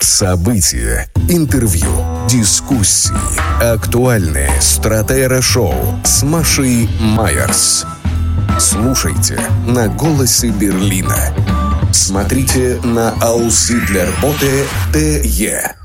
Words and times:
События, 0.00 1.08
интервью, 1.28 1.88
дискуссии, 2.28 3.12
актуальные 3.62 4.50
стратера-шоу 4.60 5.74
с 6.04 6.22
Машей 6.22 6.88
Майерс. 7.00 7.86
Слушайте 8.58 9.40
на 9.66 9.88
«Голосе 9.88 10.48
Берлина». 10.48 11.34
Смотрите 11.92 12.80
на 12.82 13.10
Ауслидлерботе 13.20 14.66
ТЕ. 14.92 15.83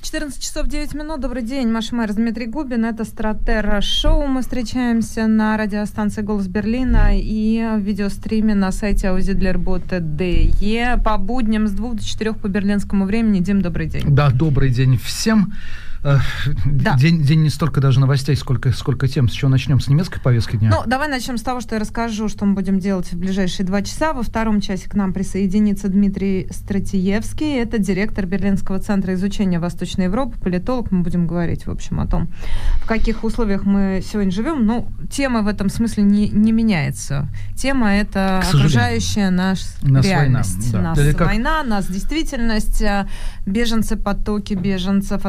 14 0.00 0.40
часов 0.40 0.68
9 0.68 0.94
минут. 0.94 1.20
Добрый 1.20 1.42
день, 1.42 1.68
Маша 1.68 1.94
Майер, 1.94 2.14
Дмитрий 2.14 2.46
Губин. 2.46 2.84
Это 2.84 3.04
Стратера 3.04 3.80
Шоу. 3.80 4.26
Мы 4.26 4.42
встречаемся 4.42 5.26
на 5.26 5.56
радиостанции 5.56 6.22
«Голос 6.22 6.46
Берлина» 6.46 7.10
и 7.12 7.58
в 7.76 7.80
видеостриме 7.80 8.54
на 8.54 8.70
сайте 8.70 9.08
ausidlerbote.de 9.08 11.02
по 11.02 11.18
будням 11.18 11.66
с 11.66 11.72
2 11.72 11.94
до 11.94 12.04
4 12.04 12.32
по 12.34 12.46
берлинскому 12.46 13.06
времени. 13.06 13.40
Дим, 13.40 13.60
добрый 13.60 13.88
день. 13.88 14.04
Да, 14.06 14.30
добрый 14.30 14.70
день 14.70 14.96
всем. 14.96 15.52
Э, 16.04 16.18
Да. 16.64 16.96
День, 16.96 17.22
день 17.22 17.42
не 17.42 17.50
столько 17.50 17.80
даже 17.80 18.00
новостей, 18.00 18.36
сколько, 18.36 18.70
сколько 18.72 19.08
тем. 19.08 19.28
С 19.28 19.32
чего 19.32 19.50
начнем? 19.50 19.80
С 19.80 19.88
немецкой 19.88 20.20
повестки 20.20 20.56
дня? 20.56 20.70
Ну, 20.70 20.82
давай 20.88 21.08
начнем 21.08 21.36
с 21.38 21.42
того, 21.42 21.60
что 21.60 21.74
я 21.74 21.80
расскажу, 21.80 22.28
что 22.28 22.44
мы 22.46 22.54
будем 22.54 22.78
делать 22.78 23.12
в 23.12 23.18
ближайшие 23.18 23.66
два 23.66 23.82
часа. 23.82 24.12
Во 24.12 24.22
втором 24.22 24.60
часе 24.60 24.88
к 24.88 24.94
нам 24.94 25.12
присоединится 25.12 25.88
Дмитрий 25.88 26.48
Стратиевский. 26.50 27.56
Это 27.58 27.78
директор 27.78 28.26
Берлинского 28.26 28.78
центра 28.78 29.14
изучения 29.14 29.58
Восточной 29.58 30.04
Европы, 30.04 30.38
политолог. 30.38 30.90
Мы 30.92 31.02
будем 31.02 31.26
говорить, 31.26 31.66
в 31.66 31.70
общем, 31.70 32.00
о 32.00 32.06
том, 32.06 32.28
в 32.82 32.86
каких 32.86 33.24
условиях 33.24 33.64
мы 33.64 34.02
сегодня 34.04 34.30
живем. 34.30 34.64
Ну, 34.66 34.88
тема 35.10 35.42
в 35.42 35.48
этом 35.48 35.68
смысле 35.68 36.04
не, 36.04 36.28
не 36.28 36.52
меняется. 36.52 37.28
Тема— 37.56 37.92
это 37.94 38.40
окружающая 38.40 39.30
наш 39.30 39.60
Нас 39.82 40.04
реальность. 40.06 40.72
война, 40.72 40.72
да. 40.72 40.80
Нас 40.90 40.98
Или 40.98 41.12
как- 41.12 41.26
война, 41.28 41.62
нас 41.64 41.86
действительность, 41.86 42.82
а, 42.82 43.08
беженцы, 43.46 43.96
потоки 43.96 44.54
беженцев, 44.54 45.26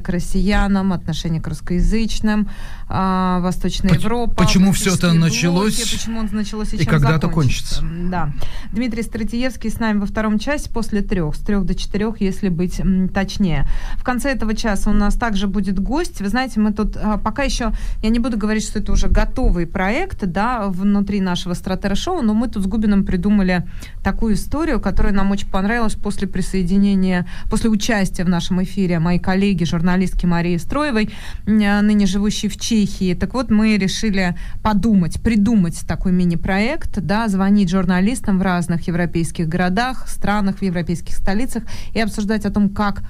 к 0.00 0.08
россиянам, 0.08 0.92
отношение 0.92 1.40
к 1.40 1.46
русскоязычным, 1.48 2.48
а, 2.88 3.40
Восточная 3.40 3.90
Поч- 3.90 4.02
Европа. 4.04 4.34
почему 4.34 4.72
всё 4.72 4.94
это 4.94 5.12
началось 5.12 5.76
блоки, 5.76 5.92
почему 5.92 6.20
он 6.20 6.28
началось 6.32 6.72
и, 6.72 6.76
и 6.76 6.84
когда-то 6.86 7.26
закончится. 7.28 7.80
кончится. 7.82 8.08
Да. 8.10 8.32
Дмитрий 8.72 9.02
Стратиевский 9.02 9.70
с 9.70 9.78
нами 9.78 9.98
во 9.98 10.06
втором 10.06 10.38
часе 10.38 10.70
после 10.70 11.02
трех, 11.02 11.34
с 11.34 11.38
трех 11.40 11.64
до 11.64 11.74
четырех, 11.74 12.20
если 12.20 12.48
быть 12.48 12.80
м, 12.80 13.08
точнее. 13.08 13.68
В 13.96 14.04
конце 14.04 14.30
этого 14.32 14.54
часа 14.54 14.90
у 14.90 14.94
нас 14.94 15.14
также 15.16 15.46
будет 15.48 15.78
гость. 15.78 16.20
Вы 16.20 16.28
знаете, 16.28 16.60
мы 16.60 16.72
тут 16.72 16.96
а, 16.96 17.18
пока 17.18 17.42
еще, 17.42 17.72
я 18.02 18.08
не 18.08 18.18
буду 18.18 18.38
говорить, 18.38 18.64
что 18.64 18.78
это 18.78 18.92
уже 18.92 19.08
готовый 19.08 19.66
проект, 19.66 20.24
да, 20.24 20.68
внутри 20.68 21.20
нашего 21.20 21.54
стратера-шоу, 21.54 22.22
но 22.22 22.32
мы 22.34 22.48
тут 22.48 22.62
с 22.62 22.66
Губиным 22.66 23.04
придумали 23.04 23.66
такую 24.02 24.34
историю, 24.34 24.80
которая 24.80 25.12
нам 25.12 25.30
очень 25.30 25.48
понравилась 25.48 25.94
после 25.94 26.26
присоединения, 26.26 27.26
после 27.50 27.68
участия 27.70 28.24
в 28.24 28.28
нашем 28.28 28.62
эфире 28.62 28.98
моей 28.98 29.18
коллеги, 29.18 29.64
журналистки 29.64 30.24
Марии 30.26 30.56
Строевой, 30.56 31.10
м, 31.46 31.58
ныне 31.86 32.06
живущей 32.06 32.48
в 32.48 32.56
Чехии. 32.56 32.77
Так 33.14 33.34
вот, 33.34 33.50
мы 33.50 33.76
решили 33.76 34.36
подумать, 34.62 35.20
придумать 35.22 35.80
такой 35.86 36.12
мини-проект, 36.12 37.00
да, 37.00 37.28
звонить 37.28 37.70
журналистам 37.70 38.38
в 38.38 38.42
разных 38.42 38.86
европейских 38.88 39.48
городах, 39.48 40.08
странах, 40.08 40.58
в 40.58 40.62
европейских 40.62 41.14
столицах 41.14 41.64
и 41.94 42.00
обсуждать 42.00 42.44
о 42.44 42.50
том, 42.50 42.68
как 42.68 43.02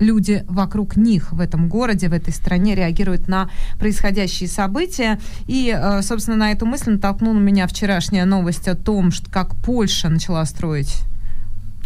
люди 0.00 0.44
вокруг 0.48 0.96
них 0.96 1.32
в 1.32 1.40
этом 1.40 1.68
городе, 1.68 2.08
в 2.08 2.12
этой 2.12 2.32
стране 2.32 2.74
реагируют 2.74 3.28
на 3.28 3.48
происходящие 3.78 4.48
события. 4.48 5.18
И, 5.46 5.74
э, 5.76 6.02
собственно, 6.02 6.36
на 6.36 6.52
эту 6.52 6.66
мысль 6.66 6.92
натолкнула 6.92 7.38
меня 7.38 7.66
вчерашняя 7.66 8.24
новость 8.24 8.68
о 8.68 8.74
том, 8.74 9.10
что 9.10 9.30
как 9.30 9.54
Польша 9.56 10.08
начала 10.08 10.44
строить 10.44 11.02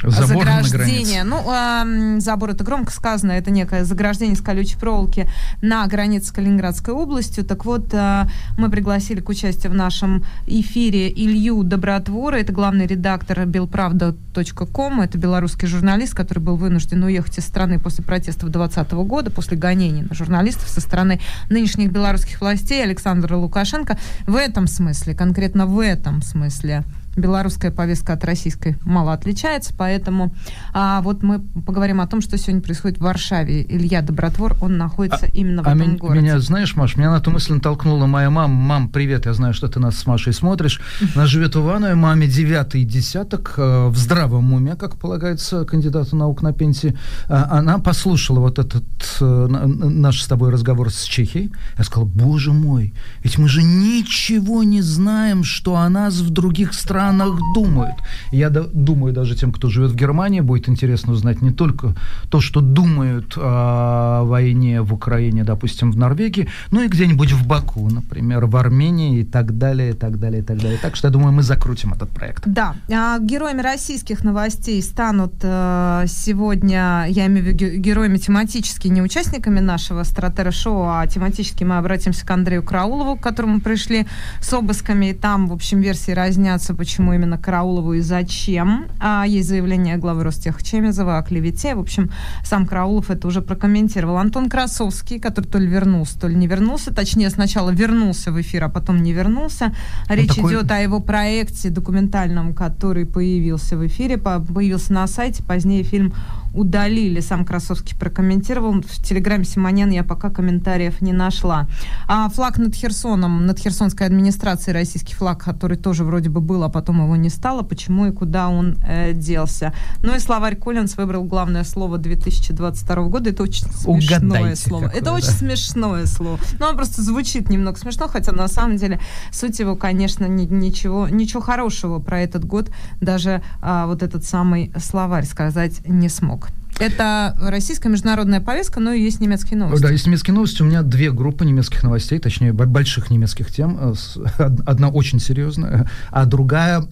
Забор 0.03 0.45
на 0.47 0.63
заграждение. 0.63 1.25
Ну, 1.25 1.53
эм, 1.53 2.21
забор 2.21 2.51
это 2.51 2.65
громко 2.65 2.93
сказано, 2.93 3.33
это 3.33 3.51
некое 3.51 3.85
заграждение 3.85 4.37
с 4.37 4.41
колючей 4.41 4.77
проволоки 4.77 5.29
на 5.61 5.87
границе 5.87 6.29
с 6.29 6.33
Калининградской 6.33 6.95
областью. 6.95 7.45
Так 7.45 7.65
вот, 7.65 7.93
э, 7.93 8.27
мы 8.57 8.71
пригласили 8.71 9.21
к 9.21 9.29
участию 9.29 9.73
в 9.73 9.75
нашем 9.75 10.25
эфире 10.47 11.11
Илью 11.11 11.63
Добротвора, 11.63 12.37
это 12.37 12.53
главный 12.53 12.87
редактор 12.87 13.45
белправда.ком, 13.47 15.01
это 15.01 15.19
белорусский 15.19 15.69
журналист, 15.69 16.15
который 16.15 16.39
был 16.41 16.57
вынужден 16.57 17.03
уехать 17.03 17.39
из 17.39 17.45
страны 17.45 17.79
после 17.79 18.05
протестов 18.05 18.51
2020 18.51 18.93
года, 18.93 19.31
после 19.31 19.57
гонений 19.57 20.03
на 20.03 20.15
журналистов 20.15 20.69
со 20.69 20.81
стороны 20.81 21.21
нынешних 21.51 21.91
белорусских 21.91 22.41
властей 22.41 22.83
Александра 22.83 23.37
Лукашенко. 23.37 23.99
В 24.27 24.37
этом 24.37 24.67
смысле, 24.67 25.15
конкретно 25.15 25.67
в 25.67 25.79
этом 25.79 26.23
смысле, 26.23 26.85
белорусская 27.21 27.71
повестка 27.71 28.15
от 28.15 28.25
российской 28.25 28.77
мало 28.83 29.13
отличается, 29.13 29.73
поэтому 29.77 30.33
а, 30.73 31.01
вот 31.03 31.23
мы 31.23 31.41
поговорим 31.41 32.01
о 32.01 32.07
том, 32.07 32.21
что 32.21 32.37
сегодня 32.39 32.61
происходит 32.63 32.99
в 32.99 33.03
Варшаве. 33.03 33.63
Илья 33.63 34.03
Добротвор, 34.03 34.57
он 34.61 34.77
находится 34.79 35.27
именно 35.27 35.63
в 35.63 35.67
А 35.67 35.71
этом 35.75 35.81
мен- 35.81 35.97
городе. 35.97 36.21
меня, 36.21 36.39
знаешь, 36.41 36.75
Маш, 36.77 36.97
меня 36.97 37.11
на 37.11 37.17
эту 37.19 37.31
мысль 37.31 37.53
натолкнула 37.55 38.07
моя 38.07 38.31
мама. 38.31 38.55
Мам, 38.55 38.89
привет, 38.89 39.27
я 39.27 39.35
знаю, 39.35 39.55
что 39.55 39.69
ты 39.69 39.79
нас 39.81 39.97
с 39.97 40.07
Машей 40.07 40.33
смотришь. 40.33 40.81
Она 41.15 41.27
живет 41.27 41.55
в 41.57 41.61
Иванове, 41.61 41.95
маме 41.95 42.27
девятый 42.27 42.85
десяток, 42.85 43.55
э, 43.57 43.89
в 43.89 43.97
здравом 43.97 44.53
уме, 44.53 44.77
как 44.77 44.97
полагается 44.97 45.65
кандидату 45.65 46.17
наук 46.17 46.43
на 46.43 46.53
пенсии. 46.53 46.97
А, 47.29 47.59
Она 47.59 47.79
послушала 47.79 48.41
вот 48.41 48.59
этот 48.59 48.85
э, 49.21 49.25
на- 49.25 49.67
наш 49.67 50.23
с 50.23 50.27
тобой 50.27 50.51
разговор 50.51 50.91
с 50.91 51.03
Чехией. 51.05 51.51
Я 51.79 51.85
сказала, 51.85 52.07
боже 52.09 52.53
мой, 52.53 52.95
ведь 53.23 53.39
мы 53.39 53.49
же 53.49 53.63
ничего 53.63 54.63
не 54.63 54.83
знаем, 54.83 55.45
что 55.45 55.77
о 55.77 55.89
нас 55.89 56.15
в 56.21 56.31
других 56.31 56.73
странах 56.75 57.10
думают. 57.55 57.95
Я 58.33 58.51
да- 58.51 58.67
думаю, 58.73 59.13
даже 59.13 59.35
тем, 59.35 59.53
кто 59.53 59.69
живет 59.69 59.91
в 59.91 59.95
Германии, 59.97 60.41
будет 60.41 60.69
интересно 60.69 61.13
узнать 61.13 61.43
не 61.43 61.51
только 61.53 61.95
то, 62.31 62.41
что 62.41 62.61
думают 62.61 63.35
о 63.37 64.23
войне 64.25 64.83
в 64.83 64.93
Украине, 64.95 65.45
допустим, 65.45 65.93
в 65.93 65.97
Норвегии, 65.97 66.49
но 66.71 66.83
и 66.83 66.89
где-нибудь 66.89 67.33
в 67.33 67.47
Баку, 67.47 67.89
например, 67.91 68.47
в 68.47 68.57
Армении 68.57 69.21
и 69.21 69.25
так 69.25 69.59
далее, 69.59 69.91
и 69.91 69.95
так 69.95 70.19
далее, 70.19 70.43
и 70.43 70.45
так 70.45 70.59
далее. 70.59 70.79
Так 70.83 70.97
что 70.97 71.09
я 71.09 71.13
думаю, 71.13 71.33
мы 71.33 71.43
закрутим 71.43 71.93
этот 71.93 72.11
проект. 72.11 72.43
Да, 72.47 72.75
а, 72.93 73.19
героями 73.19 73.63
российских 73.63 74.25
новостей 74.25 74.83
станут 74.83 75.35
э, 75.43 76.05
сегодня, 76.07 77.07
я 77.09 77.27
имею 77.27 77.45
в 77.45 77.49
виду 77.49 77.59
ге- 77.59 77.77
героями 77.79 78.19
тематически, 78.19 78.89
не 78.89 79.03
участниками 79.03 79.61
нашего 79.61 80.05
стратера-шоу, 80.05 80.85
а 80.89 81.07
тематически 81.07 81.65
мы 81.65 81.79
обратимся 81.79 82.27
к 82.27 82.31
Андрею 82.31 82.63
Караулову, 82.63 83.17
к 83.17 83.21
которому 83.21 83.61
пришли 83.61 84.07
с 84.41 84.53
обысками, 84.53 85.07
и 85.07 85.13
там, 85.15 85.47
в 85.47 85.53
общем, 85.53 85.81
версии 85.81 86.13
разнятся, 86.13 86.75
почему 86.75 86.90
именно 86.99 87.39
Караулову 87.39 87.95
и 87.95 88.01
зачем. 88.01 88.87
А, 88.99 89.25
есть 89.27 89.49
заявление 89.49 89.97
главы 89.97 90.25
Ростехчемезова 90.25 91.19
о 91.19 91.23
клевете. 91.23 91.75
В 91.75 91.81
общем, 91.81 92.11
сам 92.45 92.67
Караулов 92.67 93.11
это 93.11 93.29
уже 93.29 93.41
прокомментировал. 93.43 94.17
Антон 94.19 94.49
Красовский, 94.49 95.21
который 95.21 95.47
то 95.47 95.59
ли 95.59 95.67
вернулся, 95.67 96.19
то 96.19 96.29
ли 96.29 96.35
не 96.35 96.47
вернулся, 96.47 96.93
точнее, 96.95 97.31
сначала 97.31 97.71
вернулся 97.71 98.33
в 98.33 98.41
эфир, 98.41 98.65
а 98.65 98.69
потом 98.69 99.03
не 99.03 99.13
вернулся. 99.13 99.73
Речь 100.09 100.35
такой- 100.35 100.53
идет 100.55 100.71
о 100.71 100.81
его 100.81 101.01
проекте 101.01 101.71
документальном, 101.71 102.55
который 102.55 103.07
появился 103.07 103.77
в 103.77 103.87
эфире, 103.87 104.17
по- 104.19 104.41
появился 104.41 104.93
на 104.93 105.07
сайте, 105.07 105.43
позднее 105.43 105.83
фильм 105.83 106.13
удалили. 106.55 107.21
Сам 107.21 107.45
Красовский 107.45 107.97
прокомментировал. 107.99 108.81
В 108.81 109.03
телеграме 109.03 109.45
Симонен 109.45 109.91
я 109.91 110.05
пока 110.05 110.31
комментариев 110.31 111.01
не 111.01 111.13
нашла. 111.13 111.69
А 112.09 112.29
флаг 112.29 112.59
над 112.59 112.75
Херсоном, 112.75 113.47
над 113.47 113.59
Херсонской 113.59 114.07
администрацией, 114.07 114.75
российский 114.75 115.15
флаг, 115.15 115.43
который 115.43 115.77
тоже 115.77 116.05
вроде 116.05 116.31
бы 116.31 116.41
был, 116.41 116.63
а 116.65 116.69
потом 116.69 117.03
его 117.03 117.17
не 117.17 117.29
стало. 117.31 117.63
Почему 117.63 118.07
и 118.07 118.13
куда 118.13 118.49
он 118.49 118.77
э, 118.87 119.13
делся? 119.13 119.73
Ну 120.03 120.15
и 120.15 120.19
словарь 120.19 120.57
Коллинз 120.57 120.97
выбрал 120.97 121.25
главное 121.25 121.65
слово 121.65 121.99
2022 121.99 123.03
года. 123.05 123.31
Это 123.31 123.43
очень 123.43 123.67
смешное 123.71 124.19
Угадайте, 124.19 124.69
слово. 124.69 124.85
какое, 124.85 125.01
Это 125.01 125.13
очень 125.13 125.27
да. 125.27 125.33
смешное 125.33 126.07
слово. 126.07 126.39
Ну, 126.59 126.67
оно 126.67 126.77
просто 126.77 127.03
звучит 127.03 127.49
немного 127.51 127.79
смешно, 127.79 128.09
хотя 128.09 128.33
на 128.33 128.49
самом 128.49 128.77
деле 128.77 129.01
суть 129.33 129.59
его, 129.59 129.77
конечно, 129.77 130.25
ни- 130.27 130.47
ничего, 130.47 131.09
ничего 131.09 131.41
хорошего 131.41 131.99
про 131.99 132.21
этот 132.21 132.45
год 132.45 132.71
даже 133.01 133.43
а, 133.61 133.87
вот 133.87 134.03
этот 134.03 134.25
самый 134.25 134.73
словарь 134.79 135.25
сказать 135.25 135.87
не 135.87 136.09
смог. 136.09 136.40
Это 136.79 137.37
российская 137.41 137.89
международная 137.91 138.41
повестка, 138.41 138.81
но 138.81 138.93
и 138.93 139.03
есть 139.03 139.21
немецкие 139.21 139.59
новости. 139.59 139.83
Да, 139.83 139.91
есть 139.91 140.07
немецкие 140.07 140.35
новости. 140.35 140.63
У 140.63 140.65
меня 140.65 140.83
две 140.83 141.11
группы 141.13 141.45
немецких 141.45 141.83
новостей, 141.83 142.19
точнее, 142.19 142.53
больших 142.53 143.11
немецких 143.11 143.51
тем. 143.51 143.79
Э, 143.81 143.95
Одна 144.67 144.89
очень 144.89 145.21
серьезная, 145.21 145.91
а 146.11 146.25
другая... 146.25 146.87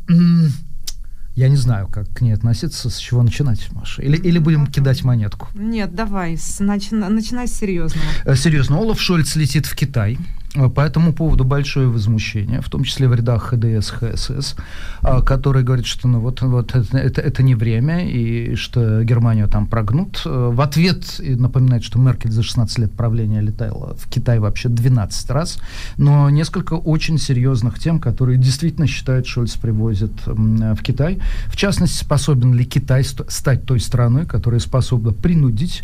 Я 1.35 1.49
не 1.49 1.57
знаю, 1.57 1.87
как 1.87 2.09
к 2.11 2.21
ней 2.21 2.33
относиться, 2.33 2.91
с 2.91 2.97
чего 2.97 3.23
начинать, 3.23 3.71
Маша. 3.71 4.03
Или, 4.03 4.17
или 4.17 4.39
будем 4.41 4.67
кидать 4.67 5.05
монетку. 5.05 5.47
Нет, 5.55 5.95
давай, 5.95 6.37
с- 6.37 6.59
начина- 6.59 7.09
начинай 7.09 7.47
с 7.47 7.55
серьезного. 7.55 8.05
Э, 8.25 8.35
Серьезно, 8.35 8.79
Олаф 8.79 9.01
Шольц 9.01 9.37
летит 9.37 9.67
в 9.67 9.77
Китай. 9.77 10.19
По 10.75 10.81
этому 10.81 11.13
поводу 11.13 11.45
большое 11.45 11.89
возмущение, 11.89 12.61
в 12.61 12.69
том 12.69 12.85
числе 12.85 13.09
в 13.09 13.15
рядах 13.15 13.51
ХДС, 13.51 13.91
ХСС, 13.91 14.57
а, 15.03 15.23
которые 15.23 15.65
говорят, 15.65 15.87
что 15.87 16.09
ну, 16.09 16.21
вот, 16.21 16.43
вот 16.43 16.75
это, 16.75 17.21
это, 17.21 17.43
не 17.43 17.55
время, 17.55 18.09
и 18.09 18.55
что 18.57 19.05
Германию 19.05 19.49
там 19.49 19.67
прогнут. 19.67 20.23
Э, 20.25 20.51
в 20.53 20.61
ответ 20.61 21.21
напоминает, 21.21 21.85
что 21.85 21.99
Меркель 21.99 22.33
за 22.33 22.43
16 22.43 22.79
лет 22.79 22.93
правления 22.93 23.41
летала 23.41 23.95
в 23.95 24.09
Китай 24.09 24.39
вообще 24.41 24.69
12 24.69 25.31
раз, 25.31 25.59
но 25.97 26.29
несколько 26.31 26.75
очень 26.75 27.19
серьезных 27.19 27.79
тем, 27.79 28.01
которые 28.01 28.39
действительно 28.39 28.87
считают, 28.87 29.27
Шольц 29.27 29.57
привозит 29.57 30.13
в 30.27 30.83
Китай. 30.83 31.19
В 31.47 31.57
частности, 31.57 32.03
способен 32.03 32.55
ли 32.55 32.65
Китай 32.65 33.05
стать 33.05 33.65
той 33.65 33.81
страной, 33.81 34.27
которая 34.27 34.61
способна 34.61 35.13
принудить 35.13 35.83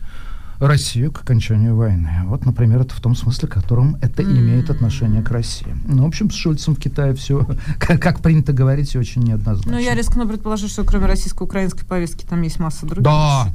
Россию 0.58 1.12
к 1.12 1.22
окончанию 1.22 1.76
войны. 1.76 2.10
Вот, 2.26 2.44
например, 2.44 2.80
это 2.80 2.94
в 2.94 3.00
том 3.00 3.14
смысле, 3.14 3.48
в 3.48 3.52
котором 3.52 3.96
это 4.02 4.22
mm. 4.22 4.38
имеет 4.38 4.70
отношение 4.70 5.22
к 5.22 5.30
России. 5.30 5.74
Ну, 5.86 6.04
в 6.04 6.06
общем, 6.06 6.30
с 6.30 6.34
Шульцем 6.34 6.74
в 6.74 6.78
Китае 6.78 7.14
все, 7.14 7.46
как, 7.78 8.00
как 8.00 8.20
принято 8.20 8.52
говорить, 8.52 8.94
очень 8.96 9.22
неоднозначно. 9.22 9.72
Ну, 9.72 9.78
я 9.78 9.94
рискну 9.94 10.28
предположить, 10.28 10.70
что 10.70 10.84
кроме 10.84 11.06
российско-украинской 11.06 11.84
повестки 11.84 12.24
там 12.24 12.42
есть 12.42 12.58
масса 12.58 12.86
других. 12.86 13.04
Да, 13.04 13.48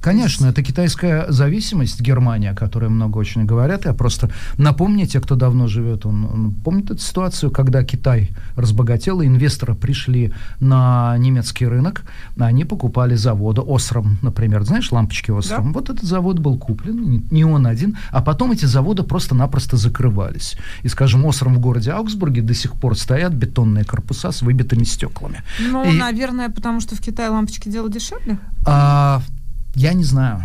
Конечно, 0.00 0.46
это 0.46 0.62
китайская 0.62 1.26
зависимость 1.30 2.00
Германия, 2.00 2.50
о 2.50 2.54
которой 2.54 2.88
много 2.90 3.18
очень 3.18 3.44
говорят. 3.44 3.84
Я 3.84 3.92
просто 3.92 4.30
напомню, 4.58 5.06
те, 5.06 5.20
кто 5.20 5.34
давно 5.34 5.66
живет, 5.66 6.06
он, 6.06 6.24
он 6.24 6.52
помнит 6.52 6.90
эту 6.90 7.00
ситуацию, 7.00 7.50
когда 7.50 7.82
Китай 7.84 8.30
разбогател, 8.56 9.20
и 9.20 9.26
инвесторы 9.26 9.74
пришли 9.74 10.32
на 10.60 11.16
немецкий 11.18 11.66
рынок, 11.66 12.02
они 12.38 12.64
покупали 12.64 13.14
заводы 13.14 13.62
Осром, 13.66 14.18
например. 14.22 14.64
Знаешь, 14.64 14.92
лампочки 14.92 15.30
Осром? 15.30 15.72
Да. 15.72 15.78
Вот 15.78 15.90
этот 15.90 16.04
завод 16.04 16.38
был 16.38 16.58
куплен, 16.58 17.24
не, 17.30 17.44
он 17.44 17.66
один, 17.66 17.96
а 18.10 18.22
потом 18.22 18.52
эти 18.52 18.66
заводы 18.66 19.02
просто-напросто 19.02 19.76
закрывались. 19.76 20.56
И, 20.82 20.88
скажем, 20.88 21.26
Осром 21.26 21.54
в 21.54 21.60
городе 21.60 21.92
Аугсбурге 21.92 22.42
до 22.42 22.54
сих 22.54 22.74
пор 22.74 22.96
стоят 22.98 23.32
бетонные 23.32 23.84
корпуса 23.84 24.32
с 24.32 24.42
выбитыми 24.42 24.84
стеклами. 24.84 25.42
Ну, 25.60 25.84
и... 25.84 25.98
наверное, 25.98 26.48
потому 26.48 26.80
что 26.80 26.96
в 26.96 27.00
Китае 27.00 27.30
лампочки 27.30 27.68
делают 27.68 27.92
дешевле? 27.92 28.38
А, 28.66 29.22
я 29.74 29.92
не 29.92 30.04
знаю. 30.04 30.44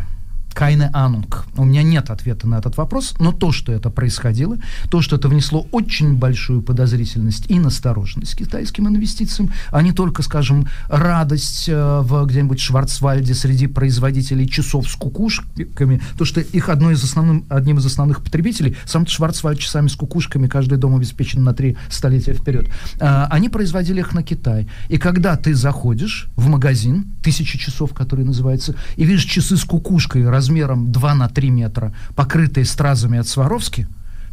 Кайне 0.59 0.89
Анунг. 0.91 1.45
У 1.55 1.63
меня 1.63 1.83
нет 1.83 2.09
ответа 2.09 2.45
на 2.45 2.55
этот 2.55 2.75
вопрос, 2.75 3.15
но 3.17 3.31
то, 3.31 3.53
что 3.53 3.71
это 3.71 3.89
происходило, 3.89 4.57
то, 4.89 5.01
что 5.01 5.15
это 5.15 5.29
внесло 5.29 5.65
очень 5.71 6.15
большую 6.15 6.61
подозрительность 6.61 7.49
и 7.49 7.57
настороженность 7.57 8.35
китайским 8.35 8.85
инвестициям, 8.89 9.53
а 9.71 9.81
не 9.81 9.93
только, 9.93 10.21
скажем, 10.21 10.67
радость 10.89 11.69
э, 11.69 12.01
в 12.01 12.25
где-нибудь 12.25 12.59
Шварцвальде 12.59 13.35
среди 13.35 13.67
производителей 13.67 14.49
часов 14.49 14.89
с 14.89 14.95
кукушками, 14.97 16.01
то, 16.17 16.25
что 16.25 16.41
их 16.41 16.67
одно 16.67 16.91
из 16.91 17.01
основным, 17.05 17.45
одним 17.47 17.77
из 17.77 17.85
основных 17.85 18.21
потребителей, 18.21 18.75
сам 18.83 19.07
Шварцвальд 19.07 19.59
часами 19.59 19.87
с 19.87 19.95
кукушками, 19.95 20.47
каждый 20.47 20.77
дом 20.77 20.93
обеспечен 20.93 21.41
на 21.41 21.53
три 21.53 21.77
столетия 21.89 22.33
вперед, 22.33 22.67
э, 22.99 23.27
они 23.29 23.47
производили 23.47 24.01
их 24.01 24.13
на 24.13 24.23
Китай. 24.23 24.67
И 24.89 24.97
когда 24.97 25.37
ты 25.37 25.55
заходишь 25.55 26.27
в 26.35 26.49
магазин, 26.49 27.05
тысячи 27.23 27.57
часов, 27.57 27.93
который 27.93 28.25
называется, 28.25 28.75
и 28.97 29.05
видишь 29.05 29.23
часы 29.23 29.55
с 29.55 29.63
кукушкой, 29.63 30.29
раз 30.29 30.48
размером 30.49 30.91
2 30.91 31.15
на 31.15 31.27
3 31.27 31.49
метра, 31.51 31.93
покрытые 32.15 32.65
стразами 32.65 33.19
от 33.19 33.27
Сваровски, 33.27 33.87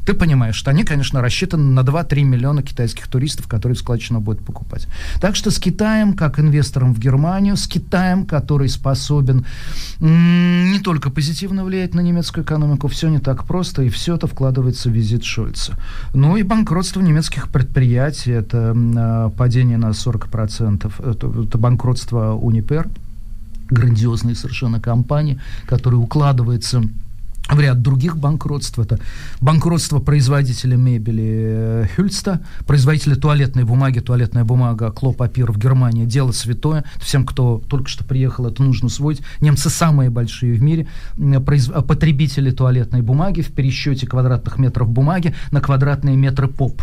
ты 0.07 0.15
понимаешь, 0.15 0.55
что 0.55 0.71
они, 0.71 0.85
конечно, 0.85 1.21
рассчитаны 1.21 1.65
на 1.65 1.81
2-3 1.81 2.23
миллиона 2.23 2.63
китайских 2.63 3.09
туристов, 3.09 3.49
которые 3.49 3.77
складчину 3.77 4.21
будут 4.21 4.45
покупать. 4.45 4.87
Так 5.21 5.35
что 5.35 5.51
с 5.51 5.59
Китаем, 5.59 6.15
как 6.15 6.39
инвестором 6.39 6.95
в 6.95 7.01
Германию, 7.01 7.57
с 7.57 7.67
Китаем, 7.67 8.25
который 8.25 8.69
способен 8.69 9.45
не 10.01 10.79
только 10.79 11.11
позитивно 11.11 11.65
влиять 11.65 11.95
на 11.95 12.01
немецкую 12.03 12.45
экономику, 12.45 12.87
все 12.87 13.09
не 13.09 13.19
так 13.19 13.45
просто, 13.47 13.83
и 13.83 13.89
все 13.89 14.15
это 14.15 14.29
вкладывается 14.29 14.91
в 14.91 14.93
визит 14.93 15.25
Шольца. 15.25 15.73
Ну 16.15 16.37
и 16.37 16.45
банкротство 16.45 17.03
немецких 17.03 17.49
предприятий, 17.49 18.31
это 18.31 18.75
э, 18.77 19.31
падение 19.37 19.77
на 19.77 19.91
40%, 19.91 21.11
это, 21.11 21.43
это 21.43 21.59
банкротство 21.59 22.35
Унипер, 22.35 22.89
грандиозные 23.69 24.35
совершенно 24.35 24.81
компании, 24.81 25.41
которые 25.67 26.01
укладываются 26.01 26.83
в 27.49 27.61
ряд 27.61 27.81
других 27.81 28.17
банкротств. 28.17 28.79
Это 28.79 28.99
банкротство 29.41 30.01
производителя 30.01 30.77
мебели 30.77 31.89
Хюльста, 31.95 32.41
производителя 32.67 33.15
туалетной 33.15 33.65
бумаги, 33.65 34.01
туалетная 34.01 34.45
бумага 34.45 34.91
Клопапир 34.91 35.53
в 35.53 35.59
Германии, 35.59 36.05
дело 36.05 36.33
святое. 36.33 36.85
Всем, 36.97 37.25
кто 37.25 37.63
только 37.69 37.89
что 37.89 38.05
приехал, 38.05 38.47
это 38.47 38.63
нужно 38.63 38.87
усвоить. 38.87 39.23
Немцы 39.41 39.71
самые 39.71 40.11
большие 40.11 40.55
в 40.55 40.63
мире 40.63 40.89
произ... 41.45 41.67
потребители 41.67 42.51
туалетной 42.51 43.03
бумаги 43.03 43.43
в 43.43 43.53
пересчете 43.53 44.07
квадратных 44.07 44.59
метров 44.59 44.89
бумаги 44.89 45.35
на 45.53 45.61
квадратные 45.61 46.17
метры 46.17 46.49
поп. 46.49 46.83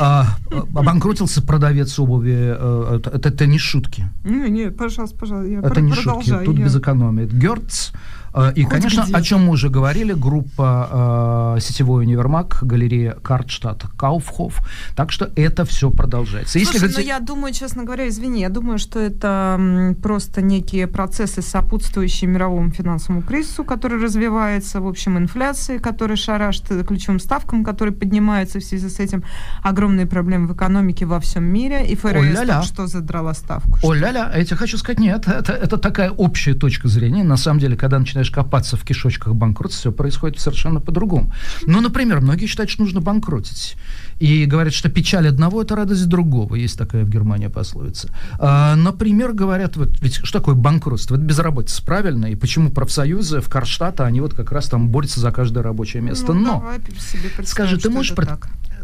А, 0.00 0.36
обанкротился 0.74 1.42
продавец 1.42 1.98
обуви. 1.98 2.34
Э, 2.34 2.96
это, 2.96 3.10
это, 3.10 3.28
это 3.28 3.46
не 3.46 3.58
шутки. 3.58 4.10
Не, 4.24 4.48
не, 4.48 4.70
пожалуйста, 4.70 5.18
пожалуйста. 5.18 5.50
Я 5.50 5.60
это 5.60 5.80
не 5.80 5.92
шутки. 5.92 6.32
Тут 6.44 6.58
я... 6.58 6.64
без 6.64 6.76
экономии. 6.76 7.26
Герц 7.26 7.90
Э, 8.31 8.31
и, 8.54 8.64
Хоть 8.64 8.72
конечно, 8.72 9.04
о 9.12 9.22
чем 9.22 9.44
мы 9.44 9.50
уже 9.50 9.68
говорили, 9.68 10.12
группа 10.14 11.56
э, 11.56 11.60
сетевой 11.60 12.04
универмаг, 12.04 12.58
галерея 12.62 13.12
Картштадт, 13.22 13.84
Кауфхоф. 13.98 14.60
Так 14.96 15.12
что 15.12 15.30
это 15.36 15.64
все 15.64 15.90
продолжается. 15.90 16.58
Слушай, 16.58 16.88
Если... 16.88 17.00
ну 17.00 17.06
я 17.06 17.20
думаю, 17.20 17.52
честно 17.52 17.84
говоря, 17.84 18.08
извини, 18.08 18.40
я 18.40 18.48
думаю, 18.48 18.78
что 18.78 18.98
это 18.98 19.94
просто 20.02 20.42
некие 20.42 20.86
процессы, 20.86 21.42
сопутствующие 21.42 22.30
мировому 22.30 22.70
финансовому 22.70 23.22
кризису, 23.22 23.64
который 23.64 24.00
развивается, 24.02 24.80
в 24.80 24.86
общем, 24.86 25.18
инфляции, 25.18 25.78
которая 25.78 26.16
шарашит, 26.16 26.86
ключевым 26.86 27.20
ставкам, 27.20 27.64
которые 27.64 27.94
поднимаются 27.94 28.60
в 28.60 28.64
связи 28.64 28.88
с 28.88 28.98
этим, 28.98 29.24
огромные 29.62 30.06
проблемы 30.06 30.46
в 30.48 30.54
экономике 30.54 31.06
во 31.06 31.20
всем 31.20 31.44
мире, 31.44 31.86
и 31.86 31.94
ФРС 31.96 32.66
что 32.66 32.86
задрала 32.86 33.34
ставку. 33.34 33.78
О-ля-ля, 33.82 34.32
я 34.34 34.44
тебе 34.44 34.56
хочу 34.56 34.78
сказать, 34.78 35.00
нет, 35.00 35.28
это, 35.28 35.52
это 35.52 35.76
такая 35.76 36.10
общая 36.10 36.54
точка 36.54 36.88
зрения. 36.88 37.24
На 37.24 37.36
самом 37.36 37.60
деле, 37.60 37.76
когда 37.76 37.98
начинаешь 37.98 38.21
начинаешь 38.22 38.30
копаться 38.30 38.76
в 38.76 38.84
кишочках 38.84 39.34
банкротства, 39.34 39.80
все 39.80 39.92
происходит 39.92 40.40
совершенно 40.40 40.80
по-другому. 40.80 41.32
Ну, 41.66 41.80
например, 41.80 42.20
многие 42.20 42.46
считают, 42.46 42.70
что 42.70 42.82
нужно 42.82 43.00
банкротить. 43.00 43.76
И 44.20 44.46
говорят, 44.46 44.72
что 44.72 44.88
печаль 44.88 45.28
одного– 45.28 45.62
это 45.64 45.74
радость 45.76 46.08
другого. 46.08 46.54
Есть 46.54 46.78
такая 46.78 47.04
в 47.04 47.10
Германии 47.10 47.48
пословица. 47.48 48.08
А, 48.38 48.76
например, 48.76 49.32
говорят, 49.32 49.76
вот, 49.76 50.00
ведь 50.00 50.20
что 50.22 50.38
такое 50.38 50.54
банкротство? 50.54 51.16
Это 51.16 51.24
безработица, 51.24 51.82
правильно? 51.84 52.26
И 52.26 52.36
почему 52.36 52.70
профсоюзы 52.70 53.40
в 53.40 53.48
Карштадте, 53.48 54.04
они 54.04 54.20
вот 54.20 54.34
как 54.34 54.52
раз 54.52 54.68
там 54.68 54.88
борются 54.88 55.20
за 55.20 55.32
каждое 55.32 55.62
рабочее 55.62 56.02
место. 56.02 56.32
Ну, 56.32 56.40
Но, 56.40 56.72
скажи, 57.44 57.78
ты 57.78 57.90
можешь... 57.90 58.14
Пред... 58.14 58.30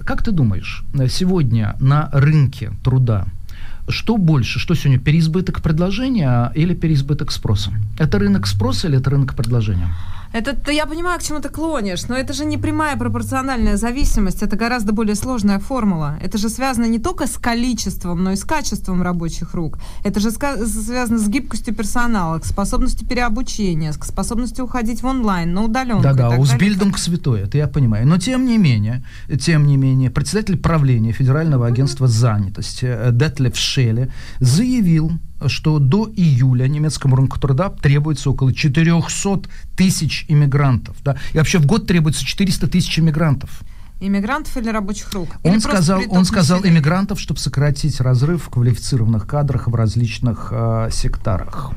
Как 0.05 0.23
ты 0.23 0.33
думаешь, 0.33 0.85
сегодня 1.09 1.77
на 1.81 2.09
рынке 2.13 2.73
труда 2.83 3.27
что 3.89 4.17
больше? 4.17 4.59
Что 4.59 4.75
сегодня? 4.75 4.99
Переизбыток 4.99 5.63
предложения 5.63 6.53
или 6.55 6.75
переизбыток 6.75 7.31
спроса? 7.33 7.73
Это 7.99 8.19
рынок 8.19 8.47
спроса 8.47 8.89
или 8.89 8.99
это 8.99 9.11
рынок 9.11 9.35
предложения? 9.35 9.89
Это 10.33 10.71
я 10.71 10.87
понимаю, 10.87 11.19
к 11.19 11.23
чему 11.23 11.41
ты 11.41 11.49
клонишь, 11.49 12.09
но 12.09 12.17
это 12.17 12.33
же 12.33 12.45
не 12.45 12.59
прямая 12.59 12.97
пропорциональная 12.97 13.77
зависимость, 13.77 14.43
это 14.43 14.57
гораздо 14.57 14.93
более 14.93 15.15
сложная 15.15 15.59
формула. 15.59 16.19
Это 16.23 16.39
же 16.39 16.49
связано 16.49 16.85
не 16.87 16.99
только 16.99 17.27
с 17.27 17.39
количеством, 17.39 18.23
но 18.23 18.33
и 18.33 18.37
с 18.37 18.45
качеством 18.45 19.03
рабочих 19.03 19.55
рук. 19.55 19.79
Это 20.05 20.21
же 20.21 20.31
связано 20.31 21.19
с 21.19 21.29
гибкостью 21.29 21.75
персонала, 21.75 22.41
с 22.41 22.49
способностью 22.49 23.09
переобучения, 23.09 23.93
с 23.93 23.97
способностью 23.97 24.65
уходить 24.65 25.03
в 25.03 25.07
онлайн, 25.07 25.53
на 25.53 25.65
удаленку. 25.65 26.03
Да-да, 26.03 26.31
узбильдинг 26.31 26.99
святое, 26.99 27.45
это 27.45 27.59
я 27.59 27.67
понимаю. 27.67 28.07
Но 28.07 28.19
тем 28.19 28.47
не 28.47 28.59
менее, 28.59 29.05
тем 29.41 29.67
не 29.67 29.77
менее, 29.77 30.11
председатель 30.11 30.57
правления 30.57 31.13
Федерального 31.13 31.67
агентства 31.67 32.05
mm-hmm. 32.05 32.09
занятости 32.09 32.85
э, 32.85 33.11
Детлев 33.13 33.57
Шеле 33.57 34.13
заявил, 34.41 35.13
что 35.47 35.79
до 35.79 36.11
июля 36.15 36.67
немецкому 36.67 37.17
рынку 37.17 37.39
труда 37.39 37.71
требуется 37.71 38.31
около 38.31 38.53
400 38.53 39.43
тысяч 39.77 40.25
иммигрантов. 40.29 40.97
Да? 41.05 41.17
И 41.33 41.39
вообще 41.39 41.59
в 41.59 41.67
год 41.67 41.87
требуется 41.87 42.25
400 42.25 42.67
тысяч 42.69 42.99
иммигрантов. 42.99 43.63
Иммигрантов 44.01 44.57
или 44.57 44.69
рабочих 44.69 45.13
рук? 45.13 45.29
Он 45.43 45.53
или 45.53 45.59
сказал, 45.59 46.03
он 46.09 46.25
сказал 46.25 46.65
иммигрантов, 46.65 47.19
чтобы 47.19 47.41
сократить 47.41 48.01
разрыв 48.01 48.45
в 48.45 48.49
квалифицированных 48.49 49.27
кадрах 49.27 49.67
в 49.67 49.75
различных 49.75 50.49
э, 50.53 50.89
секторах. 50.93 51.73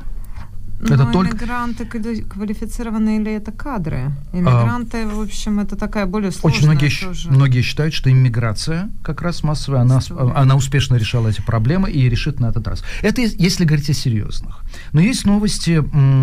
Это 0.82 1.04
Но 1.04 1.12
только... 1.12 1.36
иммигранты 1.36 1.84
квалифицированные 1.84 3.20
или 3.20 3.32
это 3.32 3.52
кадры? 3.52 4.10
Иммигранты, 4.32 5.04
а, 5.04 5.08
в 5.08 5.20
общем, 5.20 5.60
это 5.60 5.76
такая 5.76 6.06
более 6.06 6.32
сложная 6.32 6.58
Очень 6.58 6.68
многие, 6.70 7.00
тоже. 7.00 7.30
многие 7.30 7.62
считают, 7.62 7.94
что 7.94 8.10
иммиграция 8.10 8.90
как 9.02 9.22
раз 9.22 9.44
массовая, 9.44 9.82
она, 9.82 10.00
она 10.34 10.56
успешно 10.56 10.96
решала 10.96 11.28
эти 11.28 11.40
проблемы 11.40 11.90
и 11.90 12.08
решит 12.08 12.40
на 12.40 12.46
этот 12.46 12.66
раз. 12.66 12.82
Это 13.02 13.22
если 13.22 13.64
говорить 13.64 13.90
о 13.90 13.94
серьезных. 13.94 14.60
Но 14.92 15.00
есть 15.00 15.24
новости, 15.24 15.82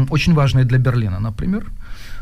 очень 0.09 0.33
важные 0.33 0.65
для 0.65 0.77
Берлина, 0.77 1.19
например. 1.19 1.65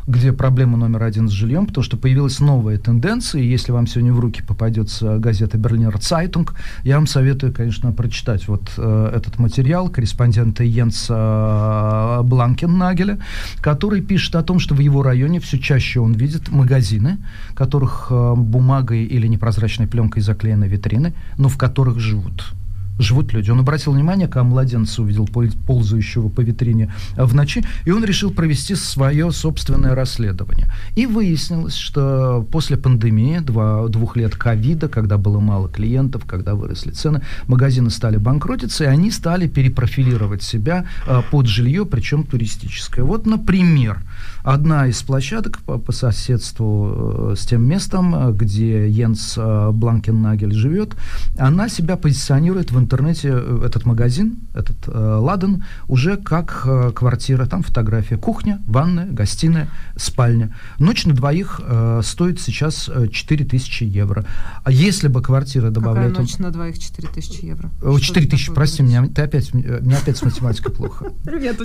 Где 0.07 0.31
проблема 0.31 0.77
номер 0.77 1.03
один 1.03 1.27
с 1.27 1.33
жильем, 1.33 1.65
потому 1.65 1.83
что 1.83 1.97
появилась 1.97 2.39
новая 2.39 2.77
тенденция. 2.77 3.41
И 3.41 3.47
если 3.47 3.73
вам 3.73 3.87
сегодня 3.87 4.13
в 4.13 4.19
руки 4.19 4.41
попадется 4.41 5.19
газета 5.19 5.57
Берлинер 5.57 5.99
Цайтунг, 5.99 6.55
я 6.83 6.95
вам 6.95 7.07
советую, 7.07 7.53
конечно, 7.53 7.91
прочитать 7.91 8.47
вот 8.47 8.71
э, 8.77 9.11
этот 9.13 9.37
материал 9.37 9.89
корреспондента 9.89 10.63
Йенса 10.63 12.21
Бланкеннагеля, 12.23 13.19
который 13.61 14.01
пишет 14.01 14.35
о 14.35 14.43
том, 14.43 14.59
что 14.59 14.75
в 14.75 14.79
его 14.79 15.03
районе 15.03 15.41
все 15.41 15.59
чаще 15.59 15.99
он 15.99 16.13
видит 16.13 16.49
магазины, 16.49 17.17
которых 17.53 18.07
э, 18.09 18.33
бумагой 18.35 19.03
или 19.03 19.27
непрозрачной 19.27 19.87
пленкой 19.87 20.21
заклеены 20.21 20.65
витрины, 20.65 21.13
но 21.37 21.49
в 21.49 21.57
которых 21.57 21.99
живут 21.99 22.53
живут 22.99 23.33
люди. 23.33 23.49
Он 23.51 23.59
обратил 23.59 23.93
внимание, 23.93 24.27
когда 24.27 24.43
младенца 24.43 25.01
увидел 25.01 25.27
ползающего 25.27 26.29
по 26.29 26.41
витрине 26.41 26.93
в 27.15 27.33
ночи, 27.35 27.63
и 27.85 27.91
он 27.91 28.03
решил 28.03 28.31
провести 28.31 28.75
свое 28.75 29.31
собственное 29.31 29.95
расследование. 29.95 30.71
И 30.95 31.05
выяснилось, 31.05 31.75
что 31.75 32.45
после 32.51 32.77
пандемии, 32.77 33.39
два, 33.39 33.87
двух 33.87 34.15
лет 34.17 34.35
ковида, 34.35 34.87
когда 34.87 35.17
было 35.17 35.39
мало 35.39 35.69
клиентов, 35.69 36.25
когда 36.25 36.55
выросли 36.55 36.91
цены, 36.91 37.21
магазины 37.47 37.89
стали 37.89 38.17
банкротиться, 38.17 38.85
и 38.85 38.87
они 38.87 39.11
стали 39.11 39.47
перепрофилировать 39.47 40.43
себя 40.43 40.85
а, 41.05 41.21
под 41.21 41.47
жилье, 41.47 41.85
причем 41.85 42.23
туристическое. 42.23 43.05
Вот, 43.05 43.25
например, 43.25 44.01
одна 44.43 44.87
из 44.87 45.01
площадок 45.03 45.59
по, 45.59 45.77
по 45.77 45.91
соседству 45.91 47.31
э, 47.31 47.35
с 47.37 47.45
тем 47.45 47.67
местом, 47.67 48.35
где 48.35 48.89
Йенс 48.89 49.35
э, 49.37 49.71
Бланкеннагель 49.71 50.53
живет, 50.53 50.95
она 51.37 51.69
себя 51.69 51.97
позиционирует 51.97 52.71
в 52.71 52.79
интернете 52.79 53.29
э, 53.33 53.63
этот 53.65 53.85
магазин, 53.85 54.39
этот 54.53 54.77
э, 54.87 55.17
Ладен, 55.21 55.63
уже 55.87 56.17
как 56.17 56.63
э, 56.65 56.91
квартира. 56.93 57.45
Там 57.45 57.63
фотография 57.63 58.17
кухня, 58.17 58.61
ванная, 58.67 59.07
гостиная, 59.07 59.69
спальня. 59.95 60.55
Ночь 60.79 61.05
на 61.05 61.13
двоих 61.13 61.61
э, 61.63 62.01
стоит 62.03 62.39
сейчас 62.39 62.89
4000 63.11 63.83
евро. 63.83 64.25
А 64.63 64.71
если 64.71 65.07
бы 65.07 65.21
квартира 65.21 65.69
добавляет... 65.69 66.11
Какая 66.11 66.21
ночь 66.23 66.37
на 66.37 66.51
двоих 66.51 66.79
4000 66.79 67.45
евро? 67.45 67.69
4000, 67.81 68.53
прости, 68.53 68.83
меня, 68.83 69.05
ты 69.07 69.21
опять, 69.21 69.53
меня 69.53 69.97
опять 69.97 70.17
с 70.17 70.21
математикой 70.21 70.73
плохо. 70.73 71.11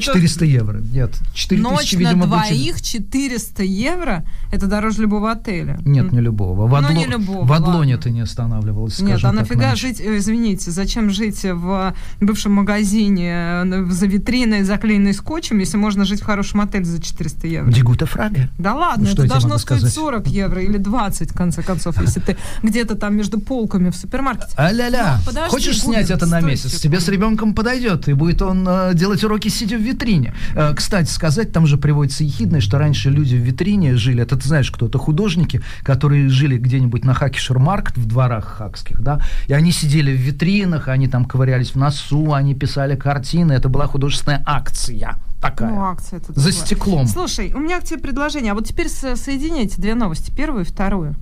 400 0.00 0.44
евро. 0.44 0.78
Нет, 0.78 1.10
4000, 1.34 1.62
Ночь 1.62 1.92
на 1.92 2.16
двоих 2.54 2.82
400 2.82 3.62
евро? 3.62 4.24
Это 4.50 4.66
дороже 4.66 5.02
любого 5.02 5.30
отеля. 5.30 5.78
Нет, 5.84 6.12
не 6.12 6.20
любого. 6.20 6.66
В, 6.66 6.74
Адло... 6.74 6.92
не 6.92 7.06
любого, 7.06 7.44
в 7.44 7.52
Адлоне 7.52 7.96
ты 7.96 8.10
не 8.10 8.20
останавливалась, 8.20 9.00
Нет, 9.00 9.24
а 9.24 9.32
нафига 9.32 9.74
жить, 9.74 10.00
извините, 10.00 10.70
зачем 10.70 11.10
жить 11.10 11.42
в 11.44 11.94
бывшем 12.20 12.52
магазине 12.52 13.62
э, 13.64 13.86
за 13.90 14.06
витриной, 14.06 14.62
заклеенной 14.62 15.14
скотчем, 15.14 15.58
если 15.58 15.76
можно 15.76 16.04
жить 16.04 16.20
в 16.20 16.24
хорошем 16.24 16.60
отеле 16.60 16.84
за 16.84 17.00
400 17.00 17.46
евро? 17.46 17.72
Дигута 17.72 18.06
фраге. 18.06 18.50
Да 18.58 18.74
ладно, 18.74 19.04
ну, 19.06 19.12
это 19.12 19.26
должно 19.26 19.58
стоить 19.58 19.80
сказать? 19.80 19.94
40 19.94 20.28
евро 20.28 20.62
или 20.62 20.78
20, 20.78 21.30
в 21.30 21.34
конце 21.34 21.62
концов, 21.62 22.00
если 22.00 22.20
ты 22.20 22.36
где-то 22.62 22.94
там 22.94 23.16
между 23.16 23.40
полками 23.40 23.90
в 23.90 23.96
супермаркете. 23.96 24.52
А-ля-ля, 24.56 25.18
ну, 25.26 25.40
хочешь 25.48 25.80
снять 25.80 26.10
это 26.10 26.26
на 26.26 26.40
месяц? 26.40 26.80
Тебе 26.80 27.00
с 27.00 27.08
ребенком 27.08 27.54
подойдет, 27.54 28.08
и 28.08 28.12
будет 28.12 28.42
он 28.42 28.66
э, 28.68 28.92
делать 28.94 29.24
уроки, 29.24 29.48
сидя 29.48 29.76
в 29.76 29.80
витрине. 29.80 30.34
Э, 30.54 30.74
кстати, 30.74 31.10
сказать, 31.10 31.52
там 31.52 31.66
же 31.66 31.78
приводится 31.78 32.24
ехидное, 32.32 32.60
что 32.60 32.78
раньше 32.78 33.10
люди 33.10 33.36
в 33.36 33.40
витрине 33.40 33.96
жили, 33.96 34.22
это 34.22 34.36
ты 34.36 34.48
знаешь, 34.48 34.70
кто 34.70 34.86
это 34.86 34.98
художники, 34.98 35.60
которые 35.82 36.28
жили 36.28 36.56
где-нибудь 36.56 37.04
на 37.04 37.14
Хакишермаркт 37.14 37.96
в 37.96 38.06
дворах 38.06 38.44
хакских, 38.44 39.00
да, 39.02 39.20
и 39.48 39.52
они 39.52 39.72
сидели 39.72 40.16
в 40.16 40.20
витринах, 40.20 40.88
они 40.88 41.08
там 41.08 41.24
ковырялись 41.24 41.74
в 41.74 41.76
носу, 41.76 42.32
они 42.32 42.54
писали 42.54 42.96
картины, 42.96 43.52
это 43.52 43.68
была 43.68 43.86
художественная 43.86 44.42
акция 44.46 45.16
такая. 45.40 45.70
Ну, 45.70 45.82
акция 45.82 46.20
это 46.20 46.38
За 46.38 46.52
стеклом. 46.52 47.06
Слушай, 47.06 47.52
у 47.52 47.58
меня 47.58 47.80
к 47.80 47.84
тебе 47.84 47.98
предложение. 47.98 48.52
А 48.52 48.54
вот 48.54 48.66
теперь 48.66 48.88
соедините 48.88 49.80
две 49.80 49.94
новости, 49.94 50.30
первую 50.30 50.62
и 50.62 50.64
вторую. 50.64 51.16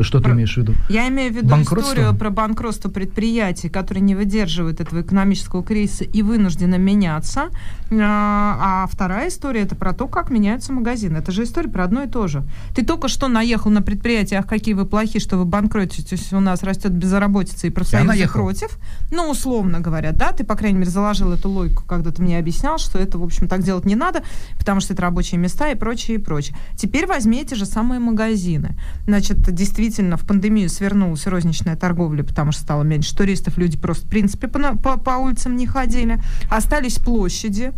Что 0.00 0.20
про... 0.20 0.30
ты 0.30 0.34
имеешь 0.34 0.54
в 0.54 0.56
виду? 0.56 0.74
Я 0.88 1.08
имею 1.08 1.32
в 1.32 1.36
виду 1.36 1.54
историю 1.62 2.14
про 2.14 2.30
банкротство 2.30 2.88
предприятий, 2.88 3.68
которые 3.68 4.02
не 4.02 4.14
выдерживают 4.14 4.80
этого 4.80 5.02
экономического 5.02 5.62
кризиса 5.62 6.04
и 6.04 6.22
вынуждены 6.22 6.78
меняться. 6.78 7.50
А, 7.90 8.84
а 8.84 8.86
вторая 8.90 9.28
история 9.28 9.60
это 9.60 9.76
про 9.76 9.92
то, 9.92 10.08
как 10.08 10.30
меняются 10.30 10.72
магазины. 10.72 11.18
Это 11.18 11.32
же 11.32 11.44
история 11.44 11.68
про 11.68 11.84
одно 11.84 12.02
и 12.02 12.08
то 12.08 12.26
же. 12.26 12.44
Ты 12.74 12.84
только 12.84 13.08
что 13.08 13.28
наехал 13.28 13.70
на 13.70 13.82
предприятие, 13.82 14.40
ах, 14.40 14.46
какие 14.46 14.74
вы 14.74 14.84
плохие, 14.86 15.20
что 15.20 15.36
вы 15.36 15.44
банкротитесь, 15.44 16.32
у 16.32 16.40
нас 16.40 16.62
растет 16.62 16.92
безработица 16.92 17.66
и 17.66 17.70
профсоюзы 17.70 18.28
против. 18.28 18.78
Ну, 19.12 19.30
условно 19.30 19.80
говоря, 19.80 20.12
да, 20.12 20.32
ты, 20.32 20.44
по 20.44 20.56
крайней 20.56 20.78
мере, 20.78 20.90
заложил 20.90 21.32
эту 21.32 21.48
логику, 21.48 21.84
когда 21.86 22.10
ты 22.10 22.22
мне 22.22 22.38
объяснял, 22.38 22.78
что 22.78 22.98
это, 22.98 23.18
в 23.18 23.22
общем, 23.22 23.48
так 23.48 23.62
делать 23.62 23.84
не 23.84 23.94
надо, 23.94 24.22
потому 24.58 24.80
что 24.80 24.92
это 24.92 25.02
рабочие 25.02 25.38
места 25.38 25.70
и 25.70 25.74
прочее, 25.74 26.16
и 26.16 26.20
прочее. 26.20 26.56
Теперь 26.76 27.06
возьми 27.06 27.40
эти 27.42 27.54
же 27.54 27.66
самые 27.66 28.00
магазины. 28.00 28.76
Значит, 29.06 29.38
действительно 29.54 29.83
действительно 29.84 30.16
в 30.16 30.24
пандемию 30.24 30.68
свернулась 30.70 31.26
розничная 31.26 31.76
торговля, 31.76 32.22
потому 32.22 32.52
что 32.52 32.62
стало 32.62 32.82
меньше 32.84 33.14
туристов, 33.14 33.58
люди 33.58 33.76
просто 33.76 34.06
в 34.06 34.08
принципе 34.08 34.48
по, 34.48 34.76
по, 34.76 34.96
по 34.96 35.10
улицам 35.10 35.56
не 35.56 35.66
ходили. 35.66 36.18
Остались 36.50 36.98
площади, 36.98 37.72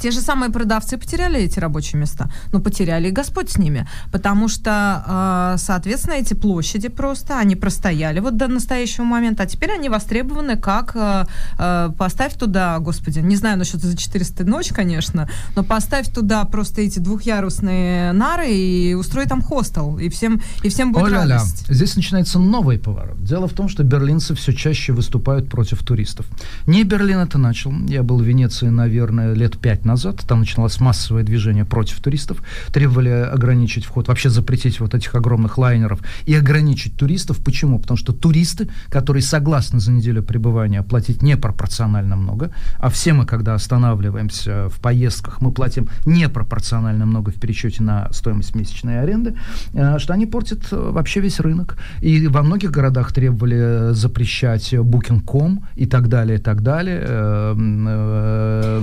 те 0.00 0.10
же 0.10 0.20
самые 0.20 0.50
продавцы 0.50 0.96
потеряли 0.98 1.40
эти 1.40 1.58
рабочие 1.58 2.00
места, 2.00 2.30
но 2.52 2.60
потеряли 2.60 3.08
и 3.08 3.10
Господь 3.10 3.50
с 3.50 3.58
ними, 3.58 3.86
потому 4.12 4.48
что, 4.48 5.54
э, 5.54 5.58
соответственно, 5.58 6.14
эти 6.14 6.34
площади 6.34 6.88
просто, 6.88 7.38
они 7.38 7.56
простояли 7.56 8.20
вот 8.20 8.36
до 8.36 8.48
настоящего 8.48 9.04
момента, 9.04 9.44
а 9.44 9.46
теперь 9.46 9.72
они 9.72 9.88
востребованы 9.88 10.56
как 10.56 10.92
э, 10.94 11.24
э, 11.58 11.90
поставь 11.96 12.34
туда, 12.34 12.78
Господи, 12.78 13.20
не 13.20 13.36
знаю 13.36 13.58
насчет 13.58 13.80
за 13.80 13.96
400 13.96 14.44
ночь, 14.44 14.68
конечно, 14.68 15.28
но 15.56 15.62
поставь 15.62 16.12
туда 16.12 16.44
просто 16.44 16.82
эти 16.82 16.98
двухъярусные 16.98 18.12
нары 18.12 18.50
и 18.50 18.94
устрой 18.94 19.26
там 19.26 19.42
хостел, 19.42 19.98
и 19.98 20.08
всем, 20.08 20.42
и 20.62 20.68
всем 20.68 20.92
будет 20.92 21.08
О, 21.08 21.10
радость. 21.10 21.66
Здесь 21.68 21.96
начинается 21.96 22.38
новый 22.38 22.78
поворот. 22.78 23.22
Дело 23.22 23.48
в 23.48 23.52
том, 23.52 23.68
что 23.68 23.82
берлинцы 23.84 24.34
все 24.34 24.52
чаще 24.52 24.92
выступают 24.92 25.48
против 25.48 25.82
туристов. 25.82 26.26
Не 26.66 26.84
Берлин 26.84 27.18
это 27.18 27.38
начал. 27.38 27.72
Я 27.88 28.02
был 28.02 28.18
в 28.18 28.22
Венеции, 28.22 28.68
наверное, 28.68 29.34
лет 29.34 29.58
пять 29.58 29.83
назад, 29.84 30.24
там 30.26 30.40
начиналось 30.40 30.80
массовое 30.80 31.22
движение 31.22 31.64
против 31.64 32.00
туристов, 32.00 32.42
требовали 32.72 33.08
ограничить 33.08 33.84
вход, 33.84 34.08
вообще 34.08 34.30
запретить 34.30 34.80
вот 34.80 34.94
этих 34.94 35.14
огромных 35.14 35.58
лайнеров 35.58 36.00
и 36.26 36.34
ограничить 36.34 36.96
туристов. 36.96 37.38
Почему? 37.44 37.78
Потому 37.78 37.96
что 37.96 38.12
туристы, 38.12 38.68
которые 38.88 39.22
согласны 39.22 39.80
за 39.80 39.92
неделю 39.92 40.22
пребывания 40.22 40.82
платить 40.82 41.22
непропорционально 41.22 42.16
много, 42.16 42.50
а 42.78 42.88
все 42.90 43.12
мы, 43.12 43.26
когда 43.26 43.54
останавливаемся 43.54 44.68
в 44.68 44.80
поездках, 44.80 45.40
мы 45.40 45.52
платим 45.52 45.88
непропорционально 46.06 47.06
много 47.06 47.30
в 47.30 47.34
пересчете 47.34 47.82
на 47.82 48.08
стоимость 48.12 48.54
месячной 48.54 49.00
аренды, 49.00 49.34
э, 49.72 49.98
что 49.98 50.12
они 50.12 50.26
портят 50.26 50.60
э, 50.70 50.76
вообще 50.76 51.20
весь 51.20 51.40
рынок. 51.40 51.78
И 52.00 52.26
во 52.28 52.42
многих 52.42 52.70
городах 52.70 53.12
требовали 53.12 53.92
запрещать 53.92 54.72
Booking.com 54.72 55.64
и 55.76 55.86
так 55.86 56.08
далее, 56.08 56.38
и 56.38 56.40
так 56.40 56.62
далее, 56.62 57.04
э, 57.06 58.82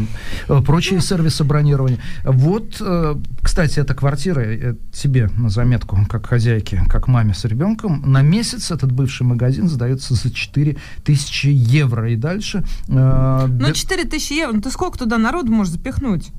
прочие 0.65 0.90
прочие 0.91 1.01
сервисы 1.01 1.43
бронирования. 1.43 1.99
Вот, 2.23 2.77
э, 2.81 3.15
кстати, 3.41 3.79
эта 3.79 3.93
квартира 3.93 4.41
э, 4.41 4.75
тебе 4.91 5.29
на 5.37 5.49
заметку, 5.49 5.97
как 6.09 6.25
хозяйке, 6.25 6.83
как 6.89 7.07
маме 7.07 7.33
с 7.33 7.45
ребенком, 7.45 8.01
на 8.05 8.21
месяц 8.21 8.71
этот 8.71 8.91
бывший 8.91 9.23
магазин 9.23 9.69
сдается 9.69 10.15
за 10.15 10.31
4 10.31 10.77
тысячи 11.03 11.47
евро 11.47 12.11
и 12.11 12.15
дальше. 12.15 12.63
Э, 12.89 13.47
ну, 13.47 13.71
4 13.71 14.03
тысячи 14.05 14.33
евро, 14.33 14.53
ну 14.53 14.61
ты 14.61 14.71
сколько 14.71 14.97
туда 14.97 15.17
народу 15.17 15.51
можешь 15.51 15.73
запихнуть? 15.73 16.31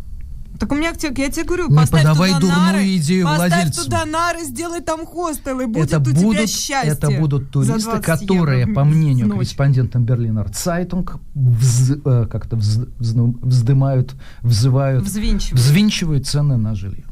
Так 0.62 0.71
у 0.71 0.76
меня, 0.76 0.92
я 0.92 1.28
тебе 1.28 1.45
говорю, 1.45 1.69
не 1.71 1.76
поставь 1.76 2.02
подавай 2.02 2.35
туда 2.38 2.57
нары, 2.57 2.97
идею 2.97 3.26
поставь 3.26 3.50
владельцу. 3.50 3.83
туда 3.83 4.04
нары, 4.04 4.45
сделай 4.45 4.81
там 4.81 5.04
хостел, 5.04 5.59
и 5.59 5.66
будет 5.66 5.88
это 5.88 5.97
у 5.97 6.14
будут, 6.14 6.37
тебя 6.37 6.47
счастье. 6.47 6.92
Это 6.92 7.11
будут 7.11 7.50
туристы, 7.50 7.99
которые, 7.99 8.61
евро. 8.61 8.73
по 8.73 8.85
мнению 8.85 9.28
корреспондента 9.28 9.99
Берлинер 9.99 10.50
Цайтунг, 10.50 11.19
вз, 11.35 11.97
э, 12.04 12.26
как-то 12.31 12.54
вз, 12.54 12.78
вздымают, 13.00 14.14
взывают, 14.42 15.02
взвинчивают. 15.02 15.61
взвинчивают 15.61 16.28
цены 16.28 16.57
на 16.57 16.76
жилье. 16.76 17.07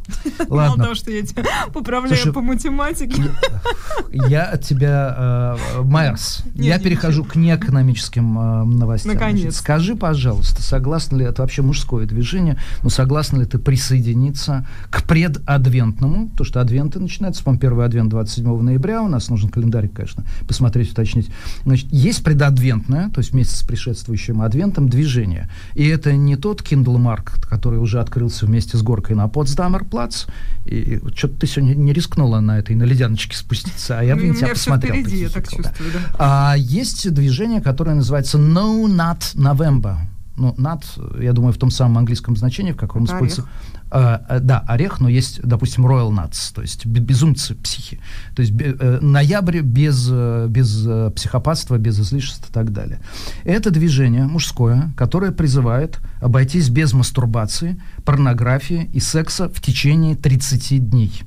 Ладно. 0.48 0.56
Мало 0.56 0.76
того, 0.76 0.94
что 0.94 1.10
я 1.10 1.22
тебя 1.22 1.44
поправляю 1.72 2.16
Слушай, 2.16 2.32
по 2.32 2.40
математике. 2.40 3.22
Я 4.12 4.44
от 4.44 4.62
тебя, 4.62 5.56
э, 5.76 5.82
Майерс, 5.82 6.42
я 6.54 6.78
перехожу 6.78 7.24
к 7.24 7.36
неэкономическим 7.36 8.38
э, 8.38 8.64
новостям. 8.64 9.14
Наконец. 9.14 9.56
Скажи, 9.56 9.96
пожалуйста, 9.96 10.62
согласна 10.62 11.16
ли 11.16 11.24
это 11.24 11.42
вообще 11.42 11.62
мужское 11.62 12.06
движение, 12.06 12.54
но 12.54 12.84
ну, 12.84 12.90
согласна 12.90 13.40
ли 13.40 13.46
ты 13.46 13.58
присоединиться 13.58 14.66
к 14.90 15.04
предадвентному, 15.04 16.30
то 16.36 16.44
что 16.44 16.60
адвенты 16.60 16.98
начинаются, 16.98 17.44
по-моему, 17.44 17.60
первый 17.60 17.86
адвент 17.86 18.10
27 18.10 18.60
ноября, 18.60 19.02
у 19.02 19.08
нас 19.08 19.28
нужен 19.28 19.48
календарь, 19.48 19.88
конечно, 19.88 20.24
посмотреть, 20.46 20.92
уточнить. 20.92 21.30
Значит, 21.64 21.92
есть 21.92 22.24
предадвентное, 22.24 23.10
то 23.10 23.20
есть 23.20 23.32
вместе 23.32 23.56
с 23.56 23.62
предшествующим 23.62 24.42
адвентом 24.42 24.88
движение. 24.88 25.48
И 25.74 25.86
это 25.86 26.12
не 26.12 26.36
тот 26.36 26.62
Kindle 26.62 26.96
Mark, 26.96 27.40
который 27.48 27.78
уже 27.78 28.00
открылся 28.00 28.46
вместе 28.46 28.76
с 28.76 28.82
горкой 28.82 29.16
на 29.16 29.28
Потсдамер 29.28 29.84
плац. 30.00 30.24
И 30.64 31.00
что-то 31.14 31.40
ты 31.40 31.46
сегодня 31.46 31.74
не 31.74 31.92
рискнула 31.92 32.40
на 32.40 32.58
этой, 32.58 32.76
на 32.76 32.84
ледяночке 32.84 33.36
спуститься, 33.36 33.98
а 33.98 34.02
я 34.02 34.16
бы 34.16 34.22
на 34.22 34.34
тебя 34.34 34.48
посмотрел. 34.48 34.94
Впереди, 34.94 35.22
я 35.22 35.28
так 35.28 35.48
чувствую, 35.48 35.90
да. 35.92 36.00
А 36.18 36.54
есть 36.56 37.12
движение, 37.12 37.60
которое 37.60 37.94
называется 37.94 38.38
No 38.38 38.86
Not 38.86 39.34
November. 39.34 39.96
Ну, 40.36 40.54
над, 40.56 40.84
я 41.20 41.32
думаю, 41.32 41.52
в 41.52 41.58
том 41.58 41.70
самом 41.70 41.98
английском 41.98 42.34
значении, 42.36 42.72
в 42.72 42.76
каком 42.76 43.04
используется... 43.04 43.44
Э, 43.92 44.18
э, 44.28 44.40
да, 44.40 44.60
орех, 44.68 45.00
но 45.00 45.08
есть, 45.08 45.40
допустим, 45.42 45.86
royal 45.86 46.10
nuts, 46.10 46.54
то 46.54 46.62
есть 46.62 46.86
безумцы, 46.86 47.54
психи. 47.56 47.98
То 48.36 48.42
есть 48.42 48.54
э, 48.58 48.98
ноябрь 49.00 49.60
без, 49.60 50.08
э, 50.10 50.46
без 50.48 50.86
э, 50.86 51.10
психопатства, 51.14 51.76
без 51.76 51.98
излишеств 51.98 52.48
и 52.48 52.52
так 52.52 52.72
далее. 52.72 53.00
Это 53.44 53.70
движение 53.70 54.26
мужское, 54.26 54.92
которое 54.96 55.32
призывает 55.32 55.98
обойтись 56.20 56.68
без 56.68 56.92
мастурбации, 56.92 57.80
порнографии 58.04 58.88
и 58.92 59.00
секса 59.00 59.48
в 59.48 59.60
течение 59.60 60.14
30 60.14 60.88
дней. 60.88 61.22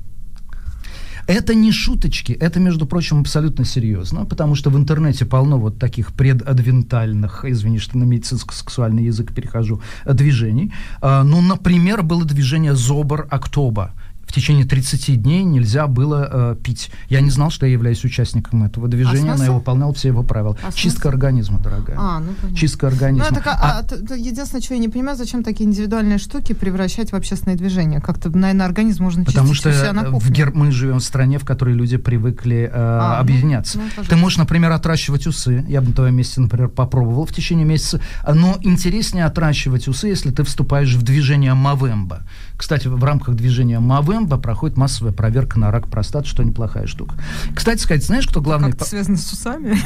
Это 1.26 1.54
не 1.54 1.72
шуточки, 1.72 2.32
это, 2.32 2.60
между 2.60 2.86
прочим, 2.86 3.20
абсолютно 3.20 3.64
серьезно, 3.64 4.24
потому 4.26 4.54
что 4.54 4.70
в 4.70 4.76
интернете 4.76 5.24
полно 5.24 5.58
вот 5.58 5.78
таких 5.78 6.12
предадвентальных, 6.12 7.44
извини, 7.44 7.78
что 7.78 7.98
на 7.98 8.04
медицинско-сексуальный 8.04 9.04
язык 9.04 9.32
перехожу, 9.34 9.80
движений. 10.04 10.72
А, 11.00 11.24
ну, 11.24 11.40
например, 11.40 12.02
было 12.02 12.24
движение 12.24 12.74
«Зобр 12.74 13.26
Октоба», 13.30 13.92
в 14.26 14.32
течение 14.32 14.64
30 14.64 15.22
дней 15.22 15.44
нельзя 15.44 15.86
было 15.86 16.28
э, 16.30 16.56
пить. 16.62 16.90
Я 17.08 17.20
не 17.20 17.30
знал, 17.30 17.50
что 17.50 17.66
я 17.66 17.72
являюсь 17.72 18.04
участником 18.04 18.64
этого 18.64 18.88
движения, 18.88 19.32
а 19.32 19.36
но 19.36 19.44
я 19.44 19.52
выполнял 19.52 19.92
все 19.94 20.08
его 20.08 20.22
правила. 20.22 20.56
А 20.62 20.72
Чистка 20.72 21.08
организма, 21.08 21.58
дорогая. 21.58 21.96
А, 21.98 22.20
ну, 22.20 22.32
понятно. 22.40 22.56
Чистка 22.56 22.88
организма. 22.88 23.28
Ну, 23.30 23.36
так, 23.36 23.46
а, 23.46 23.52
а, 23.52 23.84
а, 24.10 24.14
единственное, 24.14 24.62
что 24.62 24.74
я 24.74 24.80
не 24.80 24.88
понимаю, 24.88 25.16
зачем 25.16 25.42
такие 25.42 25.68
индивидуальные 25.68 26.18
штуки 26.18 26.52
превращать 26.52 27.12
в 27.12 27.14
общественное 27.14 27.56
движение? 27.56 28.00
Как-то, 28.00 28.30
наверное, 28.36 28.66
организм 28.66 29.04
можно 29.04 29.24
чистить 29.24 29.34
Потому 29.34 29.54
что 29.54 29.70
у 29.70 29.72
себя 29.72 29.92
на 29.92 30.04
кухне. 30.04 30.20
В 30.20 30.30
Гер... 30.30 30.52
мы 30.54 30.70
живем 30.72 30.98
в 30.98 31.04
стране, 31.04 31.38
в 31.38 31.44
которой 31.44 31.74
люди 31.74 31.96
привыкли 31.96 32.70
э, 32.70 32.70
а, 32.72 33.14
ну, 33.14 33.20
объединяться. 33.20 33.78
Ну, 33.78 33.84
ну, 33.96 34.04
Ты 34.04 34.16
можешь, 34.16 34.38
например, 34.38 34.72
отращивать 34.72 35.26
усы. 35.26 35.64
Я 35.68 35.80
бы 35.80 35.88
на 35.88 35.94
твоем 35.94 36.16
месте, 36.16 36.40
например, 36.40 36.68
попробовал 36.68 37.26
в 37.26 37.32
течение 37.32 37.64
месяца. 37.64 38.00
Но 38.26 38.58
интереснее 38.62 39.26
отращивать 39.26 39.88
усы, 39.88 40.08
если 40.08 40.30
ты 40.30 40.44
вступаешь 40.44 40.94
в 40.94 41.02
движение 41.02 41.54
Мавемба. 41.54 42.22
Кстати, 42.56 42.88
в 42.88 43.02
рамках 43.04 43.34
движения 43.34 43.80
Мавемба 43.80 44.13
проходит 44.22 44.76
массовая 44.76 45.12
проверка 45.12 45.58
на 45.58 45.70
рак 45.70 45.88
простаты, 45.88 46.28
что 46.28 46.42
неплохая 46.42 46.86
штука. 46.86 47.16
Кстати 47.54 47.80
сказать, 47.80 48.04
знаешь, 48.04 48.26
кто 48.26 48.40
главный... 48.40 48.72
Как 48.72 48.86
связано 48.86 49.16
с 49.16 49.32
усами? 49.32 49.78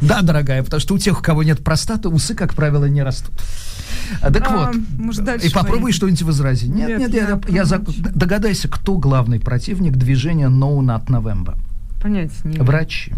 Да, 0.00 0.22
дорогая, 0.22 0.62
потому 0.62 0.80
что 0.80 0.94
у 0.94 0.98
тех, 0.98 1.18
у 1.18 1.22
кого 1.22 1.42
нет 1.42 1.62
простаты, 1.62 2.08
усы, 2.08 2.34
как 2.34 2.54
правило, 2.54 2.84
не 2.86 3.02
растут. 3.02 3.32
А, 4.20 4.32
так 4.32 4.46
а, 4.48 4.66
вот, 4.66 4.76
может, 4.98 5.44
и 5.44 5.50
попробуй 5.50 5.92
что-нибудь 5.92 6.22
возразить. 6.22 6.72
Нет, 6.74 6.88
нет, 6.88 6.98
нет 6.98 7.14
я, 7.14 7.40
я, 7.48 7.62
я 7.62 7.80
догадайся, 8.14 8.68
кто 8.68 8.96
главный 8.96 9.40
противник 9.40 9.96
движения 9.96 10.48
No 10.48 10.78
Nut 10.78 11.06
November? 11.06 11.56
Понятия 12.02 12.34
не 12.44 12.58
Врачи. 12.58 13.14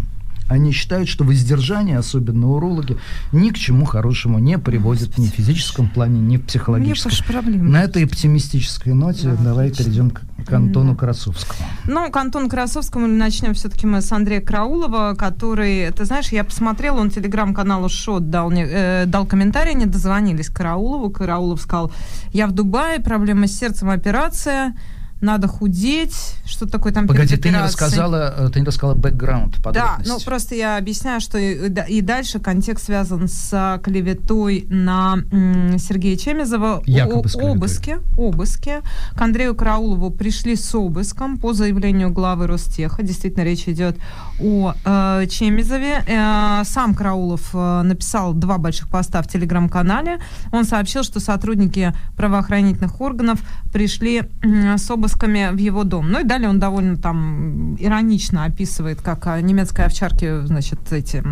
Они 0.49 0.71
считают, 0.71 1.09
что 1.09 1.23
воздержание, 1.23 1.97
особенно 1.97 2.49
урологи, 2.49 2.97
ни 3.31 3.49
к 3.49 3.57
чему 3.57 3.85
хорошему 3.85 4.39
не 4.39 4.57
приводит 4.57 5.17
ни 5.17 5.27
в 5.27 5.31
физическом 5.31 5.89
плане, 5.89 6.19
ни 6.19 6.37
в 6.37 6.45
психологическом. 6.45 7.71
На 7.71 7.83
этой 7.83 8.05
оптимистической 8.05 8.93
ноте 8.93 9.29
да, 9.29 9.35
давай 9.35 9.67
отлично. 9.67 9.83
перейдем 9.85 10.09
к, 10.11 10.21
к 10.45 10.53
Антону 10.53 10.93
да. 10.93 10.99
Красовскому. 10.99 11.69
Ну, 11.85 12.09
к 12.11 12.17
Антону 12.17 12.49
Красовскому 12.49 13.07
начнем 13.07 13.53
все-таки 13.53 13.85
мы 13.85 14.01
с 14.01 14.11
Андрея 14.11 14.41
Краулова, 14.41 15.15
который, 15.17 15.91
ты 15.91 16.05
знаешь, 16.05 16.29
я 16.29 16.43
посмотрела, 16.43 16.99
он 16.99 17.09
телеграм-каналу 17.09 17.89
Шот 17.89 18.29
дал, 18.29 18.51
э, 18.51 19.05
дал 19.05 19.25
комментарий, 19.25 19.71
они 19.71 19.85
дозвонились 19.85 20.49
к 20.49 20.57
Караулову. 20.57 21.09
Караулов 21.09 21.61
сказал, 21.61 21.91
я 22.31 22.47
в 22.47 22.51
Дубае, 22.51 22.99
проблема 22.99 23.47
с 23.47 23.57
сердцем, 23.57 23.89
операция 23.89 24.75
надо 25.21 25.47
худеть, 25.47 26.35
что 26.45 26.67
такое 26.67 26.93
там 26.93 27.07
Погоди, 27.07 27.37
ты 27.37 27.49
не 27.49 27.57
рассказала, 27.57 28.33
э, 28.37 28.49
ты 28.49 28.59
не 28.59 28.65
рассказала 28.65 28.95
бэкграунд, 28.95 29.59
Да, 29.73 29.97
ну 30.05 30.19
просто 30.19 30.55
я 30.55 30.77
объясняю, 30.77 31.21
что 31.21 31.37
и, 31.37 31.69
и 31.87 32.01
дальше 32.01 32.39
контекст 32.39 32.85
связан 32.85 33.27
с 33.27 33.79
клеветой 33.83 34.67
на 34.69 35.17
м, 35.31 35.79
Сергея 35.79 36.17
Чемезова. 36.17 36.83
Якобы 36.85 37.29
о, 37.33 37.51
обыске, 37.51 37.99
обыске. 38.15 38.81
К 39.15 39.21
Андрею 39.21 39.55
Караулову 39.55 40.11
пришли 40.11 40.55
с 40.55 40.73
обыском 40.75 41.37
по 41.37 41.53
заявлению 41.53 42.11
главы 42.11 42.45
Ростеха. 42.47 43.01
Действительно, 43.01 43.43
речь 43.43 43.67
идет 43.67 43.97
о 44.39 44.73
э, 44.85 45.25
Чемезове. 45.27 46.03
Э, 46.05 46.63
сам 46.63 46.93
Караулов 46.93 47.49
э, 47.53 47.81
написал 47.81 48.33
два 48.33 48.59
больших 48.59 48.87
поста 48.89 49.21
в 49.23 49.27
телеграм-канале. 49.27 50.19
Он 50.51 50.63
сообщил, 50.63 51.03
что 51.03 51.19
сотрудники 51.19 51.93
правоохранительных 52.15 53.01
органов 53.01 53.39
пришли 53.73 54.21
э, 54.43 54.77
с 54.77 54.89
обыском 54.91 55.06
обысками 55.07 55.49
в 55.53 55.57
его 55.57 55.83
дом. 55.83 56.11
Ну 56.11 56.19
и 56.19 56.23
далее 56.23 56.49
он 56.49 56.59
довольно 56.59 56.97
там 56.97 57.75
иронично 57.75 58.45
описывает, 58.45 59.01
как 59.01 59.27
а, 59.27 59.39
немецкой 59.41 59.85
овчарки, 59.85 60.45
значит, 60.45 60.79
эти 60.91 61.23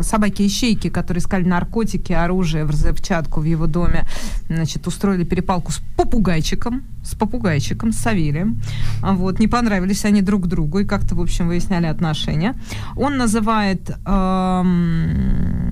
собаки-ищейки, 0.00 0.90
которые 0.90 1.20
искали 1.20 1.44
наркотики, 1.44 2.12
оружие, 2.12 2.64
взрывчатку 2.64 3.40
в 3.40 3.44
его 3.44 3.66
доме, 3.66 4.04
значит, 4.48 4.86
устроили 4.86 5.24
перепалку 5.24 5.72
с 5.72 5.80
попугайчиком, 5.96 6.82
с 7.02 7.14
попугайчиком, 7.14 7.92
с 7.92 7.96
Савелием. 7.96 8.60
Вот, 9.02 9.40
не 9.40 9.48
понравились 9.48 10.04
они 10.04 10.22
друг 10.22 10.46
другу 10.46 10.80
и 10.80 10.84
как-то, 10.84 11.14
в 11.14 11.20
общем, 11.20 11.48
выясняли 11.48 11.86
отношения. 11.86 12.54
Он 12.96 13.16
называет 13.16 13.90
эм, 14.06 15.64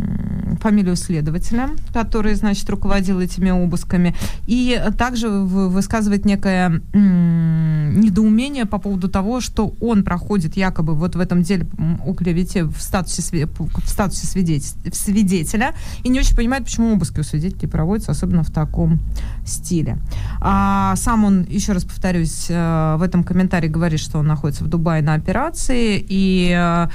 фамилию 0.60 0.96
следователя, 0.96 1.70
который, 1.92 2.34
значит, 2.34 2.68
руководил 2.70 3.20
этими 3.20 3.50
обысками, 3.50 4.14
и 4.46 4.80
также 4.98 5.28
высказывает 5.28 6.24
некое 6.24 6.80
недоумение 7.92 8.66
по 8.66 8.78
поводу 8.78 9.08
того, 9.08 9.40
что 9.40 9.74
он 9.80 10.02
проходит 10.04 10.56
якобы 10.56 10.94
вот 10.94 11.14
в 11.14 11.20
этом 11.20 11.42
деле 11.42 11.66
о 12.04 12.14
клевете 12.14 12.64
в 12.64 12.80
статусе, 12.80 13.46
в 13.46 13.88
статусе 13.88 14.26
свидетеля, 14.26 15.74
и 16.02 16.08
не 16.08 16.20
очень 16.20 16.36
понимает, 16.36 16.64
почему 16.64 16.92
обыски 16.92 17.20
у 17.20 17.22
свидетелей 17.22 17.68
проводятся, 17.68 18.12
особенно 18.12 18.42
в 18.42 18.50
таком 18.50 19.00
стиле. 19.44 19.98
А 20.40 20.94
сам 20.96 21.24
он, 21.24 21.44
еще 21.48 21.72
раз 21.72 21.84
повторюсь, 21.84 22.46
э, 22.48 22.96
в 22.98 23.02
этом 23.02 23.24
комментарии 23.24 23.68
говорит, 23.68 24.00
что 24.00 24.18
он 24.18 24.26
находится 24.26 24.64
в 24.64 24.68
Дубае 24.68 25.02
на 25.02 25.14
операции 25.14 26.04
и 26.08 26.52
э, 26.52 26.88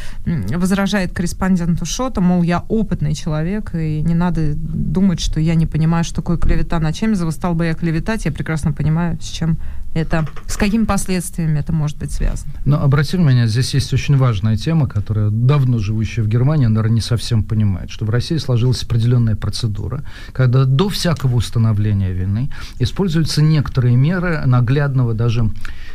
возражает 0.57 1.13
корреспонденту 1.13 1.86
Шота, 1.86 2.21
мол, 2.21 2.43
я 2.43 2.63
опытный 2.67 3.13
человек, 3.13 3.73
и 3.75 4.01
не 4.01 4.15
надо 4.15 4.53
думать, 4.55 5.19
что 5.19 5.39
я 5.39 5.55
не 5.55 5.65
понимаю, 5.65 6.03
что 6.03 6.15
такое 6.15 6.38
клевета 6.38 6.79
на 6.79 6.93
Чемизова, 6.93 7.31
стал 7.31 7.53
бы 7.53 7.65
я 7.65 7.73
клеветать, 7.73 8.25
я 8.25 8.31
прекрасно 8.31 8.73
понимаю, 8.73 9.17
с 9.21 9.25
чем 9.25 9.57
это, 9.93 10.28
с 10.47 10.58
какими 10.58 10.86
последствиями 10.86 11.60
это 11.60 11.73
может 11.73 11.97
быть 11.97 12.12
связано. 12.12 12.52
Но 12.65 12.82
обрати 12.82 13.17
внимание, 13.17 13.47
здесь 13.47 13.73
есть 13.73 13.93
очень 13.93 14.17
важная 14.17 14.56
тема, 14.56 14.88
которая 14.88 15.30
давно 15.30 15.80
живущая 15.80 16.23
в 16.23 16.28
Германии, 16.28 16.67
наверное, 16.67 16.95
не 16.95 17.02
совсем 17.02 17.43
понимает, 17.43 17.89
что 17.89 18.06
в 18.06 18.10
России 18.10 18.38
сложилась 18.38 18.84
определенная 18.84 19.36
процедура, 19.36 20.04
когда 20.34 20.65
до 20.65 20.89
всякого 20.89 21.36
установления 21.36 22.12
вины 22.12 22.50
используются 22.80 23.41
некоторые 23.41 23.95
меры 23.95 24.45
наглядного 24.45 25.13
даже 25.13 25.50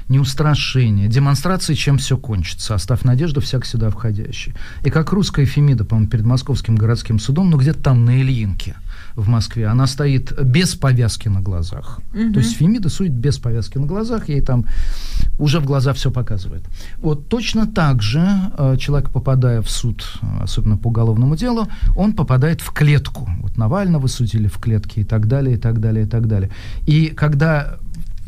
неустрашения, 0.08 1.08
демонстрации, 1.08 1.74
чем 1.74 1.98
все 1.98 2.16
кончится, 2.16 2.74
оставь 2.74 3.02
надежду 3.02 3.40
всяк 3.40 3.64
сюда 3.64 3.90
входящий. 3.90 4.54
И 4.84 4.90
как 4.90 5.12
русская 5.12 5.46
Фемида, 5.46 5.84
по-моему, 5.84 6.10
перед 6.10 6.24
Московским 6.24 6.76
городским 6.76 7.18
судом, 7.18 7.50
ну 7.50 7.56
где-то 7.56 7.82
там 7.82 8.04
на 8.04 8.20
Ильинке– 8.20 8.76
в 9.16 9.28
Москве, 9.28 9.66
она 9.66 9.86
стоит 9.86 10.32
без 10.42 10.74
повязки 10.74 11.28
на 11.28 11.40
глазах. 11.40 12.00
Угу. 12.14 12.32
То 12.32 12.40
есть 12.40 12.56
Фемида 12.56 12.88
сует 12.88 13.12
без 13.12 13.38
повязки 13.38 13.78
на 13.78 13.86
глазах, 13.86 14.28
ей 14.28 14.40
там 14.40 14.66
уже 15.38 15.60
в 15.60 15.64
глаза 15.64 15.92
все 15.92 16.10
показывает. 16.10 16.64
Вот 16.98 17.28
точно 17.28 17.66
так 17.66 18.02
же 18.02 18.26
э, 18.58 18.76
человек, 18.78 19.10
попадая 19.10 19.60
в 19.62 19.70
суд, 19.70 20.20
особенно 20.40 20.76
по 20.76 20.88
уголовному 20.88 21.36
делу, 21.36 21.68
он 21.96 22.12
попадает 22.12 22.60
в 22.60 22.72
клетку. 22.72 23.28
Вот 23.40 23.56
Навального 23.56 24.06
судили 24.08 24.48
в 24.48 24.58
клетке 24.58 25.00
и 25.00 25.04
так 25.04 25.26
далее, 25.26 25.56
и 25.56 25.58
так 25.58 25.80
далее, 25.80 26.04
и 26.04 26.08
так 26.08 26.26
далее. 26.26 26.50
И 26.86 27.08
когда 27.08 27.78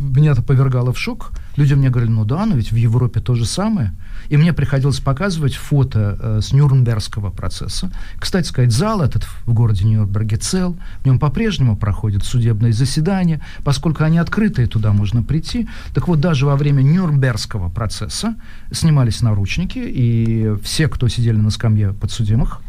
меня 0.05 0.33
это 0.33 0.43
повергало 0.43 0.93
в 0.93 0.99
шок, 0.99 1.33
люди 1.57 1.75
мне 1.75 1.91
говорили, 1.91 2.13
ну 2.13 2.25
да, 2.25 2.47
но 2.47 2.57
ведь 2.57 2.73
в 2.73 2.77
Европе 2.77 3.21
то 3.21 3.35
же 3.35 3.47
самое– 3.47 3.93
и 4.29 4.37
мне 4.37 4.53
приходилось 4.53 5.01
показывать 5.01 5.55
фото 5.55 6.19
э, 6.19 6.41
с 6.43 6.53
Нюрнбергского 6.53 7.31
процесса. 7.31 7.91
Кстати 8.19 8.47
сказать, 8.49 8.73
зал 8.73 9.03
этот 9.03 9.25
в 9.25 9.53
городе 9.53 9.85
Нюрнберге 9.85 10.37
цел, 10.37 10.77
в 11.03 11.07
нем 11.07 11.19
по-прежнему 11.19 11.77
проходят 11.77 12.25
судебные 12.25 12.73
заседания, 12.73 13.41
поскольку 13.65 14.05
они 14.05 14.19
открытые, 14.19 14.67
туда 14.67 14.93
можно 14.93 15.23
прийти. 15.23 15.69
Так 15.95 16.09
вот, 16.09 16.21
даже 16.21 16.47
во 16.47 16.57
время 16.57 16.83
Нюрнбергского 16.83 17.69
процесса 17.69 18.37
снимались 18.73 19.21
наручники, 19.21 19.79
и 19.79 20.55
все, 20.63 20.89
кто 20.89 21.09
сидели 21.09 21.37
на 21.37 21.51
скамье 21.51 21.93
подсудимых, 21.93 22.61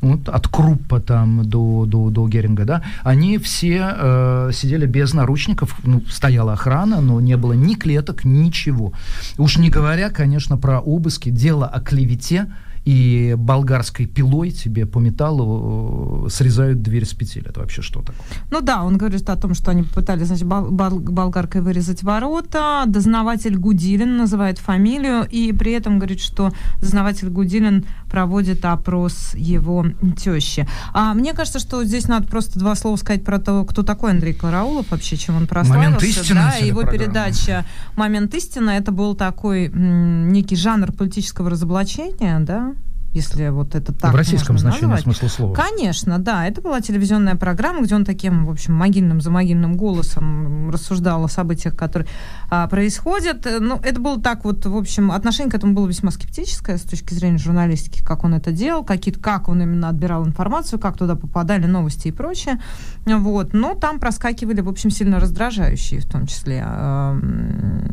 вот, 0.00 0.28
от 0.28 0.48
Круппа 0.48 1.00
там 1.00 1.44
до, 1.44 1.84
до, 1.86 2.10
до 2.10 2.28
Геринга, 2.28 2.64
да, 2.64 2.82
они 3.02 3.38
все 3.38 3.94
э, 3.96 4.50
сидели 4.52 4.86
без 4.86 5.14
наручников, 5.14 5.76
ну, 5.84 6.02
стояла 6.08 6.54
охрана, 6.54 7.00
но 7.00 7.20
не 7.20 7.36
было 7.36 7.52
ни 7.52 7.74
клеток, 7.74 8.24
ничего. 8.24 8.92
Уж 9.38 9.58
не 9.58 9.70
говоря, 9.70 10.10
конечно, 10.10 10.56
про 10.56 10.80
обыски, 10.80 11.30
дело 11.30 11.66
о 11.66 11.80
клевете 11.80 12.46
и 12.84 13.34
болгарской 13.36 14.06
пилой 14.06 14.50
тебе 14.50 14.86
по 14.86 14.98
металлу 14.98 16.26
э, 16.26 16.30
срезают 16.30 16.82
дверь 16.82 17.04
с 17.04 17.12
петель. 17.12 17.46
Это 17.46 17.60
вообще 17.60 17.82
что 17.82 18.00
такое? 18.00 18.26
Ну 18.50 18.60
да, 18.60 18.82
он 18.82 18.96
говорит 18.96 19.28
о 19.28 19.36
том, 19.36 19.54
что 19.54 19.70
они 19.70 19.82
попытались, 19.82 20.28
значит, 20.28 20.46
болгаркой 20.46 21.60
вырезать 21.60 22.02
ворота. 22.02 22.84
Дознаватель 22.86 23.56
Гудилин 23.56 24.16
называет 24.16 24.58
фамилию, 24.58 25.26
и 25.28 25.52
при 25.52 25.72
этом 25.72 25.98
говорит, 25.98 26.20
что 26.20 26.52
дознаватель 26.80 27.28
Гудилин 27.28 27.84
проводит 28.10 28.64
опрос 28.64 29.34
его 29.34 29.86
тещи. 30.18 30.66
А 30.92 31.14
мне 31.14 31.32
кажется, 31.34 31.58
что 31.58 31.84
здесь 31.84 32.08
надо 32.08 32.26
просто 32.26 32.58
два 32.58 32.74
слова 32.74 32.96
сказать 32.96 33.24
про 33.24 33.38
то, 33.38 33.64
кто 33.64 33.82
такой 33.82 34.12
Андрей 34.12 34.32
Караулов, 34.32 34.90
вообще, 34.90 35.16
чем 35.16 35.36
он 35.36 35.46
прославился. 35.46 35.90
Момент 35.90 36.02
истины, 36.02 36.40
да, 36.40 36.56
его 36.56 36.82
передача 36.84 37.64
«Момент 37.96 38.34
истины» 38.34 38.70
это 38.70 38.90
был 38.90 39.14
такой 39.14 39.66
м, 39.66 40.32
некий 40.32 40.56
жанр 40.56 40.92
политического 40.92 41.50
разоблачения, 41.50 42.40
да, 42.40 42.69
если 43.12 43.48
вот 43.48 43.74
это 43.74 43.92
так 43.92 44.12
В 44.12 44.16
российском 44.16 44.56
значении 44.56 44.86
назвать. 44.86 45.02
смысла 45.02 45.28
слова. 45.28 45.54
Конечно, 45.54 46.18
да. 46.18 46.46
Это 46.46 46.60
была 46.60 46.80
телевизионная 46.80 47.34
программа, 47.34 47.82
где 47.82 47.94
он 47.96 48.04
таким, 48.04 48.46
в 48.46 48.50
общем, 48.50 48.74
могильным 48.74 49.20
за 49.20 49.30
могильным 49.30 49.76
голосом 49.76 50.70
рассуждал 50.70 51.24
о 51.24 51.28
событиях, 51.28 51.76
которые 51.76 52.08
а, 52.50 52.68
происходят. 52.68 53.46
Ну, 53.60 53.80
это 53.82 54.00
было 54.00 54.20
так 54.20 54.44
вот, 54.44 54.64
в 54.64 54.76
общем, 54.76 55.10
отношение 55.10 55.50
к 55.50 55.54
этому 55.54 55.74
было 55.74 55.88
весьма 55.88 56.12
скептическое 56.12 56.78
с 56.78 56.82
точки 56.82 57.12
зрения 57.14 57.38
журналистики, 57.38 58.02
как 58.04 58.22
он 58.22 58.34
это 58.34 58.52
делал, 58.52 58.84
какие, 58.84 59.12
как 59.12 59.48
он 59.48 59.60
именно 59.60 59.88
отбирал 59.88 60.24
информацию, 60.24 60.78
как 60.78 60.96
туда 60.96 61.16
попадали 61.16 61.66
новости 61.66 62.08
и 62.08 62.12
прочее. 62.12 62.60
Вот. 63.06 63.52
Но 63.54 63.74
там 63.74 63.98
проскакивали, 63.98 64.60
в 64.60 64.68
общем, 64.68 64.90
сильно 64.90 65.18
раздражающие, 65.18 66.00
в 66.00 66.06
том 66.06 66.26
числе, 66.26 66.64
э, 66.64 67.20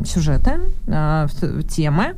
сюжеты, 0.06 0.60
э, 0.86 1.27
темы. 1.69 2.15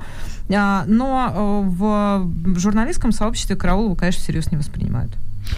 А, 0.51 0.83
но 0.87 1.31
э, 1.33 1.69
в 1.69 2.59
журналистском 2.59 3.11
сообществе 3.11 3.55
Караулова, 3.55 3.95
конечно, 3.95 4.21
всерьез 4.21 4.51
не 4.51 4.57
воспринимают. 4.57 5.11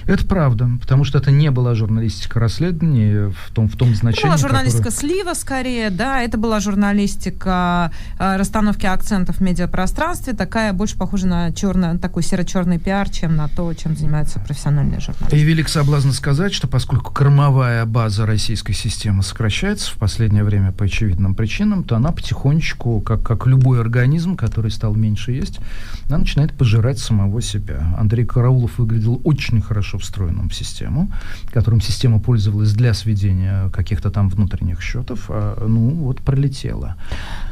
Это 0.06 0.26
правда, 0.26 0.70
потому 0.80 1.04
что 1.04 1.18
это 1.18 1.32
не 1.32 1.52
была 1.52 1.76
журналистика 1.76 2.40
расследования 2.40 3.30
в 3.30 3.52
том, 3.52 3.68
в 3.68 3.76
том 3.76 3.94
значении. 3.94 4.20
Это 4.20 4.28
была 4.28 4.38
журналистика 4.38 4.90
которое... 4.90 5.00
слива, 5.00 5.34
скорее, 5.34 5.90
да, 5.90 6.22
это 6.22 6.38
была 6.38 6.60
журналистика 6.60 7.92
э, 8.18 8.38
расстановки 8.38 8.86
акцентов 8.86 9.38
в 9.38 9.42
медиапространстве, 9.42 10.34
такая 10.34 10.74
больше 10.74 10.98
похожа 10.98 11.28
на 11.28 11.52
черный, 11.52 11.98
такой 11.98 12.24
серо-черный 12.24 12.80
пиар, 12.80 13.10
чем 13.10 13.36
на 13.36 13.48
то, 13.48 13.74
чем 13.74 13.96
занимаются 13.96 14.40
профессиональные 14.40 15.00
журналисты. 15.00 15.38
И 15.38 15.44
велик 15.44 15.70
соблазн 15.70 16.12
сказать, 16.12 16.54
что 16.54 16.68
поскольку 16.68 17.12
кормовая 17.12 17.86
база 17.86 18.26
российской 18.26 18.74
системы 18.74 19.24
сокращается 19.24 19.92
в 19.92 19.96
последнее 19.96 20.44
время 20.44 20.72
по 20.72 20.86
очевидным 20.86 21.36
причинам, 21.36 21.84
то 21.84 21.96
она 21.96 22.12
потихонечку, 22.12 23.02
как, 23.02 23.24
как 23.24 23.46
любой 23.46 23.80
организм, 23.82 24.36
который 24.36 24.72
стал 24.72 24.96
меньше 24.96 25.32
есть, 25.32 25.60
она 26.08 26.20
начинает 26.20 26.54
пожирать 26.54 27.00
самого 27.00 27.42
себя. 27.42 27.96
Андрей 27.98 28.26
Караулов 28.26 28.78
выглядел 28.78 29.22
очень 29.24 29.62
хорошо 29.62 29.81
встроенным 29.82 30.50
в 30.50 30.54
систему, 30.54 31.12
которым 31.52 31.82
система 31.82 32.20
пользовалась 32.20 32.74
для 32.74 32.94
сведения 32.94 33.70
каких-то 33.70 34.12
там 34.12 34.30
внутренних 34.30 34.82
счетов, 34.82 35.26
а, 35.30 35.66
ну, 35.68 35.90
вот 35.92 36.22
пролетела. 36.22 36.96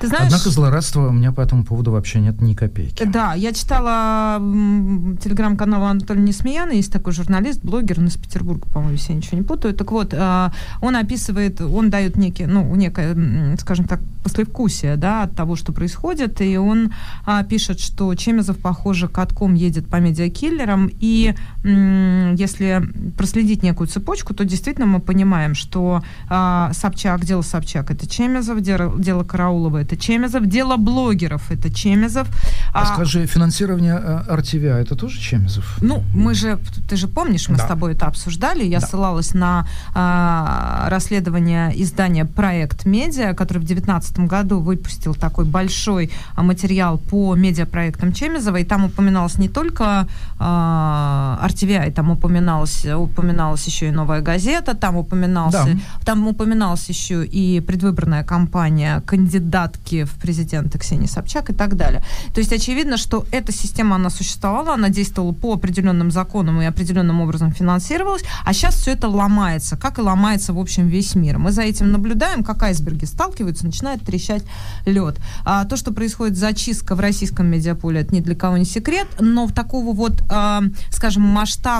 Ты 0.01 0.07
знаешь, 0.07 0.25
Однако 0.27 0.49
злорадства 0.49 1.07
у 1.07 1.11
меня 1.11 1.31
по 1.31 1.41
этому 1.41 1.63
поводу 1.63 1.91
вообще 1.91 2.19
нет 2.19 2.41
ни 2.41 2.53
копейки. 2.53 3.03
Да, 3.03 3.33
я 3.33 3.53
читала 3.53 4.39
телеграм-канал 5.21 5.83
Анатолия 5.85 6.21
Несмеяна, 6.21 6.71
есть 6.71 6.91
такой 6.91 7.13
журналист, 7.13 7.61
блогер, 7.63 7.99
он 7.99 8.07
из 8.07 8.17
Петербурга, 8.17 8.67
по-моему, 8.67 8.93
если 8.93 9.11
я 9.11 9.17
ничего 9.17 9.37
не 9.37 9.43
путаю. 9.43 9.73
Так 9.73 9.91
вот, 9.91 10.13
э, 10.13 10.49
он 10.81 10.95
описывает, 10.95 11.61
он 11.61 11.89
дает 11.89 12.15
некий, 12.15 12.45
ну, 12.45 12.75
некое, 12.75 13.57
скажем 13.57 13.85
так, 13.85 13.99
послевкусие, 14.23 14.95
да, 14.97 15.23
от 15.23 15.35
того, 15.35 15.55
что 15.55 15.71
происходит, 15.71 16.41
и 16.41 16.57
он 16.57 16.91
а, 17.25 17.43
пишет, 17.43 17.79
что 17.79 18.13
Чемезов, 18.15 18.57
похоже, 18.57 19.07
катком 19.07 19.53
едет 19.53 19.87
по 19.87 19.97
медиакиллерам, 19.97 20.89
и 20.99 21.33
м, 21.63 22.18
если 22.35 22.83
проследить 23.17 23.63
некую 23.63 23.87
цепочку, 23.87 24.33
то 24.33 24.45
действительно 24.45 24.85
мы 24.85 24.99
понимаем, 24.99 25.55
что 25.55 26.03
а, 26.29 26.71
Собчак, 26.73 27.25
дело 27.25 27.41
Собчак, 27.41 27.91
это 27.91 28.07
Чемезов, 28.07 28.61
дело, 28.61 28.93
дело 28.97 29.23
Караулова, 29.23 29.77
это 29.77 29.97
Чемезов, 29.97 30.45
дело 30.45 30.77
блогеров, 30.77 31.51
это 31.51 31.71
Чемезов. 31.71 32.27
А, 32.73 32.81
а 32.81 32.85
скажи, 32.85 33.25
финансирование 33.25 33.95
RTVI, 34.27 34.81
это 34.81 34.95
тоже 34.95 35.19
Чемезов? 35.19 35.77
Ну, 35.81 36.03
мы 36.13 36.33
же, 36.33 36.59
ты 36.89 36.95
же 36.95 37.07
помнишь, 37.07 37.49
мы 37.49 37.57
да. 37.57 37.65
с 37.65 37.67
тобой 37.67 37.93
это 37.93 38.07
обсуждали, 38.07 38.63
я 38.63 38.79
да. 38.79 38.87
ссылалась 38.87 39.33
на 39.33 39.67
а, 39.93 40.87
расследование 40.89 41.71
издания 41.81 42.25
«Проект 42.25 42.85
Медиа», 42.85 43.33
который 43.33 43.59
в 43.59 43.65
19 43.65 44.19
году 44.19 44.59
выпустил 44.59 45.15
такой 45.15 45.45
большой 45.45 46.11
а, 46.35 46.43
материал 46.43 46.97
по 46.97 47.35
медиапроектам 47.35 48.13
Чемезова, 48.13 48.57
и 48.57 48.63
там 48.63 48.85
упоминалось 48.85 49.37
не 49.37 49.49
только 49.49 50.07
а, 50.39 51.39
RTVI, 51.43 51.91
там 51.91 52.08
упоминалось, 52.11 52.85
упоминалась 52.85 53.65
еще 53.65 53.89
и 53.89 53.91
«Новая 53.91 54.21
газета», 54.21 54.75
там 54.75 54.97
упоминался, 54.97 55.65
да. 55.65 55.79
там 56.05 56.27
упоминалась 56.27 56.87
еще 56.89 57.25
и 57.25 57.59
предвыборная 57.59 58.23
кампания 58.23 59.01
кандидатки 59.05 60.03
в 60.03 60.13
президенты 60.15 60.77
Ксении 60.79 61.07
Собчак 61.07 61.49
и 61.49 61.53
так 61.53 61.75
далее. 61.75 62.03
То 62.33 62.39
есть 62.39 62.53
очевидно, 62.53 62.97
что 62.97 63.25
эта 63.31 63.51
система, 63.51 63.95
она 63.95 64.09
существовала, 64.09 64.73
она 64.73 64.89
действовала 64.89 65.31
по 65.31 65.53
определенным 65.53 66.11
законам 66.11 66.61
и 66.61 66.65
определенным 66.65 67.21
образом 67.21 67.51
финансировалась, 67.51 68.23
а 68.45 68.53
сейчас 68.53 68.75
все 68.75 68.91
это 68.91 69.07
ломается, 69.07 69.77
как 69.77 69.99
и 69.99 70.01
ломается, 70.01 70.53
в 70.53 70.59
общем, 70.59 70.87
весь 70.87 71.15
мир. 71.15 71.37
Мы 71.37 71.51
за 71.51 71.63
этим 71.63 71.91
наблюдаем, 71.91 72.43
как 72.43 72.63
айсберги 72.63 73.05
сталкиваются, 73.05 73.65
начинает 73.65 74.03
трещать 74.03 74.43
лед. 74.85 75.17
А 75.45 75.65
то, 75.65 75.77
что 75.77 75.93
происходит 75.93 76.37
зачистка 76.37 76.95
в 76.95 76.99
российском 76.99 77.47
медиаполе, 77.47 78.01
это 78.01 78.13
ни 78.15 78.19
для 78.19 78.35
кого 78.35 78.57
не 78.57 78.65
секрет, 78.65 79.07
но 79.19 79.45
в 79.45 79.53
такого 79.53 79.93
вот, 79.93 80.23
э, 80.29 80.61
скажем, 80.91 81.23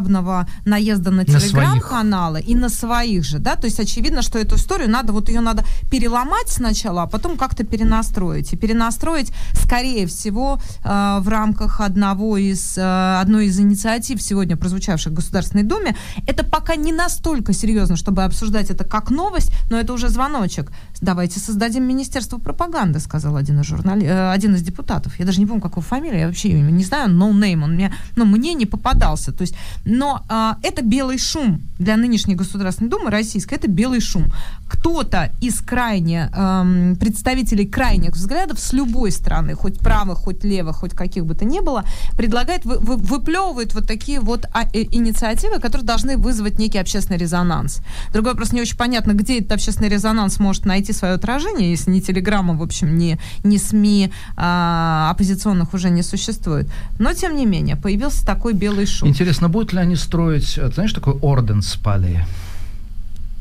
масштабного 0.09 0.47
наезда 0.65 1.11
на 1.11 1.25
телеграм-каналы 1.25 2.41
и 2.41 2.55
на 2.55 2.69
своих 2.69 3.23
же, 3.23 3.39
да, 3.39 3.55
то 3.55 3.67
есть 3.67 3.79
очевидно, 3.79 4.21
что 4.21 4.39
эту 4.39 4.55
историю 4.55 4.89
надо, 4.89 5.13
вот 5.13 5.29
ее 5.29 5.41
надо 5.41 5.63
переломать 5.91 6.49
сначала, 6.49 7.03
а 7.03 7.07
потом 7.07 7.37
как-то 7.37 7.63
перенастроить. 7.63 8.53
И 8.53 8.57
перенастроить, 8.57 9.31
скорее 9.53 10.05
всего, 10.07 10.59
э, 10.83 11.19
в 11.21 11.27
рамках 11.27 11.81
одного 11.81 12.37
из, 12.37 12.77
э, 12.77 13.19
одной 13.21 13.45
из 13.45 13.59
инициатив 13.59 14.21
сегодня 14.21 14.57
прозвучавших 14.57 15.11
в 15.11 15.15
Государственной 15.15 15.63
Думе, 15.63 15.95
это 16.27 16.43
пока 16.43 16.75
не 16.75 16.91
настолько 16.91 17.53
серьезно, 17.53 17.95
чтобы 17.95 18.23
обсуждать 18.23 18.69
это 18.69 18.83
как 18.83 19.11
новость, 19.11 19.51
но 19.69 19.77
это 19.77 19.93
уже 19.93 20.09
звоночек. 20.09 20.71
Давайте 21.01 21.39
создадим 21.39 21.83
Министерство 21.83 22.39
пропаганды, 22.39 22.99
сказал 22.99 23.37
один 23.37 23.59
из, 23.61 23.65
журнали... 23.65 24.05
Э, 24.05 24.31
один 24.31 24.55
из 24.55 24.61
депутатов. 24.61 25.17
Я 25.19 25.25
даже 25.25 25.39
не 25.39 25.45
помню, 25.45 25.61
какого 25.61 25.85
фамилия, 25.85 26.19
я 26.19 26.27
вообще 26.27 26.51
не 26.51 26.83
знаю, 26.83 27.09
no 27.09 27.31
name, 27.31 27.63
он 27.63 27.75
мне, 27.75 27.93
ну, 28.15 28.25
мне 28.25 28.53
не 28.53 28.65
попадался. 28.65 29.31
То 29.31 29.41
есть, 29.41 29.55
но 29.85 30.25
э, 30.29 30.67
это 30.67 30.83
белый 30.83 31.17
шум 31.17 31.61
для 31.79 31.95
нынешней 31.95 32.35
Государственной 32.35 32.89
Думы 32.89 33.09
российской, 33.09 33.55
это 33.55 33.69
белый 33.69 34.01
шум. 34.01 34.25
Кто-то 34.67 35.31
из 35.41 35.61
крайне, 35.61 36.29
э, 36.33 36.95
представителей 36.99 37.65
крайних 37.65 38.15
взглядов 38.15 38.59
с 38.59 38.73
любой 38.73 39.11
стороны, 39.11 39.55
хоть 39.55 39.79
правых, 39.79 40.17
хоть 40.17 40.43
левых, 40.43 40.77
хоть 40.77 40.91
каких 40.91 41.25
бы 41.25 41.33
то 41.33 41.45
ни 41.45 41.61
было, 41.61 41.85
предлагает, 42.17 42.65
вы, 42.65 42.77
вы, 42.79 42.97
выплевывает 42.97 43.73
вот 43.73 43.87
такие 43.87 44.19
вот 44.19 44.45
а, 44.53 44.63
э, 44.73 44.83
инициативы, 44.91 45.59
которые 45.59 45.85
должны 45.85 46.17
вызвать 46.17 46.59
некий 46.59 46.77
общественный 46.77 47.17
резонанс. 47.17 47.81
Другой 48.11 48.33
вопрос, 48.33 48.51
не 48.51 48.61
очень 48.61 48.77
понятно, 48.77 49.13
где 49.13 49.39
этот 49.39 49.53
общественный 49.53 49.89
резонанс 49.89 50.39
может 50.39 50.65
найти 50.65 50.88
свое 50.91 51.13
отражение, 51.13 51.71
если 51.71 51.91
не 51.91 52.01
телеграмма, 52.01 52.55
в 52.55 52.61
общем, 52.61 52.97
не, 52.97 53.19
не 53.43 53.57
СМИ 53.57 54.11
а, 54.35 55.09
оппозиционных 55.11 55.73
уже 55.73 55.89
не 55.89 56.03
существует. 56.03 56.69
Но, 56.99 57.13
тем 57.13 57.35
не 57.35 57.45
менее, 57.45 57.75
появился 57.75 58.25
такой 58.25 58.53
белый 58.53 58.85
шум. 58.85 59.09
Интересно, 59.09 59.49
будут 59.49 59.73
ли 59.73 59.79
они 59.79 59.95
строить, 59.95 60.57
э, 60.57 60.69
знаешь, 60.73 60.93
такой 60.93 61.13
орден 61.13 61.61
спали? 61.61 62.25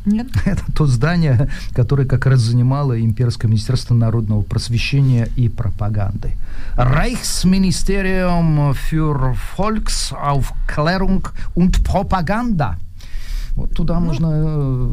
Нет. 0.09 0.29
Это 0.45 0.65
то 0.75 0.87
здание, 0.87 1.49
которое 1.75 2.07
как 2.07 2.27
раз 2.27 2.41
занимало 2.41 3.01
Имперское 3.01 3.51
министерство 3.51 3.95
народного 3.95 4.43
просвещения 4.43 5.29
и 5.37 5.49
пропаганды. 5.49 6.33
Reichsministerium 6.77 8.75
für 8.75 9.37
Volksaufklärung 9.57 11.29
und 11.55 11.83
Propaganda. 11.85 12.79
Вот 13.59 13.75
туда 13.75 13.99
ну, 13.99 14.07
нужно, 14.07 14.31
э, 14.33 14.89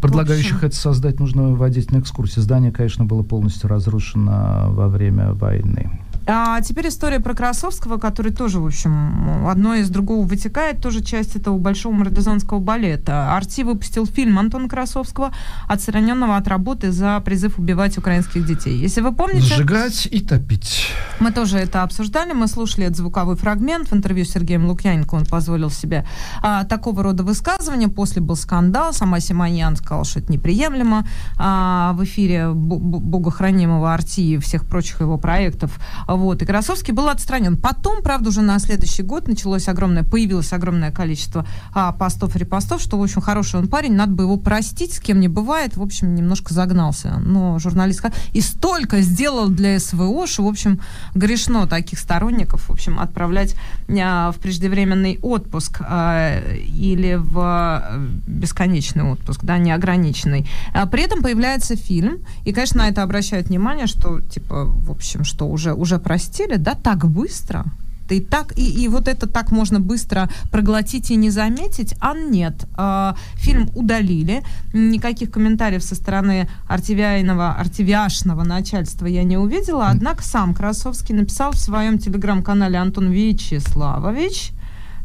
предлагающих 0.00 0.62
это 0.62 0.76
создать, 0.76 1.18
нужно 1.18 1.56
водить 1.56 1.90
на 1.90 1.98
экскурсии. 1.98 2.38
Здание, 2.38 2.70
конечно, 2.70 3.04
было 3.04 3.24
полностью 3.24 3.68
разрушено 3.68 4.68
во 4.70 4.86
время 4.86 5.32
войны. 5.32 5.90
А 6.26 6.60
теперь 6.60 6.88
история 6.88 7.20
про 7.20 7.34
Красовского, 7.34 7.98
который 7.98 8.32
тоже, 8.32 8.60
в 8.60 8.66
общем, 8.66 9.46
одно 9.48 9.74
из 9.74 9.88
другого 9.90 10.26
вытекает, 10.26 10.80
тоже 10.80 11.02
часть 11.02 11.36
этого 11.36 11.58
большого 11.58 11.92
мордозанского 11.94 12.58
балета. 12.58 13.34
Арти 13.34 13.62
выпустил 13.62 14.06
фильм 14.06 14.38
Антона 14.38 14.68
Красовского, 14.68 15.32
отстраненного 15.66 16.36
от 16.36 16.46
работы 16.48 16.92
за 16.92 17.20
призыв 17.20 17.58
убивать 17.58 17.98
украинских 17.98 18.46
детей. 18.46 18.76
Если 18.76 19.00
вы 19.00 19.12
помните... 19.12 19.54
Сжигать 19.54 20.06
и 20.10 20.20
топить. 20.20 20.86
Мы 21.18 21.32
тоже 21.32 21.58
это 21.58 21.82
обсуждали, 21.82 22.32
мы 22.32 22.46
слушали 22.46 22.86
этот 22.86 22.98
звуковой 22.98 23.36
фрагмент 23.36 23.90
в 23.90 23.94
интервью 23.94 24.24
с 24.24 24.30
Сергеем 24.30 24.66
Лукьяненко, 24.66 25.14
он 25.14 25.26
позволил 25.26 25.70
себе 25.70 26.06
а, 26.42 26.64
такого 26.64 27.02
рода 27.02 27.22
высказывания. 27.22 27.88
После 27.88 28.22
был 28.22 28.36
скандал, 28.36 28.92
сама 28.92 29.20
Симоньян 29.20 29.76
сказала, 29.76 30.04
что 30.04 30.20
это 30.20 30.32
неприемлемо. 30.32 31.06
А, 31.38 31.92
в 31.94 32.04
эфире 32.04 32.50
богохранимого 32.52 33.92
Арти 33.92 34.34
и 34.34 34.38
всех 34.38 34.66
прочих 34.66 35.00
его 35.00 35.18
проектов 35.18 35.78
Вот, 36.20 36.42
и 36.42 36.44
Красовский 36.44 36.92
был 36.92 37.08
отстранен. 37.08 37.56
Потом, 37.56 38.02
правда, 38.02 38.28
уже 38.28 38.42
на 38.42 38.58
следующий 38.58 39.02
год 39.02 39.26
началось 39.26 39.68
огромное, 39.68 40.02
появилось 40.02 40.52
огромное 40.52 40.90
количество 40.90 41.46
а, 41.72 41.92
постов, 41.92 42.36
репостов, 42.36 42.82
что, 42.82 42.98
в 42.98 43.02
общем, 43.02 43.22
хороший 43.22 43.58
он 43.58 43.68
парень, 43.68 43.94
надо 43.94 44.12
бы 44.12 44.24
его 44.24 44.36
простить, 44.36 44.92
с 44.92 45.00
кем 45.00 45.18
не 45.18 45.28
бывает. 45.28 45.78
В 45.78 45.82
общем, 45.82 46.14
немножко 46.14 46.52
загнался. 46.52 47.18
Но 47.24 47.58
журналист... 47.58 48.04
И 48.34 48.42
столько 48.42 49.00
сделал 49.00 49.48
для 49.48 49.80
СВО, 49.80 50.26
что, 50.26 50.44
в 50.44 50.48
общем, 50.48 50.80
грешно 51.14 51.66
таких 51.66 51.98
сторонников, 51.98 52.68
в 52.68 52.72
общем, 52.72 53.00
отправлять 53.00 53.54
а, 53.88 54.30
в 54.32 54.36
преждевременный 54.36 55.18
отпуск 55.22 55.80
а, 55.80 56.38
или 56.54 57.14
в 57.14 57.38
а, 57.38 57.98
бесконечный 58.26 59.04
отпуск, 59.04 59.40
да, 59.42 59.56
неограниченный. 59.56 60.46
А, 60.74 60.84
при 60.84 61.02
этом 61.02 61.22
появляется 61.22 61.76
фильм, 61.76 62.18
и, 62.44 62.52
конечно, 62.52 62.82
на 62.82 62.88
это 62.88 63.02
обращают 63.02 63.48
внимание, 63.48 63.86
что, 63.86 64.20
типа, 64.20 64.64
в 64.64 64.90
общем, 64.90 65.24
что 65.24 65.48
уже, 65.48 65.72
уже 65.72 65.98
простили, 66.00 66.56
да, 66.56 66.74
так 66.74 67.08
быстро, 67.08 67.64
и 68.10 68.20
так 68.20 68.56
и, 68.56 68.84
и 68.84 68.88
вот 68.88 69.08
это 69.08 69.26
так 69.26 69.52
можно 69.52 69.80
быстро 69.80 70.28
проглотить 70.50 71.10
и 71.10 71.16
не 71.16 71.30
заметить, 71.30 71.94
а 72.00 72.14
нет. 72.14 72.66
Э, 72.76 73.12
фильм 73.34 73.70
удалили, 73.74 74.42
никаких 74.72 75.30
комментариев 75.30 75.82
со 75.82 75.94
стороны 75.94 76.48
артивиайного, 76.66 77.52
артивиашного 77.52 78.44
начальства 78.44 79.06
я 79.06 79.22
не 79.22 79.36
увидела, 79.36 79.88
однако 79.88 80.22
сам 80.22 80.54
Красовский 80.54 81.14
написал 81.14 81.52
в 81.52 81.58
своем 81.58 81.98
телеграм-канале 81.98 82.78
Антон 82.78 83.10
Вячеславович, 83.10 84.52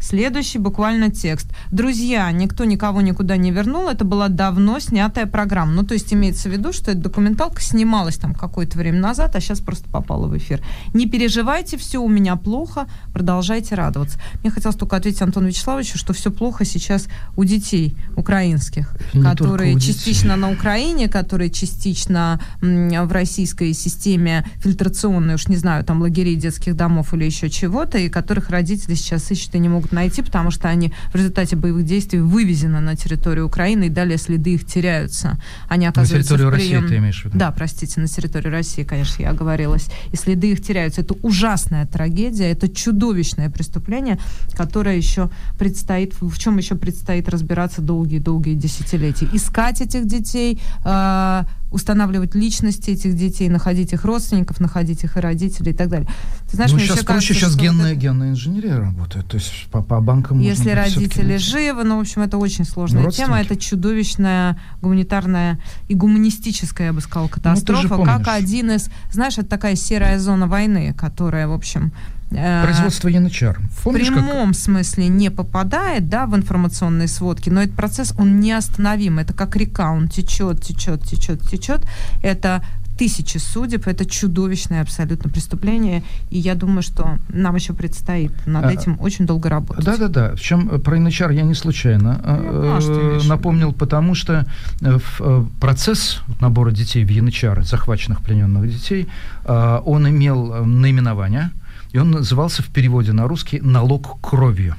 Следующий 0.08 0.60
буквально 0.60 1.10
текст. 1.10 1.48
Друзья, 1.72 2.32
никто 2.32 2.64
никого 2.64 3.02
никуда 3.02 3.38
не 3.38 3.50
вернул, 3.50 3.90
это 3.90 4.06
была 4.06 4.28
давно 4.28 4.80
снятая 4.80 5.26
программа. 5.26 5.72
Ну, 5.72 5.84
то 5.84 5.96
есть 5.96 6.14
имеется 6.14 6.48
в 6.48 6.52
виду, 6.52 6.74
что 6.74 6.92
эта 6.92 7.00
документалка 7.00 7.60
снималась 7.60 8.18
там 8.18 8.36
какое-то 8.36 8.78
время 8.78 9.00
назад, 9.00 9.36
а 9.36 9.40
сейчас 9.40 9.62
просто 9.62 9.90
попала 9.90 10.28
в 10.28 10.38
эфир. 10.38 10.62
Не 10.94 11.08
переживайте, 11.08 11.78
все 11.78 11.98
у 11.98 12.08
меня 12.08 12.36
плохо, 12.36 12.88
продолжайте 13.14 13.74
радоваться. 13.74 14.20
Мне 14.42 14.52
хотелось 14.52 14.78
только 14.78 14.96
ответить 14.96 15.24
Антону 15.24 15.48
Вячеславовичу, 15.48 15.98
что 15.98 16.14
все 16.14 16.30
плохо 16.30 16.66
сейчас 16.66 17.08
у 17.36 17.44
детей 17.44 17.98
украинских, 18.16 18.96
Не 19.16 19.24
которые 19.24 19.80
частично 19.80 20.36
на 20.36 20.52
Украине, 20.52 21.10
которые 21.10 21.50
частично 21.50 22.40
в 22.62 23.12
российской 23.12 23.74
системе 23.74 24.46
фильтрационной, 24.58 25.34
уж 25.34 25.48
не 25.48 25.56
знаю, 25.56 25.84
там 25.84 26.02
лагерей 26.02 26.36
детских 26.36 26.76
домов 26.76 27.12
или 27.16 27.24
еще 27.24 27.50
чего-то, 27.50 27.98
и 27.98 28.08
которых 28.08 28.52
родители 28.52 28.94
сейчас 28.94 29.32
ищут 29.32 29.56
и 29.56 29.58
не 29.58 29.68
могут 29.68 29.95
найти, 29.96 30.22
потому 30.22 30.52
что 30.52 30.68
они 30.70 30.94
в 31.12 31.16
результате 31.16 31.56
боевых 31.56 31.86
действий 31.86 32.20
вывезены 32.20 32.80
на 32.80 32.96
территорию 32.96 33.48
Украины, 33.48 33.86
и 33.86 33.90
далее 33.90 34.18
следы 34.18 34.54
их 34.54 34.66
теряются. 34.66 35.40
Они 35.68 35.86
На 35.86 35.92
оказываются 35.92 36.30
территорию 36.30 36.48
в 36.48 36.54
России 36.54 36.78
прием- 36.78 36.88
ты 36.88 36.98
имеешь 36.98 37.22
в 37.22 37.26
виду? 37.26 37.38
Да, 37.38 37.52
простите, 37.52 38.00
на 38.02 38.08
территории 38.08 38.50
России, 38.50 38.84
конечно, 38.84 39.24
я 39.24 39.30
оговорилась. 39.32 39.88
И 40.12 40.16
следы 40.18 40.52
их 40.52 40.62
теряются. 40.62 41.02
Это 41.02 41.16
ужасная 41.24 41.86
трагедия, 41.88 42.52
это 42.52 42.68
чудовищное 42.70 43.50
преступление, 43.50 44.20
которое 44.54 44.98
еще 44.98 45.30
предстоит, 45.58 46.14
в 46.22 46.38
чем 46.38 46.58
еще 46.58 46.76
предстоит 46.76 47.30
разбираться 47.30 47.82
долгие-долгие 47.82 48.56
десятилетия. 48.56 49.28
Искать 49.34 49.82
этих 49.82 50.06
детей, 50.06 50.60
э, 50.84 51.44
устанавливать 51.72 52.36
личности 52.36 52.92
этих 52.92 53.16
детей, 53.16 53.50
находить 53.50 53.92
их 53.92 54.06
родственников, 54.06 54.60
находить 54.60 55.04
их 55.04 55.18
и 55.18 55.20
родителей 55.20 55.72
и 55.72 55.76
так 55.76 55.90
далее. 55.90 56.08
Ты 56.50 56.56
знаешь, 56.56 56.72
ну, 56.72 56.78
мне 56.78 56.86
сейчас 56.86 56.98
вообще 56.98 57.14
проще, 57.14 57.34
кажется, 57.34 57.52
сейчас 57.52 57.62
генная, 57.62 57.92
это- 57.92 58.00
генная 58.00 58.30
инженерия 58.32 58.78
работает. 58.78 59.28
То 59.28 59.36
есть 59.36 59.68
по, 59.72 59.82
по 59.82 60.00
банкам 60.00 60.40
если 60.40 60.70
родители 60.70 61.38
живы, 61.38 61.84
ну, 61.84 61.98
в 61.98 62.02
общем, 62.02 62.22
это 62.22 62.38
очень 62.38 62.66
сложная 62.66 63.04
Ну, 63.04 63.12
тема. 63.12 63.42
Это 63.42 63.56
чудовищная 63.58 64.58
гуманитарная 64.82 65.60
и 65.88 65.96
гуманистическая, 65.96 66.88
я 66.88 66.94
бы 66.94 67.02
сказала, 67.02 67.28
катастрофа. 67.28 67.98
же 67.98 68.04
как 68.04 68.28
один 68.28 68.72
из... 68.72 68.90
Знаешь, 69.12 69.38
это 69.38 69.48
такая 69.48 69.76
серая 69.76 70.20
зона 70.20 70.48
войны, 70.48 70.94
которая, 70.98 71.48
в 71.48 71.54
общем... 71.54 71.92
э, 72.36 72.64
Производство 72.64 73.08
янычар. 73.08 73.60
в 73.72 73.84
Помнишь, 73.84 74.08
как 74.08 74.16
прямом 74.16 74.54
смысле 74.54 75.08
не 75.08 75.30
попадает 75.30 76.10
да, 76.10 76.26
в 76.26 76.36
информационные 76.36 77.08
сводки, 77.08 77.50
но 77.50 77.62
этот 77.62 77.76
процесс, 77.76 78.14
он 78.18 78.40
неостановим. 78.40 79.20
Это 79.20 79.34
как 79.34 79.56
река, 79.56 79.92
он 79.92 80.08
течет, 80.08 80.62
течет, 80.62 81.04
течет, 81.04 81.42
течет. 81.42 81.82
Это 82.24 82.64
тысячи 82.98 83.38
судеб, 83.38 83.88
это 83.88 84.06
чудовищное 84.06 84.82
абсолютно 84.82 85.30
преступление, 85.30 86.04
и 86.30 86.40
я 86.40 86.56
думаю, 86.56 86.82
что 86.82 87.18
нам 87.30 87.56
еще 87.56 87.74
предстоит 87.74 88.32
над 88.46 88.66
А, 88.66 88.72
этим 88.72 88.98
очень 89.00 89.26
долго 89.26 89.50
работать. 89.50 89.86
Да-да-да. 89.86 90.30
Причем 90.30 90.70
э, 90.72 90.80
про 90.80 90.96
янычар 90.96 91.32
я 91.32 91.44
не 91.44 91.56
случайно 91.56 92.22
э, 92.24 92.62
имеешь 92.64 92.84
в 92.84 93.20
виду. 93.20 93.30
напомнил, 93.30 93.74
потому 93.74 94.16
что 94.16 94.46
э, 94.82 94.98
в, 94.98 95.22
э, 95.22 95.46
процесс 95.60 96.22
набора 96.40 96.72
детей 96.72 97.04
в 97.04 97.10
янычары, 97.10 97.64
захваченных 97.64 98.22
плененных 98.22 98.70
детей, 98.70 99.08
э, 99.46 99.82
он 99.86 100.08
имел 100.08 100.54
э, 100.54 100.66
наименование, 100.66 101.52
и 101.96 101.98
он 101.98 102.12
назывался 102.12 102.62
в 102.62 102.68
переводе 102.68 103.14
на 103.14 103.26
русский 103.26 103.62
«налог 103.62 104.20
кровью». 104.20 104.76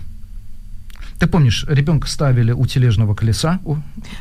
Ты 1.18 1.26
помнишь, 1.26 1.64
ребенка 1.68 2.09
ставили 2.09 2.52
у 2.52 2.66
тележного 2.66 3.14
колеса. 3.14 3.61
у- 3.64 3.76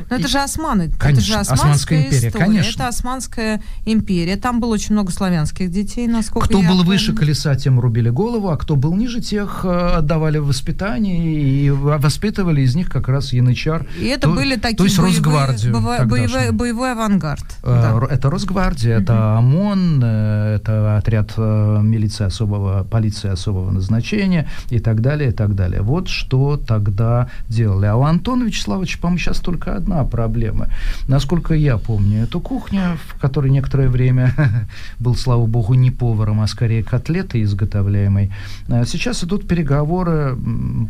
Но 0.10 0.16
это 0.18 0.28
и- 0.28 0.28
же 0.28 0.40
османы. 0.40 0.84
это 0.84 0.98
Конечно, 0.98 1.22
же 1.26 1.34
Османская 1.36 1.66
османская 1.72 2.04
империя, 2.04 2.28
история. 2.30 2.46
конечно. 2.46 2.82
Это 2.84 2.88
османская 2.88 3.62
империя. 3.86 4.36
Там 4.38 4.60
было 4.60 4.74
очень 4.74 4.94
много 4.94 5.12
славянских 5.12 5.70
детей, 5.72 6.08
насколько 6.08 6.48
Кто 6.48 6.62
я 6.62 6.68
был 6.70 6.78
помню. 6.78 6.92
выше 6.92 7.14
колеса, 7.14 7.56
тем 7.56 7.80
рубили 7.80 8.10
голову, 8.10 8.50
а 8.50 8.58
кто 8.58 8.76
был 8.76 8.96
ниже, 8.96 9.20
тех 9.22 9.62
э, 9.66 9.96
отдавали 9.98 10.38
в 10.38 10.48
воспитание 10.48 11.34
и 11.66 11.70
воспитывали 11.70 12.62
из 12.62 12.76
них 12.76 12.90
как 12.90 13.08
раз 13.10 13.34
янычар. 13.34 13.86
И 14.00 14.06
это 14.06 14.28
То- 14.30 14.34
были 14.34 14.56
такие 14.56 14.78
то 14.78 14.84
есть 14.86 14.98
боевые- 14.98 15.16
Росгвардию 15.16 15.74
боевой, 15.74 15.98
тогдашнюю. 15.98 16.30
боевой, 16.32 16.52
боевой 16.52 16.92
авангард. 16.94 17.46
Э, 17.64 18.00
да. 18.00 18.14
Это 18.16 18.30
Росгвардия, 18.30 19.00
это 19.00 19.38
ОМОН, 19.38 20.02
э, 20.04 20.56
это 20.56 20.98
отряд 20.98 21.34
э, 21.38 21.80
милиции 21.84 22.26
особого, 22.26 22.84
полиции 22.84 23.30
особого 23.30 23.72
назначения 23.72 24.48
и 24.70 24.80
так 24.80 25.02
далее, 25.02 25.30
и 25.30 25.34
так 25.34 25.56
далее. 25.56 25.82
Вот 25.82 26.08
что 26.08 26.58
тогда 26.86 27.28
делали. 27.50 27.88
А 27.88 27.96
у 27.96 28.04
Антона 28.04 28.44
Вячеславовича, 28.44 29.00
по-моему, 29.00 29.20
сейчас 29.20 29.40
только 29.40 29.76
одна 29.76 30.04
проблема. 30.04 30.68
Насколько 31.08 31.54
я 31.54 31.78
помню, 31.78 32.24
эту 32.24 32.40
кухню, 32.40 32.98
в 33.08 33.20
которой 33.20 33.52
некоторое 33.52 33.90
время 33.90 34.34
был, 35.00 35.16
слава 35.16 35.46
богу, 35.46 35.74
не 35.74 35.92
поваром, 35.92 36.42
а 36.42 36.48
скорее 36.48 36.84
котлетой 36.84 37.44
изготовляемой, 37.44 38.32
э, 38.68 38.86
сейчас 38.86 39.24
идут 39.24 39.48
переговоры 39.48 40.38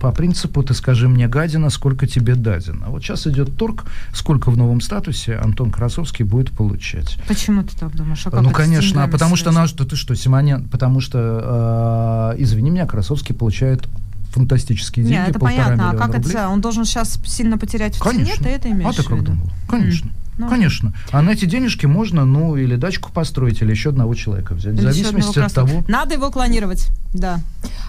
по 0.02 0.12
принципу 0.12 0.64
«ты 0.64 0.74
скажи 0.74 1.08
мне, 1.08 1.28
гадина, 1.28 1.70
сколько 1.70 2.08
тебе 2.08 2.36
дадено». 2.36 2.88
Вот 2.90 3.04
сейчас 3.04 3.28
идет 3.28 3.58
торг, 3.58 3.86
сколько 4.14 4.52
в 4.52 4.58
новом 4.58 4.82
статусе 4.82 5.36
Антон 5.36 5.72
Красовский 5.72 6.26
будет 6.26 6.52
получать. 6.52 7.18
Почему 7.28 7.64
ты 7.64 7.78
так 7.78 7.96
думаешь? 7.96 8.26
А 8.32 8.42
ну, 8.42 8.52
конечно, 8.52 9.04
а 9.04 9.08
потому 9.08 9.36
что 9.36 9.52
наш, 9.52 9.74
да 9.74 9.86
ты 9.86 9.96
что, 9.96 10.16
Симонян, 10.16 10.66
потому 10.66 11.00
что, 11.00 12.34
э, 12.36 12.42
извини 12.42 12.72
меня, 12.72 12.86
Красовский 12.86 13.34
получает 13.34 13.88
фантастические 14.36 15.06
деньги, 15.06 15.18
Нет, 15.18 15.30
это 15.30 15.40
понятно. 15.40 15.92
А 15.92 15.96
как 15.96 16.14
рублей. 16.14 16.32
это? 16.34 16.50
Он 16.50 16.62
должен 16.62 16.86
сейчас 16.86 17.20
сильно 17.26 17.58
потерять 17.58 17.96
в 17.96 18.00
Конечно. 18.00 18.36
цене, 18.36 18.44
ты 18.44 18.50
это 18.50 18.70
имеешь 18.70 18.90
А 18.90 18.94
ты 18.94 19.02
в 19.02 19.08
как 19.08 19.18
виду? 19.18 19.32
думал? 19.32 19.50
Конечно. 19.68 20.12
Ну. 20.38 20.50
Конечно. 20.50 20.94
А 21.12 21.22
на 21.22 21.32
эти 21.32 21.46
денежки 21.46 21.86
можно, 21.86 22.26
ну, 22.26 22.58
или 22.58 22.76
дачку 22.76 23.12
построить, 23.12 23.62
или 23.62 23.72
еще 23.72 23.90
одного 23.90 24.16
человека 24.16 24.54
взять. 24.54 24.76
В 24.76 24.82
зависимости 24.82 25.40
от 25.40 25.54
того, 25.54 25.84
Надо 25.88 26.16
его 26.16 26.30
клонировать, 26.32 26.90
да. 27.14 27.40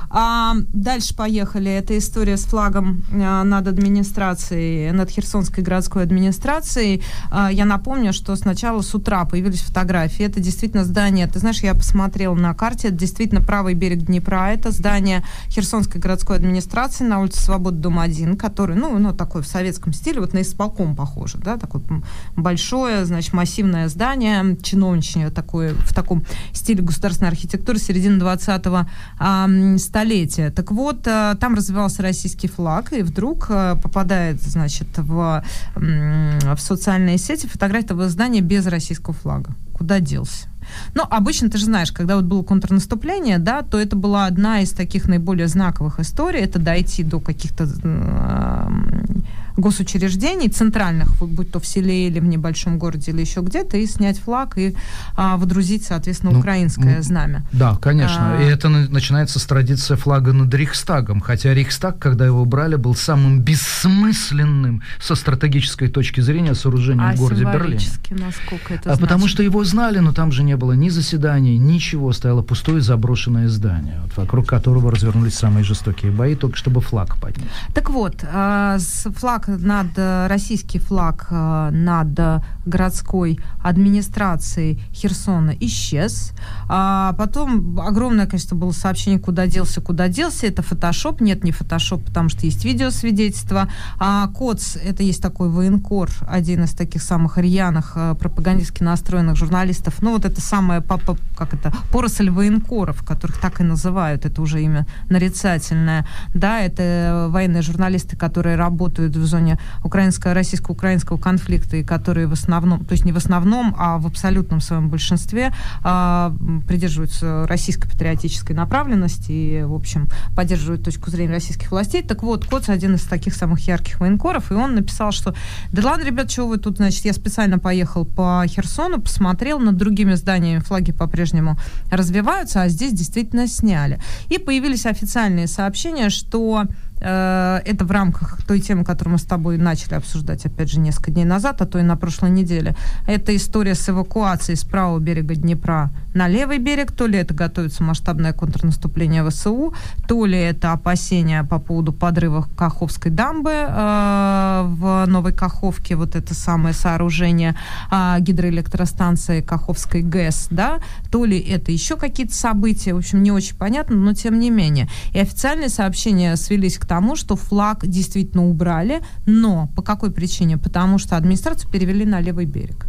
А, 0.09 0.55
дальше 0.73 1.15
поехали. 1.15 1.71
Это 1.71 1.99
история 1.99 2.37
с 2.37 2.45
флагом 2.45 3.03
а, 3.13 3.43
над 3.45 3.67
администрацией, 3.67 4.93
над 4.93 5.11
Херсонской 5.11 5.65
городской 5.65 6.05
администрацией. 6.05 7.03
А, 7.31 7.51
я 7.51 7.65
напомню, 7.65 8.13
что 8.13 8.37
сначала 8.37 8.83
с 8.83 8.95
утра 8.95 9.25
появились 9.25 9.61
фотографии. 9.61 10.25
Это 10.25 10.41
действительно 10.41 10.85
здание, 10.85 11.27
ты 11.27 11.41
знаешь, 11.41 11.61
я 11.61 11.75
посмотрела 11.75 12.35
на 12.35 12.55
карте, 12.55 12.89
это 12.89 12.97
действительно 12.97 13.41
правый 13.41 13.75
берег 13.75 14.03
Днепра. 14.03 14.51
Это 14.53 14.71
здание 14.71 15.25
Херсонской 15.49 16.01
городской 16.01 16.37
администрации 16.37 17.05
на 17.05 17.21
улице 17.21 17.41
Свободы, 17.41 17.79
дом 17.79 17.99
1, 17.99 18.37
который, 18.37 18.77
ну, 18.77 18.97
ну, 18.99 19.13
такой 19.13 19.43
в 19.43 19.47
советском 19.47 19.93
стиле, 19.93 20.21
вот 20.21 20.33
на 20.33 20.43
исполком 20.43 20.95
похоже, 20.95 21.39
да, 21.39 21.57
такое 21.57 21.83
м, 21.89 22.05
большое, 22.37 23.05
значит, 23.05 23.33
массивное 23.33 23.89
здание, 23.89 24.57
чиновничье 24.63 25.31
такое, 25.31 25.75
в 25.75 25.95
таком 25.95 26.25
стиле 26.53 26.83
государственной 26.83 27.31
архитектуры 27.31 27.79
середины 27.79 28.19
20-го 28.23 28.87
а, 29.19 29.45
м, 29.47 29.79
столетия. 29.79 30.51
Так 30.51 30.71
вот, 30.71 31.07
а, 31.07 31.35
там 31.37 31.55
развивался 31.55 32.03
российский 32.03 32.49
флаг, 32.49 32.93
и 32.93 33.03
вдруг 33.03 33.47
а, 33.49 33.77
попадает, 33.77 34.43
значит, 34.43 34.89
в, 34.97 35.43
м, 35.77 36.39
в 36.55 36.61
социальные 36.61 37.19
сети 37.19 37.47
фотография 37.47 37.87
этого 37.87 38.09
здания 38.09 38.41
без 38.41 38.67
российского 38.67 39.15
флага. 39.15 39.51
Куда 39.73 40.01
делся? 40.01 40.49
Ну, 40.95 41.05
обычно, 41.09 41.49
ты 41.49 41.59
же 41.59 41.67
знаешь, 41.67 41.93
когда 41.93 42.17
вот 42.17 42.25
было 42.25 42.43
контрнаступление, 42.43 43.39
да, 43.39 43.63
то 43.63 43.79
это 43.79 43.95
была 43.95 44.27
одна 44.27 44.61
из 44.61 44.73
таких 44.73 45.07
наиболее 45.07 45.47
знаковых 45.47 46.01
историй, 46.01 46.41
это 46.41 46.59
дойти 46.59 47.05
до 47.05 47.21
каких-то 47.21 47.65
м, 47.85 49.25
госучреждений 49.57 50.49
центральных, 50.49 51.17
будь 51.21 51.51
то 51.51 51.61
в 51.61 51.67
селе 51.67 52.09
или 52.09 52.21
в 52.21 52.25
небольшом 52.25 52.79
городе 52.79 53.13
или 53.13 53.21
еще 53.21 53.41
где-то, 53.41 53.77
и 53.77 53.87
снять 53.87 54.19
флаг 54.19 54.59
и 54.59 54.77
а, 55.17 55.37
водрузить, 55.37 55.85
соответственно, 55.85 56.33
ну, 56.33 56.41
украинское 56.41 57.03
знамя. 57.03 57.47
Да, 57.53 57.77
конечно. 57.77 58.37
А... 58.39 58.43
И 58.43 58.47
это 58.47 58.69
начинается 58.69 59.39
с 59.39 59.45
традиции 59.45 59.95
флага 59.95 60.33
над 60.33 60.53
Рейхстагом. 60.53 61.21
Хотя 61.21 61.55
Рейхстаг, 61.55 61.99
когда 61.99 62.27
его 62.27 62.45
брали, 62.45 62.77
был 62.77 62.95
самым 62.95 63.41
бессмысленным 63.41 64.83
со 65.01 65.15
стратегической 65.15 65.89
точки 65.89 66.21
зрения 66.21 66.55
сооружением 66.55 67.09
а 67.09 67.13
в 67.13 67.19
городе 67.19 67.45
Берлине. 67.45 67.87
насколько 68.11 68.75
это 68.75 68.91
А 68.91 68.95
значит? 68.95 69.01
потому 69.01 69.29
что 69.29 69.43
его 69.43 69.65
знали, 69.65 69.99
но 69.99 70.13
там 70.13 70.33
же 70.33 70.43
не 70.43 70.57
было 70.57 70.73
ни 70.73 70.89
заседаний, 70.89 71.59
ничего. 71.59 72.13
Стояло 72.13 72.43
пустое 72.43 72.81
заброшенное 72.81 73.49
здание, 73.49 74.01
вот, 74.03 74.17
вокруг 74.17 74.47
которого 74.47 74.91
развернулись 74.91 75.35
самые 75.35 75.65
жестокие 75.65 76.13
бои, 76.13 76.35
только 76.35 76.57
чтобы 76.57 76.81
флаг 76.81 77.17
поднять. 77.21 77.49
Так 77.75 77.91
вот, 77.91 78.23
э, 78.23 78.79
флаг 79.15 79.46
над, 79.47 79.99
российский 80.29 80.79
флаг 80.79 81.27
э, 81.31 81.71
над 81.71 82.43
городской 82.67 83.39
администрацией 83.63 84.83
Херсона 84.93 85.55
исчез. 85.61 86.33
А 86.69 87.15
потом 87.15 87.81
огромное 87.81 88.27
количество 88.27 88.57
было 88.57 88.73
сообщений, 88.73 89.19
куда 89.19 89.47
делся, 89.47 89.81
куда 89.81 90.09
делся. 90.09 90.47
Это 90.47 90.63
фотошоп. 90.63 91.21
Нет, 91.21 91.45
не 91.45 91.53
фотошоп, 91.53 92.05
потому 92.05 92.29
что 92.29 92.47
есть 92.47 92.65
видеосвидетельство. 92.65 93.69
А 93.99 94.29
КОЦ, 94.29 94.77
это 94.77 95.03
есть 95.03 95.23
такой 95.23 95.49
военкор, 95.49 96.11
один 96.29 96.65
из 96.65 96.73
таких 96.73 97.03
самых 97.03 97.39
рьяных 97.39 97.93
э, 97.95 98.15
пропагандистски 98.19 98.83
настроенных 98.83 99.37
журналистов. 99.37 99.95
Ну, 100.01 100.13
вот 100.13 100.25
это 100.25 100.41
самое, 100.41 100.81
папа, 100.81 101.17
как 101.37 101.55
это, 101.55 101.73
поросль 101.93 102.31
военкоров, 102.31 103.03
которых 103.05 103.39
так 103.39 103.61
и 103.61 103.65
называют. 103.65 104.25
Это 104.25 104.43
уже 104.43 104.63
имя 104.63 104.87
нарицательное. 105.09 106.07
Да, 106.35 106.61
это 106.61 107.29
военные 107.31 107.63
журналисты, 107.63 108.17
которые 108.17 108.57
работают 108.57 109.17
в 109.17 109.25
зоне 109.25 109.36
украинско-российско-украинского 109.83 111.17
конфликта 111.17 111.77
и 111.77 111.85
которые 111.85 112.27
в 112.27 112.33
основном, 112.33 112.85
то 112.85 112.93
есть 112.93 113.05
не 113.05 113.13
в 113.13 113.17
основном, 113.17 113.75
а 113.79 113.99
в 113.99 114.07
абсолютном 114.07 114.61
своем 114.61 114.89
большинстве 114.89 115.53
а, 115.83 116.35
придерживаются 116.67 117.47
российско-патриотической 117.47 118.55
направленности 118.55 119.33
и, 119.33 119.63
в 119.63 119.75
общем, 119.75 120.09
поддерживают 120.35 120.85
точку 120.85 121.11
зрения 121.11 121.33
российских 121.33 121.71
властей. 121.71 122.03
Так 122.03 122.23
вот, 122.23 122.47
Коц 122.47 122.69
один 122.69 122.95
из 122.95 123.03
таких 123.03 123.35
самых 123.35 123.61
ярких 123.67 124.01
военкоров, 124.01 124.51
и 124.51 124.55
он 124.55 124.75
написал, 124.75 125.13
что 125.13 125.35
да 125.73 125.83
ладно, 125.85 126.05
ребят, 126.05 126.29
чего 126.29 126.49
вы 126.49 126.59
тут, 126.59 126.77
значит, 126.77 127.05
я 127.05 127.13
специально 127.13 127.59
поехал 127.59 128.05
по 128.05 128.45
Херсону, 128.47 129.01
посмотрел, 129.01 129.59
над 129.59 129.77
другими 129.77 130.15
зданиями 130.15 130.61
флаги 130.61 130.93
по-прежнему 130.93 131.59
развиваются, 131.91 132.63
а 132.63 132.69
здесь 132.69 132.93
действительно 132.93 133.49
сняли. 133.49 134.01
И 134.29 134.39
появились 134.39 134.87
официальные 134.87 135.47
сообщения, 135.47 136.11
что 136.11 136.57
Э, 136.57 136.67
это 136.99 137.85
в 137.85 137.91
рамках 137.91 138.43
той 138.47 138.61
темы, 138.61 138.85
которую 138.85 139.13
мы 139.15 139.19
с 139.19 139.25
тобой 139.25 139.59
начали 139.59 139.95
обсуждать, 139.95 140.47
опять 140.47 140.71
же, 140.71 140.81
несколько 140.81 141.11
дней 141.11 141.25
назад, 141.25 141.61
а 141.61 141.67
то 141.67 141.79
и 141.79 141.83
на 141.83 141.97
прошлой 141.97 142.31
неделе. 142.31 142.75
Это 143.07 143.35
история 143.37 143.75
с 143.75 143.89
эвакуацией 143.89 144.57
с 144.57 144.65
правого 144.65 144.99
берега 144.99 145.35
Днепра 145.35 145.91
на 146.15 146.29
левый 146.29 146.59
берег. 146.59 146.93
То 146.93 147.07
ли 147.07 147.19
это 147.19 147.35
готовится 147.35 147.83
масштабное 147.83 148.33
контрнаступление 148.33 149.29
ВСУ, 149.29 149.75
то 150.09 150.25
ли 150.25 150.39
это 150.39 150.73
опасения 150.73 151.45
по 151.45 151.59
поводу 151.59 151.93
подрыва 151.93 152.49
Каховской 152.57 153.11
дамбы 153.11 153.51
э, 153.53 154.63
в 154.67 155.05
Новой 155.07 155.33
Каховке, 155.33 155.97
вот 155.97 156.17
это 156.17 156.35
самое 156.35 156.75
сооружение 156.75 157.55
э, 157.91 158.17
гидроэлектростанции 158.21 159.41
Каховской 159.43 160.03
ГЭС, 160.03 160.49
да, 160.51 160.79
то 161.11 161.25
ли 161.25 161.39
это 161.39 161.71
еще 161.71 161.97
какие-то 161.97 162.35
события, 162.35 162.95
в 162.95 162.99
общем, 162.99 163.23
не 163.23 163.31
очень 163.31 163.57
понятно, 163.57 163.97
но 163.97 164.15
тем 164.15 164.39
не 164.39 164.51
менее. 164.51 164.89
И 165.13 165.19
официальные 165.19 165.69
сообщения 165.69 166.37
свелись 166.37 166.79
к 166.79 166.87
тому, 166.87 166.96
что 167.17 167.37
флаг 167.37 167.87
действительно 167.87 168.47
убрали, 168.47 169.03
но 169.27 169.69
по 169.77 169.83
какой 169.83 170.11
причине? 170.11 170.57
Потому 170.57 170.99
что 170.99 171.17
администрацию 171.17 171.71
перевели 171.71 172.05
на 172.05 172.21
левый 172.21 172.47
берег. 172.47 172.87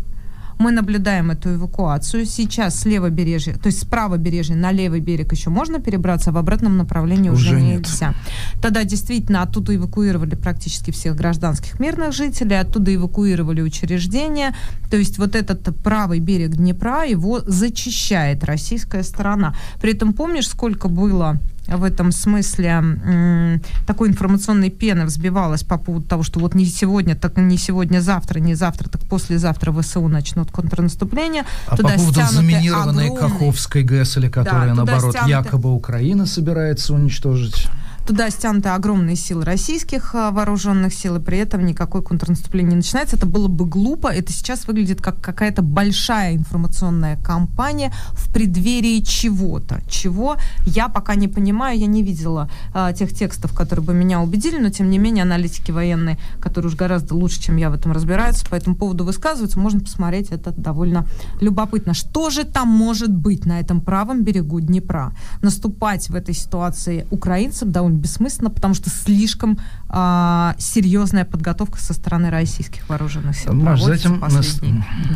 Мы 0.60 0.72
наблюдаем 0.72 1.30
эту 1.30 1.54
эвакуацию. 1.54 2.26
Сейчас 2.26 2.80
с 2.80 2.86
левобережья, 2.86 3.54
то 3.54 3.68
есть 3.68 3.80
с 3.80 3.86
правобережья 3.86 4.56
на 4.56 4.72
левый 4.72 5.02
берег 5.02 5.32
еще 5.32 5.50
можно 5.50 5.80
перебраться, 5.80 6.32
а 6.32 6.34
в 6.34 6.38
обратном 6.38 6.78
направлении 6.78 7.30
уже, 7.30 7.56
уже 7.56 7.62
нельзя. 7.62 8.16
Тогда 8.62 8.84
действительно 8.84 9.44
оттуда 9.44 9.76
эвакуировали 9.76 10.36
практически 10.36 10.90
всех 10.90 11.16
гражданских 11.16 11.80
мирных 11.80 12.12
жителей, 12.12 12.60
оттуда 12.60 12.94
эвакуировали 12.96 13.62
учреждения. 13.62 14.56
То 14.90 14.98
есть 14.98 15.20
вот 15.20 15.36
этот 15.36 15.64
правый 15.84 16.20
берег 16.20 16.56
Днепра, 16.56 17.06
его 17.06 17.42
зачищает 17.46 18.44
российская 18.44 19.04
сторона. 19.04 19.56
При 19.80 19.94
этом 19.94 20.14
помнишь, 20.14 20.48
сколько 20.48 20.88
было 20.88 21.40
в 21.68 21.84
этом 21.84 22.12
смысле 22.12 23.60
такой 23.86 24.10
информационной 24.10 24.70
пены 24.70 25.06
взбивалась 25.06 25.64
по 25.64 25.78
поводу 25.78 26.06
того, 26.06 26.24
что 26.24 26.40
вот 26.40 26.56
не 26.56 26.66
сегодня, 26.66 27.16
так 27.16 27.38
не 27.38 27.58
сегодня, 27.58 28.00
завтра, 28.00 28.40
не 28.40 28.56
завтра, 28.56 28.90
так 28.90 29.02
послезавтра 29.02 29.72
ВСУ 29.74 30.08
начнут 30.08 30.52
контрнаступление. 30.52 31.44
А 31.68 31.76
туда 31.76 31.90
по 31.90 31.96
поводу 31.96 32.22
заминированной 32.32 33.08
огромные... 33.08 33.30
Каховской 33.30 33.84
ГЭС, 33.84 34.18
или 34.18 34.30
которая, 34.30 34.70
да, 34.70 34.76
наоборот, 34.76 35.12
стянуты... 35.12 35.30
якобы 35.32 35.74
Украина 35.74 36.26
собирается 36.26 36.94
уничтожить. 36.94 37.68
Туда 38.08 38.30
стянуты 38.30 38.70
огромные 38.70 39.18
силы 39.18 39.44
российских 39.44 40.16
а, 40.16 40.32
вооруженных 40.32 40.94
сил, 40.94 41.18
и 41.18 41.20
при 41.20 41.40
этом 41.40 41.66
никакой 41.66 42.02
контрнаступление 42.02 42.70
не 42.70 42.76
начинается. 42.78 43.18
Это 43.18 43.26
было 43.26 43.50
бы 43.50 43.66
глупо. 43.66 44.08
Это 44.08 44.32
сейчас 44.32 44.66
выглядит 44.66 45.02
как 45.02 45.20
какая-то 45.20 45.62
большая 45.62 46.34
информационная 46.36 47.18
кампания 47.18 47.92
в 48.12 48.32
преддверии 48.32 49.02
чего-то. 49.02 49.82
Чего 49.90 50.38
я 50.66 50.88
пока 50.88 51.16
не 51.16 51.28
понимаю, 51.28 51.78
я 51.78 51.86
не 51.86 52.02
видела 52.02 52.50
а, 52.74 52.94
тех 52.94 53.14
текстов, 53.14 53.54
которые 53.54 53.86
бы 53.86 53.94
меня 53.94 54.22
убедили, 54.22 54.58
но 54.58 54.70
тем 54.70 54.90
не 54.90 55.00
менее 55.00 55.24
аналитики 55.24 55.72
военные, 55.72 56.18
которые 56.40 56.70
уж 56.70 56.78
гораздо 56.78 57.14
лучше, 57.14 57.42
чем 57.42 57.58
я 57.58 57.70
в 57.70 57.74
этом 57.74 57.92
разбираются, 57.92 58.46
по 58.46 58.56
этому 58.56 58.78
поводу 58.78 59.04
высказываются, 59.04 59.60
можно 59.60 59.82
посмотреть, 59.82 60.30
это 60.30 60.52
довольно 60.52 61.06
любопытно. 61.42 61.94
Что 61.94 62.30
же 62.30 62.46
там 62.46 62.70
может 62.70 63.14
быть 63.14 63.46
на 63.46 63.60
этом 63.60 63.82
правом 63.82 64.24
берегу 64.24 64.62
Днепра? 64.62 65.12
Наступать 65.42 66.10
в 66.10 66.16
этой 66.16 66.34
ситуации 66.34 67.06
украинцам 67.12 67.74
довольно 67.74 67.97
бессмысленно, 67.98 68.50
потому 68.50 68.74
что 68.74 68.90
слишком 68.90 69.60
а, 69.90 70.56
серьезная 70.58 71.26
подготовка 71.26 71.80
со 71.80 71.94
стороны 71.94 72.30
российских 72.30 72.88
вооруженных 72.90 73.36
сил. 73.38 73.54
Маш, 73.54 73.82
за 73.82 73.94
этим, 73.94 74.24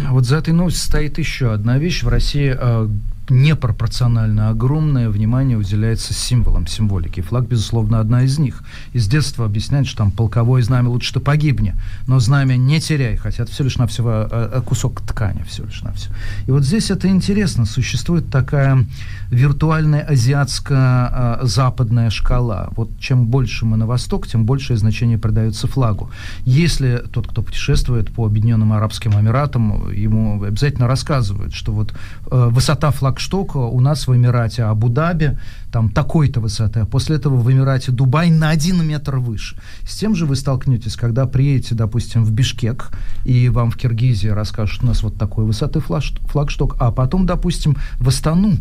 вот 0.09 0.25
за 0.25 0.37
этой 0.37 0.53
новостью 0.53 0.83
стоит 0.83 1.17
еще 1.17 1.53
одна 1.53 1.77
вещь. 1.77 2.03
В 2.03 2.07
России 2.07 2.53
а, 2.57 2.89
непропорционально 3.31 4.49
огромное 4.49 5.09
внимание 5.09 5.57
уделяется 5.57 6.13
символам, 6.13 6.67
символике. 6.67 7.21
Флаг, 7.21 7.47
безусловно, 7.47 7.99
одна 7.99 8.23
из 8.23 8.37
них. 8.37 8.61
И 8.91 8.99
с 8.99 9.07
детства 9.07 9.45
объясняют, 9.45 9.87
что 9.87 9.99
там 9.99 10.11
полковое 10.11 10.61
знамя 10.61 10.89
лучше, 10.89 11.07
что 11.07 11.19
погибни, 11.21 11.73
но 12.07 12.19
знамя 12.19 12.57
не 12.57 12.81
теряй, 12.81 13.15
хотя 13.15 13.43
это 13.43 13.51
все 13.51 13.63
лишь 13.63 13.77
навсего 13.77 14.09
а, 14.09 14.27
а, 14.31 14.61
кусок 14.61 15.01
ткани, 15.01 15.43
все 15.47 15.63
лишь 15.63 15.81
на 15.81 15.93
все. 15.93 16.09
И 16.45 16.51
вот 16.51 16.63
здесь 16.63 16.91
это 16.91 17.07
интересно. 17.07 17.65
Существует 17.65 18.29
такая 18.29 18.85
виртуальная 19.29 20.01
азиатско-западная 20.01 22.09
шкала. 22.09 22.69
Вот 22.75 22.89
чем 22.99 23.27
больше 23.27 23.65
мы 23.65 23.77
на 23.77 23.87
восток, 23.87 24.27
тем 24.27 24.45
большее 24.45 24.75
значение 24.75 25.17
придается 25.17 25.67
флагу. 25.67 26.11
Если 26.43 27.01
тот, 27.11 27.27
кто 27.27 27.41
путешествует 27.41 28.13
по 28.13 28.25
Объединенным 28.25 28.73
Арабским 28.73 29.13
Эмиратам, 29.13 29.89
ему 29.91 30.43
обязательно 30.43 30.87
рассказывают, 30.87 31.53
что 31.53 31.71
вот 31.71 31.93
э, 32.29 32.49
высота 32.51 32.91
флага 32.91 33.20
флагшток 33.21 33.55
у 33.55 33.79
нас 33.79 34.07
в 34.07 34.15
Эмирате 34.15 34.63
Абу-Даби, 34.63 35.37
там 35.71 35.89
такой-то 35.89 36.39
высоты, 36.39 36.81
а 36.81 36.85
после 36.85 37.17
этого 37.17 37.35
в 37.35 37.51
Эмирате 37.51 37.91
Дубай 37.91 38.31
на 38.31 38.49
один 38.49 38.85
метр 38.85 39.17
выше. 39.17 39.55
С 39.83 39.95
тем 39.95 40.15
же 40.15 40.25
вы 40.25 40.35
столкнетесь, 40.35 40.95
когда 40.95 41.25
приедете, 41.27 41.75
допустим, 41.75 42.23
в 42.25 42.31
Бишкек, 42.31 42.91
и 43.23 43.49
вам 43.49 43.69
в 43.69 43.77
Киргизии 43.77 44.29
расскажут, 44.29 44.83
у 44.83 44.87
нас 44.87 45.03
вот 45.03 45.17
такой 45.17 45.45
высоты 45.45 45.79
флагшток, 45.79 46.75
а 46.79 46.91
потом, 46.91 47.25
допустим, 47.25 47.77
в 47.99 48.07
Астану, 48.07 48.57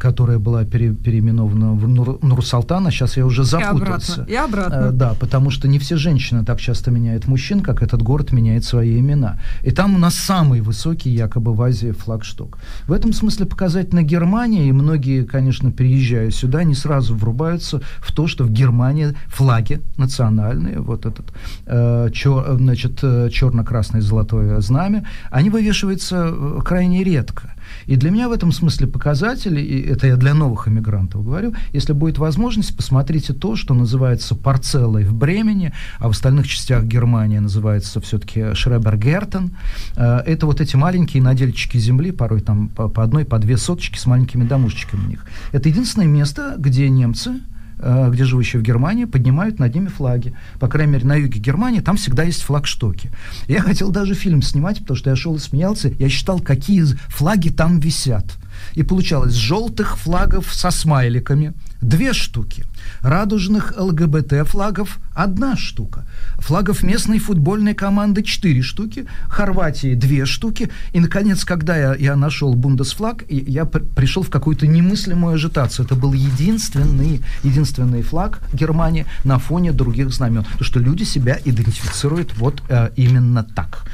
которая 0.00 0.38
была 0.38 0.64
пере, 0.64 0.94
переименована 0.94 1.74
в 1.74 1.86
Нур, 1.86 2.18
Нур-Салтана, 2.22 2.90
сейчас 2.90 3.16
я 3.18 3.26
уже 3.26 3.44
запутался. 3.44 4.24
И 4.26 4.32
обратно. 4.32 4.32
И 4.32 4.34
обратно. 4.34 4.74
Э, 4.74 4.90
да, 4.92 5.14
потому 5.20 5.50
что 5.50 5.68
не 5.68 5.78
все 5.78 5.96
женщины 5.96 6.44
так 6.44 6.58
часто 6.58 6.90
меняют 6.90 7.28
мужчин, 7.28 7.60
как 7.60 7.82
этот 7.82 8.02
город 8.02 8.32
меняет 8.32 8.64
свои 8.64 8.98
имена. 8.98 9.38
И 9.62 9.70
там 9.70 9.94
у 9.94 9.98
нас 9.98 10.14
самый 10.14 10.62
высокий 10.62 11.10
якобы 11.10 11.52
в 11.52 11.60
Азии 11.60 11.92
флагшток. 11.92 12.58
В 12.86 12.92
этом 12.92 13.12
смысле 13.12 13.44
показательно 13.46 14.02
Германия, 14.02 14.68
и 14.68 14.72
многие, 14.72 15.24
конечно, 15.24 15.70
переезжая 15.70 16.30
сюда, 16.30 16.64
не 16.64 16.74
сразу 16.74 17.14
врубаются 17.14 17.82
в 17.98 18.12
то, 18.12 18.26
что 18.26 18.44
в 18.44 18.50
Германии 18.50 19.14
флаги 19.28 19.80
национальные, 19.98 20.80
вот 20.80 21.04
этот 21.04 21.26
э, 21.66 22.08
чер, 22.12 22.56
значит, 22.56 23.00
э, 23.02 23.28
черно-красное 23.30 24.00
золотое 24.00 24.60
знамя, 24.60 25.04
они 25.30 25.50
вывешиваются 25.50 26.30
э, 26.32 26.60
крайне 26.64 27.04
редко. 27.04 27.54
И 27.86 27.96
для 27.96 28.10
меня 28.10 28.28
в 28.28 28.32
этом 28.32 28.52
смысле 28.52 28.86
показатель, 28.86 29.58
и 29.58 29.80
это 29.80 30.06
я 30.06 30.16
для 30.16 30.34
новых 30.34 30.68
иммигрантов 30.68 31.24
говорю, 31.24 31.54
если 31.72 31.92
будет 31.92 32.18
возможность, 32.18 32.76
посмотрите 32.76 33.32
то, 33.32 33.56
что 33.56 33.74
называется 33.74 34.34
парцеллой 34.34 35.04
в 35.04 35.14
Бремени, 35.14 35.72
а 35.98 36.08
в 36.08 36.10
остальных 36.10 36.46
частях 36.46 36.84
Германии 36.84 37.38
называется 37.38 38.00
все-таки 38.00 38.54
Шребергертен. 38.54 39.52
Э, 39.96 40.18
это 40.26 40.46
вот 40.46 40.60
эти 40.60 40.76
маленькие 40.76 41.22
надельчики 41.22 41.78
земли, 41.78 42.12
порой 42.12 42.40
там 42.40 42.68
по 42.68 43.02
одной, 43.02 43.24
по 43.24 43.38
две 43.38 43.56
соточки 43.56 43.98
с 43.98 44.06
маленькими 44.06 44.44
домушечками 44.44 45.04
у 45.04 45.08
них. 45.08 45.26
Это 45.52 45.68
единственное 45.68 46.08
место, 46.08 46.54
где 46.58 46.88
немцы 46.88 47.40
где 47.80 48.24
живущие 48.24 48.60
в 48.60 48.62
Германии, 48.62 49.04
поднимают 49.04 49.58
над 49.58 49.74
ними 49.74 49.88
флаги. 49.88 50.34
По 50.58 50.68
крайней 50.68 50.92
мере, 50.92 51.06
на 51.06 51.14
юге 51.16 51.40
Германии 51.40 51.80
там 51.80 51.96
всегда 51.96 52.24
есть 52.24 52.42
флагштоки. 52.42 53.10
Я 53.48 53.60
хотел 53.62 53.90
даже 53.90 54.14
фильм 54.14 54.42
снимать, 54.42 54.80
потому 54.80 54.96
что 54.96 55.10
я 55.10 55.16
шел 55.16 55.36
и 55.36 55.38
смеялся. 55.38 55.88
Я 55.88 56.08
считал, 56.08 56.40
какие 56.40 56.84
флаги 57.08 57.48
там 57.50 57.80
висят. 57.80 58.38
И 58.74 58.82
получалось 58.82 59.34
желтых 59.34 59.96
флагов 59.98 60.52
со 60.52 60.70
смайликами 60.70 61.54
две 61.80 62.12
штуки. 62.12 62.64
Радужных 63.00 63.74
ЛГБТ 63.76 64.46
флагов 64.46 64.98
одна 65.14 65.56
штука. 65.56 66.04
Флагов 66.38 66.82
местной 66.82 67.18
футбольной 67.18 67.74
команды 67.74 68.22
четыре 68.22 68.62
штуки. 68.62 69.06
Хорватии 69.28 69.94
две 69.94 70.26
штуки. 70.26 70.70
И, 70.92 71.00
наконец, 71.00 71.44
когда 71.44 71.76
я, 71.76 71.94
я 71.94 72.16
нашел 72.16 72.54
Бундесфлаг, 72.54 73.24
я 73.28 73.64
пришел 73.64 74.22
в 74.22 74.30
какую-то 74.30 74.66
немыслимую 74.66 75.34
ажитацию. 75.34 75.86
Это 75.86 75.94
был 75.94 76.12
единственный, 76.12 77.22
единственный 77.42 78.02
флаг 78.02 78.40
Германии 78.52 79.06
на 79.24 79.38
фоне 79.38 79.72
других 79.72 80.12
знамен. 80.12 80.44
Потому 80.44 80.64
что 80.64 80.80
люди 80.80 81.04
себя 81.04 81.38
идентифицируют 81.44 82.36
вот 82.36 82.62
э, 82.68 82.90
именно 82.96 83.42
так. 83.42 83.84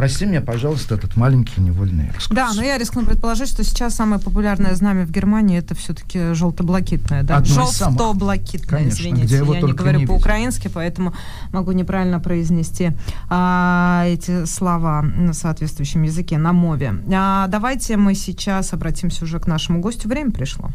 Прости 0.00 0.24
меня, 0.24 0.40
пожалуйста, 0.40 0.94
этот 0.94 1.16
маленький 1.16 1.60
невольный 1.60 2.06
экскурс. 2.06 2.30
Да, 2.30 2.54
но 2.54 2.62
я 2.62 2.78
рискну 2.78 3.04
предположить, 3.04 3.50
что 3.50 3.62
сейчас 3.62 3.96
самое 3.96 4.18
популярное 4.18 4.74
знамя 4.74 5.04
в 5.04 5.10
Германии 5.10 5.58
это 5.58 5.74
все-таки 5.74 6.32
желто-блакитное. 6.32 7.22
Да? 7.22 7.44
Желто-блакитное, 7.44 8.88
извините. 8.88 9.26
Где 9.26 9.36
его 9.36 9.52
я 9.52 9.60
не 9.60 9.74
говорю 9.74 10.06
по-украински, 10.06 10.68
поэтому 10.72 11.12
могу 11.52 11.72
неправильно 11.72 12.18
произнести 12.18 12.92
а, 13.28 14.04
эти 14.06 14.46
слова 14.46 15.02
на 15.02 15.34
соответствующем 15.34 16.04
языке, 16.04 16.38
на 16.38 16.54
мове. 16.54 16.94
А, 17.12 17.46
давайте 17.48 17.98
мы 17.98 18.14
сейчас 18.14 18.72
обратимся 18.72 19.24
уже 19.24 19.38
к 19.38 19.46
нашему 19.46 19.80
гостю. 19.80 20.08
Время 20.08 20.30
пришло. 20.30 20.70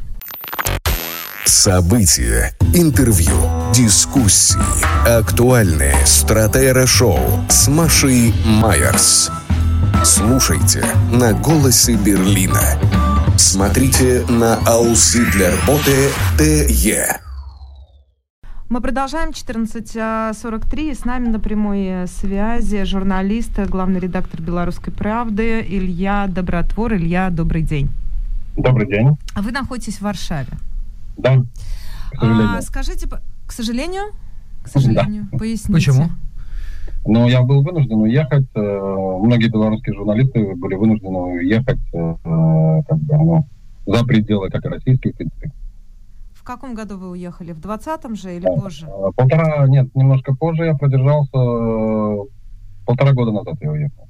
События, 1.47 2.53
интервью, 2.73 3.35
дискуссии, 3.71 4.57
актуальные 5.07 5.93
стратера-шоу 6.03 7.19
с 7.49 7.67
Машей 7.67 8.33
Майерс. 8.47 9.29
Слушайте 10.03 10.83
на 11.11 11.33
«Голосе 11.33 11.97
Берлина». 11.97 12.79
Смотрите 13.37 14.25
на 14.27 14.55
«Аусы 14.65 15.23
для 15.33 15.51
работы 15.51 16.09
ТЕ». 16.39 17.21
Мы 18.67 18.81
продолжаем 18.81 19.29
14.43. 19.29 20.95
С 20.95 21.05
нами 21.05 21.27
на 21.27 21.39
прямой 21.39 22.07
связи 22.07 22.83
журналист, 22.85 23.59
главный 23.69 23.99
редактор 23.99 24.41
«Белорусской 24.41 24.91
правды» 24.91 25.61
Илья 25.61 26.25
Добротвор. 26.27 26.95
Илья, 26.95 27.29
добрый 27.29 27.61
день. 27.61 27.91
Добрый 28.57 28.87
день. 28.87 29.15
Вы 29.35 29.51
находитесь 29.51 29.97
в 29.97 30.01
Варшаве. 30.01 30.57
Да. 31.17 31.43
А, 32.19 32.61
скажите, 32.61 33.07
к 33.45 33.51
сожалению? 33.51 34.13
К 34.63 34.67
сожалению. 34.67 35.27
Да. 35.31 35.37
Поясните. 35.37 35.73
Почему? 35.73 36.09
Ну, 37.05 37.27
я 37.27 37.41
был 37.43 37.61
вынужден 37.61 38.01
уехать. 38.01 38.47
Э, 38.55 38.59
многие 38.59 39.49
белорусские 39.49 39.95
журналисты 39.95 40.55
были 40.55 40.75
вынуждены 40.75 41.17
уехать 41.17 41.79
э, 41.93 42.15
как 42.23 42.97
бы, 42.99 43.15
ну, 43.15 43.47
за 43.85 44.03
пределы, 44.05 44.49
как 44.49 44.65
и 44.65 44.69
российских, 44.69 45.13
в 46.33 46.47
каком 46.47 46.75
году 46.75 46.99
вы 46.99 47.09
уехали? 47.09 47.53
В 47.53 47.59
20-м 47.59 48.15
же 48.15 48.35
или 48.35 48.45
позже? 48.45 48.85
Э, 48.85 49.11
полтора, 49.15 49.67
нет, 49.67 49.87
немножко 49.95 50.35
позже 50.35 50.65
я 50.65 50.75
продержался. 50.75 52.29
Полтора 52.85 53.13
года 53.13 53.31
назад 53.31 53.55
я 53.61 53.71
уехал. 53.71 54.07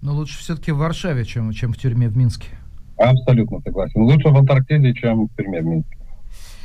Но 0.00 0.14
лучше 0.14 0.36
все-таки 0.40 0.72
в 0.72 0.78
Варшаве, 0.78 1.24
чем, 1.24 1.52
чем 1.52 1.72
в 1.72 1.78
тюрьме 1.78 2.08
в 2.08 2.16
Минске. 2.16 2.48
Абсолютно 3.02 3.60
согласен. 3.60 4.02
Лучше 4.02 4.28
в 4.28 4.36
Антарктиде, 4.36 4.94
чем 4.94 5.26
в 5.26 5.36
тюрьме 5.36 5.60
в 5.60 5.66
Минске. 5.66 5.96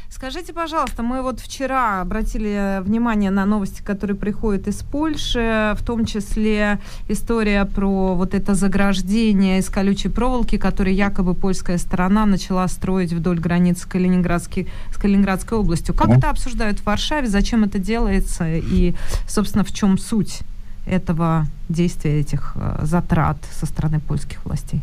Скажите, 0.09 0.53
пожалуйста, 0.53 1.03
мы 1.03 1.21
вот 1.21 1.41
вчера 1.41 2.01
обратили 2.01 2.81
внимание 2.81 3.29
на 3.29 3.45
новости, 3.45 3.81
которые 3.81 4.15
приходят 4.15 4.67
из 4.67 4.81
Польши, 4.81 5.75
в 5.77 5.85
том 5.85 6.05
числе 6.05 6.79
история 7.09 7.65
про 7.65 8.15
вот 8.15 8.33
это 8.33 8.55
заграждение 8.55 9.59
из 9.59 9.69
колючей 9.69 10.07
проволоки, 10.07 10.57
которое 10.57 10.93
якобы 10.93 11.33
польская 11.33 11.77
сторона 11.77 12.25
начала 12.25 12.67
строить 12.69 13.11
вдоль 13.11 13.39
границы 13.39 13.81
с, 13.81 13.85
Калининградской, 13.85 14.67
с 14.93 14.97
Калининградской 14.97 15.57
областью. 15.57 15.93
Как 15.93 16.07
mm-hmm. 16.07 16.17
это 16.17 16.29
обсуждают 16.29 16.79
в 16.79 16.85
Варшаве, 16.85 17.27
зачем 17.27 17.65
это 17.65 17.77
делается 17.77 18.47
и, 18.49 18.95
собственно, 19.27 19.65
в 19.65 19.73
чем 19.73 19.97
суть 19.97 20.39
этого 20.87 21.47
действия, 21.67 22.21
этих 22.21 22.53
э, 22.55 22.79
затрат 22.83 23.37
со 23.51 23.65
стороны 23.65 23.99
польских 23.99 24.45
властей? 24.45 24.81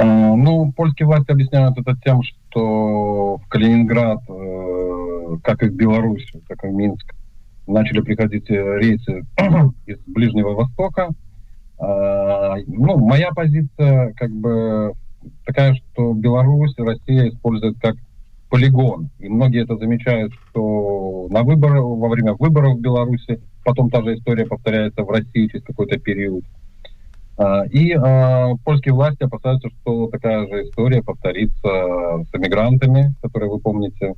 А, 0.00 0.34
ну, 0.34 0.72
польские 0.72 1.06
власти 1.06 1.30
объясняют 1.30 1.76
это 1.78 1.94
тем, 2.02 2.22
что 2.22 3.36
в 3.36 3.48
Калининград, 3.48 4.20
э, 4.30 5.36
как 5.44 5.62
и 5.62 5.68
в 5.68 5.74
Беларусь, 5.74 6.26
так 6.48 6.64
и 6.64 6.68
в 6.68 6.72
Минск, 6.72 7.14
начали 7.66 8.00
приходить 8.00 8.50
э, 8.50 8.78
рейсы 8.78 9.22
из 9.86 9.98
Ближнего 10.06 10.54
Востока. 10.54 11.08
Ну, 11.82 12.98
моя 12.98 13.30
позиция 13.30 14.12
как 14.12 14.30
бы 14.30 14.92
такая, 15.46 15.74
что 15.74 16.12
Беларусь, 16.12 16.74
Россия 16.76 17.30
используют 17.30 17.78
как 17.80 17.96
полигон. 18.50 19.08
И 19.18 19.30
многие 19.30 19.62
это 19.62 19.76
замечают, 19.76 20.34
что 20.50 21.28
на 21.30 21.42
выборы, 21.42 21.80
во 21.80 22.08
время 22.08 22.34
выборов 22.34 22.76
в 22.76 22.80
Беларуси 22.82 23.40
потом 23.64 23.88
та 23.88 24.02
же 24.02 24.14
история 24.14 24.44
повторяется 24.44 25.04
в 25.04 25.08
России 25.08 25.46
через 25.46 25.64
какой-то 25.64 25.98
период. 25.98 26.44
И 27.70 27.94
э, 27.94 28.54
польские 28.64 28.94
власти 28.94 29.22
опасаются, 29.22 29.70
что 29.70 30.08
такая 30.08 30.46
же 30.46 30.64
история 30.64 31.02
повторится 31.02 31.62
с 31.62 32.34
эмигрантами, 32.34 33.14
которые 33.22 33.50
вы 33.50 33.58
помните, 33.60 34.14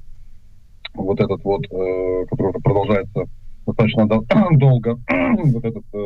вот 0.95 1.21
этот 1.21 1.45
вот, 1.45 1.65
э, 1.71 2.27
который 2.29 2.51
уже 2.51 2.59
продолжается 2.59 3.27
достаточно 3.67 4.07
долго, 4.59 4.99
вот 5.53 5.65
эта 5.65 5.79
э, 5.79 5.99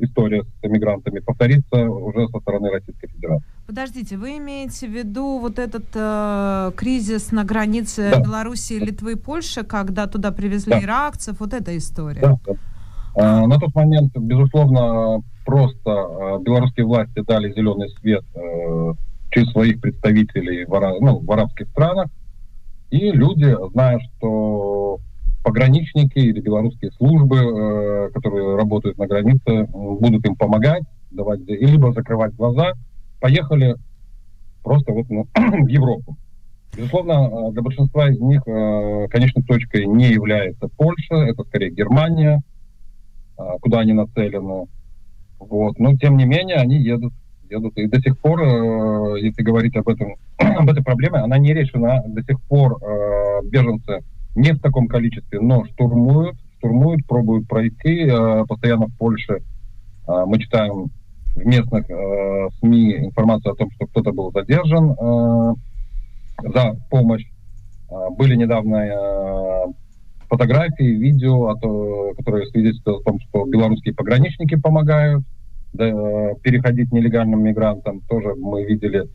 история 0.00 0.44
с 0.44 0.64
эмигрантами 0.64 1.18
повторится 1.20 1.88
уже 1.88 2.28
со 2.28 2.40
стороны 2.40 2.70
Российской 2.70 3.08
Федерации. 3.08 3.46
Подождите, 3.66 4.16
вы 4.16 4.38
имеете 4.38 4.86
в 4.86 4.90
виду 4.90 5.38
вот 5.38 5.58
этот 5.58 5.86
э, 5.94 6.72
кризис 6.76 7.32
на 7.32 7.44
границе 7.44 8.10
да. 8.12 8.20
Белоруссии, 8.20 8.74
Литвы 8.74 9.12
и 9.12 9.16
Польши, 9.16 9.64
когда 9.64 10.06
туда 10.06 10.30
привезли 10.30 10.72
да. 10.72 10.82
иракцев, 10.82 11.40
вот 11.40 11.52
эта 11.54 11.76
история? 11.76 12.20
Да, 12.20 12.38
да. 12.46 12.54
А, 13.14 13.46
на 13.46 13.58
тот 13.58 13.74
момент, 13.74 14.16
безусловно, 14.16 15.22
просто 15.44 15.90
э, 15.90 16.38
белорусские 16.42 16.86
власти 16.86 17.22
дали 17.26 17.52
зеленый 17.52 17.88
свет 18.00 18.24
э, 18.34 18.94
через 19.30 19.50
своих 19.50 19.80
представителей 19.80 20.64
в, 20.64 20.98
ну, 21.00 21.20
в 21.20 21.30
арабских 21.32 21.68
странах, 21.68 22.08
и 22.90 23.10
люди, 23.10 23.56
зная, 23.72 23.98
что 24.00 24.98
пограничники 25.42 26.18
или 26.18 26.40
белорусские 26.40 26.92
службы, 26.92 27.38
э, 27.38 28.10
которые 28.12 28.56
работают 28.56 28.98
на 28.98 29.06
границе, 29.06 29.66
будут 29.72 30.26
им 30.26 30.36
помогать, 30.36 30.84
давать, 31.10 31.40
либо 31.46 31.92
закрывать 31.92 32.34
глаза, 32.34 32.72
поехали 33.20 33.76
просто 34.62 34.92
вот, 34.92 35.06
ну, 35.08 35.26
в 35.34 35.68
Европу. 35.68 36.16
Безусловно, 36.74 37.50
для 37.50 37.60
большинства 37.60 38.08
из 38.08 38.18
них 38.18 38.42
конечной 38.44 39.42
точкой 39.42 39.84
не 39.84 40.06
является 40.06 40.68
Польша, 40.68 41.16
это 41.16 41.44
скорее 41.44 41.70
Германия, 41.70 42.40
куда 43.60 43.80
они 43.80 43.92
нацелены. 43.92 44.68
Вот. 45.48 45.78
Но 45.78 45.96
тем 45.96 46.16
не 46.16 46.24
менее 46.24 46.56
они 46.56 46.76
едут, 46.76 47.12
едут. 47.50 47.76
И 47.76 47.86
до 47.86 48.00
сих 48.00 48.18
пор, 48.18 48.42
э, 48.42 49.20
если 49.20 49.42
говорить 49.42 49.76
об 49.76 49.88
этом, 49.88 50.14
об 50.38 50.70
этой 50.70 50.82
проблеме, 50.82 51.18
она 51.18 51.38
не 51.38 51.52
решена. 51.52 52.02
До 52.06 52.22
сих 52.22 52.40
пор 52.42 52.78
э, 52.82 53.46
беженцы 53.46 54.00
не 54.34 54.52
в 54.52 54.60
таком 54.60 54.88
количестве, 54.88 55.40
но 55.40 55.64
штурмуют, 55.66 56.36
штурмуют, 56.58 57.06
пробуют 57.06 57.48
пройти. 57.48 58.06
Э, 58.06 58.44
постоянно 58.46 58.86
в 58.86 58.96
Польше 58.96 59.42
э, 60.08 60.24
мы 60.26 60.38
читаем 60.38 60.90
в 61.34 61.44
местных 61.44 61.88
э, 61.90 62.48
СМИ 62.60 63.06
информацию 63.06 63.52
о 63.52 63.56
том, 63.56 63.70
что 63.72 63.86
кто-то 63.86 64.12
был 64.12 64.30
задержан 64.32 64.92
э, 64.92 65.54
за 66.54 66.76
помощь. 66.90 67.26
Э, 67.90 68.10
были 68.16 68.36
недавно 68.36 68.76
э, 68.76 69.72
фотографии, 70.32 70.96
видео, 70.96 71.48
а 71.48 71.56
то, 71.58 72.14
которые 72.16 72.46
свидетельствуют 72.46 73.02
о 73.02 73.04
том, 73.04 73.20
что 73.20 73.44
белорусские 73.44 73.94
пограничники 73.94 74.54
помогают 74.54 75.22
да, 75.74 75.90
переходить 76.42 76.90
нелегальным 76.90 77.44
мигрантам. 77.44 78.00
Тоже 78.08 78.34
мы 78.34 78.64
видели 78.64 79.08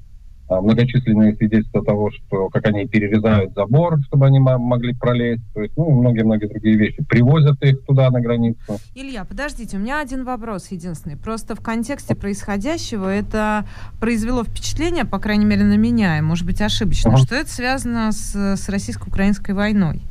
а, 0.47 0.61
многочисленные 0.61 1.35
свидетельства 1.35 1.83
того, 1.83 2.11
что 2.11 2.49
как 2.49 2.67
они 2.67 2.85
перерезают 2.85 3.55
забор, 3.55 3.97
чтобы 4.05 4.27
они 4.27 4.39
могли 4.39 4.93
пролезть, 4.93 5.41
то 5.55 5.61
есть, 5.63 5.75
ну, 5.75 5.89
многие-многие 5.89 6.45
другие 6.45 6.77
вещи. 6.77 7.03
Привозят 7.03 7.63
их 7.63 7.83
туда, 7.85 8.11
на 8.11 8.21
границу. 8.21 8.77
Илья, 8.93 9.25
подождите, 9.25 9.77
у 9.77 9.79
меня 9.79 9.99
один 9.99 10.23
вопрос 10.23 10.67
единственный. 10.69 11.17
Просто 11.17 11.55
в 11.55 11.61
контексте 11.61 12.13
происходящего 12.13 13.09
это 13.09 13.65
произвело 13.99 14.43
впечатление, 14.43 15.03
по 15.05 15.17
крайней 15.17 15.45
мере, 15.45 15.63
на 15.63 15.77
меня, 15.77 16.19
и, 16.19 16.21
может 16.21 16.45
быть, 16.45 16.61
ошибочно, 16.61 17.09
uh-huh. 17.09 17.25
что 17.25 17.33
это 17.33 17.49
связано 17.49 18.11
с, 18.11 18.35
с 18.35 18.69
российско-украинской 18.69 19.53
войной. 19.53 20.03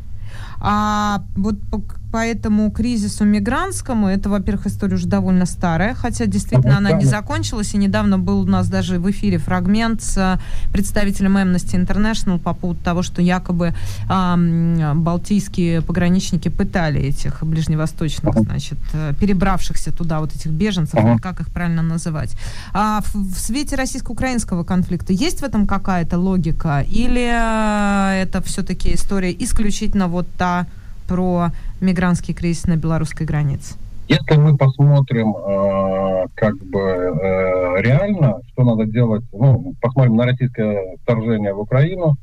А 0.60 1.22
вот 1.34 1.56
по, 2.16 2.20
по 2.20 2.26
этому 2.26 2.70
кризису 2.70 3.24
мигрантскому, 3.24 4.08
это, 4.08 4.30
во-первых, 4.30 4.66
история 4.66 4.94
уже 4.94 5.06
довольно 5.06 5.46
старая, 5.46 5.94
хотя 5.94 6.24
действительно 6.24 6.78
она 6.78 6.92
не 6.92 7.04
закончилась, 7.04 7.74
и 7.74 7.76
недавно 7.78 8.18
был 8.18 8.40
у 8.40 8.46
нас 8.46 8.68
даже 8.68 8.98
в 8.98 9.10
эфире 9.10 9.36
фрагмент 9.36 10.02
с 10.02 10.40
представителем 10.72 11.36
Amnesty 11.36 11.76
International 11.76 12.38
по 12.38 12.54
поводу 12.54 12.80
того, 12.82 13.02
что 13.02 13.20
якобы 13.20 13.74
э, 14.08 14.92
балтийские 14.94 15.82
пограничники 15.82 16.48
пытали 16.48 17.00
этих 17.00 17.42
ближневосточных, 17.42 18.34
значит, 18.34 18.78
перебравшихся 19.20 19.92
туда 19.92 20.20
вот 20.20 20.34
этих 20.34 20.50
беженцев, 20.50 20.94
uh-huh. 20.94 21.18
как 21.20 21.40
их 21.40 21.48
правильно 21.48 21.82
называть. 21.82 22.34
А 22.72 23.00
в, 23.02 23.14
в 23.14 23.38
свете 23.38 23.76
российско-украинского 23.76 24.64
конфликта 24.64 25.12
есть 25.12 25.40
в 25.40 25.44
этом 25.44 25.66
какая-то 25.66 26.18
логика? 26.18 26.82
Или 26.88 27.28
э, 27.30 28.22
это 28.22 28.40
все-таки 28.40 28.94
история 28.94 29.36
исключительно 29.38 30.08
вот 30.08 30.26
та 30.38 30.66
про 31.06 31.48
мигрантский 31.80 32.34
кризис 32.34 32.66
на 32.66 32.76
белорусской 32.76 33.26
границе? 33.26 33.74
Если 34.08 34.36
мы 34.40 34.56
посмотрим 34.56 35.34
э, 35.36 36.26
как 36.34 36.56
бы 36.58 36.80
э, 36.80 37.82
реально, 37.82 38.40
что 38.52 38.62
надо 38.62 38.86
делать, 38.86 39.24
ну, 39.32 39.74
посмотрим 39.80 40.16
на 40.16 40.26
российское 40.26 40.96
вторжение 41.02 41.52
в 41.52 41.60
Украину, 41.60 42.16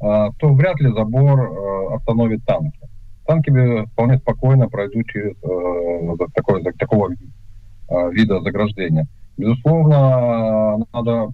э, 0.00 0.28
то 0.38 0.52
вряд 0.52 0.78
ли 0.80 0.92
забор 0.92 1.40
э, 1.40 1.94
остановит 1.94 2.44
танки. 2.44 2.78
Танки 3.26 3.86
вполне 3.92 4.18
спокойно 4.18 4.68
пройдут 4.68 5.06
через 5.06 5.32
э, 5.42 6.26
такое, 6.34 6.62
такого 6.78 7.12
э, 7.12 8.10
вида 8.10 8.40
заграждения. 8.42 9.06
Безусловно, 9.38 10.84
надо 10.92 11.32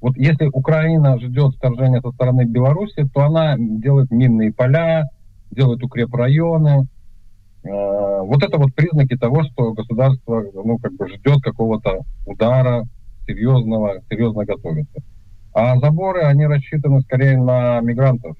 вот 0.00 0.16
если 0.16 0.46
Украина 0.46 1.18
ждет 1.18 1.56
вторжения 1.56 2.00
со 2.00 2.10
стороны 2.12 2.44
Беларуси, 2.44 3.06
то 3.12 3.22
она 3.22 3.56
делает 3.58 4.10
минные 4.10 4.52
поля, 4.52 5.08
делает 5.50 5.82
укрепрайоны. 5.82 6.86
Э, 7.62 8.20
вот 8.22 8.42
это 8.42 8.58
вот 8.58 8.74
признаки 8.74 9.16
того, 9.16 9.44
что 9.44 9.72
государство 9.72 10.44
ну, 10.54 10.78
как 10.78 10.92
бы 10.94 11.08
ждет 11.08 11.42
какого-то 11.42 12.00
удара 12.26 12.84
серьезного, 13.26 14.00
серьезно 14.08 14.44
готовится. 14.44 15.00
А 15.52 15.78
заборы, 15.78 16.22
они 16.22 16.46
рассчитаны 16.46 17.00
скорее 17.02 17.36
на 17.36 17.80
мигрантов. 17.80 18.36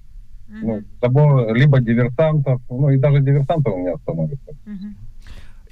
Mm-hmm. 0.49 0.61
Ну, 0.63 0.83
забор 1.01 1.55
либо 1.55 1.81
диверсантов, 1.81 2.61
ну 2.69 2.91
и 2.91 2.97
даже 2.97 3.21
диверсантов 3.21 3.77
не 3.77 3.93
остановится. 3.93 4.51
Mm-hmm. 4.67 4.95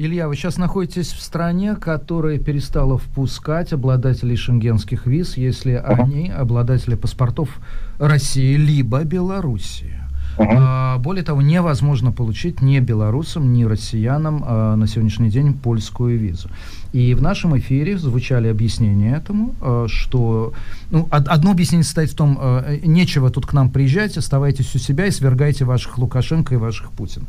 Илья, 0.01 0.29
вы 0.29 0.37
сейчас 0.37 0.59
находитесь 0.59 1.09
в 1.09 1.21
стране, 1.21 1.75
которая 1.75 2.39
перестала 2.39 2.99
впускать 2.99 3.73
обладателей 3.73 4.37
шенгенских 4.37 5.09
виз, 5.09 5.37
если 5.37 5.75
uh-huh. 5.75 6.05
они 6.05 6.31
обладатели 6.31 6.95
паспортов 6.95 7.59
России 7.99 8.55
либо 8.55 9.03
Белоруссии. 9.03 9.98
Uh-huh. 10.39 10.99
более 10.99 11.25
того, 11.25 11.43
невозможно 11.43 12.13
получить 12.13 12.63
ни 12.63 12.79
белорусам, 12.79 13.53
ни 13.53 13.65
россиянам 13.65 14.45
а, 14.47 14.77
на 14.77 14.87
сегодняшний 14.87 15.31
день 15.31 15.53
польскую 15.53 16.19
визу. 16.19 16.49
И 16.93 17.15
в 17.15 17.23
нашем 17.23 17.59
эфире 17.59 17.99
звучали 17.99 18.49
объяснения 18.49 19.17
этому, 19.17 19.55
а, 19.61 19.87
что 19.89 20.53
ну, 20.91 21.09
одно 21.11 21.51
объяснение 21.51 21.85
состоит 21.85 22.11
в 22.11 22.15
том, 22.15 22.39
а, 22.41 22.77
нечего 22.85 23.31
тут 23.31 23.47
к 23.47 23.53
нам 23.53 23.71
приезжать, 23.71 24.17
оставайтесь 24.17 24.75
у 24.75 24.79
себя 24.79 25.07
и 25.07 25.11
свергайте 25.11 25.65
ваших 25.65 25.99
Лукашенко 25.99 26.55
и 26.55 26.59
ваших 26.59 26.93
Путин. 26.93 27.23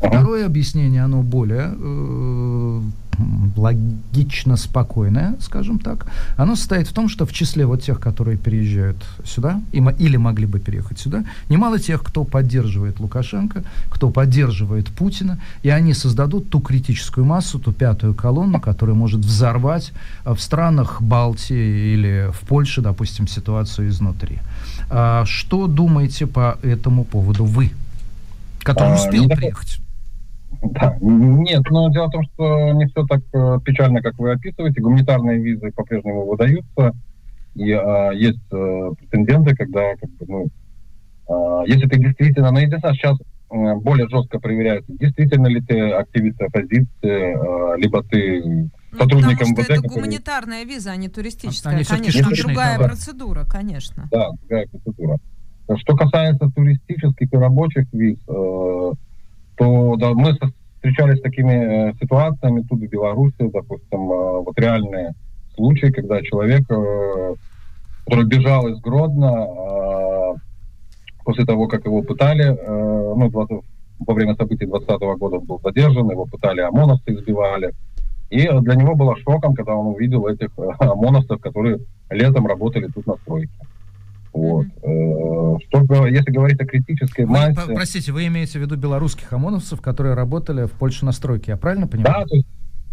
Uh-huh. 0.00 0.08
Второе 0.08 0.44
объяснение, 0.46 1.04
оно 1.04 1.22
более 1.22 1.72
э, 1.72 2.80
логично 3.56 4.56
спокойное, 4.56 5.34
скажем 5.40 5.78
так, 5.78 6.06
оно 6.36 6.56
состоит 6.56 6.88
в 6.88 6.92
том, 6.92 7.08
что 7.08 7.26
в 7.26 7.32
числе 7.32 7.66
вот 7.66 7.82
тех, 7.82 8.00
которые 8.00 8.36
переезжают 8.36 8.96
сюда 9.24 9.60
или 9.72 10.16
могли 10.16 10.46
бы 10.46 10.58
переехать 10.58 10.98
сюда, 10.98 11.24
немало 11.48 11.78
тех, 11.78 12.02
кто 12.02 12.24
поддерживает 12.24 13.00
Лукашенко, 13.00 13.64
кто 13.90 14.10
поддерживает 14.10 14.88
Путина, 14.88 15.38
и 15.62 15.70
они 15.70 15.94
создадут 15.94 16.50
ту 16.50 16.60
критическую 16.60 17.24
массу, 17.24 17.58
ту 17.58 17.72
пятую 17.72 18.14
колонну, 18.14 18.60
которая 18.60 18.96
может 18.96 19.20
взорвать 19.20 19.92
а, 20.24 20.34
в 20.34 20.40
странах 20.40 21.02
Балтии 21.02 21.94
или 21.94 22.30
в 22.32 22.46
Польше, 22.46 22.80
допустим, 22.82 23.26
ситуацию 23.28 23.88
изнутри. 23.88 24.38
А 24.90 25.24
что 25.24 25.66
думаете 25.66 26.26
по 26.26 26.58
этому 26.62 27.04
поводу 27.04 27.44
вы, 27.44 27.72
который 28.62 28.92
а, 28.92 28.96
успел 28.96 29.28
приехать? 29.28 29.80
Да, 30.62 30.96
нет, 31.00 31.62
но 31.70 31.90
дело 31.90 32.08
в 32.08 32.12
том, 32.12 32.22
что 32.24 32.72
не 32.72 32.86
все 32.86 33.04
так 33.06 33.20
э, 33.32 33.58
печально, 33.64 34.02
как 34.02 34.18
вы 34.18 34.32
описываете. 34.32 34.80
Гуманитарные 34.80 35.40
визы 35.40 35.70
по-прежнему 35.72 36.26
выдаются. 36.26 36.92
И 37.54 37.72
а, 37.72 38.10
есть 38.10 38.52
а, 38.52 38.92
претенденты, 38.94 39.56
когда, 39.56 39.96
как 39.96 40.10
бы, 40.10 40.26
ну, 40.28 40.46
а, 41.28 41.62
если 41.66 41.88
ты 41.88 41.98
действительно, 41.98 42.50
ну, 42.50 42.58
единственное, 42.58 42.94
сейчас 42.94 43.18
а, 43.48 43.74
более 43.76 44.08
жестко 44.08 44.38
проверяется, 44.38 44.92
действительно 44.92 45.46
ли 45.46 45.60
ты 45.60 45.90
активист 45.92 46.40
оппозиции, 46.40 46.86
а, 47.02 47.76
либо 47.76 48.02
ты 48.02 48.42
ну, 48.44 48.70
сотрудником 48.98 49.54
Потому 49.54 49.64
что 49.64 49.72
это 49.72 49.82
гуманитарная 49.82 50.64
виза, 50.64 50.92
а 50.92 50.96
не 50.96 51.08
туристическая. 51.08 51.74
Они 51.74 51.84
конечно, 51.84 52.30
другая 52.30 52.78
да. 52.78 52.84
процедура, 52.84 53.44
конечно. 53.44 54.08
Да, 54.10 54.30
другая 54.40 54.66
процедура. 54.66 55.18
Что 55.78 55.96
касается 55.96 56.48
туристических 56.54 57.32
и 57.32 57.36
рабочих 57.36 57.86
виз, 57.92 58.18
э, 58.28 58.92
то 59.56 59.96
да, 59.96 60.12
мы 60.12 60.36
встречались 60.76 61.18
с 61.18 61.22
такими 61.22 61.90
э, 61.90 61.92
ситуациями 62.00 62.64
тут 62.68 62.80
в 62.80 62.88
Беларуси, 62.88 63.34
допустим, 63.38 64.10
э, 64.12 64.40
вот 64.42 64.58
реальные 64.58 65.14
случаи, 65.54 65.90
когда 65.90 66.22
человек, 66.22 66.70
э, 66.70 67.34
который 68.04 68.26
бежал 68.26 68.68
из 68.68 68.80
Гродно, 68.80 70.36
после 71.24 71.44
того, 71.44 71.66
как 71.66 71.84
его 71.86 72.02
пытали, 72.02 72.56
ну, 72.66 73.28
20, 73.28 73.60
во 73.98 74.14
время 74.14 74.36
событий 74.36 74.64
2020 74.64 75.18
года 75.18 75.36
он 75.38 75.44
был 75.44 75.60
задержан, 75.64 76.08
его 76.08 76.24
пытали 76.24 76.60
ОМОНовцы, 76.60 77.14
избивали. 77.14 77.72
И 78.30 78.46
для 78.46 78.74
него 78.76 78.94
было 78.94 79.16
шоком, 79.16 79.54
когда 79.54 79.74
он 79.74 79.88
увидел 79.88 80.28
этих 80.28 80.50
ОМОНовцев, 80.56 81.40
которые 81.40 81.80
летом 82.10 82.46
работали 82.46 82.86
тут 82.94 83.08
на 83.08 83.16
стройке. 83.16 83.50
Вот. 84.36 84.66
Что, 85.68 86.06
если 86.06 86.30
говорить 86.30 86.60
о 86.60 86.66
критической 86.66 87.24
вы, 87.24 87.32
массе... 87.32 87.72
Простите, 87.74 88.12
вы 88.12 88.26
имеете 88.26 88.58
в 88.58 88.62
виду 88.62 88.76
белорусских 88.76 89.32
ОМОНовцев, 89.32 89.80
которые 89.80 90.14
работали 90.14 90.66
в 90.66 90.72
Польше 90.72 91.06
на 91.06 91.12
стройке, 91.12 91.52
я 91.52 91.56
правильно 91.56 91.86
понимаю? 91.86 92.14
Да, 92.18 92.24
то 92.26 92.36
есть, 92.36 92.46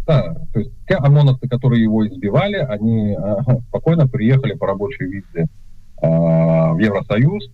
да, 0.06 0.34
то 0.52 0.58
есть 0.58 0.72
те 0.88 0.94
ОМОНовцы, 0.96 1.48
которые 1.48 1.82
его 1.82 2.06
избивали, 2.06 2.56
они 2.56 3.12
э, 3.12 3.60
спокойно 3.68 4.08
приехали 4.08 4.54
по 4.54 4.66
рабочей 4.66 5.04
визе 5.04 5.24
э, 5.44 5.46
в 6.02 6.78
Евросоюз 6.78 7.50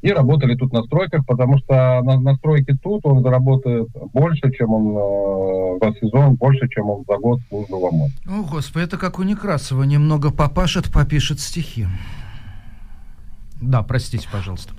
и 0.00 0.12
работали 0.12 0.54
тут 0.54 0.72
на 0.72 0.82
стройках, 0.84 1.26
потому 1.26 1.58
что 1.58 2.02
на, 2.02 2.20
на 2.20 2.34
стройке 2.36 2.76
тут 2.80 3.04
он 3.04 3.22
заработает 3.22 3.88
больше, 4.12 4.52
чем 4.52 4.70
он 4.70 4.96
э, 4.96 5.78
за 5.80 5.98
сезон, 6.00 6.34
больше, 6.36 6.68
чем 6.68 6.90
он 6.90 7.04
за 7.08 7.16
год 7.18 7.40
службы 7.48 7.80
в 7.80 7.84
ОМОН. 7.84 8.10
О, 8.28 8.42
Господи, 8.48 8.84
это 8.84 8.96
как 8.96 9.18
у 9.18 9.22
Некрасова, 9.22 9.82
немного 9.84 10.30
попашет, 10.32 10.92
попишет 10.92 11.40
стихи. 11.40 11.86
Да, 13.60 13.82
простите, 13.82 14.28
пожалуйста. 14.30 14.72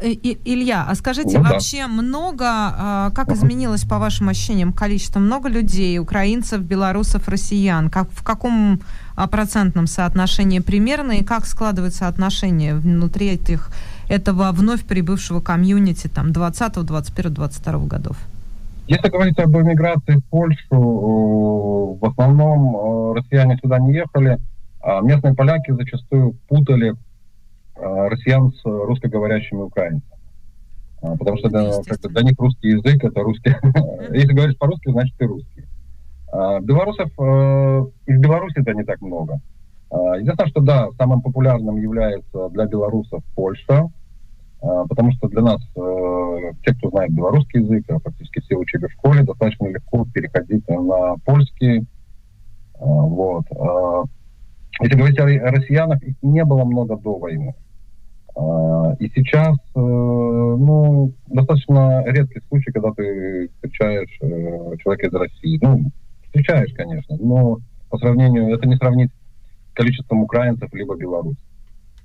Э, 0.00 0.10
и, 0.10 0.38
Илья, 0.44 0.86
а 0.88 0.94
скажите, 0.94 1.38
ну, 1.38 1.44
вообще 1.44 1.82
да. 1.82 1.88
много, 1.88 2.44
а, 2.46 3.10
как 3.14 3.30
изменилось 3.30 3.84
по 3.84 3.98
вашим 3.98 4.28
ощущениям 4.28 4.72
количество, 4.72 5.18
много 5.18 5.48
людей, 5.48 5.98
украинцев, 5.98 6.60
белорусов, 6.60 7.28
россиян, 7.28 7.90
как, 7.90 8.08
в 8.10 8.22
каком 8.22 8.80
а, 9.16 9.26
процентном 9.26 9.86
соотношении 9.86 10.60
примерно, 10.60 11.12
и 11.12 11.24
как 11.24 11.46
складывается 11.46 12.06
отношение 12.06 12.74
внутри 12.74 13.28
этих, 13.28 13.70
этого 14.08 14.50
вновь 14.52 14.84
прибывшего 14.84 15.40
комьюнити 15.40 16.06
там 16.06 16.32
20, 16.32 16.84
21, 16.84 17.34
22 17.34 17.78
годов? 17.86 18.16
Если 18.86 19.08
говорить 19.10 19.38
об 19.38 19.54
эмиграции 19.54 20.16
в 20.16 20.24
Польшу, 20.30 21.98
в 22.00 22.04
основном 22.06 23.12
россияне 23.12 23.58
сюда 23.62 23.78
не 23.78 23.92
ехали, 23.92 24.38
а 24.80 25.02
местные 25.02 25.34
поляки 25.34 25.72
зачастую 25.72 26.36
путали 26.48 26.94
Э, 26.94 27.07
россиян 27.80 28.52
с 28.52 28.64
русскоговорящими 28.64 29.62
украинцами. 29.62 30.18
А, 31.00 31.16
потому 31.16 31.38
что 31.38 31.48
для, 31.48 31.70
как 31.86 32.12
для 32.12 32.22
них 32.22 32.38
русский 32.38 32.68
язык 32.68 33.04
это 33.04 33.20
русский. 33.20 33.54
Если 34.12 34.32
говоришь 34.32 34.58
по-русски, 34.58 34.90
значит 34.90 35.16
ты 35.16 35.26
русский. 35.26 35.64
А, 36.32 36.60
белорусов 36.60 37.10
э, 37.18 37.86
из 38.06 38.20
Беларуси 38.20 38.58
это 38.58 38.74
не 38.74 38.84
так 38.84 39.00
много. 39.00 39.40
А, 39.90 40.16
единственное, 40.16 40.50
что 40.50 40.60
да, 40.60 40.88
самым 40.98 41.22
популярным 41.22 41.76
является 41.76 42.48
для 42.50 42.66
белорусов 42.66 43.22
Польша, 43.34 43.88
потому 44.60 45.12
что 45.12 45.28
для 45.28 45.42
нас, 45.42 45.62
э, 45.76 46.52
те, 46.66 46.74
кто 46.74 46.90
знает 46.90 47.12
белорусский 47.12 47.60
язык, 47.60 47.86
фактически 48.02 48.40
все 48.40 48.56
учили 48.56 48.86
в 48.86 48.92
школе, 48.92 49.22
достаточно 49.22 49.68
легко 49.68 50.04
переходить 50.12 50.68
на 50.68 51.14
польский. 51.24 51.86
Вот. 52.80 53.44
Если 54.80 54.96
говорить 54.96 55.18
о 55.20 55.26
россиянах, 55.52 56.02
их 56.02 56.16
не 56.22 56.44
было 56.44 56.64
много 56.64 56.96
до 56.96 57.18
войны. 57.18 57.54
А, 58.38 58.94
и 59.00 59.08
сейчас, 59.08 59.56
э, 59.74 59.80
ну, 59.80 61.12
достаточно 61.26 62.04
редкий 62.06 62.40
случай, 62.48 62.70
когда 62.70 62.92
ты 62.92 63.48
встречаешь 63.54 64.16
э, 64.20 64.76
человека 64.78 65.06
из 65.08 65.12
России. 65.12 65.58
Ну, 65.60 65.90
встречаешь, 66.26 66.72
конечно, 66.74 67.16
но 67.18 67.58
по 67.90 67.98
сравнению, 67.98 68.54
это 68.54 68.68
не 68.68 68.76
сравнить 68.76 69.10
с 69.72 69.74
количеством 69.74 70.22
украинцев 70.22 70.72
либо 70.72 70.94
белорусов. 70.96 71.42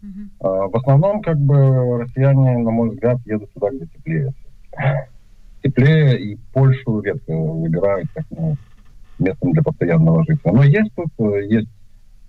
Uh-huh. 0.01 0.69
В 0.69 0.75
основном, 0.75 1.21
как 1.21 1.37
бы, 1.37 1.99
россияне, 1.99 2.57
на 2.57 2.71
мой 2.71 2.89
взгляд, 2.89 3.19
едут 3.25 3.51
туда, 3.53 3.69
где 3.69 3.85
теплее. 3.85 4.33
теплее, 5.63 6.19
и 6.19 6.37
Польшу 6.51 6.99
редко 7.01 7.33
выбирают 7.33 8.09
как 8.13 8.25
ну, 8.31 8.57
местом 9.19 9.51
для 9.51 9.61
постоянного 9.61 10.23
жительства. 10.23 10.51
Но 10.51 10.63
есть 10.63 10.93
тут, 10.95 11.09
э, 11.19 11.45
есть, 11.47 11.69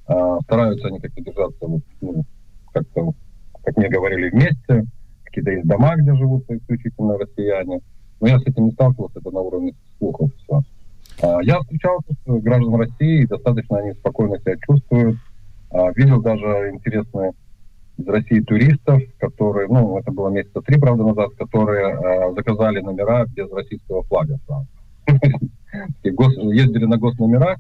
а, 0.07 0.41
стараются 0.43 0.89
они 0.89 1.01
как-то 1.01 1.23
держаться, 1.23 1.67
вот, 1.67 1.83
ну, 2.01 2.25
как-то, 2.73 3.15
как 3.65 3.77
мне 3.77 3.89
говорили, 3.89 4.31
вместе. 4.31 4.85
Какие-то 5.25 5.51
есть 5.51 5.67
дома, 5.67 5.97
где 5.97 6.15
живут 6.15 6.49
исключительно 6.49 7.19
россияне. 7.19 7.81
Но 8.21 8.29
я 8.29 8.39
с 8.39 8.43
этим 8.47 8.67
не 8.67 8.73
сталкивался, 8.73 9.19
это 9.19 9.31
на 9.31 9.41
уровне 9.41 9.75
слухов 9.99 10.31
все. 10.45 10.63
А, 11.23 11.43
я 11.43 11.61
встречался 11.61 12.13
с 12.13 12.43
гражданами 12.43 12.85
России, 12.85 13.23
и 13.23 13.27
достаточно 13.27 13.79
они 13.79 13.93
спокойно 13.95 14.39
себя 14.39 14.55
чувствуют. 14.67 15.19
А, 15.71 15.91
видел 15.93 16.21
даже 16.23 16.71
интересные 16.73 17.33
из 17.97 18.07
России 18.07 18.41
туристов, 18.41 19.01
которые, 19.19 19.69
ну, 19.69 19.99
это 19.99 20.11
было 20.13 20.29
месяца 20.29 20.61
три, 20.63 20.79
правда, 20.79 21.05
назад, 21.05 21.31
которые 21.39 21.95
э, 21.95 22.35
заказали 22.35 22.81
номера 22.81 23.25
без 23.27 23.49
российского 23.53 24.03
флага. 24.05 24.39
Ездили 26.03 26.87
на 26.87 26.99
госномерах 26.99 27.59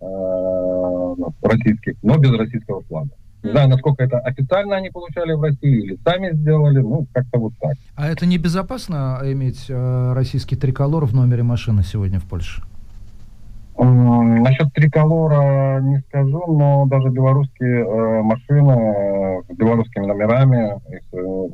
э, 0.00 1.14
российских, 1.42 1.94
но 2.02 2.16
без 2.18 2.30
российского 2.32 2.82
флага. 2.82 3.10
Не 3.46 3.52
знаю, 3.52 3.68
насколько 3.68 4.02
это 4.02 4.18
официально 4.18 4.76
они 4.76 4.90
получали 4.90 5.32
в 5.32 5.42
России 5.42 5.84
или 5.84 5.98
сами 6.04 6.34
сделали, 6.34 6.80
ну, 6.80 7.06
как-то 7.12 7.38
вот 7.38 7.52
так. 7.60 7.74
А 7.94 8.08
это 8.08 8.26
небезопасно 8.26 9.20
иметь 9.24 9.66
э, 9.68 10.12
российский 10.14 10.56
триколор 10.56 11.06
в 11.06 11.14
номере 11.14 11.44
машины 11.44 11.82
сегодня 11.84 12.18
в 12.18 12.24
Польше? 12.24 12.62
Насчет 13.78 14.72
триколора 14.72 15.80
не 15.80 15.98
скажу, 16.08 16.42
но 16.46 16.86
даже 16.86 17.08
белорусские 17.10 17.84
э, 17.84 18.22
машины 18.22 19.42
с 19.48 19.56
белорусскими 19.56 20.06
номерами, 20.06 20.80
э, 21.12 21.48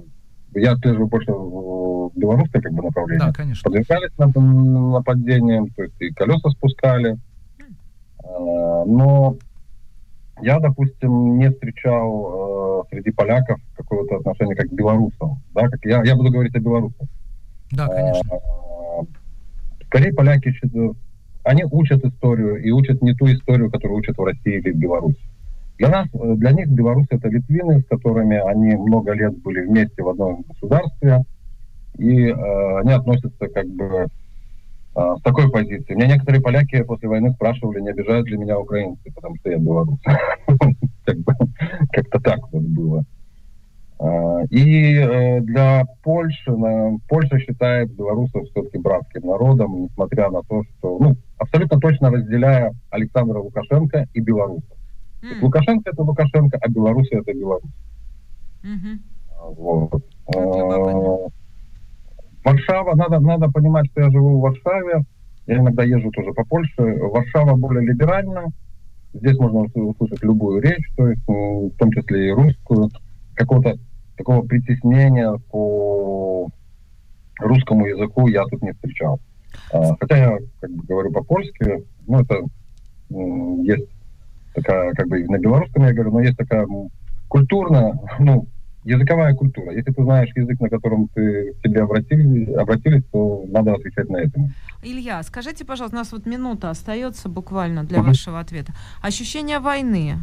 я 0.54 0.72
отслеживаю 0.72 1.08
больше 1.08 1.26
белорусское 2.16 2.62
как 2.62 2.72
бы 2.72 2.84
направление. 2.84 3.26
Да, 3.26 3.32
конечно. 3.32 3.62
Подвергались 3.64 4.16
над 4.18 4.34
нападениям, 4.36 5.68
то 5.70 5.82
есть 5.82 5.94
и 6.00 6.10
колеса 6.10 6.50
спускали. 6.50 7.16
Э, 8.22 8.84
но 8.86 9.36
я, 10.40 10.58
допустим, 10.58 11.38
не 11.38 11.50
встречал 11.50 12.84
э, 12.84 12.88
среди 12.90 13.10
поляков 13.10 13.60
какого-то 13.76 14.16
отношения 14.16 14.54
как 14.54 14.68
к 14.68 14.72
белорусам. 14.72 15.42
Да, 15.54 15.68
как 15.68 15.84
я, 15.84 16.02
я 16.04 16.16
буду 16.16 16.30
говорить 16.30 16.54
о 16.54 16.60
белорусах. 16.60 17.08
Да, 17.70 17.88
конечно. 17.88 18.34
Э, 18.34 19.04
скорее 19.86 20.12
поляки 20.12 20.52
они 21.44 21.64
учат 21.64 22.04
историю 22.04 22.62
и 22.62 22.70
учат 22.70 23.02
не 23.02 23.14
ту 23.14 23.26
историю, 23.26 23.70
которую 23.70 23.98
учат 23.98 24.16
в 24.16 24.24
России 24.24 24.58
или 24.58 24.72
в 24.72 24.78
Беларуси. 24.78 25.20
Для 25.78 25.88
нас, 25.88 26.08
э, 26.14 26.34
для 26.36 26.52
них 26.52 26.68
белорусы 26.68 27.08
это 27.10 27.28
литвины, 27.28 27.80
с 27.80 27.86
которыми 27.86 28.38
они 28.38 28.76
много 28.76 29.12
лет 29.12 29.36
были 29.42 29.66
вместе 29.66 30.02
в 30.02 30.08
одном 30.08 30.44
государстве, 30.48 31.24
и 31.98 32.28
э, 32.28 32.78
они 32.80 32.92
относятся 32.92 33.48
как 33.48 33.66
бы 33.68 34.06
э, 34.94 35.14
с 35.18 35.22
такой 35.22 35.50
позиции. 35.50 35.94
Меня 35.94 36.08
некоторые 36.08 36.40
поляки 36.40 36.82
после 36.82 37.08
войны 37.08 37.32
спрашивали, 37.32 37.80
не 37.80 37.90
обижают 37.90 38.28
ли 38.28 38.36
меня 38.36 38.58
украинцы, 38.58 39.12
потому 39.14 39.36
что 39.36 39.50
я 39.50 39.58
белорус. 39.58 39.98
Как-то 41.92 42.20
так 42.20 42.40
вот 42.52 42.62
было. 42.62 43.04
А, 43.98 44.42
и 44.50 44.96
э, 44.96 45.40
для 45.40 45.84
Польши, 46.02 46.52
Польша 47.08 47.38
считает 47.38 47.94
белорусов 47.94 48.44
все-таки 48.50 48.78
братским 48.78 49.22
народом, 49.22 49.84
несмотря 49.84 50.28
на 50.30 50.42
то, 50.42 50.64
что, 50.64 50.98
ну, 50.98 51.16
абсолютно 51.38 51.78
точно 51.78 52.10
разделяя 52.10 52.72
Александра 52.90 53.38
Лукашенко 53.38 54.08
и 54.12 54.20
белорусов. 54.20 54.76
Mm. 55.22 55.42
Лукашенко 55.42 55.90
это 55.90 56.02
Лукашенко, 56.02 56.58
а 56.60 56.68
Беларусь 56.68 57.12
это 57.12 57.32
Беларусь. 57.32 57.70
Mm-hmm. 58.64 59.54
Вот. 59.54 60.02
Варшава, 62.44 62.94
надо, 62.96 63.20
надо 63.20 63.48
понимать, 63.50 63.86
что 63.90 64.02
я 64.02 64.10
живу 64.10 64.38
в 64.38 64.40
Варшаве, 64.40 65.04
я 65.46 65.56
иногда 65.56 65.84
езжу 65.84 66.10
тоже 66.10 66.32
по 66.32 66.44
Польше. 66.44 66.74
Варшава 66.78 67.56
более 67.56 67.86
либеральна, 67.86 68.46
здесь 69.12 69.38
можно 69.38 69.60
услышать 69.60 70.22
любую 70.22 70.60
речь, 70.60 70.88
то 70.96 71.08
есть, 71.08 71.22
в 71.26 71.70
том 71.78 71.92
числе 71.92 72.28
и 72.28 72.32
русскую. 72.32 72.90
Какого-то 73.34 73.78
такого 74.16 74.42
притеснения 74.42 75.32
по 75.50 76.48
русскому 77.40 77.86
языку 77.86 78.28
я 78.28 78.44
тут 78.44 78.62
не 78.62 78.72
встречал. 78.72 79.20
А, 79.72 79.96
хотя 79.98 80.16
я 80.16 80.38
как 80.60 80.70
бы 80.70 80.84
говорю 80.84 81.12
по-польски, 81.12 81.84
ну 82.06 82.20
это 82.20 82.42
есть 83.10 83.88
такая, 84.54 84.92
как 84.92 85.08
бы 85.08 85.24
на 85.24 85.38
белорусском 85.38 85.84
я 85.84 85.92
говорю, 85.92 86.12
но 86.12 86.20
есть 86.20 86.36
такая 86.36 86.66
культурная, 87.28 87.98
ну, 88.18 88.46
языковая 88.84 89.34
культура. 89.34 89.72
Если 89.72 89.92
ты 89.92 90.02
знаешь 90.02 90.30
язык, 90.34 90.60
на 90.60 90.68
котором 90.68 91.08
ты 91.08 91.54
к 91.54 91.62
тебе 91.62 91.82
обратились, 91.82 92.48
обратились, 92.56 93.04
то 93.12 93.44
надо 93.48 93.74
отвечать 93.74 94.08
на 94.08 94.18
этом. 94.18 94.52
Илья, 94.82 95.22
скажите, 95.22 95.64
пожалуйста, 95.64 95.96
у 95.96 96.00
нас 96.00 96.12
вот 96.12 96.26
минута 96.26 96.70
остается 96.70 97.28
буквально 97.28 97.84
для 97.84 98.02
вашего 98.02 98.40
ответа. 98.40 98.72
Ощущение 99.00 99.60
войны, 99.60 100.18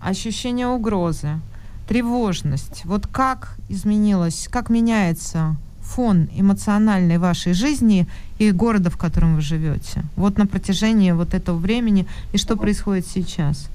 ощущение 0.00 0.66
угрозы, 0.66 1.40
тревожность. 1.88 2.84
Вот 2.84 3.06
как 3.06 3.56
изменилось, 3.68 4.48
как 4.50 4.70
меняется 4.70 5.56
фон 5.80 6.28
эмоциональной 6.34 7.18
вашей 7.18 7.52
жизни 7.52 8.06
и 8.38 8.52
города, 8.52 8.90
в 8.90 8.96
котором 8.96 9.36
вы 9.36 9.40
живете? 9.40 10.02
Вот 10.16 10.38
на 10.38 10.46
протяжении 10.46 11.12
вот 11.12 11.34
этого 11.34 11.56
времени 11.56 12.06
и 12.32 12.38
что 12.38 12.56
происходит 12.56 13.06
сейчас? 13.06 13.70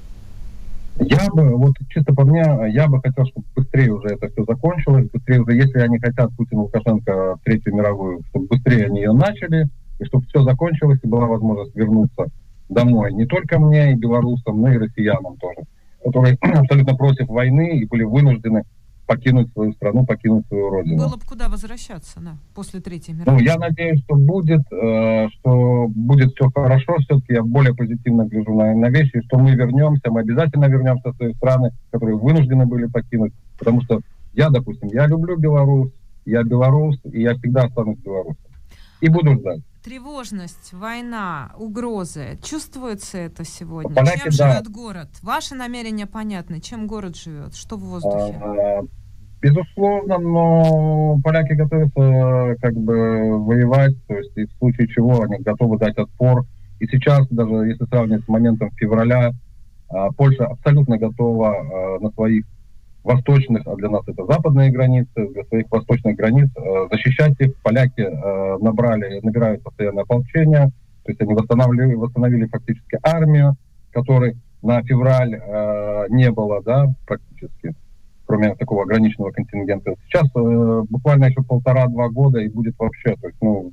Я 0.99 1.27
бы, 1.33 1.55
вот 1.57 1.73
чисто 1.89 2.13
по 2.13 2.23
мне, 2.23 2.43
я 2.69 2.87
бы 2.87 3.01
хотел, 3.01 3.25
чтобы 3.25 3.45
быстрее 3.55 3.91
уже 3.91 4.07
это 4.07 4.29
все 4.29 4.45
закончилось, 4.45 5.09
быстрее 5.11 5.41
уже, 5.41 5.55
если 5.55 5.79
они 5.79 5.99
хотят 5.99 6.31
Путин 6.37 6.59
Лукашенко 6.59 7.35
Третью 7.43 7.75
мировую, 7.75 8.21
чтобы 8.29 8.47
быстрее 8.47 8.85
они 8.85 9.01
ее 9.01 9.11
начали, 9.11 9.67
и 9.99 10.05
чтобы 10.05 10.25
все 10.27 10.43
закончилось, 10.43 10.99
и 11.03 11.07
была 11.07 11.25
возможность 11.25 11.75
вернуться 11.75 12.27
домой 12.69 13.13
не 13.13 13.25
только 13.25 13.59
мне 13.59 13.91
и 13.91 13.95
белорусам, 13.95 14.61
но 14.61 14.71
и 14.71 14.77
россиянам 14.77 15.37
тоже 15.37 15.61
которые 16.05 16.37
абсолютно 16.41 16.95
против 16.95 17.27
войны 17.27 17.79
и 17.79 17.85
были 17.85 18.03
вынуждены 18.03 18.63
покинуть 19.06 19.51
свою 19.53 19.74
страну, 19.74 20.06
покинуть 20.06 20.47
свою 20.47 20.70
родину. 20.70 20.97
Было 20.97 21.16
бы 21.16 21.26
куда 21.26 21.47
возвращаться, 21.47 22.20
да, 22.20 22.38
после 22.53 22.80
Третьей 22.80 23.14
ну, 23.14 23.20
мировой. 23.22 23.39
Ну, 23.39 23.45
я 23.45 23.58
надеюсь, 23.58 24.01
что 24.03 24.16
будет, 24.16 24.62
э, 24.72 25.28
что 25.30 25.88
будет 25.89 26.34
все 26.34 26.49
хорошо. 26.49 26.97
Все-таки 26.99 27.34
я 27.34 27.43
более 27.43 27.74
позитивно 27.74 28.26
гляжу 28.26 28.53
на, 28.56 28.74
на 28.74 28.89
вещи, 28.89 29.22
что 29.28 29.38
мы 29.38 29.51
вернемся, 29.56 30.12
мы 30.12 30.22
обязательно 30.22 30.66
вернемся 30.66 31.12
в 31.12 31.16
свои 31.18 31.34
страны, 31.34 31.72
которые 31.91 32.18
вынуждены 32.18 32.66
были 32.66 32.86
покинуть. 32.88 33.34
Потому 33.58 33.82
что 33.84 34.01
я, 34.34 34.49
допустим, 34.49 34.89
я 34.89 35.08
люблю 35.08 35.38
Беларусь, 35.38 35.91
я 36.26 36.43
белорус, 36.43 36.99
и 37.06 37.22
я 37.22 37.36
всегда 37.36 37.64
останусь 37.64 37.99
белорусом. 37.99 38.38
И 39.01 39.10
буду 39.10 39.36
ждать 39.36 39.62
тревожность, 39.86 40.73
война, 40.73 41.51
угрозы. 41.59 42.39
Чувствуется 42.41 43.19
это 43.19 43.45
сегодня? 43.45 43.93
Поляки, 43.93 44.23
Чем 44.23 44.31
да. 44.36 44.51
живет 44.53 44.67
город? 44.71 45.09
Ваши 45.21 45.53
намерения 45.53 46.07
понятны. 46.07 46.59
Чем 46.59 46.88
город 46.88 47.15
живет? 47.15 47.53
Что 47.53 47.77
в 47.77 47.81
воздухе? 47.81 48.36
А, 48.41 48.81
безусловно, 49.41 50.17
но 50.17 51.19
поляки 51.23 51.53
готовятся 51.53 52.55
как 52.63 52.73
бы 52.73 53.45
воевать, 53.45 53.93
то 54.07 54.15
есть 54.15 54.36
и 54.36 54.45
в 54.45 54.51
случае 54.57 54.88
чего 54.88 55.21
они 55.21 55.38
готовы 55.43 55.77
дать 55.77 55.97
отпор. 55.97 56.47
И 56.79 56.88
сейчас, 56.88 57.27
даже 57.29 57.53
если 57.67 57.86
сравнивать 57.86 58.25
с 58.25 58.27
моментом 58.27 58.71
февраля, 58.77 59.33
а, 59.89 60.11
Польша 60.13 60.45
абсолютно 60.45 60.97
готова 60.97 61.53
а, 61.55 61.99
на 61.99 62.09
своих 62.09 62.43
восточных, 63.06 63.66
а 63.68 63.76
для 63.76 63.89
нас 63.89 64.01
это 64.08 64.26
западные 64.26 64.72
границы, 64.72 65.10
для 65.16 65.43
своих 65.45 65.70
восточных 65.72 66.16
границ, 66.16 66.49
э, 66.58 66.88
защищать 66.91 67.39
их. 67.39 67.56
Поляки 67.62 68.01
э, 68.01 68.58
набрали, 68.60 69.20
набирают 69.22 69.64
постоянное 69.64 70.03
ополчение, 70.03 70.72
то 71.03 71.12
есть 71.12 71.22
они 71.22 71.34
восстановили, 71.34 71.93
восстановили 71.93 72.47
фактически 72.47 72.99
армию, 73.03 73.56
которой 73.91 74.36
на 74.62 74.82
февраль 74.82 75.36
э, 75.36 76.06
не 76.10 76.32
было, 76.32 76.62
да, 76.64 76.88
практически, 77.06 77.76
кроме 78.26 78.56
такого 78.56 78.84
ограниченного 78.84 79.32
контингента. 79.32 79.93
Сейчас 80.06 80.26
э, 80.36 80.84
буквально 80.89 81.26
еще 81.26 81.43
полтора-два 81.43 82.10
года 82.10 82.39
и 82.39 82.49
будет 82.49 82.74
вообще, 82.80 83.16
то 83.22 83.28
есть, 83.28 83.39
ну, 83.41 83.72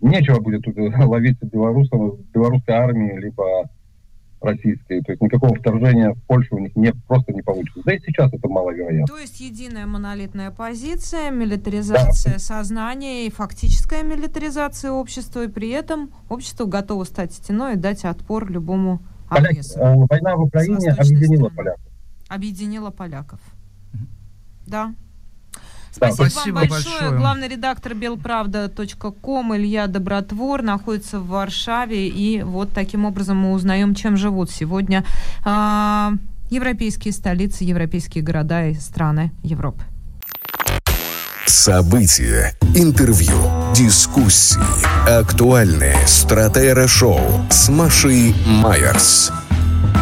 нечего 0.00 0.40
будет 0.40 0.62
ловить 1.04 1.38
белорусов, 1.42 2.20
белорусской 2.32 2.74
армии, 2.74 3.18
либо 3.18 3.68
российской. 4.40 5.02
То 5.02 5.12
есть 5.12 5.22
никакого 5.22 5.54
вторжения 5.54 6.12
в 6.12 6.22
Польшу 6.24 6.56
у 6.56 6.58
них 6.58 6.74
не, 6.76 6.92
просто 7.06 7.32
не 7.32 7.42
получится. 7.42 7.80
Да 7.84 7.94
и 7.94 8.00
сейчас 8.00 8.32
это 8.32 8.48
маловероятно. 8.48 9.06
То 9.06 9.18
есть 9.18 9.40
единая 9.40 9.86
монолитная 9.86 10.50
позиция, 10.50 11.30
милитаризация 11.30 12.34
да. 12.34 12.38
сознания 12.38 13.26
и 13.26 13.30
фактическая 13.30 14.02
милитаризация 14.02 14.90
общества, 14.92 15.44
и 15.44 15.48
при 15.48 15.70
этом 15.70 16.10
общество 16.28 16.64
готово 16.66 17.04
стать 17.04 17.32
стеной 17.32 17.74
и 17.74 17.76
дать 17.76 18.04
отпор 18.04 18.50
любому 18.50 19.00
агрессору. 19.28 19.84
Поляк, 19.84 19.98
э, 19.98 20.06
война 20.10 20.36
в 20.36 20.42
Украине 20.42 20.90
объединила 20.90 21.48
страны. 21.48 21.56
поляков. 21.56 21.80
Объединила 22.28 22.90
поляков. 22.90 23.40
Да. 24.66 24.94
Спасибо, 25.98 26.28
Спасибо 26.28 26.54
вам 26.54 26.68
большое. 26.68 26.94
большое. 26.94 27.18
Главный 27.18 27.48
редактор 27.48 27.94
белправда.ком 27.94 29.56
Илья 29.56 29.86
Добротвор 29.88 30.62
находится 30.62 31.18
в 31.18 31.26
Варшаве. 31.28 32.08
И 32.08 32.42
вот 32.42 32.72
таким 32.72 33.04
образом 33.04 33.38
мы 33.38 33.52
узнаем, 33.52 33.94
чем 33.94 34.16
живут 34.16 34.50
сегодня 34.50 35.04
э, 35.44 36.10
европейские 36.50 37.12
столицы, 37.12 37.64
европейские 37.64 38.22
города 38.22 38.66
и 38.66 38.74
страны 38.74 39.32
Европы. 39.42 39.82
События, 41.46 42.54
интервью, 42.74 43.34
дискуссии, 43.74 44.60
актуальные 45.08 45.96
стратера-шоу 46.06 47.20
с 47.50 47.68
Машей 47.68 48.34
Майерс. 48.46 49.32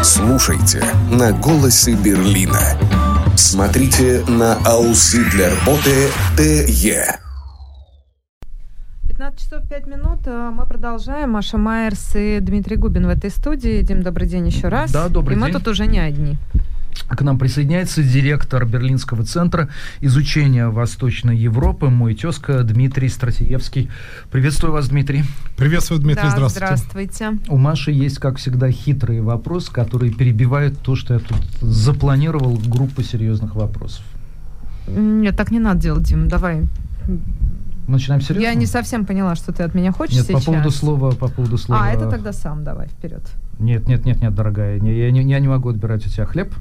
Слушайте 0.03 0.85
на 1.11 1.33
«Голосе 1.33 1.95
Берлина». 1.95 3.16
Смотрите 3.37 4.25
на 4.29 4.59
Ауслидлерботе 4.65 6.09
ТЕ. 6.37 7.26
15 9.19 9.41
часов 9.41 9.67
5 9.67 9.87
минут. 9.87 10.19
Э, 10.27 10.51
мы 10.53 10.67
продолжаем. 10.67 11.31
Маша 11.31 11.57
Майерс 11.57 12.15
и 12.17 12.39
Дмитрий 12.39 12.77
Губин 12.77 13.07
в 13.07 13.09
этой 13.09 13.31
студии. 13.31 13.81
Дим, 13.81 14.03
добрый 14.03 14.29
день 14.29 14.47
еще 14.47 14.69
раз. 14.69 14.93
Да, 14.93 15.09
добрый 15.09 15.39
и 15.39 15.41
день. 15.41 15.49
мы 15.49 15.59
тут 15.59 15.69
уже 15.69 15.87
не 15.87 15.99
одни. 15.99 16.37
К 17.09 17.23
нам 17.23 17.39
присоединяется 17.39 18.03
директор 18.03 18.67
Берлинского 18.67 19.25
центра 19.25 19.71
изучения 20.03 20.69
Восточной 20.69 21.35
Европы, 21.35 21.89
мой 21.89 22.15
тезка 22.15 22.63
Дмитрий 22.63 23.09
Стратиевский. 23.09 23.89
Приветствую 24.31 24.75
вас, 24.75 24.89
Дмитрий. 24.89 25.25
Приветствую, 25.57 26.03
Дмитрий, 26.03 26.25
да, 26.25 26.31
здравствуйте. 26.31 26.77
Здравствуйте. 26.77 27.39
У 27.49 27.57
Маши 27.57 27.93
есть, 27.93 28.19
как 28.19 28.37
всегда, 28.37 28.71
хитрый 28.71 29.23
вопрос, 29.23 29.71
который 29.71 30.11
перебивает 30.11 30.79
то, 30.81 30.95
что 30.95 31.15
я 31.15 31.21
тут 31.21 31.39
запланировал 31.63 32.59
группу 32.67 33.03
серьезных 33.03 33.55
вопросов. 33.55 34.05
Нет, 34.89 35.35
так 35.39 35.51
не 35.51 35.59
надо 35.59 35.81
делать, 35.81 36.03
Дим, 36.03 36.29
давай. 36.29 36.69
Мы 37.87 37.95
начинаем 37.95 38.21
серьезно? 38.21 38.43
Я 38.43 38.55
не 38.55 38.67
совсем 38.67 39.07
поняла, 39.07 39.37
что 39.37 39.53
ты 39.53 39.63
от 39.63 39.75
меня 39.75 39.93
хочешь 39.93 40.17
Нет, 40.17 40.27
сейчас. 40.27 40.45
по 40.45 40.53
поводу 40.53 40.71
слова, 40.71 41.13
по 41.13 41.29
поводу 41.29 41.57
слова... 41.57 41.85
А, 41.85 41.91
это 41.91 42.11
тогда 42.11 42.33
сам 42.33 42.65
давай, 42.65 42.89
вперед. 42.89 43.23
Нет, 43.59 43.87
нет, 43.87 44.05
нет, 44.05 44.21
нет, 44.21 44.35
дорогая, 44.35 44.81
не- 44.81 44.99
я, 44.99 45.11
не, 45.11 45.23
я 45.23 45.39
не 45.39 45.49
могу 45.49 45.69
отбирать 45.69 46.05
у 46.07 46.11
тебя 46.11 46.27
хлеб, 46.27 46.53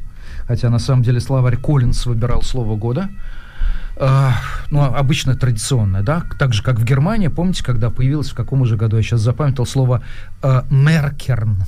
хотя 0.48 0.70
на 0.70 0.80
самом 0.80 1.04
деле 1.04 1.20
словарь 1.20 1.58
Коллинс 1.58 2.06
выбирал 2.06 2.44
слово 2.44 2.76
года. 2.76 3.10
А, 3.98 4.34
ну, 4.72 4.84
обычно 4.84 5.36
традиционное, 5.36 6.04
да, 6.04 6.24
так 6.38 6.54
же, 6.54 6.62
как 6.62 6.80
в 6.80 6.84
Германии, 6.84 7.30
помните, 7.30 7.64
когда 7.64 7.90
появилось, 7.90 8.30
в 8.30 8.36
каком 8.36 8.62
уже 8.62 8.76
году, 8.76 8.98
я 8.98 9.04
сейчас 9.04 9.22
запамятовал 9.22 9.66
слово 9.66 10.04
э, 10.44 10.62
«меркерн». 10.70 11.64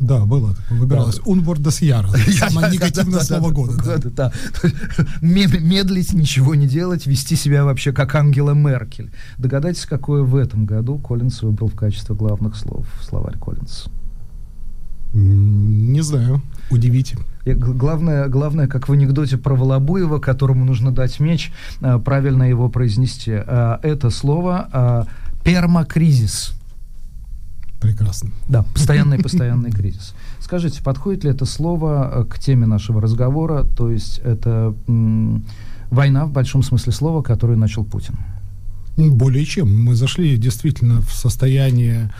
Да, 0.00 0.24
было. 0.26 0.54
Выбиралось. 0.70 1.16
Да. 1.16 1.22
Jahres. 1.82 2.16
Самое 2.50 2.72
негативное 2.72 3.20
слово 3.20 3.50
года. 3.50 3.82
да. 3.84 3.96
Да, 3.98 4.10
да. 4.16 4.32
Мед- 5.20 5.60
Медлить, 5.60 6.12
ничего 6.12 6.54
не 6.54 6.66
делать, 6.66 7.06
вести 7.06 7.34
себя 7.36 7.64
вообще 7.64 7.92
как 7.92 8.14
Ангела 8.14 8.52
Меркель. 8.52 9.10
Догадайтесь, 9.38 9.86
какое 9.86 10.22
в 10.22 10.36
этом 10.36 10.66
году 10.66 10.98
Коллинс 10.98 11.42
выбрал 11.42 11.68
в 11.68 11.74
качестве 11.74 12.14
главных 12.14 12.54
слов 12.56 12.86
словарь 13.02 13.36
Коллинс. 13.38 13.86
Не 15.14 16.00
знаю. 16.02 16.42
Удивите. 16.70 17.16
Главное, 17.46 18.28
главное, 18.28 18.66
как 18.66 18.88
в 18.88 18.92
анекдоте 18.92 19.38
про 19.38 19.54
Волобуева, 19.54 20.18
которому 20.18 20.64
нужно 20.66 20.92
дать 20.92 21.18
меч, 21.18 21.50
э, 21.80 21.98
правильно 21.98 22.42
его 22.42 22.68
произнести. 22.68 23.32
Э, 23.34 23.78
Это 23.82 24.10
слово 24.10 24.68
э, 24.70 25.42
пермакризис. 25.44 26.52
Прекрасно. 27.80 28.30
Да, 28.48 28.62
постоянный 28.74 29.18
постоянный 29.22 29.70
кризис. 29.70 30.14
Скажите, 30.40 30.82
подходит 30.82 31.24
ли 31.24 31.30
это 31.30 31.44
слово 31.44 32.10
э, 32.12 32.24
к 32.24 32.38
теме 32.38 32.66
нашего 32.66 33.00
разговора? 33.00 33.64
То 33.76 33.90
есть 33.90 34.18
это 34.24 34.74
война 35.90 36.26
в 36.26 36.32
большом 36.32 36.62
смысле 36.62 36.92
слова, 36.92 37.22
которую 37.22 37.58
начал 37.58 37.84
Путин. 37.84 38.16
М, 38.96 39.14
Более 39.14 39.44
чем. 39.44 39.84
Мы 39.84 39.94
зашли 39.94 40.36
действительно 40.36 41.00
в 41.00 41.12
состояние 41.12 42.10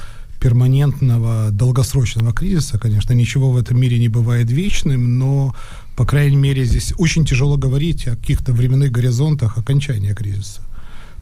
перманентного 0.41 1.51
долгосрочного 1.51 2.33
кризиса. 2.33 2.79
Конечно, 2.79 3.13
ничего 3.13 3.51
в 3.51 3.57
этом 3.57 3.81
мире 3.81 3.99
не 3.99 4.09
бывает 4.09 4.51
вечным, 4.51 5.19
но, 5.19 5.55
по 5.97 6.05
крайней 6.07 6.37
мере, 6.37 6.65
здесь 6.65 6.95
очень 6.99 7.25
тяжело 7.25 7.57
говорить 7.57 8.07
о 8.07 8.17
каких-то 8.17 8.53
временных 8.53 8.93
горизонтах 8.93 9.59
окончания 9.59 10.15
кризиса. 10.15 10.61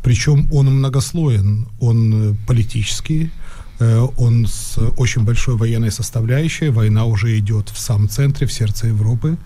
Причем 0.03 0.47
он 0.53 0.67
многослоен, 0.67 1.67
он 1.81 2.33
э, 2.33 2.35
политический, 2.47 3.31
он 3.79 4.47
с 4.47 4.79
очень 4.97 5.23
большой 5.23 5.57
военной 5.57 5.91
составляющей. 5.91 6.71
Война 6.71 7.05
уже 7.05 7.39
идет 7.39 7.69
в 7.69 7.79
самом 7.79 8.09
центре, 8.09 8.47
в 8.47 8.53
сердце 8.53 8.89
Европы. 8.89 9.37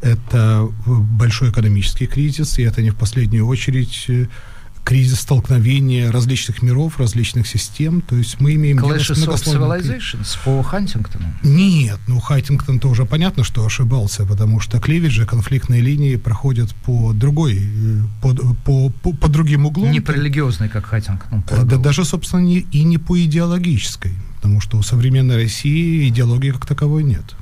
Это 0.00 0.68
э, 0.86 0.90
большой 0.90 1.50
экономический 1.50 2.06
кризис, 2.06 2.58
и 2.58 2.62
это 2.62 2.82
не 2.82 2.90
в 2.90 2.96
последнюю 2.96 3.46
очередь 3.46 4.04
э, 4.08 4.26
кризис 4.86 5.20
столкновения 5.20 6.12
различных 6.12 6.62
миров, 6.62 7.00
различных 7.00 7.48
систем. 7.48 8.00
То 8.02 8.14
есть 8.14 8.40
мы 8.40 8.54
имеем 8.54 8.78
дело 8.78 8.96
с 8.96 9.10
Clashes 9.10 9.26
of 9.26 9.42
Civilizations 9.44 10.38
по 10.44 10.62
Хантингтону. 10.62 11.24
нет, 11.42 11.98
ну 12.06 12.20
Хайтингтон-то 12.20 12.88
уже 12.88 13.04
понятно, 13.04 13.42
что 13.42 13.66
ошибался, 13.66 14.24
потому 14.24 14.60
что 14.60 14.78
клевиджи, 14.78 15.26
конфликтные 15.26 15.80
линии 15.80 16.14
проходят 16.14 16.72
по 16.86 17.12
другой, 17.12 17.58
э, 17.58 18.00
по, 18.22 18.32
по, 18.64 18.90
по, 18.90 19.12
по 19.12 19.28
другим 19.28 19.66
углам. 19.66 19.90
Не 19.90 20.00
по 20.00 20.12
религиозной, 20.12 20.68
как 20.68 20.86
Хантингтон 20.86 21.42
Э, 21.50 21.64
Да, 21.64 21.76
даже, 21.78 22.04
собственно, 22.04 22.40
не, 22.40 22.58
и 22.60 22.84
не 22.84 22.98
по 22.98 23.20
идеологической, 23.20 24.12
потому 24.36 24.60
что 24.60 24.78
у 24.78 24.82
современной 24.82 25.34
России 25.34 26.08
идеологии 26.08 26.52
как 26.52 26.64
таковой 26.64 27.02
нет. 27.02 27.34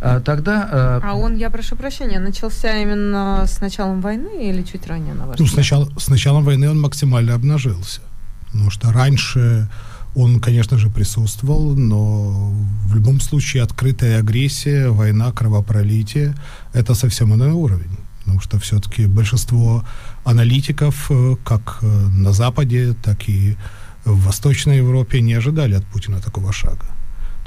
А, 0.00 0.20
Тогда 0.20 0.68
э, 0.70 1.00
А 1.04 1.14
он, 1.14 1.36
я 1.36 1.50
прошу 1.50 1.76
прощения, 1.76 2.18
начался 2.20 2.76
именно 2.76 3.44
с 3.46 3.60
началом 3.60 4.00
войны 4.00 4.48
или 4.50 4.62
чуть 4.62 4.86
ранее, 4.86 5.14
на 5.14 5.26
ваш 5.26 5.38
Ну, 5.38 5.44
взгляд? 5.44 5.64
сначала, 5.66 5.88
с 5.98 6.08
началом 6.08 6.44
войны 6.44 6.70
он 6.70 6.80
максимально 6.80 7.34
обнажился. 7.34 8.00
Потому 8.46 8.70
что 8.70 8.92
раньше 8.92 9.68
он, 10.14 10.40
конечно 10.40 10.78
же, 10.78 10.88
присутствовал, 10.88 11.76
но 11.76 12.50
в 12.86 12.94
любом 12.94 13.20
случае 13.20 13.62
открытая 13.62 14.18
агрессия, 14.20 14.88
война, 14.88 15.30
кровопролитие– 15.32 16.34
это 16.72 16.94
совсем 16.94 17.34
иной 17.34 17.50
уровень. 17.50 17.96
Потому 18.20 18.40
что 18.40 18.58
все-таки 18.58 19.06
большинство 19.06 19.84
аналитиков, 20.24 21.10
э, 21.10 21.36
как 21.44 21.78
э, 21.82 21.86
на 21.86 22.32
Западе, 22.32 22.94
так 23.02 23.28
и 23.28 23.56
в 24.04 24.24
Восточной 24.24 24.78
Европе, 24.78 25.20
не 25.20 25.34
ожидали 25.34 25.74
от 25.74 25.84
Путина 25.86 26.20
такого 26.20 26.52
шага. 26.52 26.86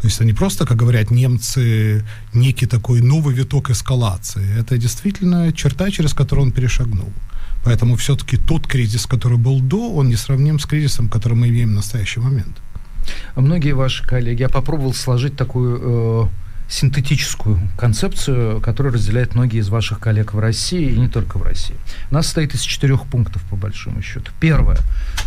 То 0.02 0.08
есть 0.08 0.22
не 0.22 0.34
просто, 0.34 0.66
как 0.66 0.78
говорят 0.78 1.12
немцы, 1.12 2.04
некий 2.34 2.66
такой 2.66 3.02
новый 3.02 3.36
виток 3.36 3.70
эскалации. 3.70 4.60
Это 4.60 4.78
действительно 4.78 5.54
черта, 5.54 5.91
через 5.91 6.14
которую 6.14 6.47
он 6.47 6.52
перешагнул. 6.52 7.10
Поэтому 7.64 7.95
все-таки 7.95 8.38
тот 8.38 8.68
кризис, 8.68 9.06
который 9.06 9.38
был 9.38 9.60
до, 9.60 9.93
он 9.93 10.10
не 10.10 10.16
сравним 10.16 10.58
с 10.58 10.66
кризисом, 10.66 11.08
который 11.08 11.38
мы 11.38 11.49
имеем 11.49 11.70
в 11.70 11.76
настоящий 11.76 12.20
момент. 12.20 12.58
Многие 13.36 13.74
ваши 13.74 14.04
коллеги, 14.04 14.41
я 14.41 14.49
попробовал 14.49 14.93
сложить 14.93 15.36
такую 15.36 15.80
э, 15.82 16.28
синтетическую 16.72 17.60
концепцию, 17.78 18.62
которую 18.62 18.94
разделяют 18.94 19.36
многие 19.36 19.60
из 19.60 19.68
ваших 19.68 20.00
коллег 20.00 20.34
в 20.34 20.40
России 20.40 20.90
и 20.90 20.98
не 20.98 21.10
только 21.10 21.38
в 21.38 21.44
России. 21.44 21.76
Нас 22.12 22.26
состоит 22.26 22.56
из 22.56 22.62
четырех 22.62 23.06
пунктов, 23.08 23.44
по 23.50 23.58
большому 23.58 24.02
счету. 24.02 24.32
Первое. 24.40 24.78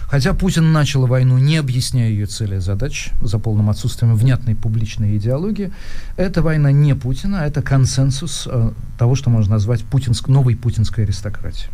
Хотя 0.09 0.33
Путин 0.33 0.73
начал 0.73 1.07
войну, 1.07 1.37
не 1.37 1.59
объясняя 1.59 2.09
ее 2.09 2.25
цели 2.25 2.57
и 2.57 2.61
задач, 2.61 3.11
за 3.21 3.39
полным 3.39 3.69
отсутствием 3.69 4.17
внятной 4.17 4.55
публичной 4.55 5.19
идеологии, 5.19 5.71
эта 6.17 6.41
война 6.41 6.73
не 6.73 6.95
Путина, 6.95 7.43
а 7.43 7.47
это 7.47 7.61
консенсус 7.61 8.49
э, 8.51 8.71
того, 8.99 9.15
что 9.15 9.29
можно 9.29 9.55
назвать 9.55 9.85
путинск, 9.85 10.29
новой 10.29 10.57
путинской 10.57 11.05
аристократией. 11.05 11.71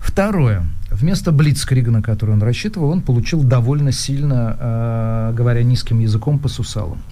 Второе. 0.00 0.66
Вместо 0.90 1.32
Блицкрига, 1.32 1.90
на 1.90 2.02
который 2.02 2.30
он 2.30 2.42
рассчитывал, 2.42 2.90
он 2.90 3.02
получил 3.02 3.42
довольно 3.42 3.92
сильно, 3.92 4.56
э, 4.58 5.32
говоря 5.34 5.62
низким 5.62 6.00
языком, 6.00 6.38
по 6.38 6.48
сусалам. 6.48 7.02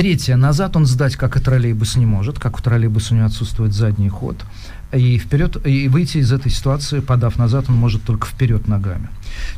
Третье. 0.00 0.36
Назад 0.36 0.76
он 0.76 0.86
сдать, 0.86 1.16
как 1.16 1.36
и 1.36 1.40
троллейбус, 1.40 1.96
не 1.96 2.06
может, 2.06 2.38
как 2.38 2.58
у 2.58 2.62
троллейбуса 2.62 3.12
у 3.12 3.18
него 3.18 3.26
отсутствует 3.26 3.74
задний 3.74 4.08
ход. 4.08 4.34
И 4.94 5.18
вперед, 5.18 5.58
и 5.66 5.88
выйти 5.88 6.16
из 6.16 6.32
этой 6.32 6.50
ситуации, 6.50 7.00
подав 7.00 7.36
назад, 7.36 7.66
он 7.68 7.74
может 7.74 8.02
только 8.02 8.26
вперед 8.26 8.66
ногами. 8.66 9.10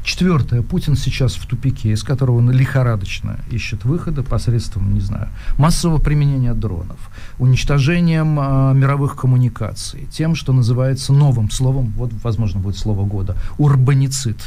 Четвертое. 0.03 0.62
Путин 0.62 0.97
сейчас 0.97 1.34
в 1.34 1.47
тупике, 1.47 1.93
из 1.93 2.03
которого 2.03 2.38
он 2.38 2.51
лихорадочно 2.51 3.38
ищет 3.53 3.84
выхода 3.84 4.24
посредством, 4.24 4.93
не 4.93 5.01
знаю, 5.01 5.28
массового 5.59 5.99
применения 5.99 6.55
дронов, 6.55 6.99
уничтожением 7.38 8.40
э, 8.40 8.74
мировых 8.74 9.14
коммуникаций, 9.14 10.09
тем, 10.11 10.34
что 10.34 10.53
называется 10.53 11.12
новым 11.12 11.53
словом, 11.53 11.93
вот, 11.97 12.11
возможно, 12.24 12.59
будет 12.59 12.76
слово 12.76 13.07
года, 13.07 13.36
урбаницид. 13.59 14.38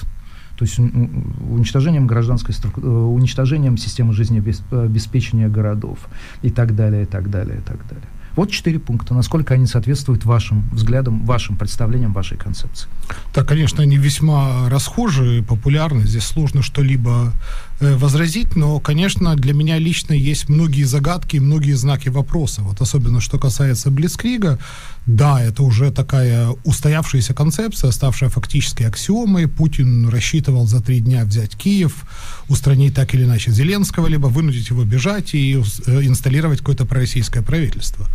То 0.58 0.66
есть 0.66 0.80
ун- 0.80 0.92
ун- 0.96 1.54
уничтожением 1.58 2.08
гражданской 2.08 2.56
э, 2.78 2.88
уничтожением 2.88 3.78
системы 3.78 4.14
жизнеобеспечения 4.14 5.50
городов 5.50 6.08
и 6.42 6.50
так 6.50 6.76
далее, 6.76 7.04
и 7.04 7.06
так 7.06 7.30
далее, 7.30 7.58
и 7.58 7.62
так 7.62 7.78
далее. 7.88 8.08
Вот 8.36 8.52
четыре 8.52 8.80
пункта. 8.80 9.14
Насколько 9.14 9.54
они 9.54 9.66
соответствуют 9.66 10.26
вашим 10.26 10.70
взглядам, 10.72 11.26
вашим 11.26 11.56
представлениям, 11.56 12.14
вашей 12.14 12.38
концепции? 12.38 12.88
Так, 13.34 13.48
конечно, 13.48 13.82
они 13.84 13.98
весьма 13.98 14.70
расхожи, 14.70 15.44
популярны. 15.48 16.06
Здесь 16.06 16.24
сложно 16.24 16.62
что-либо 16.62 17.32
э, 17.80 17.96
возразить, 17.96 18.56
но, 18.56 18.80
конечно, 18.80 19.36
для 19.36 19.54
меня 19.54 19.78
лично 19.78 20.14
есть 20.14 20.50
многие 20.50 20.84
загадки 20.84 21.38
многие 21.38 21.74
знаки 21.74 22.10
вопроса. 22.10 22.62
Вот 22.62 22.82
особенно, 22.82 23.22
что 23.22 23.40
касается 23.40 23.92
Блицкрига, 23.92 24.60
да, 25.06 25.42
это 25.42 25.64
уже 25.64 25.92
такая 25.92 26.50
устоявшаяся 26.64 27.34
концепция, 27.34 27.92
ставшая 27.92 28.30
фактически 28.30 28.84
аксиомой. 28.84 29.48
Путин 29.48 30.10
рассчитывал 30.10 30.68
за 30.68 30.82
три 30.82 31.00
дня 31.00 31.24
взять 31.26 31.56
Киев, 31.56 32.06
устранить 32.50 32.96
так 32.96 33.14
или 33.14 33.24
иначе 33.24 33.52
Зеленского, 33.52 34.08
либо 34.08 34.28
вынудить 34.28 34.70
его 34.70 34.84
бежать 34.84 35.36
и 35.36 35.62
э, 35.86 36.02
инсталлировать 36.02 36.60
какое-то 36.60 36.86
пророссийское 36.86 37.44
правительство. 37.44 38.08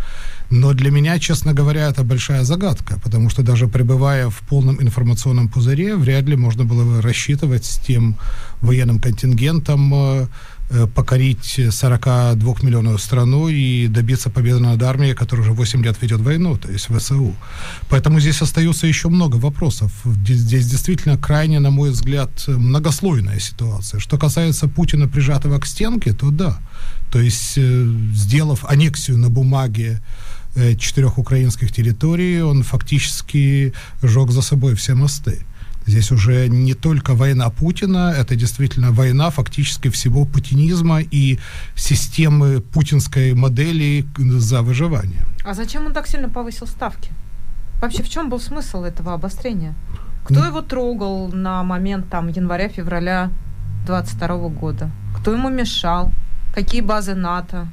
Но 0.50 0.72
для 0.72 0.90
меня, 0.90 1.18
честно 1.18 1.52
говоря, 1.54 1.88
это 1.88 2.02
большая 2.02 2.42
загадка, 2.42 2.98
потому 3.04 3.30
что 3.30 3.42
даже 3.42 3.68
пребывая 3.68 4.28
в 4.28 4.40
полном 4.40 4.82
информационном 4.82 5.48
пузыре, 5.48 5.94
вряд 5.94 6.24
ли 6.24 6.36
можно 6.36 6.64
было 6.64 6.84
бы 6.84 7.02
рассчитывать 7.02 7.64
с 7.64 7.78
тем 7.78 8.16
военным 8.60 8.98
контингентом, 8.98 9.94
Э, 9.94 10.26
покорить 10.94 11.58
42-миллионную 11.58 12.98
страну 12.98 13.48
и 13.48 13.88
добиться 13.88 14.30
победы 14.30 14.60
над 14.60 14.82
армией, 14.82 15.14
которая 15.14 15.46
уже 15.46 15.52
8 15.52 15.84
лет 15.84 15.96
ведет 16.02 16.20
войну, 16.20 16.56
то 16.56 16.70
есть 16.70 16.86
ВСУ. 16.86 17.34
Поэтому 17.88 18.20
здесь 18.20 18.42
остается 18.42 18.86
еще 18.86 19.08
много 19.08 19.36
вопросов. 19.36 19.92
Здесь 20.04 20.66
действительно 20.66 21.16
крайне, 21.18 21.60
на 21.60 21.70
мой 21.70 21.90
взгляд, 21.90 22.30
многослойная 22.46 23.40
ситуация. 23.40 24.00
Что 24.00 24.18
касается 24.18 24.68
Путина, 24.68 25.08
прижатого 25.08 25.58
к 25.58 25.66
стенке, 25.66 26.12
то 26.12 26.30
да. 26.30 26.60
То 27.10 27.20
есть, 27.20 27.54
э, 27.56 27.86
сделав 28.14 28.64
аннексию 28.64 29.18
на 29.18 29.30
бумаге 29.30 30.00
э, 30.54 30.76
четырех 30.76 31.18
украинских 31.18 31.72
территорий, 31.72 32.42
он 32.42 32.62
фактически 32.62 33.72
жег 34.02 34.30
за 34.30 34.42
собой 34.42 34.74
все 34.74 34.94
мосты. 34.94 35.40
Здесь 35.86 36.12
уже 36.12 36.48
не 36.48 36.74
только 36.74 37.14
война 37.14 37.50
Путина, 37.50 38.14
это 38.16 38.36
действительно 38.36 38.92
война 38.92 39.30
фактически 39.30 39.88
всего 39.88 40.24
путинизма 40.24 41.00
и 41.00 41.38
системы 41.74 42.60
путинской 42.60 43.34
модели 43.34 44.04
за 44.16 44.62
выживание. 44.62 45.24
А 45.44 45.54
зачем 45.54 45.86
он 45.86 45.92
так 45.92 46.06
сильно 46.06 46.28
повысил 46.28 46.66
ставки? 46.66 47.10
Вообще 47.80 48.02
в 48.02 48.08
чем 48.08 48.28
был 48.28 48.40
смысл 48.40 48.84
этого 48.84 49.14
обострения? 49.14 49.74
Кто 50.24 50.44
его 50.44 50.60
трогал 50.60 51.28
на 51.32 51.62
момент 51.64 52.08
там 52.10 52.28
января-февраля 52.28 53.30
22 53.86 54.48
года? 54.48 54.90
Кто 55.16 55.32
ему 55.32 55.48
мешал? 55.48 56.12
Какие 56.54 56.82
базы 56.82 57.14
НАТО? 57.14 57.68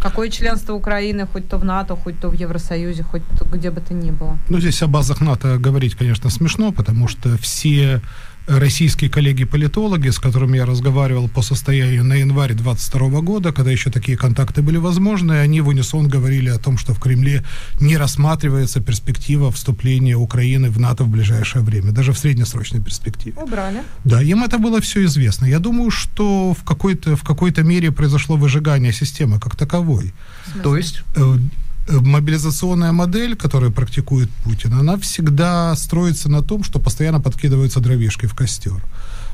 Какое 0.00 0.28
членство 0.28 0.74
Украины, 0.74 1.26
хоть 1.26 1.48
то 1.48 1.58
в 1.58 1.64
НАТО, 1.64 1.96
хоть 1.96 2.20
то 2.20 2.28
в 2.28 2.34
Евросоюзе, 2.34 3.02
хоть 3.02 3.22
то 3.38 3.44
где 3.44 3.70
бы 3.70 3.80
то 3.80 3.94
ни 3.94 4.10
было? 4.10 4.38
Ну, 4.48 4.60
здесь 4.60 4.82
о 4.82 4.86
базах 4.86 5.20
НАТО 5.20 5.58
говорить, 5.58 5.94
конечно, 5.94 6.30
смешно, 6.30 6.72
потому 6.72 7.08
что 7.08 7.36
все 7.38 8.00
российские 8.46 9.10
коллеги-политологи, 9.10 10.10
с 10.10 10.18
которыми 10.18 10.56
я 10.56 10.66
разговаривал 10.66 11.28
по 11.28 11.42
состоянию 11.42 12.04
на 12.04 12.14
январь 12.14 12.54
22 12.54 13.20
года, 13.20 13.52
когда 13.52 13.70
еще 13.70 13.90
такие 13.90 14.16
контакты 14.18 14.62
были 14.62 14.76
возможны, 14.76 15.32
они 15.40 15.60
в 15.60 15.68
унисон 15.68 16.08
говорили 16.08 16.50
о 16.50 16.58
том, 16.58 16.76
что 16.78 16.94
в 16.94 17.00
Кремле 17.00 17.42
не 17.80 17.96
рассматривается 17.96 18.80
перспектива 18.80 19.50
вступления 19.50 20.16
Украины 20.16 20.70
в 20.70 20.78
НАТО 20.78 21.04
в 21.04 21.08
ближайшее 21.08 21.62
время, 21.62 21.92
даже 21.92 22.12
в 22.12 22.18
среднесрочной 22.18 22.80
перспективе. 22.80 23.36
Убрали. 23.40 23.82
Да, 24.04 24.22
им 24.22 24.44
это 24.44 24.58
было 24.58 24.80
все 24.80 25.04
известно. 25.04 25.46
Я 25.46 25.58
думаю, 25.58 25.90
что 25.90 26.54
в 26.54 26.64
какой-то, 26.64 27.16
в 27.16 27.22
какой-то 27.22 27.62
мере 27.62 27.92
произошло 27.92 28.36
выжигание 28.36 28.92
системы 28.92 29.40
как 29.40 29.56
таковой. 29.56 30.12
То 30.62 30.76
есть? 30.76 31.02
Э, 31.86 31.94
Э, 31.94 32.00
мобилизационная 32.00 32.92
модель, 32.92 33.36
которую 33.36 33.72
практикует 33.72 34.30
Путин, 34.44 34.72
она 34.74 34.96
всегда 34.96 35.76
строится 35.76 36.30
на 36.30 36.42
том, 36.42 36.64
что 36.64 36.78
постоянно 36.78 37.20
подкидываются 37.20 37.80
дровишки 37.80 38.26
в 38.26 38.34
костер. 38.34 38.82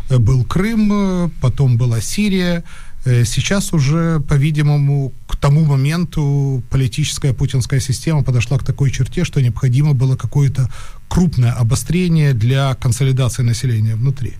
Э, 0.08 0.18
был 0.18 0.44
Крым, 0.44 0.90
э, 0.92 1.30
потом 1.40 1.76
была 1.76 2.00
Сирия, 2.00 2.64
Сейчас 3.02 3.72
уже, 3.72 4.20
по-видимому, 4.20 5.14
к 5.26 5.34
тому 5.36 5.64
моменту 5.64 6.62
политическая 6.68 7.32
путинская 7.32 7.80
система 7.80 8.22
подошла 8.22 8.58
к 8.58 8.62
такой 8.62 8.90
черте, 8.90 9.24
что 9.24 9.40
необходимо 9.40 9.94
было 9.94 10.16
какое-то 10.16 10.68
крупное 11.08 11.52
обострение 11.52 12.34
для 12.34 12.74
консолидации 12.74 13.42
населения 13.42 13.94
внутри 13.96 14.34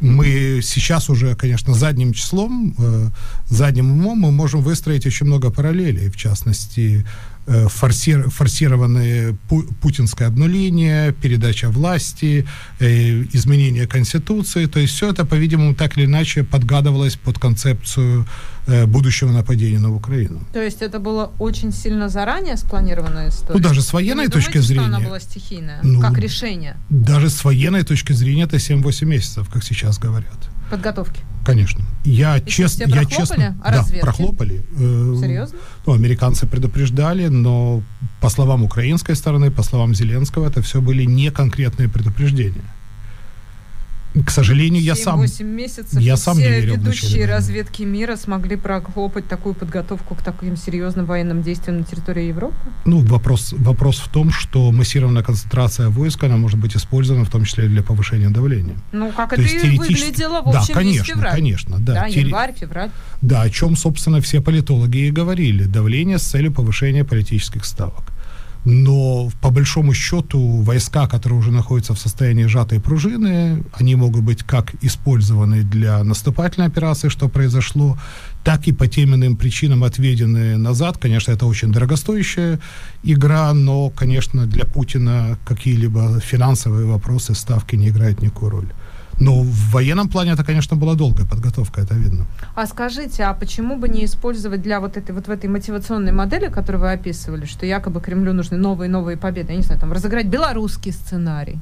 мы 0.00 0.60
сейчас 0.62 1.10
уже, 1.10 1.34
конечно, 1.34 1.74
задним 1.74 2.12
числом, 2.12 2.74
э, 2.78 3.10
задним 3.48 3.92
умом 3.92 4.18
мы 4.18 4.32
можем 4.32 4.62
выстроить 4.62 5.06
очень 5.06 5.26
много 5.26 5.50
параллелей, 5.50 6.08
в 6.08 6.16
частности, 6.16 7.06
форсир, 7.46 8.30
форсированное 8.30 9.36
пу, 9.48 9.62
путинское 9.80 10.28
обнуление, 10.28 11.12
передача 11.12 11.68
власти, 11.70 12.46
э, 12.78 13.24
изменение 13.32 13.86
Конституции. 13.86 14.66
То 14.66 14.80
есть 14.80 14.94
все 14.94 15.10
это, 15.10 15.24
по-видимому, 15.24 15.74
так 15.74 15.96
или 15.96 16.04
иначе 16.04 16.44
подгадывалось 16.44 17.16
под 17.16 17.38
концепцию 17.38 18.26
э, 18.66 18.86
будущего 18.86 19.30
нападения 19.30 19.78
на 19.78 19.94
Украину. 19.94 20.40
То 20.52 20.62
есть 20.62 20.82
это 20.82 20.98
было 20.98 21.32
очень 21.38 21.72
сильно 21.72 22.08
заранее 22.08 22.56
спланированная 22.56 23.28
история? 23.28 23.58
Ну, 23.58 23.68
даже 23.68 23.82
с 23.82 23.92
военной 23.92 24.26
Вы 24.26 24.32
точки 24.32 24.52
думаете, 24.52 24.68
зрения... 24.68 24.86
что 24.86 24.96
она 24.96 25.06
была 25.06 25.20
стихийная, 25.20 25.80
ну, 25.82 26.00
как 26.00 26.18
решение? 26.18 26.76
Даже 26.90 27.30
с 27.30 27.44
военной 27.44 27.82
точки 27.82 28.12
зрения 28.12 28.44
это 28.44 28.56
7-8 28.56 29.06
месяцев, 29.06 29.48
как 29.48 29.64
сейчас 29.64 29.98
говорят. 29.98 30.38
Подготовки? 30.70 31.20
Конечно. 31.44 31.84
Я 32.04 32.40
честно, 32.40 32.84
я 32.84 33.04
честно, 33.04 33.58
а 33.64 33.72
да, 33.72 33.84
прохлопали. 34.00 34.62
Э, 34.78 35.16
Серьезно? 35.20 35.58
Ну, 35.86 35.94
американцы 35.94 36.46
предупреждали, 36.46 37.26
но 37.26 37.82
по 38.20 38.28
словам 38.28 38.62
украинской 38.62 39.14
стороны, 39.14 39.50
по 39.50 39.62
словам 39.62 39.94
Зеленского, 39.94 40.46
это 40.46 40.62
все 40.62 40.80
были 40.80 41.04
не 41.04 41.30
конкретные 41.30 41.88
предупреждения 41.88 42.62
к 44.26 44.30
сожалению, 44.30 44.82
я 44.82 44.96
сам... 44.96 45.20
месяцев 45.20 46.00
я 46.00 46.16
сам 46.16 46.36
не 46.38 46.44
верил 46.44 46.74
ведущие 46.74 47.26
разведки 47.26 47.82
мира 47.82 48.16
смогли 48.16 48.56
прохлопать 48.56 49.28
такую 49.28 49.54
подготовку 49.54 50.14
к 50.14 50.22
таким 50.22 50.56
серьезным 50.56 51.06
военным 51.06 51.42
действиям 51.42 51.78
на 51.78 51.84
территории 51.84 52.24
Европы? 52.24 52.56
Ну, 52.84 53.00
вопрос, 53.00 53.54
вопрос 53.56 53.98
в 53.98 54.08
том, 54.08 54.32
что 54.32 54.72
массированная 54.72 55.22
концентрация 55.22 55.88
войск, 55.90 56.24
она 56.24 56.36
может 56.36 56.58
быть 56.58 56.76
использована 56.76 57.24
в 57.24 57.30
том 57.30 57.44
числе 57.44 57.68
для 57.68 57.82
повышения 57.82 58.30
давления. 58.30 58.76
Ну, 58.92 59.12
как 59.12 59.30
То 59.34 59.42
это 59.42 59.66
и 59.66 59.78
выглядело 59.78 60.42
в 60.42 60.48
общем 60.48 60.74
Да, 60.74 60.74
конечно, 60.74 61.04
февраль. 61.04 61.32
конечно. 61.32 61.78
Да, 61.78 61.94
да 61.94 62.10
Тери... 62.10 62.26
январь, 62.26 62.54
февраль. 62.58 62.90
Да, 63.22 63.42
о 63.42 63.50
чем, 63.50 63.76
собственно, 63.76 64.20
все 64.20 64.40
политологи 64.40 64.98
и 65.06 65.10
говорили. 65.10 65.64
Давление 65.64 66.18
с 66.18 66.22
целью 66.22 66.52
повышения 66.52 67.04
политических 67.04 67.64
ставок 67.64 68.09
но 68.64 69.30
по 69.40 69.50
большому 69.50 69.94
счету 69.94 70.62
войска, 70.62 71.06
которые 71.06 71.38
уже 71.38 71.50
находятся 71.50 71.94
в 71.94 71.98
состоянии 71.98 72.44
сжатой 72.44 72.80
пружины, 72.80 73.64
они 73.72 73.94
могут 73.94 74.22
быть 74.22 74.42
как 74.42 74.74
использованы 74.82 75.62
для 75.62 76.04
наступательной 76.04 76.66
операции, 76.66 77.08
что 77.08 77.28
произошло, 77.28 77.98
так 78.44 78.68
и 78.68 78.72
по 78.72 78.86
тем 78.86 79.14
иным 79.14 79.36
причинам 79.36 79.84
отведены 79.84 80.56
назад. 80.56 80.98
Конечно, 80.98 81.32
это 81.32 81.46
очень 81.46 81.72
дорогостоящая 81.72 82.60
игра, 83.02 83.52
но, 83.54 83.90
конечно, 83.90 84.46
для 84.46 84.64
Путина 84.64 85.38
какие-либо 85.46 86.20
финансовые 86.20 86.86
вопросы, 86.86 87.34
ставки 87.34 87.76
не 87.76 87.88
играют 87.88 88.22
никакой 88.22 88.50
роли. 88.50 88.68
Ну, 89.20 89.42
в 89.42 89.72
военном 89.72 90.08
плане 90.08 90.32
это, 90.32 90.44
конечно, 90.44 90.76
была 90.76 90.94
долгая 90.94 91.26
подготовка, 91.26 91.82
это 91.82 91.94
видно. 91.94 92.26
А 92.54 92.66
скажите, 92.66 93.24
а 93.24 93.34
почему 93.34 93.76
бы 93.76 93.86
не 93.88 94.06
использовать 94.06 94.62
для 94.62 94.80
вот 94.80 94.96
этой 94.96 95.14
вот 95.14 95.28
в 95.28 95.30
этой 95.30 95.50
мотивационной 95.50 96.12
модели, 96.12 96.48
которую 96.48 96.80
вы 96.80 96.92
описывали, 96.92 97.44
что 97.44 97.66
якобы 97.66 98.00
Кремлю 98.00 98.32
нужны 98.32 98.56
новые 98.56 98.88
новые 98.88 99.18
победы, 99.18 99.52
я 99.52 99.58
не 99.58 99.62
знаю, 99.62 99.78
там 99.78 99.92
разыграть 99.92 100.26
белорусский 100.26 100.92
сценарий, 100.92 101.60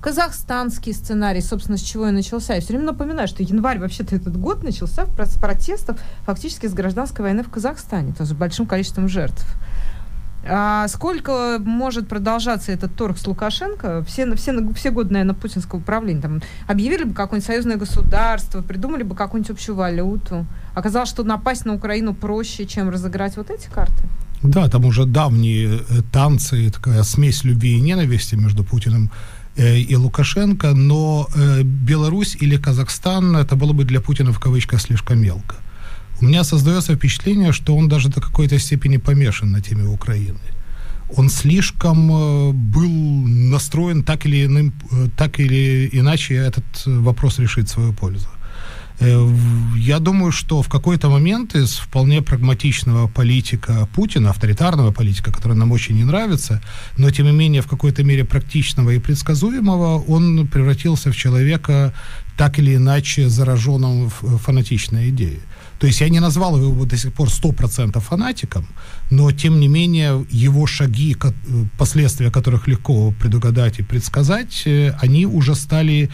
казахстанский 0.00 0.94
сценарий, 0.94 1.42
собственно, 1.42 1.76
с 1.76 1.82
чего 1.82 2.08
и 2.08 2.10
начался. 2.10 2.54
Я 2.54 2.60
все 2.62 2.68
время 2.68 2.86
напоминаю, 2.86 3.28
что 3.28 3.42
январь 3.42 3.78
вообще-то 3.78 4.16
этот 4.16 4.38
год 4.38 4.62
начался 4.62 5.04
с 5.06 5.38
протестов 5.38 6.00
фактически 6.24 6.68
с 6.68 6.72
гражданской 6.72 7.22
войны 7.22 7.42
в 7.42 7.50
Казахстане, 7.50 8.14
то 8.14 8.22
есть 8.22 8.32
с 8.32 8.34
большим 8.34 8.66
количеством 8.66 9.08
жертв. 9.08 9.44
А 10.50 10.88
сколько 10.88 11.58
может 11.62 12.08
продолжаться 12.08 12.72
этот 12.72 12.94
торг 12.94 13.18
с 13.18 13.26
Лукашенко? 13.26 14.04
Все, 14.04 14.34
все, 14.34 14.72
все 14.74 14.90
годы, 14.90 15.12
наверное, 15.12 15.34
путинского 15.34 15.80
управления. 15.80 16.20
Там, 16.20 16.42
объявили 16.66 17.04
бы 17.04 17.14
какое-нибудь 17.14 17.46
союзное 17.46 17.76
государство, 17.76 18.62
придумали 18.62 19.02
бы 19.02 19.14
какую-нибудь 19.14 19.50
общую 19.50 19.76
валюту. 19.76 20.46
Оказалось, 20.74 21.10
что 21.10 21.22
напасть 21.22 21.66
на 21.66 21.74
Украину 21.74 22.14
проще, 22.14 22.66
чем 22.66 22.88
разыграть 22.88 23.36
вот 23.36 23.50
эти 23.50 23.68
карты. 23.68 24.02
Да, 24.42 24.68
там 24.68 24.84
уже 24.84 25.04
давние 25.04 25.80
э, 25.88 26.02
танцы, 26.12 26.70
такая 26.70 27.02
смесь 27.02 27.44
любви 27.44 27.76
и 27.76 27.80
ненависти 27.80 28.36
между 28.36 28.64
Путиным 28.64 29.10
э, 29.56 29.78
и 29.78 29.96
Лукашенко, 29.96 30.74
но 30.74 31.28
э, 31.34 31.62
Беларусь 31.62 32.36
или 32.40 32.56
Казахстан 32.56 33.36
это 33.36 33.56
было 33.56 33.72
бы 33.72 33.84
для 33.84 34.00
Путина 34.00 34.32
в 34.32 34.38
кавычках 34.38 34.80
слишком 34.80 35.18
мелко 35.18 35.56
у 36.20 36.24
меня 36.24 36.44
создается 36.44 36.94
впечатление, 36.94 37.52
что 37.52 37.76
он 37.76 37.88
даже 37.88 38.08
до 38.08 38.20
какой-то 38.20 38.58
степени 38.58 38.96
помешан 38.98 39.52
на 39.52 39.60
теме 39.60 39.84
Украины. 39.84 40.38
Он 41.16 41.30
слишком 41.30 42.10
э, 42.10 42.52
был 42.52 42.90
настроен 43.50 44.02
так 44.02 44.26
или, 44.26 44.44
иным, 44.44 44.72
э, 44.92 45.08
так 45.16 45.40
или 45.40 45.88
иначе 45.92 46.34
этот 46.34 46.64
вопрос 46.86 47.38
решить 47.38 47.68
в 47.68 47.72
свою 47.72 47.92
пользу. 47.92 48.28
Э, 49.00 49.28
я 49.76 50.00
думаю, 50.00 50.32
что 50.32 50.62
в 50.62 50.68
какой-то 50.68 51.08
момент 51.08 51.54
из 51.54 51.76
вполне 51.76 52.20
прагматичного 52.20 53.08
политика 53.08 53.88
Путина, 53.94 54.30
авторитарного 54.30 54.92
политика, 54.92 55.32
который 55.32 55.56
нам 55.56 55.72
очень 55.72 55.96
не 55.96 56.04
нравится, 56.04 56.60
но 56.96 57.10
тем 57.10 57.26
не 57.26 57.32
менее 57.32 57.62
в 57.62 57.68
какой-то 57.68 58.04
мере 58.04 58.24
практичного 58.24 58.90
и 58.90 58.98
предсказуемого, 58.98 60.04
он 60.08 60.46
превратился 60.48 61.10
в 61.10 61.16
человека 61.16 61.94
так 62.36 62.58
или 62.58 62.76
иначе 62.76 63.28
зараженным 63.28 64.10
в 64.20 64.38
фанатичной 64.38 65.08
идеей. 65.10 65.40
То 65.78 65.86
есть 65.86 66.00
я 66.00 66.08
не 66.08 66.20
назвал 66.20 66.56
его 66.56 66.84
до 66.84 66.96
сих 66.96 67.12
пор 67.12 67.28
100% 67.28 68.00
фанатиком, 68.00 68.66
но 69.10 69.30
тем 69.30 69.60
не 69.60 69.68
менее 69.68 70.26
его 70.30 70.66
шаги, 70.66 71.16
последствия 71.78 72.30
которых 72.30 72.68
легко 72.68 73.12
предугадать 73.20 73.78
и 73.78 73.82
предсказать, 73.82 74.62
э, 74.66 74.94
они 75.02 75.26
уже 75.26 75.54
стали 75.54 76.10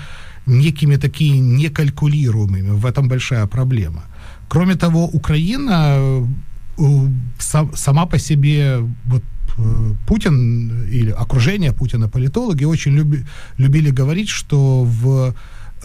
некими 0.47 0.97
такими 0.97 1.39
некалькулируемыми. 1.39 2.71
В 2.71 2.87
этом 2.87 3.09
большая 3.09 3.47
проблема. 3.47 4.03
Кроме 4.49 4.75
того, 4.75 5.07
Украина 5.07 6.27
сама 7.75 8.07
по 8.07 8.19
себе 8.19 8.79
вот 9.05 9.23
э, 9.59 9.95
Путин 10.07 10.85
или 10.93 11.11
окружение 11.11 11.73
Путина, 11.73 12.09
политологи 12.09 12.65
очень 12.65 12.97
люби, 12.97 13.25
любили 13.59 13.91
говорить, 13.91 14.29
что 14.29 14.85
в 14.85 15.35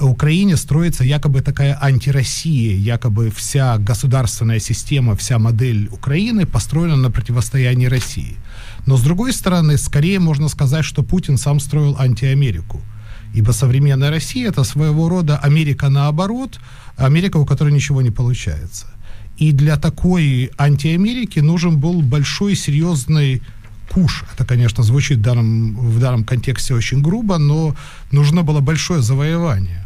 Украине 0.06 0.58
строится 0.58 1.04
якобы 1.04 1.42
такая 1.42 1.78
антироссия, 1.82 2.76
якобы 2.76 3.32
вся 3.32 3.78
государственная 3.78 4.60
система, 4.60 5.16
вся 5.16 5.40
модель 5.40 5.90
Украины 5.92 6.46
построена 6.46 6.96
на 6.96 7.12
противостоянии 7.12 7.88
России. 7.88 8.38
Но 8.86 8.98
с 8.98 9.02
другой 9.02 9.34
стороны, 9.34 9.78
скорее 9.78 10.20
можно 10.20 10.48
сказать, 10.50 10.86
что 10.86 11.04
Путин 11.04 11.38
сам 11.38 11.60
строил 11.60 11.96
антиамерику. 12.00 12.82
Ибо 13.34 13.52
современная 13.52 14.10
Россия 14.10 14.50
это 14.50 14.64
своего 14.64 15.10
рода 15.10 15.38
Америка 15.38 15.90
наоборот, 15.90 16.60
Америка, 16.98 17.38
у 17.38 17.46
которой 17.46 17.74
ничего 17.74 18.02
не 18.02 18.12
получается. 18.12 18.88
И 19.38 19.52
для 19.52 19.78
такой 19.78 20.52
антиамерики 20.58 21.40
нужен 21.40 21.78
был 21.78 22.02
большой 22.02 22.56
серьезный 22.56 23.42
куш. 23.90 24.24
Это, 24.34 24.46
конечно, 24.46 24.84
звучит 24.84 25.20
в 25.20 25.22
данном, 25.22 25.78
в 25.78 26.00
данном 26.00 26.24
контексте 26.24 26.74
очень 26.74 27.02
грубо, 27.02 27.38
но 27.38 27.76
нужно 28.12 28.44
было 28.44 28.60
большое 28.60 29.02
завоевание. 29.02 29.86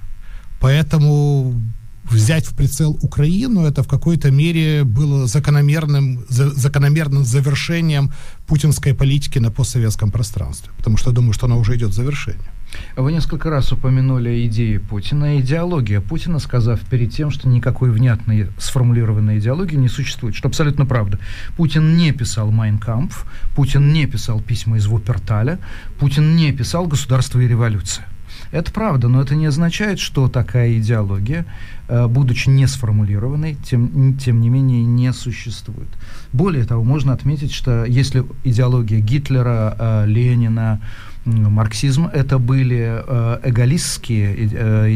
Поэтому 0.63 1.61
взять 2.09 2.45
в 2.45 2.55
прицел 2.55 2.97
Украину, 3.01 3.65
это 3.65 3.83
в 3.83 3.87
какой-то 3.87 4.31
мере 4.31 4.85
было 4.85 5.27
закономерным, 5.27 6.25
за, 6.29 6.51
закономерным 6.51 7.25
завершением 7.25 8.13
путинской 8.47 8.93
политики 8.93 9.39
на 9.39 9.51
постсоветском 9.51 10.09
пространстве. 10.09 10.71
Потому 10.77 10.95
что 10.95 11.09
я 11.09 11.15
думаю, 11.15 11.33
что 11.33 11.47
она 11.47 11.57
уже 11.57 11.75
идет 11.75 11.89
к 11.89 11.93
завершению. 11.93 12.49
Вы 12.95 13.11
несколько 13.11 13.49
раз 13.49 13.73
упомянули 13.73 14.47
идеи 14.47 14.77
Путина, 14.77 15.37
идеология 15.41 15.99
Путина, 15.99 16.39
сказав 16.39 16.79
перед 16.89 17.11
тем, 17.11 17.29
что 17.29 17.49
никакой 17.49 17.91
внятной 17.91 18.47
сформулированной 18.57 19.39
идеологии 19.39 19.75
не 19.75 19.89
существует, 19.89 20.33
что 20.33 20.47
абсолютно 20.47 20.85
правда. 20.85 21.19
Путин 21.57 21.97
не 21.97 22.13
писал 22.13 22.51
«Майнкампф», 22.51 23.25
Путин 23.55 23.91
не 23.91 24.07
писал 24.07 24.39
письма 24.39 24.77
из 24.77 24.87
Вуперталя, 24.87 25.59
Путин 25.99 26.37
не 26.37 26.53
писал 26.53 26.87
«Государство 26.87 27.41
и 27.41 27.49
революция». 27.49 28.07
Это 28.53 28.71
правда, 28.71 29.07
но 29.07 29.19
это 29.19 29.33
не 29.33 29.47
означает, 29.47 29.99
что 29.99 30.27
такая 30.27 30.77
идеология, 30.77 31.47
э, 31.87 32.05
будучи 32.05 32.49
не 32.49 32.67
сформулированной, 32.67 33.55
тем, 33.55 34.15
тем 34.19 34.41
не 34.41 34.49
менее 34.49 34.85
не 34.85 35.11
существует. 35.11 35.87
Более 36.33 36.63
того, 36.63 36.83
можно 36.83 37.13
отметить, 37.13 37.51
что 37.51 37.83
если 37.83 38.23
идеология 38.43 38.99
Гитлера, 38.99 39.75
э, 39.79 40.05
Ленина, 40.05 40.79
марксизм 41.25 42.05
это 42.05 42.37
были 42.37 43.01
э, 43.03 43.39
эгалистские 43.43 44.45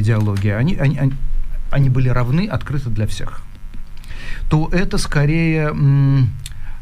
идеологии, 0.02 0.52
они, 0.52 0.76
они, 0.76 1.14
они 1.72 1.90
были 1.90 2.10
равны, 2.10 2.48
открыты 2.48 2.92
для 2.92 3.08
всех, 3.08 3.42
то 4.52 4.70
это 4.72 5.00
скорее 5.00 5.74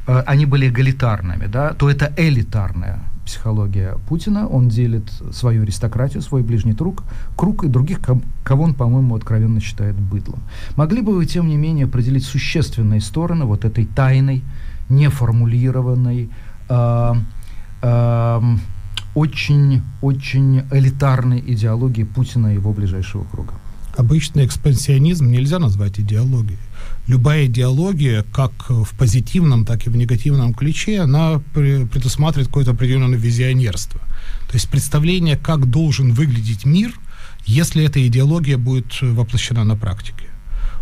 они 0.08 0.46
были 0.46 0.68
эгалитарными, 0.68 1.46
да, 1.46 1.74
то 1.74 1.90
это 1.90 2.12
элитарная 2.18 3.00
психология 3.26 3.98
Путина. 4.08 4.48
Он 4.48 4.70
делит 4.70 5.12
свою 5.32 5.64
аристократию, 5.64 6.22
свой 6.22 6.44
ближний 6.44 6.74
круг, 6.74 7.04
круг 7.36 7.64
и 7.64 7.68
других, 7.68 8.00
кого 8.44 8.64
он, 8.64 8.74
по-моему, 8.74 9.16
откровенно 9.16 9.60
считает 9.60 9.96
быдлом. 9.96 10.40
Могли 10.76 11.02
бы 11.02 11.16
вы, 11.16 11.26
тем 11.26 11.48
не 11.48 11.58
менее, 11.58 11.86
определить 11.86 12.24
существенные 12.24 13.02
стороны 13.02 13.46
вот 13.46 13.66
этой 13.66 13.86
тайной, 13.86 14.44
неформулированной, 14.90 16.30
э, 16.70 17.14
э, 17.82 18.42
очень, 19.16 19.82
очень 20.02 20.64
элитарной 20.72 21.40
идеологии 21.40 22.04
Путина 22.04 22.48
и 22.48 22.56
его 22.56 22.74
ближайшего 22.74 23.24
круга? 23.24 23.54
Обычный 23.98 24.46
экспансионизм 24.46 25.32
нельзя 25.32 25.58
назвать 25.58 26.00
идеологией 26.00 26.60
любая 27.08 27.46
идеология, 27.46 28.24
как 28.34 28.70
в 28.70 28.96
позитивном, 28.98 29.66
так 29.66 29.86
и 29.86 29.90
в 29.90 29.96
негативном 29.96 30.54
ключе, 30.54 31.02
она 31.02 31.40
предусматривает 31.54 32.48
какое-то 32.48 32.72
определенное 32.72 33.18
визионерство. 33.18 34.00
То 34.48 34.54
есть 34.54 34.70
представление, 34.70 35.38
как 35.38 35.70
должен 35.70 36.14
выглядеть 36.14 36.66
мир, 36.66 36.94
если 37.46 37.84
эта 37.84 38.06
идеология 38.08 38.58
будет 38.58 39.02
воплощена 39.02 39.64
на 39.64 39.76
практике. 39.76 40.26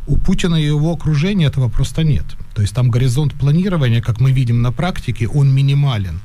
У 0.05 0.17
Путина 0.17 0.55
и 0.55 0.65
его 0.65 0.93
окружения 0.93 1.45
этого 1.45 1.69
просто 1.69 2.03
нет. 2.03 2.25
То 2.55 2.61
есть 2.61 2.73
там 2.73 2.89
горизонт 2.89 3.33
планирования, 3.33 4.01
как 4.01 4.19
мы 4.19 4.31
видим 4.31 4.61
на 4.61 4.71
практике, 4.71 5.27
он 5.27 5.53
минимален. 5.53 6.19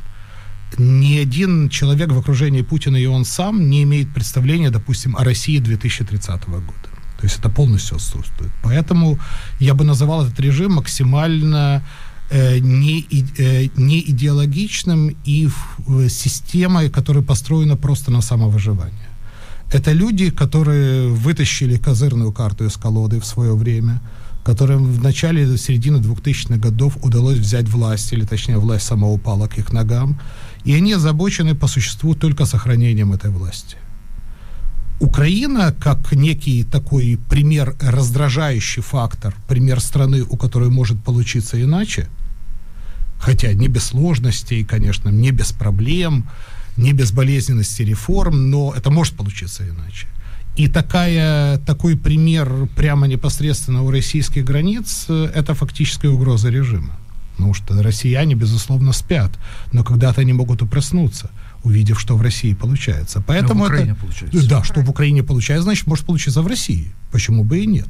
Ни 0.76 1.18
один 1.18 1.68
человек 1.68 2.12
в 2.12 2.18
окружении 2.18 2.62
Путина 2.62 2.96
и 2.96 3.07
он 3.07 3.24
сам 3.24 3.70
не 3.70 3.84
имеет 3.84 4.12
представления, 4.12 4.70
допустим, 4.70 5.16
о 5.16 5.24
России 5.24 5.59
2030 5.59 6.49
года. 6.49 6.88
То 7.19 7.27
есть 7.27 7.39
это 7.39 7.49
полностью 7.49 7.97
отсутствует. 7.97 8.53
Поэтому 8.62 9.19
я 9.61 9.75
бы 9.75 9.85
называл 9.85 10.25
этот 10.25 10.41
режим 10.41 10.75
максимально 10.75 11.83
э, 12.31 12.59
не, 12.59 13.05
э, 13.39 13.69
не 13.77 14.01
идеологичным 14.01 15.16
и 15.25 15.49
системой, 16.09 16.91
которая 16.91 17.25
построена 17.25 17.77
просто 17.77 18.12
на 18.12 18.21
самовыживание. 18.21 19.09
Это 19.73 19.93
люди, 19.93 20.31
которые 20.31 21.09
вытащили 21.09 21.77
козырную 21.77 22.33
карту 22.33 22.64
из 22.64 22.77
колоды 22.77 23.21
в 23.21 23.27
свое 23.27 23.55
время, 23.55 24.01
которым 24.45 24.85
в 24.85 25.03
начале, 25.03 25.59
середины 25.59 25.99
2000-х 25.99 26.57
годов 26.57 26.97
удалось 27.03 27.39
взять 27.39 27.69
власть, 27.69 28.12
или 28.12 28.25
точнее 28.25 28.59
власть 28.59 28.87
сама 28.87 29.09
упала 29.09 29.47
к 29.47 29.59
их 29.59 29.73
ногам, 29.73 30.19
и 30.64 30.73
они 30.75 30.95
озабочены 30.95 31.55
по 31.55 31.66
существу 31.66 32.14
только 32.14 32.47
сохранением 32.47 33.12
этой 33.12 33.31
власти. 33.31 33.77
Украина, 35.01 35.72
как 35.72 36.12
некий 36.12 36.64
такой 36.64 37.18
пример, 37.28 37.76
раздражающий 37.80 38.82
фактор, 38.82 39.34
пример 39.46 39.80
страны, 39.80 40.22
у 40.22 40.36
которой 40.36 40.70
может 40.70 41.03
получиться 41.03 41.61
иначе, 41.62 42.09
хотя 43.20 43.53
не 43.53 43.68
без 43.68 43.84
сложностей, 43.84 44.64
конечно, 44.64 45.09
не 45.09 45.30
без 45.30 45.53
проблем, 45.53 46.28
не 46.76 46.92
без 46.92 47.12
болезненности 47.12 47.82
реформ, 47.82 48.51
но 48.51 48.74
это 48.76 48.90
может 48.90 49.14
получиться 49.14 49.68
иначе. 49.68 50.09
И 50.57 50.66
такая, 50.66 51.59
такой 51.59 51.96
пример 51.96 52.68
прямо 52.74 53.07
непосредственно 53.07 53.84
у 53.84 53.92
российских 53.92 54.44
границ– 54.44 55.07
это 55.09 55.55
фактическая 55.55 56.11
угроза 56.11 56.49
режима. 56.49 56.99
Потому 57.36 57.55
что 57.55 57.80
россияне, 57.80 58.34
безусловно, 58.34 58.92
спят, 58.92 59.30
но 59.70 59.84
когда-то 59.84 60.22
они 60.22 60.32
могут 60.32 60.62
и 60.62 60.66
проснуться– 60.66 61.30
увидев, 61.64 62.00
что 62.00 62.16
в 62.16 62.22
России 62.22 62.54
получается. 62.54 63.22
Поэтому 63.26 63.61
Но 63.61 63.64
в 63.64 63.68
Украине 63.68 63.92
это, 63.92 64.00
получается. 64.00 64.48
Да, 64.48 64.64
что 64.64 64.80
в 64.80 64.90
Украине 64.90 65.22
получается, 65.22 65.64
значит, 65.64 65.86
может 65.86 66.06
получиться 66.06 66.42
в 66.42 66.46
России. 66.46 66.92
Почему 67.11 67.44
бы 67.44 67.59
и 67.59 67.66
нет? 67.66 67.88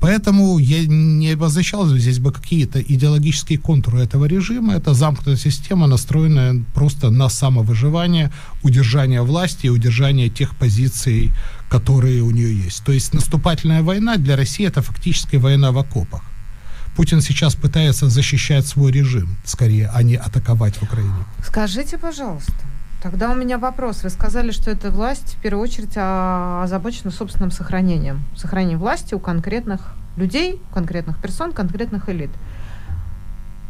Поэтому 0.00 0.58
я 0.58 0.86
не 0.86 1.32
обозначал 1.32 1.86
здесь 1.86 2.18
бы 2.18 2.32
какие-то 2.32 2.80
идеологические 2.80 3.58
контуры 3.58 4.00
этого 4.00 4.24
режима. 4.24 4.72
Это 4.72 4.94
замкнутая 4.94 5.36
система, 5.36 5.86
настроенная 5.86 6.64
просто 6.74 7.10
на 7.10 7.28
самовыживание, 7.28 8.32
удержание 8.62 9.20
власти 9.20 9.66
и 9.66 9.68
удержание 9.68 10.30
тех 10.30 10.56
позиций, 10.56 11.32
которые 11.68 12.22
у 12.22 12.30
нее 12.30 12.64
есть. 12.64 12.82
То 12.84 12.92
есть 12.92 13.12
наступательная 13.12 13.82
война 13.82 14.16
для 14.16 14.36
России 14.36 14.66
это 14.66 14.80
фактически 14.80 15.36
война 15.36 15.70
в 15.70 15.78
окопах. 15.78 16.22
Путин 16.96 17.20
сейчас 17.20 17.54
пытается 17.54 18.08
защищать 18.08 18.66
свой 18.66 18.92
режим, 18.92 19.36
скорее, 19.44 19.90
а 19.94 20.02
не 20.02 20.16
атаковать 20.16 20.76
в 20.76 20.82
Украине. 20.82 21.24
Скажите, 21.46 21.98
пожалуйста, 21.98 22.52
Тогда 23.02 23.30
у 23.32 23.34
меня 23.34 23.58
вопрос. 23.58 24.02
Вы 24.02 24.10
сказали, 24.10 24.50
что 24.50 24.70
эта 24.70 24.90
власть 24.90 25.36
в 25.38 25.42
первую 25.42 25.62
очередь 25.62 25.92
озабочена 25.96 27.10
собственным 27.10 27.50
сохранением. 27.50 28.22
Сохранением 28.36 28.78
власти 28.78 29.14
у 29.14 29.18
конкретных 29.18 29.94
людей, 30.16 30.60
у 30.70 30.74
конкретных 30.74 31.18
персон, 31.18 31.52
конкретных 31.52 32.10
элит. 32.10 32.30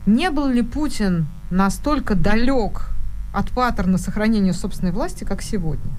Не 0.06 0.30
был 0.30 0.48
ли 0.48 0.62
Путин 0.62 1.26
настолько 1.50 2.16
далек 2.16 2.90
от 3.32 3.50
паттерна 3.50 3.98
сохранения 3.98 4.52
собственной 4.52 4.90
власти, 4.90 5.22
как 5.22 5.42
сегодня? 5.42 5.92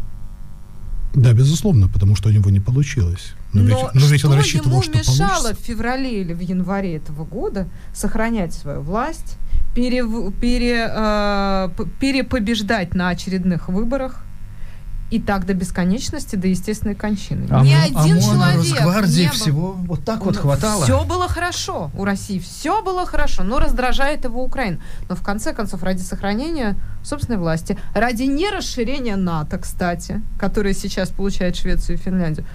Да, 1.14 1.34
безусловно, 1.34 1.88
потому 1.88 2.16
что 2.16 2.30
у 2.30 2.32
него 2.32 2.50
не 2.50 2.60
получилось. 2.60 3.34
Но, 3.54 3.62
но, 3.62 3.68
ведь, 3.68 3.78
но 3.94 4.08
ведь 4.08 4.26
он 4.26 4.34
рассчитывал, 4.34 4.82
ему 4.82 4.94
мешало 4.98 5.44
получится. 5.44 5.56
в 5.56 5.66
феврале 5.66 6.22
или 6.22 6.34
в 6.34 6.40
январе 6.40 6.96
этого 6.96 7.26
года 7.26 7.68
сохранять 7.94 8.54
свою 8.54 8.82
власть, 8.82 9.38
пере, 9.74 10.06
пере, 10.40 10.88
э, 10.90 11.70
перепобеждать 12.00 12.94
на 12.94 13.10
очередных 13.10 13.70
выборах 13.70 14.24
и 15.12 15.20
так 15.20 15.46
до 15.46 15.54
бесконечности, 15.54 16.38
до 16.38 16.48
естественной 16.48 16.96
кончины. 16.96 17.46
А 17.52 17.62
Ни 17.64 17.74
один 17.74 18.18
а 18.18 18.22
человек 18.22 18.56
Росгвардии 18.56 19.22
не 19.22 19.28
был... 19.28 19.34
всего 19.34 19.72
вот 19.74 20.06
так 20.06 20.26
вот 20.26 20.38
хватало. 20.38 20.84
Все 20.86 21.04
было 21.04 21.28
хорошо 21.28 21.92
у 21.96 22.06
России, 22.06 22.40
все 22.40 22.82
было 22.82 23.06
хорошо, 23.06 23.44
но 23.44 23.60
раздражает 23.60 24.24
его 24.24 24.42
Украина. 24.42 24.80
Но 25.10 25.16
в 25.16 25.22
конце 25.22 25.54
концов, 25.54 25.84
ради 25.84 26.02
сохранения 26.02 26.78
собственной 27.04 27.40
власти, 27.40 27.78
ради 27.94 28.24
не 28.24 28.50
расширения 28.50 29.18
НАТО, 29.18 29.58
кстати, 29.58 30.22
которое 30.40 30.74
сейчас 30.74 31.10
получает 31.10 31.58
Швецию 31.58 31.98
и 31.98 32.02
Финляндию, 32.02 32.46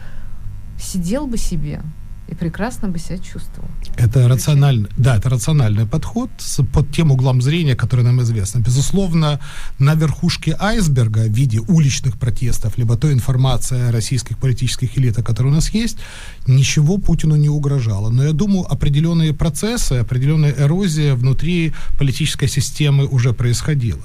сидел 0.79 1.27
бы 1.27 1.37
себе 1.37 1.83
и 2.29 2.35
прекрасно 2.35 2.89
бы 2.89 2.99
себя 2.99 3.19
чувствовал. 3.19 3.69
Это 3.97 4.29
рациональный, 4.29 4.89
да, 4.97 5.17
это 5.17 5.29
рациональный 5.29 5.87
подход 5.87 6.31
с, 6.39 6.63
под 6.65 6.91
тем 6.91 7.13
углом 7.13 7.41
зрения, 7.41 7.77
который 7.77 8.05
нам 8.05 8.21
известно. 8.23 8.59
Безусловно, 8.61 9.41
на 9.79 9.95
верхушке 9.95 10.57
айсберга 10.59 11.21
в 11.21 11.33
виде 11.33 11.61
уличных 11.61 12.19
протестов, 12.19 12.79
либо 12.79 12.97
той 12.97 13.13
информации 13.13 13.89
о 13.89 13.93
российских 13.93 14.39
политических 14.39 14.99
элитах, 14.99 15.25
которая 15.25 15.53
у 15.53 15.57
нас 15.57 15.71
есть, 15.71 15.99
ничего 16.47 16.99
Путину 16.99 17.37
не 17.37 17.49
угрожало. 17.49 18.11
Но 18.11 18.25
я 18.25 18.33
думаю, 18.33 18.73
определенные 18.73 19.33
процессы, 19.33 19.93
определенная 19.93 20.55
эрозия 20.59 21.15
внутри 21.15 21.73
политической 21.99 22.49
системы 22.49 23.07
уже 23.07 23.33
происходила. 23.33 24.05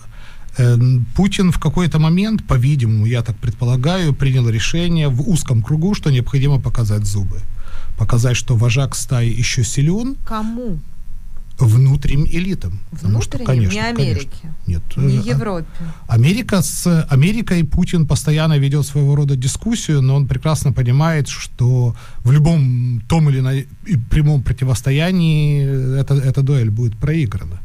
Э, 0.57 0.77
Путин 1.15 1.51
в 1.51 1.59
какой-то 1.59 1.97
момент, 1.97 2.45
по-видимому, 2.47 3.05
я 3.05 3.23
так 3.23 3.35
предполагаю, 3.37 4.13
принял 4.13 4.47
решение 4.49 5.07
в 5.07 5.27
узком 5.27 5.63
кругу, 5.63 5.95
что 5.95 6.11
необходимо 6.11 6.59
показать 6.59 7.05
зубы 7.05 7.41
показать, 8.01 8.35
что 8.35 8.55
вожак 8.55 8.95
стаи 8.95 9.29
еще 9.29 9.63
силен. 9.63 10.15
Кому? 10.25 10.79
Внутренним 11.59 12.25
элитам. 12.25 12.79
Внутренним, 12.91 13.21
что, 13.21 13.37
конечно, 13.37 13.73
не 13.73 13.79
Америке. 13.79 14.29
Конечно. 14.41 14.55
Нет. 14.65 14.81
Не 14.97 15.17
э, 15.17 15.35
Европе. 15.35 15.67
Америка 16.07 16.63
с 16.63 17.05
Америкой 17.11 17.63
Путин 17.63 18.07
постоянно 18.07 18.57
ведет 18.57 18.87
своего 18.87 19.15
рода 19.15 19.35
дискуссию, 19.35 20.01
но 20.01 20.15
он 20.15 20.27
прекрасно 20.27 20.73
понимает, 20.73 21.27
что 21.27 21.95
в 22.23 22.31
любом 22.31 23.01
том 23.07 23.29
или 23.29 23.39
ином 23.39 23.65
прямом 24.09 24.41
противостоянии 24.41 25.99
эта, 25.99 26.15
эта 26.15 26.41
дуэль 26.41 26.71
будет 26.71 26.97
проиграна. 26.97 27.59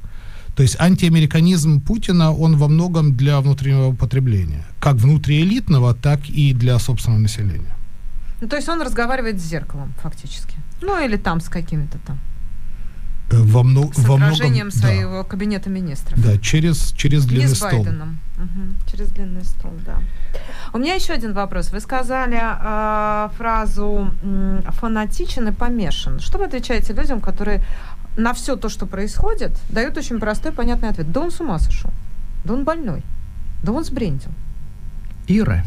То 0.55 0.63
есть 0.63 0.77
антиамериканизм 0.79 1.81
Путина, 1.81 2.31
он 2.31 2.57
во 2.57 2.69
многом 2.69 3.17
для 3.17 3.41
внутреннего 3.41 3.93
потребления. 3.93 4.67
Как 4.81 4.97
внутриэлитного, 4.97 5.95
так 5.95 6.21
и 6.29 6.53
для 6.53 6.79
собственного 6.79 7.21
населения. 7.21 7.76
Ну, 8.41 8.49
то 8.49 8.57
есть 8.57 8.69
он 8.69 8.83
разговаривает 8.83 9.41
с 9.41 9.45
зеркалом, 9.45 9.95
фактически. 10.03 10.57
Ну, 10.83 11.03
или 11.03 11.17
там 11.17 11.41
с 11.41 11.49
какими-то 11.49 11.99
там. 12.07 12.19
Э, 13.31 13.43
во, 13.43 13.63
мно, 13.63 13.91
с 13.93 13.99
во 13.99 14.17
многом, 14.17 14.71
своего 14.71 15.23
да. 15.23 15.29
кабинета 15.29 15.71
министров. 15.71 16.23
Да, 16.23 16.39
через, 16.39 16.93
через 16.93 17.25
длинный 17.25 17.49
Не 17.49 17.55
с 17.55 17.57
стол. 17.57 17.71
Байденом. 17.71 18.21
Угу, 18.37 18.91
через 18.91 19.09
длинный 19.11 19.45
стол, 19.45 19.73
да. 19.85 19.99
У 20.73 20.79
меня 20.79 20.95
еще 20.95 21.13
один 21.13 21.33
вопрос. 21.33 21.73
Вы 21.73 21.81
сказали 21.81 22.39
э, 22.41 23.29
фразу 23.37 24.13
фанатичен 24.81 25.49
и 25.49 25.53
помешан. 25.53 26.21
Что 26.21 26.39
вы 26.39 26.45
отвечаете 26.45 26.93
людям, 26.93 27.21
которые 27.21 27.65
на 28.17 28.33
все 28.33 28.57
то, 28.57 28.69
что 28.69 28.87
происходит, 28.87 29.53
дают 29.71 29.97
очень 29.97 30.21
простой, 30.21 30.53
понятный 30.53 30.91
ответ. 30.91 31.11
Да 31.11 31.21
он 31.21 31.31
с 31.31 31.41
ума 31.41 31.59
сошел. 31.59 31.91
Да 32.45 32.55
он 32.55 32.65
больной. 32.65 33.03
Да 33.63 33.73
он 33.73 33.85
сбрендил. 33.85 34.31
Ира. 35.27 35.65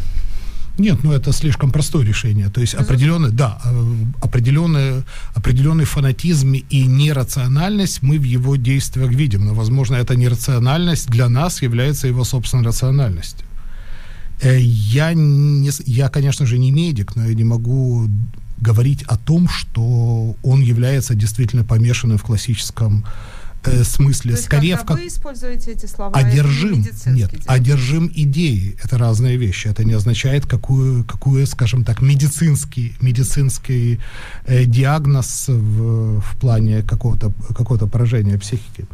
Нет, 0.80 1.04
ну 1.04 1.12
это 1.12 1.34
слишком 1.34 1.72
простое 1.72 2.06
решение. 2.06 2.50
То 2.50 2.62
есть 2.62 2.74
определенный, 2.74 3.32
да, 3.32 3.60
э, 3.66 3.96
определенный, 4.22 5.04
определенный 5.36 5.86
фанатизм 5.86 6.54
и 6.54 6.84
нерациональность 6.84 8.02
мы 8.02 8.18
в 8.18 8.24
его 8.24 8.56
действиях 8.56 9.12
видим. 9.12 9.46
Но, 9.46 9.54
возможно, 9.54 9.96
эта 9.98 10.16
нерациональность 10.16 11.10
для 11.10 11.30
нас 11.30 11.62
является 11.62 12.08
его 12.08 12.24
собственной 12.24 12.64
рациональностью. 12.64 13.46
Э, 14.42 14.58
я, 14.60 15.14
не, 15.14 15.70
я, 15.86 16.08
конечно 16.10 16.46
же, 16.46 16.58
не 16.58 16.72
медик, 16.72 17.16
но 17.16 17.28
я 17.28 17.34
не 17.34 17.44
могу 17.44 18.08
говорить 18.62 19.04
о 19.04 19.18
том, 19.18 19.48
что 19.50 20.36
он 20.44 20.62
является 20.62 21.14
действительно 21.14 21.64
помешанным 21.64 22.18
в 22.18 22.24
классическом 22.24 23.06
э, 23.66 23.84
смысле, 23.84 24.32
То 24.32 24.38
есть, 24.38 24.46
скорее 24.46 24.78
в 24.78 24.90
вы 24.90 25.08
используете 25.08 25.72
эти 25.72 25.86
слова, 25.86 26.14
одержим, 26.14 26.74
не 26.74 27.14
нет, 27.14 27.32
диагноз. 27.32 27.44
одержим 27.48 28.12
идеей, 28.14 28.78
это 28.84 28.98
разные 28.98 29.38
вещи, 29.38 29.68
это 29.68 29.84
не 29.84 29.94
означает 29.94 30.46
какую, 30.46 31.04
какую 31.04 31.46
скажем 31.48 31.84
так, 31.84 32.02
медицинский, 32.02 32.94
медицинский 33.02 34.00
э, 34.46 34.66
диагноз 34.66 35.46
в, 35.48 36.22
в 36.22 36.38
плане 36.38 36.84
какого-то 36.84 37.32
какого 37.56 37.88
поражения 37.88 38.38
психики. 38.38 38.86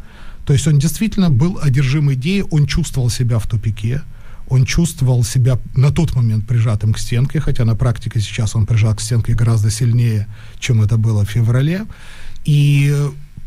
То 0.44 0.52
есть 0.52 0.66
он 0.68 0.78
действительно 0.78 1.30
был 1.30 1.58
одержим 1.60 2.12
идеей, 2.12 2.44
он 2.50 2.66
чувствовал 2.66 3.10
себя 3.10 3.38
в 3.38 3.46
тупике, 3.46 4.02
он 4.48 4.64
чувствовал 4.64 5.24
себя 5.24 5.58
на 5.74 5.90
тот 5.90 6.14
момент 6.14 6.46
прижатым 6.46 6.92
к 6.92 6.98
стенке, 6.98 7.40
хотя 7.40 7.64
на 7.64 7.74
практике 7.74 8.20
сейчас 8.20 8.54
он 8.54 8.64
прижат 8.64 8.98
к 8.98 9.00
стенке 9.00 9.34
гораздо 9.34 9.70
сильнее, 9.70 10.28
чем 10.60 10.82
это 10.82 10.96
было 10.96 11.24
в 11.24 11.30
феврале. 11.30 11.86
И 12.44 12.94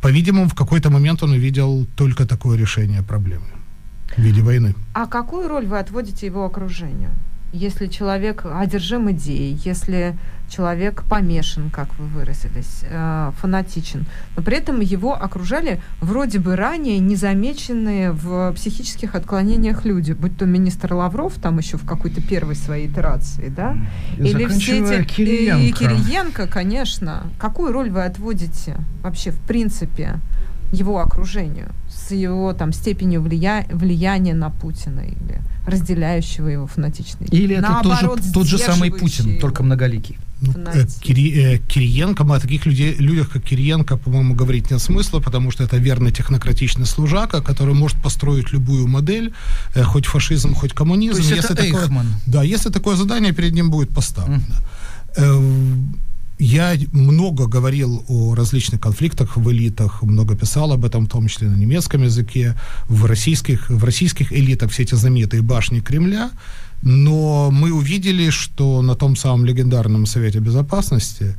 по-видимому, 0.02 0.48
в 0.48 0.56
какой-то 0.56 0.90
момент 0.90 1.24
он 1.24 1.32
увидел 1.32 1.86
только 1.96 2.26
такое 2.26 2.58
решение 2.58 3.04
проблемы 3.04 3.46
в 4.16 4.22
виде 4.22 4.42
войны. 4.42 4.76
А 4.94 5.06
какую 5.06 5.48
роль 5.48 5.66
вы 5.66 5.80
отводите 5.80 6.26
его 6.26 6.46
окружению? 6.46 7.12
Если 7.52 7.88
человек 7.88 8.46
одержим 8.46 9.12
идеей, 9.12 9.60
если 9.66 10.18
человек 10.50 11.04
помешан, 11.04 11.70
как 11.70 11.98
вы 11.98 12.06
выразились, 12.08 12.84
э, 12.84 13.32
фанатичен, 13.40 14.06
но 14.36 14.44
при 14.44 14.58
этом 14.58 14.80
его 14.82 15.14
окружали 15.14 15.82
вроде 16.02 16.40
бы 16.40 16.56
ранее 16.56 17.00
незамеченные 17.00 18.12
в 18.12 18.54
психических 18.54 19.16
отклонениях 19.16 19.86
люди, 19.86 20.14
будь 20.14 20.38
то 20.38 20.46
министр 20.46 20.94
Лавров 20.94 21.36
там 21.36 21.58
еще 21.58 21.78
в 21.78 21.86
какой-то 21.86 22.22
первой 22.22 22.56
своей 22.56 22.88
итерации, 22.88 23.50
да, 23.50 23.78
и 24.18 24.28
или 24.28 24.46
все 24.48 24.80
эти 24.84 25.04
Кириенко. 25.04 25.64
и 25.64 25.72
Кириенко, 25.72 26.48
конечно. 26.48 27.24
Какую 27.38 27.72
роль 27.72 27.90
вы 27.90 28.04
отводите 28.04 28.78
вообще 29.04 29.32
в 29.32 29.40
принципе 29.40 30.20
его 30.72 31.00
окружению 31.00 31.70
с 31.90 32.12
его 32.12 32.54
там 32.54 32.74
степенью 32.74 33.22
влия... 33.22 33.66
влияния 33.72 34.34
на 34.34 34.50
Путина 34.50 35.02
или 35.02 35.42
разделяющего 35.66 36.48
его 36.48 36.68
фанатичный. 36.68 37.28
Или 37.28 37.56
это 37.56 37.70
Наоборот, 37.70 38.20
тоже, 38.20 38.34
тот 38.34 38.48
же 38.48 38.58
самый 38.58 38.92
Путин, 38.92 39.30
его. 39.30 39.42
только 39.42 39.64
многоликий. 39.64 40.18
Ну, 40.42 40.54
Кири, 41.02 41.62
Кириенко, 41.68 42.24
мы 42.24 42.36
о 42.36 42.40
таких 42.40 42.66
людей, 42.66 42.96
людях, 43.00 43.30
как 43.30 43.44
Кириенко, 43.44 43.98
по-моему, 43.98 44.36
говорить 44.36 44.72
нет 44.72 44.82
смысла, 44.82 45.20
потому 45.20 45.52
что 45.52 45.64
это 45.64 45.78
верный 45.78 46.12
технократичный 46.12 46.86
служака, 46.86 47.42
который 47.42 47.74
может 47.74 48.02
построить 48.02 48.54
любую 48.54 48.88
модель, 48.88 49.34
э, 49.76 49.84
хоть 49.84 50.06
фашизм, 50.06 50.54
хоть 50.54 50.74
коммунизм. 50.74 51.16
То 51.16 51.20
есть 51.20 51.32
если 51.32 51.54
это 51.54 51.64
такое, 51.64 52.06
Да, 52.26 52.44
если 52.44 52.70
такое 52.70 52.96
задание 52.96 53.34
перед 53.34 53.54
ним 53.54 53.70
будет 53.70 53.90
поставлено. 53.90 54.44
Mm. 55.18 55.96
Я 56.40 56.74
много 56.94 57.48
говорил 57.48 58.06
о 58.08 58.34
различных 58.34 58.80
конфликтах 58.80 59.36
в 59.36 59.52
элитах, 59.52 60.02
много 60.04 60.38
писал 60.38 60.72
об 60.72 60.86
этом, 60.86 61.06
в 61.06 61.10
том 61.10 61.28
числе 61.28 61.50
на 61.50 61.56
немецком 61.56 62.04
языке, 62.04 62.56
в 62.88 63.06
российских, 63.06 63.70
в 63.70 63.84
российских 63.84 64.32
элитах 64.32 64.72
все 64.72 64.84
эти 64.84 64.96
знаменитые 64.96 65.42
башни 65.42 65.82
Кремля, 65.82 66.32
но 66.82 67.50
мы 67.52 67.72
увидели, 67.72 68.30
что 68.30 68.82
на 68.82 68.96
том 68.96 69.16
самом 69.16 69.46
легендарном 69.46 70.06
Совете 70.06 70.40
Безопасности 70.40 71.36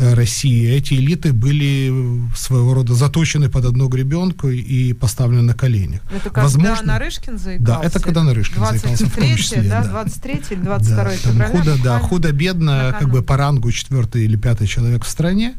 Э, 0.00 0.14
России, 0.14 0.70
эти 0.70 0.94
элиты 0.94 1.32
были 1.32 1.92
своего 2.36 2.74
рода 2.74 2.94
заточены 2.94 3.48
под 3.48 3.64
одну 3.64 3.88
гребенку 3.88 4.48
и 4.48 4.92
поставлены 4.92 5.42
на 5.42 5.54
коленях. 5.54 6.02
Это 6.10 6.30
когда 6.30 6.42
Возможно, 6.42 6.86
Нарышкин 6.86 7.38
заикался? 7.38 7.80
Да, 7.80 7.84
это 7.84 8.00
когда 8.00 8.22
Нарышкин 8.22 8.56
23 8.56 8.78
заикался 8.78 9.06
в 9.06 9.14
том 9.16 9.36
числе. 9.36 9.62
Да, 9.62 9.84
23 9.84 10.42
или 10.50 10.60
22 10.60 11.04
да, 11.04 11.10
февраля. 11.10 11.48
Худо, 11.48 11.76
да, 11.82 11.98
худо-бедно, 11.98 12.96
как 12.96 13.10
бы 13.10 13.22
по 13.22 13.36
рангу 13.36 13.72
четвертый 13.72 14.24
или 14.24 14.36
пятый 14.36 14.68
человек 14.68 15.04
в 15.04 15.08
стране, 15.08 15.54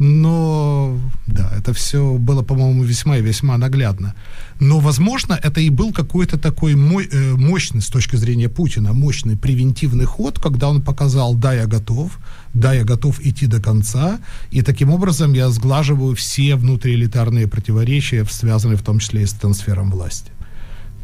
но 0.00 0.98
да, 1.28 1.52
это 1.56 1.72
все 1.72 2.14
было, 2.14 2.42
по-моему, 2.42 2.82
весьма 2.82 3.18
и 3.18 3.22
весьма 3.22 3.56
наглядно. 3.58 4.16
Но, 4.60 4.78
возможно, 4.78 5.38
это 5.42 5.60
и 5.60 5.70
был 5.70 5.92
какой-то 5.92 6.38
такой 6.38 6.72
э, 6.72 7.34
мощный, 7.36 7.80
с 7.80 7.88
точки 7.88 8.16
зрения 8.16 8.48
Путина, 8.48 8.92
мощный 8.92 9.36
превентивный 9.36 10.04
ход, 10.04 10.38
когда 10.38 10.68
он 10.68 10.80
показал, 10.80 11.34
да, 11.34 11.52
я 11.54 11.66
готов, 11.66 12.18
да, 12.54 12.72
я 12.72 12.84
готов 12.84 13.20
идти 13.20 13.46
до 13.46 13.60
конца, 13.60 14.20
и 14.52 14.62
таким 14.62 14.90
образом 14.90 15.32
я 15.34 15.48
сглаживаю 15.50 16.14
все 16.14 16.54
внутриэлитарные 16.54 17.48
противоречия, 17.48 18.24
связанные 18.30 18.76
в 18.76 18.82
том 18.82 19.00
числе 19.00 19.22
и 19.22 19.26
с 19.26 19.32
трансфером 19.32 19.90
власти. 19.90 20.30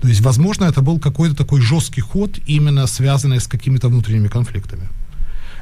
То 0.00 0.08
есть, 0.08 0.20
возможно, 0.20 0.64
это 0.64 0.80
был 0.80 0.98
какой-то 0.98 1.36
такой 1.36 1.60
жесткий 1.60 2.00
ход, 2.00 2.38
именно 2.46 2.86
связанный 2.86 3.40
с 3.40 3.46
какими-то 3.46 3.88
внутренними 3.88 4.28
конфликтами. 4.28 4.88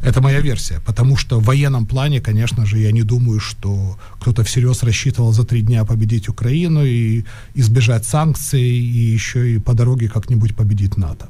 Это 0.03 0.21
моя 0.21 0.41
версия, 0.41 0.81
потому 0.87 1.17
что 1.17 1.41
в 1.41 1.45
военном 1.45 1.87
плане, 1.87 2.21
конечно 2.21 2.67
же, 2.67 2.79
я 2.79 2.93
не 2.93 3.03
думаю, 3.03 3.41
что 3.41 3.99
кто-то 4.21 4.43
всерьез 4.45 4.83
рассчитывал 4.83 5.33
за 5.33 5.45
три 5.45 5.63
дня 5.63 5.85
победить 5.85 6.29
Украину 6.29 6.85
и 6.85 7.25
избежать 7.55 8.05
санкций, 8.05 8.63
и 8.63 9.15
еще 9.15 9.55
и 9.55 9.59
по 9.59 9.75
дороге 9.75 10.09
как-нибудь 10.09 10.57
победить 10.57 10.97
НАТО. 10.97 11.29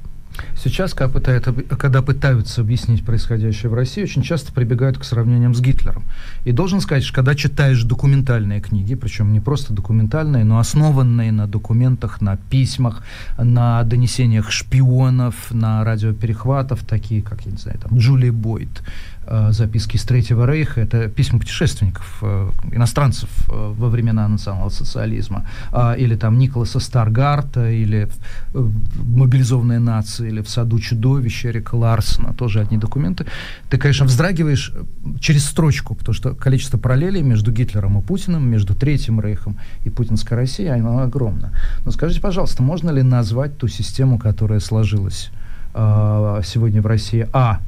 Сейчас, 0.57 0.95
когда, 0.95 1.13
пытают, 1.13 1.49
когда 1.79 2.03
пытаются 2.03 2.61
объяснить 2.61 3.05
происходящее 3.05 3.71
в 3.71 3.75
России, 3.75 4.03
очень 4.03 4.23
часто 4.23 4.53
прибегают 4.53 4.99
к 4.99 5.05
сравнениям 5.05 5.55
с 5.55 5.61
Гитлером. 5.61 6.05
И 6.45 6.53
должен 6.53 6.81
сказать, 6.81 7.05
что 7.05 7.15
когда 7.15 7.35
читаешь 7.35 7.83
документальные 7.83 8.61
книги, 8.61 8.95
причем 8.95 9.33
не 9.33 9.41
просто 9.41 9.73
документальные, 9.73 10.45
но 10.45 10.59
основанные 10.59 11.33
на 11.33 11.47
документах, 11.47 12.21
на 12.21 12.37
письмах, 12.37 13.03
на 13.39 13.83
донесениях 13.85 14.51
шпионов, 14.51 15.51
на 15.51 15.85
радиоперехватов, 15.85 16.85
такие 16.85 17.23
как, 17.23 17.43
я 17.47 17.53
не 17.53 17.59
знаю, 17.59 17.79
там, 17.79 17.99
Джули 17.99 18.31
Бойт, 18.31 18.83
э, 19.18 19.18
записки 19.51 19.97
из 19.97 20.05
Третьего 20.05 20.47
Рейха, 20.47 20.81
это 20.81 21.09
письма 21.09 21.39
путешественников, 21.39 22.19
э, 22.23 22.51
иностранцев 22.73 23.29
э, 23.49 23.75
во 23.77 23.89
времена 23.89 24.29
национал-социализма, 24.29 25.47
э, 25.73 25.97
или 25.99 26.17
там 26.17 26.39
Николаса 26.39 26.81
Старгарта, 26.81 27.71
или 27.71 28.09
э, 28.55 28.69
«Мобилизованная 29.05 29.81
нация», 29.81 30.29
или 30.29 30.41
«В 30.41 30.49
саду 30.49 30.79
чудовища» 30.79 31.49
Эрика 31.49 31.75
Ларсона, 31.75 32.33
тоже 32.33 32.61
одни 32.61 32.79
документы. 32.79 33.27
Ты, 33.71 33.79
конечно, 33.79 34.07
вздрагиваешь 34.07 34.73
э, 34.75 34.85
через 35.21 35.45
строчку, 35.45 35.95
потому 35.95 36.15
что 36.15 36.35
количество 36.35 36.79
параллелей 36.79 37.23
между 37.23 37.53
Гитлером 37.53 37.99
и 37.99 38.03
Путиным, 38.03 38.49
между 38.49 38.75
Третьим 38.75 39.21
Рейхом 39.21 39.59
и 39.85 39.91
путинской 39.91 40.37
Россией, 40.37 40.71
оно 40.71 41.01
огромно. 41.01 41.53
Но 41.85 41.91
скажите, 41.91 42.21
пожалуйста, 42.21 42.63
можно 42.63 42.91
ли 42.91 43.03
назвать 43.03 43.59
ту 43.59 43.69
систему, 43.69 44.19
которая 44.19 44.61
сложилась 44.61 45.31
э, 45.75 46.41
сегодня 46.45 46.81
в 46.81 46.87
России, 46.87 47.29
а, 47.33 47.61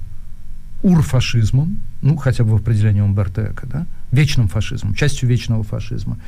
урфашизмом, 0.82 1.80
ну, 2.02 2.16
хотя 2.16 2.44
бы 2.44 2.50
в 2.50 2.56
определении 2.56 3.00
Умберто 3.00 3.52
Эко, 3.52 3.66
да, 3.66 3.86
вечным 4.12 4.48
фашизмом, 4.48 4.94
частью 4.94 5.28
вечного 5.28 5.62
фашизма, 5.62 6.18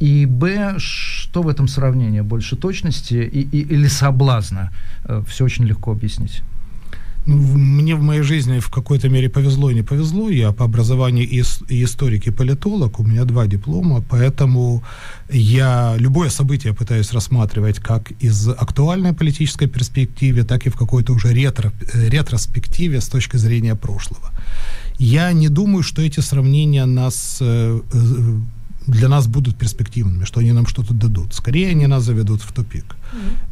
и 0.00 0.26
б, 0.26 0.74
что 0.78 1.42
в 1.42 1.48
этом 1.48 1.68
сравнении? 1.68 2.20
Больше 2.20 2.56
точности 2.56 3.14
и, 3.14 3.42
и, 3.42 3.60
или 3.62 3.86
соблазна? 3.88 4.70
Э, 5.04 5.22
Все 5.26 5.44
очень 5.44 5.64
легко 5.64 5.92
объяснить. 5.92 6.42
Ну, 7.26 7.36
мне 7.36 7.94
в 7.94 8.02
моей 8.02 8.22
жизни 8.22 8.58
в 8.60 8.68
какой-то 8.68 9.08
мере 9.08 9.28
повезло 9.28 9.70
и 9.70 9.74
не 9.74 9.82
повезло. 9.82 10.30
Я 10.30 10.52
по 10.52 10.64
образованию 10.64 11.28
и 11.28 11.40
историк, 11.84 12.26
и 12.26 12.30
политолог. 12.30 13.00
У 13.00 13.02
меня 13.02 13.24
два 13.24 13.46
диплома, 13.46 14.02
поэтому 14.10 14.82
я 15.30 15.96
любое 15.98 16.30
событие 16.30 16.74
пытаюсь 16.74 17.12
рассматривать 17.12 17.78
как 17.78 18.12
из 18.22 18.48
актуальной 18.48 19.12
политической 19.12 19.68
перспективы, 19.68 20.44
так 20.44 20.66
и 20.66 20.70
в 20.70 20.76
какой-то 20.76 21.14
уже 21.14 21.32
ретро, 21.32 21.72
э, 21.94 22.08
ретроспективе 22.08 23.00
с 23.00 23.08
точки 23.08 23.38
зрения 23.38 23.74
прошлого. 23.74 24.30
Я 24.98 25.32
не 25.32 25.48
думаю, 25.48 25.82
что 25.82 26.02
эти 26.02 26.20
сравнения 26.20 26.86
нас 26.86 27.38
э, 27.40 27.80
э, 27.92 28.40
для 28.86 29.08
нас 29.08 29.26
будут 29.26 29.56
перспективными, 29.56 30.24
что 30.24 30.40
они 30.40 30.52
нам 30.52 30.66
что-то 30.66 30.94
дадут. 30.94 31.34
Скорее, 31.34 31.70
они 31.70 31.86
нас 31.86 32.04
заведут 32.04 32.42
в 32.42 32.52
тупик. 32.52 32.96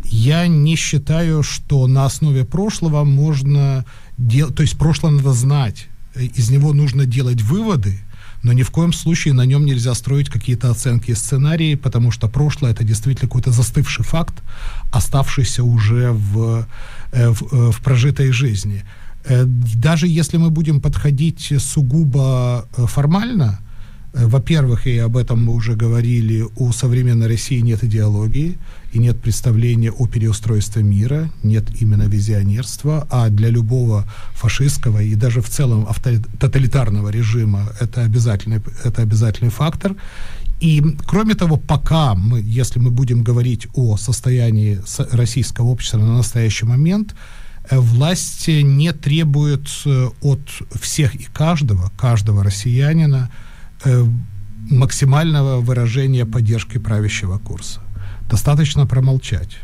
Я 0.04 0.46
не 0.46 0.76
считаю, 0.76 1.42
что 1.42 1.86
на 1.86 2.04
основе 2.04 2.44
прошлого 2.44 3.04
можно 3.04 3.84
делать, 4.18 4.54
то 4.54 4.62
есть 4.62 4.76
прошлое 4.78 5.12
надо 5.12 5.32
знать, 5.32 5.88
э, 6.14 6.24
из 6.24 6.50
него 6.50 6.72
нужно 6.72 7.06
делать 7.06 7.40
выводы, 7.42 7.98
но 8.42 8.52
ни 8.52 8.62
в 8.62 8.70
коем 8.70 8.92
случае 8.92 9.34
на 9.34 9.46
нем 9.46 9.64
нельзя 9.64 9.94
строить 9.94 10.28
какие-то 10.28 10.70
оценки 10.70 11.12
и 11.12 11.14
сценарии, 11.14 11.76
потому 11.76 12.10
что 12.10 12.28
прошлое 12.28 12.72
это 12.72 12.84
действительно 12.84 13.28
какой-то 13.28 13.52
застывший 13.52 14.04
факт, 14.04 14.42
оставшийся 14.92 15.62
уже 15.62 16.10
в, 16.10 16.66
э, 17.12 17.30
в, 17.30 17.42
э, 17.52 17.70
в 17.70 17.80
прожитой 17.80 18.32
жизни. 18.32 18.84
Даже 19.24 20.08
если 20.08 20.36
мы 20.36 20.50
будем 20.50 20.80
подходить 20.80 21.52
сугубо 21.58 22.66
формально, 22.72 23.60
Во-первых, 24.14 24.86
и 24.86 24.98
об 24.98 25.16
этом 25.16 25.42
мы 25.42 25.54
уже 25.54 25.74
говорили, 25.74 26.44
у 26.56 26.70
современной 26.72 27.28
России 27.28 27.60
нет 27.60 27.82
идеологии 27.82 28.58
и 28.92 28.98
нет 28.98 29.18
представления 29.18 29.90
о 29.90 30.06
переустройстве 30.06 30.82
мира, 30.82 31.30
нет 31.42 31.64
именно 31.80 32.02
визионерства, 32.02 33.06
а 33.10 33.30
для 33.30 33.48
любого 33.48 34.04
фашистского 34.34 35.02
и 35.02 35.14
даже 35.14 35.40
в 35.40 35.48
целом 35.48 35.88
тоталитарного 36.38 37.08
режима 37.08 37.72
это 37.80 38.02
обязательный, 38.02 38.60
это 38.84 39.00
обязательный 39.00 39.50
фактор. 39.50 39.96
И 40.60 40.82
кроме 41.06 41.34
того, 41.34 41.56
пока 41.56 42.14
мы, 42.14 42.42
если 42.44 42.80
мы 42.80 42.90
будем 42.90 43.22
говорить 43.22 43.66
о 43.74 43.96
состоянии 43.96 44.78
российского 45.12 45.68
общества 45.68 45.98
на 45.98 46.16
настоящий 46.18 46.66
момент, 46.66 47.14
э, 47.70 47.78
власть 47.78 48.46
не 48.48 48.92
требует 48.92 49.68
э, 49.86 50.10
от 50.20 50.40
всех 50.80 51.14
и 51.14 51.26
каждого, 51.32 51.90
каждого 51.96 52.44
россиянина 52.44 53.30
э, 53.30 53.51
максимального 54.70 55.60
выражения 55.60 56.24
поддержки 56.24 56.78
правящего 56.78 57.38
курса. 57.38 57.80
Достаточно 58.30 58.86
промолчать. 58.86 59.58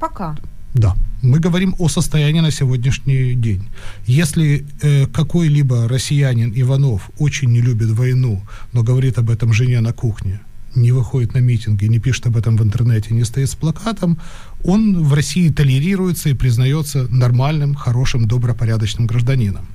Пока. 0.00 0.36
Да. 0.74 0.94
Мы 1.22 1.38
говорим 1.38 1.74
о 1.78 1.88
состоянии 1.88 2.40
на 2.40 2.50
сегодняшний 2.50 3.34
день. 3.34 3.68
Если 4.06 4.66
э, 4.82 5.06
какой-либо 5.06 5.88
россиянин 5.88 6.52
Иванов 6.54 7.10
очень 7.18 7.50
не 7.50 7.62
любит 7.62 7.90
войну, 7.90 8.42
но 8.72 8.82
говорит 8.82 9.18
об 9.18 9.30
этом 9.30 9.52
жене 9.52 9.80
на 9.80 9.92
кухне, 9.92 10.40
не 10.74 10.92
выходит 10.92 11.34
на 11.34 11.38
митинги, 11.38 11.86
не 11.86 11.98
пишет 11.98 12.26
об 12.26 12.36
этом 12.36 12.56
в 12.56 12.62
интернете, 12.62 13.14
не 13.14 13.24
стоит 13.24 13.48
с 13.48 13.54
плакатом, 13.54 14.18
он 14.64 15.02
в 15.02 15.14
России 15.14 15.48
толерируется 15.48 16.28
и 16.28 16.34
признается 16.34 17.08
нормальным, 17.08 17.74
хорошим, 17.74 18.28
добропорядочным 18.28 19.06
гражданином 19.06 19.66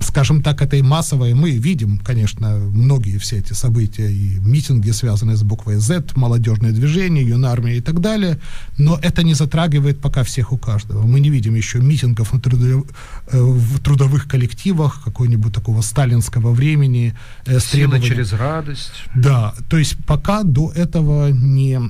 скажем 0.00 0.42
так, 0.42 0.62
этой 0.62 0.82
массовой, 0.82 1.34
мы 1.34 1.50
видим, 1.50 1.98
конечно, 1.98 2.56
многие 2.58 3.18
все 3.18 3.38
эти 3.38 3.52
события 3.52 4.10
и 4.10 4.38
митинги, 4.40 4.90
связанные 4.92 5.36
с 5.36 5.42
буквой 5.42 5.76
Z, 5.76 6.04
молодежное 6.16 6.72
движение, 6.72 7.26
юнармия 7.26 7.76
и 7.76 7.80
так 7.80 8.00
далее, 8.00 8.38
но 8.78 8.98
это 9.02 9.22
не 9.22 9.34
затрагивает 9.34 10.00
пока 10.00 10.22
всех 10.24 10.52
у 10.52 10.58
каждого. 10.58 11.06
Мы 11.06 11.20
не 11.20 11.30
видим 11.30 11.54
еще 11.54 11.78
митингов 11.78 12.32
на 12.32 12.38
трудо- 12.40 12.86
э, 13.32 13.40
в 13.40 13.80
трудовых 13.80 14.26
коллективах 14.28 15.02
какого-нибудь 15.04 15.52
такого 15.52 15.82
сталинского 15.82 16.52
времени. 16.52 17.14
э, 17.46 17.60
Сила 17.60 18.00
через 18.00 18.32
радость. 18.32 18.92
да, 19.14 19.54
то 19.68 19.78
есть 19.78 19.96
пока 20.06 20.42
до 20.42 20.70
этого 20.72 21.30
не 21.30 21.80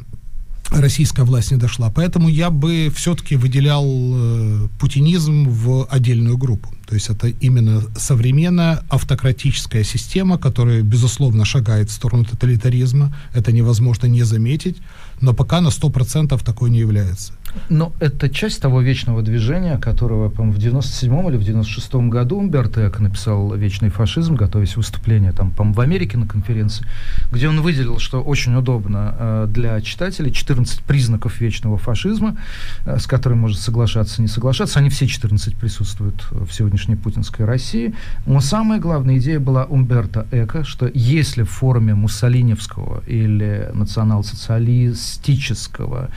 российская 0.70 1.24
власть 1.24 1.50
не 1.50 1.56
дошла. 1.56 1.90
Поэтому 1.90 2.28
я 2.28 2.50
бы 2.50 2.92
все-таки 2.94 3.36
выделял 3.36 3.84
э, 3.86 4.68
путинизм 4.78 5.48
в 5.48 5.86
отдельную 5.90 6.36
группу. 6.38 6.72
То 6.86 6.94
есть 6.94 7.08
это 7.08 7.28
именно 7.28 7.82
современная 7.96 8.82
автократическая 8.88 9.84
система, 9.84 10.38
которая, 10.38 10.82
безусловно, 10.82 11.44
шагает 11.44 11.90
в 11.90 11.92
сторону 11.92 12.24
тоталитаризма. 12.24 13.14
Это 13.34 13.52
невозможно 13.52 14.06
не 14.06 14.22
заметить, 14.22 14.76
но 15.20 15.34
пока 15.34 15.60
на 15.60 15.68
100% 15.68 16.42
такой 16.44 16.70
не 16.70 16.78
является. 16.78 17.32
Но 17.68 17.92
это 18.00 18.28
часть 18.28 18.60
того 18.60 18.80
вечного 18.80 19.22
движения, 19.22 19.78
которого, 19.78 20.28
по-моему, 20.28 20.56
в 20.56 20.58
97 20.58 21.28
или 21.28 21.36
в 21.36 21.44
96 21.44 21.94
году 21.94 22.38
Умберто 22.38 22.86
Эко 22.86 23.02
написал 23.02 23.54
«Вечный 23.54 23.90
фашизм», 23.90 24.34
готовясь 24.34 24.74
к 24.74 24.76
выступлению 24.76 25.32
там, 25.32 25.50
по-моему, 25.50 25.74
в 25.74 25.80
Америке 25.80 26.18
на 26.18 26.26
конференции, 26.26 26.86
где 27.32 27.48
он 27.48 27.60
выделил, 27.60 27.98
что 27.98 28.22
очень 28.22 28.54
удобно 28.54 29.14
э, 29.18 29.46
для 29.48 29.80
читателей 29.80 30.32
14 30.32 30.80
признаков 30.80 31.40
вечного 31.40 31.78
фашизма, 31.78 32.36
э, 32.84 32.98
с 32.98 33.06
которыми 33.06 33.40
может 33.40 33.60
соглашаться, 33.60 34.22
не 34.22 34.28
соглашаться. 34.28 34.78
Они 34.78 34.90
все 34.90 35.06
14 35.06 35.56
присутствуют 35.56 36.26
в 36.30 36.50
сегодняшней 36.52 36.96
путинской 36.96 37.46
России. 37.46 37.94
Но 38.26 38.40
самая 38.40 38.80
главная 38.80 39.18
идея 39.18 39.40
была 39.40 39.64
Умберто 39.64 40.26
Эко, 40.30 40.64
что 40.64 40.90
если 40.92 41.42
в 41.42 41.50
форме 41.50 41.94
муссолиневского 41.94 43.02
или 43.06 43.70
национал-социалистического 43.74 46.10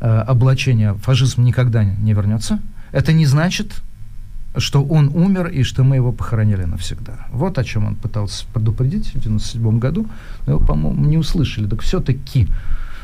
э, 0.00 0.06
облачения 0.06 0.79
фашизм 0.94 1.44
никогда 1.44 1.84
не 1.84 2.12
вернется, 2.12 2.60
это 2.92 3.12
не 3.12 3.26
значит, 3.26 3.82
что 4.56 4.84
он 4.84 5.08
умер 5.14 5.46
и 5.46 5.62
что 5.62 5.84
мы 5.84 5.96
его 5.96 6.12
похоронили 6.12 6.64
навсегда. 6.64 7.26
Вот 7.30 7.58
о 7.58 7.64
чем 7.64 7.86
он 7.86 7.94
пытался 7.94 8.46
предупредить 8.52 9.06
в 9.06 9.16
1997 9.16 9.78
году. 9.78 10.06
Но 10.46 10.54
его, 10.54 10.66
по-моему, 10.66 11.04
не 11.04 11.18
услышали. 11.18 11.68
Так 11.68 11.82
все-таки 11.82 12.48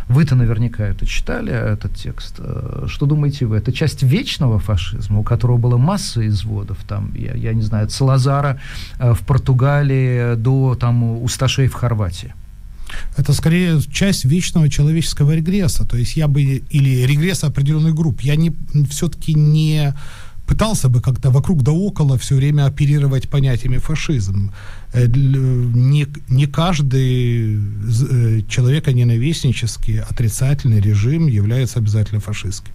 вы-то 0.08 0.34
наверняка 0.34 0.84
это 0.84 1.06
читали, 1.06 1.52
этот 1.52 1.94
текст. 1.94 2.36
Э, 2.38 2.86
Что 2.88 3.06
думаете 3.06 3.46
вы? 3.46 3.56
Это 3.56 3.72
часть 3.72 4.02
вечного 4.02 4.58
фашизма, 4.58 5.18
у 5.18 5.22
которого 5.22 5.56
была 5.56 5.78
масса 5.78 6.26
изводов, 6.26 6.78
там, 6.86 7.12
я, 7.14 7.34
я 7.34 7.54
не 7.54 7.62
знаю, 7.62 7.84
от 7.84 7.92
Салазара 7.92 8.60
э, 8.98 9.14
в 9.14 9.20
Португалии 9.20 10.34
до 10.36 10.74
там, 10.74 11.22
Усташей 11.22 11.68
в 11.68 11.74
Хорватии. 11.74 12.34
Это 13.16 13.32
скорее 13.32 13.80
часть 13.92 14.24
вечного 14.24 14.68
человеческого 14.68 15.34
регресса. 15.34 15.84
То 15.84 15.96
есть 15.96 16.16
я 16.16 16.28
бы, 16.28 16.42
или 16.42 17.06
регресса 17.06 17.46
определенных 17.46 17.94
групп. 17.94 18.20
Я 18.20 18.36
не, 18.36 18.52
все-таки 18.90 19.34
не 19.34 19.94
пытался 20.46 20.88
бы 20.88 21.00
как-то 21.00 21.30
вокруг 21.30 21.62
да 21.62 21.72
около 21.72 22.16
все 22.16 22.36
время 22.36 22.66
оперировать 22.66 23.28
понятиями 23.28 23.78
фашизм. 23.78 24.52
Э, 24.92 25.06
Не, 25.06 26.06
не 26.28 26.46
каждый 26.46 27.56
э, 27.56 28.42
человеконенавистнический 28.48 30.00
отрицательный 30.00 30.80
режим 30.80 31.26
является 31.26 31.78
обязательно 31.80 32.20
фашистским. 32.20 32.72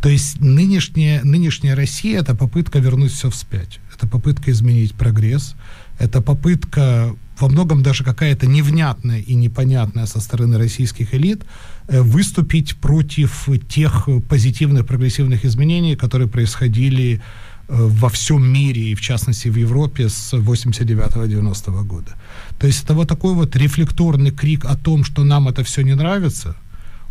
То 0.00 0.08
есть 0.08 0.40
нынешняя, 0.40 1.20
нынешняя 1.24 1.74
Россия– 1.74 2.20
это 2.22 2.34
попытка 2.34 2.78
вернуть 2.78 3.12
все 3.12 3.28
вспять. 3.28 3.80
Это 3.94 4.06
попытка 4.06 4.50
изменить 4.52 4.94
прогресс. 4.94 5.56
Это 5.98 6.20
попытка, 6.20 7.16
во 7.40 7.48
многом 7.48 7.82
даже 7.82 8.04
какая-то 8.04 8.46
невнятная 8.46 9.20
и 9.20 9.34
непонятная 9.34 10.06
со 10.06 10.20
стороны 10.20 10.58
российских 10.58 11.14
элит, 11.14 11.44
э, 11.88 12.02
выступить 12.02 12.76
против 12.76 13.48
тех 13.68 14.08
позитивных 14.28 14.86
прогрессивных 14.86 15.44
изменений, 15.44 15.96
которые 15.96 16.28
происходили 16.28 17.14
э, 17.14 17.18
во 17.68 18.08
всем 18.08 18.46
мире, 18.46 18.90
и 18.90 18.94
в 18.94 19.00
частности 19.00 19.48
в 19.48 19.56
Европе 19.56 20.08
с 20.08 20.32
89-90 20.32 21.84
года. 21.84 22.16
То 22.58 22.66
есть 22.66 22.84
это 22.84 22.94
вот 22.94 23.08
такой 23.08 23.34
вот 23.34 23.56
рефлекторный 23.56 24.30
крик 24.30 24.64
о 24.64 24.76
том, 24.76 25.04
что 25.04 25.24
нам 25.24 25.48
это 25.48 25.62
все 25.62 25.82
не 25.82 25.94
нравится, 25.94 26.56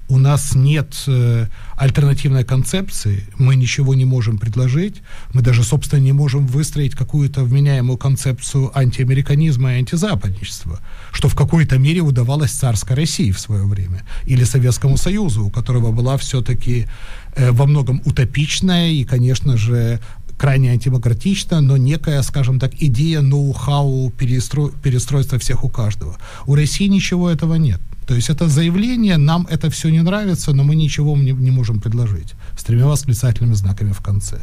у 0.10 0.18
нас 0.18 0.56
нет 0.56 0.96
э, 1.08 1.48
альтернативной 1.76 2.44
концепции, 2.44 3.28
мы 3.38 3.56
ничего 3.56 3.94
не 3.94 4.06
можем 4.06 4.38
предложить, 4.38 5.02
мы 5.34 5.42
даже, 5.42 5.64
собственно, 5.64 6.00
не 6.00 6.14
можем 6.14 6.48
выстроить 6.48 6.96
какую-то 6.96 7.44
вменяемую 7.44 7.98
концепцию 7.98 8.72
антиамериканизма 8.78 9.74
и 9.74 9.80
антизападничества, 9.80 10.80
что 11.12 11.28
в 11.28 11.36
какой-то 11.36 11.78
мере 11.78 12.02
удавалось 12.02 12.52
царской 12.52 12.96
России 12.96 13.32
в 13.32 13.40
свое 13.40 13.66
время, 13.66 14.04
или 14.26 14.44
Советскому 14.44 14.98
Союзу, 14.98 15.46
у 15.46 15.50
которого 15.50 15.92
была 15.92 16.18
все-таки 16.18 16.88
э, 17.36 17.52
во 17.52 17.66
многом 17.66 18.02
утопичная 18.06 18.90
и, 18.90 19.04
конечно 19.04 19.58
же, 19.58 20.00
крайне 20.38 20.72
антидемократично, 20.72 21.62
но 21.62 21.78
некая, 21.78 22.22
скажем 22.22 22.60
так, 22.60 22.72
идея 22.80 23.22
ноу-хау 23.22 24.12
перестро... 24.12 24.70
перестройства 24.70 25.40
всех 25.40 25.64
у 25.64 25.70
каждого. 25.70 26.18
У 26.46 26.56
России 26.56 26.88
ничего 26.88 27.30
этого 27.30 27.56
нет. 27.56 27.82
То 28.08 28.16
есть 28.16 28.30
это 28.30 28.48
заявление, 28.48 29.18
нам 29.18 29.46
это 29.50 29.70
все 29.70 29.90
не 29.90 30.02
нравится, 30.02 30.54
но 30.54 30.64
мы 30.64 30.76
ничего 30.76 31.18
не, 31.18 31.34
не 31.34 31.52
можем 31.52 31.82
предложить. 31.82 32.36
С 32.58 32.64
тремя 32.64 32.86
восклицательными 32.86 33.54
знаками 33.54 33.92
в 33.92 34.00
конце. 34.00 34.38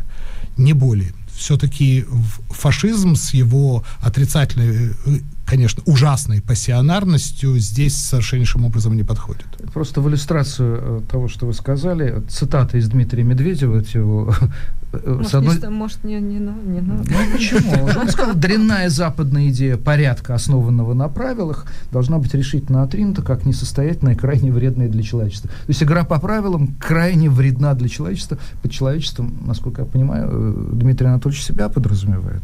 Не 0.59 0.74
более. 0.74 1.12
Все-таки 1.35 2.05
фашизм 2.51 3.16
с 3.16 3.35
его 3.35 3.82
отрицательной, 4.01 4.91
э, 5.07 5.19
конечно, 5.47 5.82
ужасной 5.86 6.43
пассионарностью 6.43 7.59
здесь 7.59 7.97
совершеннейшим 7.97 8.66
образом 8.66 8.97
не 8.97 9.03
подходит. 9.03 9.47
Просто 9.73 10.03
в 10.03 10.09
иллюстрацию 10.09 10.78
э, 10.81 11.01
того, 11.11 11.28
что 11.28 11.47
вы 11.47 11.55
сказали, 11.55 12.23
цитата 12.28 12.77
из 12.77 12.89
Дмитрия 12.89 13.24
Медведева, 13.24 13.82
его 13.95 14.35
Э, 15.03 15.15
может, 15.15 15.35
одной... 15.35 15.57
не, 15.59 15.69
может 15.69 16.05
не, 16.05 16.21
не, 16.21 16.39
не 16.39 16.81
надо. 16.81 17.05
Ну, 17.11 17.33
почему? 17.33 18.01
Он 18.01 18.09
сказал, 18.09 18.35
дрянная 18.35 18.89
западная 18.89 19.49
идея 19.49 19.77
порядка, 19.77 20.35
основанного 20.35 20.95
на 20.95 21.09
правилах, 21.09 21.66
должна 21.91 22.19
быть 22.19 22.35
решительно 22.35 22.83
отринута, 22.83 23.23
как 23.23 23.45
несостоятельная 23.45 24.15
и 24.15 24.16
крайне 24.16 24.53
вредная 24.53 24.89
для 24.89 25.03
человечества. 25.03 25.51
То 25.51 25.69
есть 25.69 25.83
игра 25.83 26.05
по 26.05 26.19
правилам 26.21 26.75
крайне 26.79 27.31
вредна 27.31 27.75
для 27.75 27.89
человечества. 27.89 28.39
Под 28.62 28.71
человечеством, 28.73 29.37
насколько 29.47 29.83
я 29.83 29.87
понимаю, 29.87 30.29
э, 30.31 30.71
Дмитрий 30.73 31.09
Анатольевич 31.09 31.43
себя 31.43 31.69
подразумевает. 31.69 32.43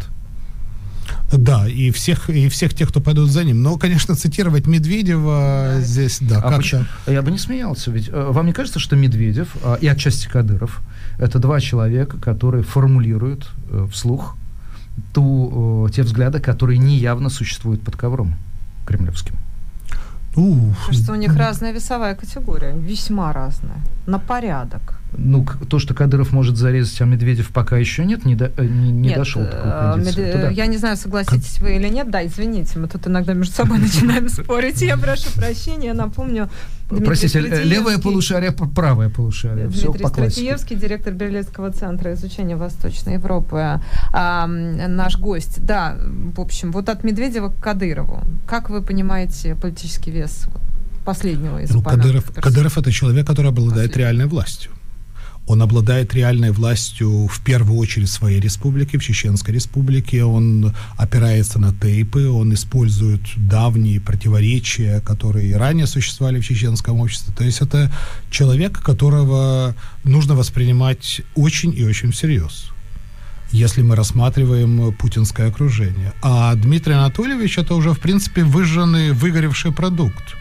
Да, 1.33 1.69
и 1.69 1.91
всех, 1.91 2.29
и 2.29 2.49
всех 2.49 2.75
тех, 2.75 2.89
кто 2.89 3.01
пойдут 3.01 3.31
за 3.31 3.45
ним. 3.45 3.63
Но, 3.63 3.77
конечно, 3.77 4.15
цитировать 4.15 4.67
Медведева 4.67 5.75
да. 5.77 5.81
здесь, 5.81 6.19
да, 6.21 6.41
а 6.41 6.57
почему? 6.57 6.85
Я 7.07 7.23
бы 7.23 7.31
не 7.31 7.39
смеялся, 7.39 7.91
ведь 7.91 8.09
э, 8.09 8.31
вам 8.31 8.47
не 8.47 8.53
кажется, 8.53 8.79
что 8.79 8.97
Медведев 8.97 9.57
а, 9.63 9.75
и 9.75 9.87
отчасти 9.87 10.29
Кадыров 10.29 10.81
это 11.21 11.39
два 11.39 11.61
человека, 11.61 12.17
которые 12.19 12.63
формулируют 12.63 13.51
э, 13.71 13.87
вслух 13.93 14.37
ту, 15.13 15.89
те 15.93 16.03
взгляды, 16.03 16.41
которые 16.41 16.79
неявно 16.79 17.29
существуют 17.29 17.83
под 17.83 17.97
ковром 17.97 18.35
кремлевским. 18.87 19.35
Ух. 20.37 20.87
Кажется, 20.87 21.13
у 21.13 21.17
них 21.17 21.37
разная 21.37 21.73
весовая 21.73 22.15
категория, 22.15 22.73
весьма 22.73 23.33
разная, 23.33 23.83
на 24.07 24.19
порядок. 24.19 25.00
Ну, 25.17 25.47
то, 25.69 25.79
что 25.79 25.95
Кадыров 25.95 26.33
может 26.33 26.57
зарезать, 26.57 27.01
а 27.01 27.05
Медведев 27.05 27.51
пока 27.51 27.77
еще 27.77 28.05
нет, 28.05 28.25
не, 28.25 28.37
до, 28.37 28.53
э, 28.57 28.65
не, 28.65 28.91
не 28.91 29.09
нет, 29.09 29.17
дошел 29.17 29.43
до 29.43 29.49
такой 29.49 29.71
кондиции. 29.71 30.21
Мед... 30.21 30.41
да. 30.41 30.51
Я 30.51 30.67
не 30.67 30.77
знаю, 30.77 30.97
согласитесь 30.97 31.59
вы 31.59 31.77
или 31.77 31.89
нет. 31.89 32.11
Да, 32.11 32.25
извините, 32.25 32.79
мы 32.79 32.89
тут 32.89 33.07
иногда 33.07 33.33
между 33.33 33.55
собой 33.55 33.79
начинаем 33.81 34.29
спорить. 34.29 34.81
Я 34.83 34.97
прошу 34.97 35.31
прощения, 35.35 35.89
я 35.89 35.95
напомню. 35.95 36.49
Дмитрий 36.89 37.07
Простите, 37.07 37.41
левое 37.41 37.99
полушарие, 37.99 38.53
правое 38.53 39.09
полушарие. 39.11 39.69
Дмитрий 39.69 40.07
Стратиевский, 40.07 40.77
директор 40.77 41.13
Берлинского 41.13 41.71
центра 41.71 42.13
изучения 42.15 42.57
Восточной 42.57 43.15
Европы. 43.15 43.81
А, 44.13 44.47
наш 44.47 45.19
гость. 45.19 45.65
Да, 45.65 45.97
в 46.35 46.41
общем, 46.41 46.73
вот 46.73 46.89
от 46.89 47.05
Медведева 47.05 47.49
к 47.49 47.61
Кадырову. 47.61 48.23
Как 48.47 48.71
вы 48.71 48.83
понимаете 48.83 49.55
политический 49.55 50.11
вес 50.11 50.47
последнего 51.05 51.63
из 51.63 51.71
ну, 51.71 51.83
Кадыров, 51.83 52.31
Кадыров 52.35 52.79
это 52.79 52.93
человек, 52.93 53.27
который 53.27 53.49
обладает 53.49 53.97
реальной 53.97 54.27
властью. 54.27 54.71
Он 55.51 55.63
обладает 55.63 56.15
реальной 56.15 56.53
властью 56.53 57.27
в 57.27 57.41
первую 57.41 57.77
очередь 57.77 58.09
в 58.09 58.13
своей 58.13 58.39
республике, 58.39 58.99
в 58.99 59.03
Чеченской 59.03 59.53
республике. 59.53 60.23
Он 60.23 60.73
опирается 60.97 61.59
на 61.59 61.75
тейпы, 61.75 62.29
он 62.29 62.55
использует 62.55 63.23
давние 63.37 64.01
противоречия, 64.01 65.01
которые 65.01 65.57
ранее 65.57 65.89
существовали 65.89 66.39
в 66.39 66.47
чеченском 66.47 67.01
обществе. 67.01 67.35
То 67.37 67.43
есть 67.43 67.63
это 67.63 67.93
человек, 68.31 68.81
которого 68.81 69.75
нужно 70.05 70.37
воспринимать 70.37 71.23
очень 71.35 71.75
и 71.77 71.85
очень 71.85 72.13
всерьез 72.13 72.71
если 73.53 73.83
мы 73.83 73.97
рассматриваем 73.97 74.93
путинское 74.93 75.49
окружение. 75.49 76.13
А 76.23 76.55
Дмитрий 76.55 76.95
Анатольевич 76.95 77.59
это 77.59 77.75
уже, 77.75 77.95
в 77.95 77.99
принципе, 77.99 78.45
выжженный, 78.45 79.11
выгоревший 79.11 79.73
продукт. 79.73 80.37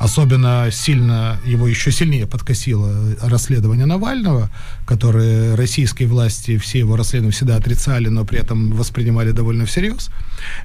Особенно 0.00 0.70
сильно, 0.72 1.38
его 1.44 1.68
еще 1.68 1.92
сильнее 1.92 2.26
подкосило 2.26 2.90
расследование 3.20 3.84
Навального, 3.84 4.50
которое 4.86 5.54
российские 5.56 6.08
власти, 6.08 6.56
все 6.56 6.78
его 6.78 6.96
расследования 6.96 7.32
всегда 7.32 7.56
отрицали, 7.56 8.08
но 8.08 8.24
при 8.24 8.38
этом 8.38 8.72
воспринимали 8.72 9.32
довольно 9.32 9.66
всерьез 9.66 10.10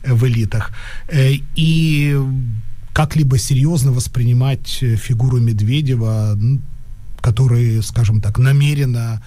э, 0.03 0.13
в 0.13 0.25
элитах. 0.25 0.71
Э, 1.09 1.33
и 1.57 2.17
как-либо 2.93 3.37
серьезно 3.37 3.91
воспринимать 3.91 4.69
фигуру 4.69 5.41
Медведева, 5.41 6.39
который, 7.19 7.83
скажем 7.83 8.21
так, 8.21 8.39
намеренно 8.39 9.21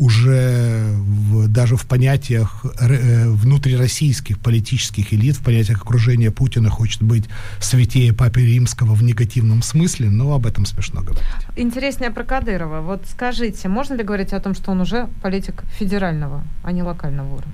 уже 0.00 0.94
в, 0.96 1.48
даже 1.48 1.76
в 1.76 1.84
понятиях 1.84 2.64
э, 2.80 3.28
внутрироссийских 3.28 4.38
политических 4.38 5.12
элит, 5.12 5.36
в 5.36 5.44
понятиях 5.44 5.82
окружения 5.82 6.30
Путина 6.30 6.70
хочет 6.70 7.02
быть 7.02 7.24
святее 7.60 8.14
Папы 8.14 8.40
Римского 8.40 8.94
в 8.94 9.02
негативном 9.02 9.62
смысле, 9.62 10.08
но 10.08 10.32
об 10.32 10.46
этом 10.46 10.64
смешно 10.64 11.02
говорить. 11.02 11.22
Интереснее 11.54 12.10
про 12.10 12.24
Кадырова. 12.24 12.80
Вот 12.80 13.02
скажите, 13.10 13.68
можно 13.68 13.92
ли 13.92 14.02
говорить 14.02 14.32
о 14.32 14.40
том, 14.40 14.54
что 14.54 14.70
он 14.70 14.80
уже 14.80 15.06
политик 15.20 15.64
федерального, 15.78 16.44
а 16.64 16.72
не 16.72 16.82
локального 16.82 17.34
уровня? 17.34 17.52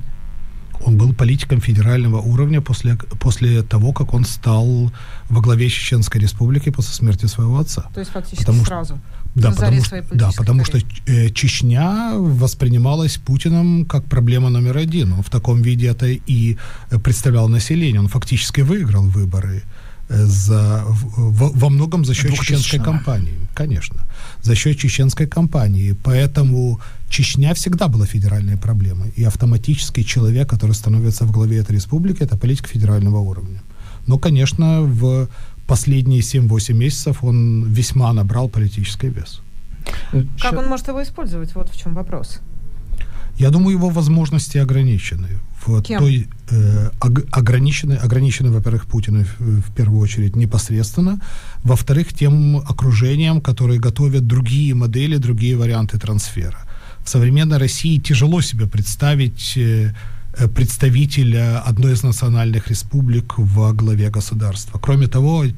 Он 0.84 0.96
был 0.96 1.14
политиком 1.14 1.60
федерального 1.60 2.18
уровня 2.18 2.60
после, 2.60 2.96
после 3.18 3.62
того, 3.62 3.92
как 3.92 4.14
он 4.14 4.24
стал 4.24 4.92
во 5.28 5.40
главе 5.40 5.68
Чеченской 5.68 6.20
республики 6.20 6.70
после 6.70 6.94
смерти 6.94 7.26
своего 7.26 7.58
отца. 7.58 7.90
То 7.94 8.00
есть 8.00 8.12
фактически 8.12 8.44
потому 8.44 8.64
сразу? 8.64 8.94
Что, 8.94 9.15
да, 9.36 9.50
потому, 9.50 9.84
что, 9.84 10.04
да, 10.12 10.30
потому 10.36 10.64
что 10.64 10.78
э, 11.06 11.28
Чечня 11.30 12.12
воспринималась 12.14 13.18
Путиным 13.18 13.84
как 13.84 14.04
проблема 14.06 14.48
номер 14.48 14.78
один. 14.78 15.12
Он 15.12 15.22
в 15.22 15.28
таком 15.28 15.60
виде 15.60 15.88
это 15.88 16.06
и 16.06 16.56
представлял 17.04 17.48
население. 17.48 18.00
Он 18.00 18.08
фактически 18.08 18.62
выиграл 18.62 19.02
выборы 19.02 19.62
э, 20.08 20.24
за, 20.24 20.84
в, 20.86 21.58
во 21.58 21.68
многом 21.68 22.06
за 22.06 22.14
счет 22.14 22.32
чеченской 22.32 22.80
кампании. 22.80 23.34
Конечно, 23.54 24.06
за 24.42 24.54
счет 24.54 24.78
чеченской 24.78 25.26
кампании. 25.26 25.94
Поэтому 26.02 26.80
Чечня 27.10 27.52
всегда 27.52 27.88
была 27.88 28.06
федеральной 28.06 28.56
проблемой. 28.56 29.12
И 29.16 29.24
автоматически 29.24 30.02
человек, 30.02 30.48
который 30.48 30.72
становится 30.72 31.26
в 31.26 31.30
главе 31.30 31.58
этой 31.58 31.76
республики, 31.76 32.22
это 32.22 32.38
политик 32.38 32.68
федерального 32.68 33.18
уровня. 33.18 33.62
Но, 34.06 34.18
конечно, 34.18 34.80
в 34.82 35.28
последние 35.66 36.20
7-8 36.20 36.72
месяцев 36.74 37.24
он 37.24 37.64
весьма 37.64 38.12
набрал 38.12 38.48
политический 38.48 39.08
вес. 39.08 39.40
Как 40.40 40.54
он 40.58 40.66
может 40.66 40.88
его 40.88 41.02
использовать? 41.02 41.54
Вот 41.54 41.70
в 41.70 41.76
чем 41.76 41.94
вопрос. 41.94 42.40
Я 43.38 43.50
думаю, 43.50 43.76
его 43.76 43.90
возможности 43.90 44.58
ограничены. 44.58 45.28
В 45.66 45.82
Кем? 45.82 45.98
той 45.98 46.28
э, 46.50 46.90
ограничены, 47.30 47.94
ограничены, 47.94 48.50
во-первых, 48.50 48.86
Путиным 48.86 49.24
в, 49.24 49.60
в 49.60 49.74
первую 49.74 50.00
очередь 50.00 50.36
непосредственно, 50.36 51.20
во-вторых, 51.64 52.14
тем 52.14 52.56
окружением, 52.56 53.40
которые 53.40 53.78
готовят 53.78 54.26
другие 54.26 54.74
модели, 54.74 55.18
другие 55.18 55.56
варианты 55.56 55.98
трансфера. 55.98 56.58
В 57.04 57.08
современной 57.08 57.58
России 57.58 57.98
тяжело 57.98 58.40
себе 58.40 58.66
представить 58.66 59.56
э, 59.56 59.92
Представителя 60.54 61.60
одной 61.60 61.94
из 61.94 62.02
национальных 62.02 62.68
республик 62.68 63.38
во 63.38 63.72
главе 63.72 64.10
государства. 64.10 64.78
Кроме 64.78 65.06
того, 65.06 65.46
э, 65.46 65.50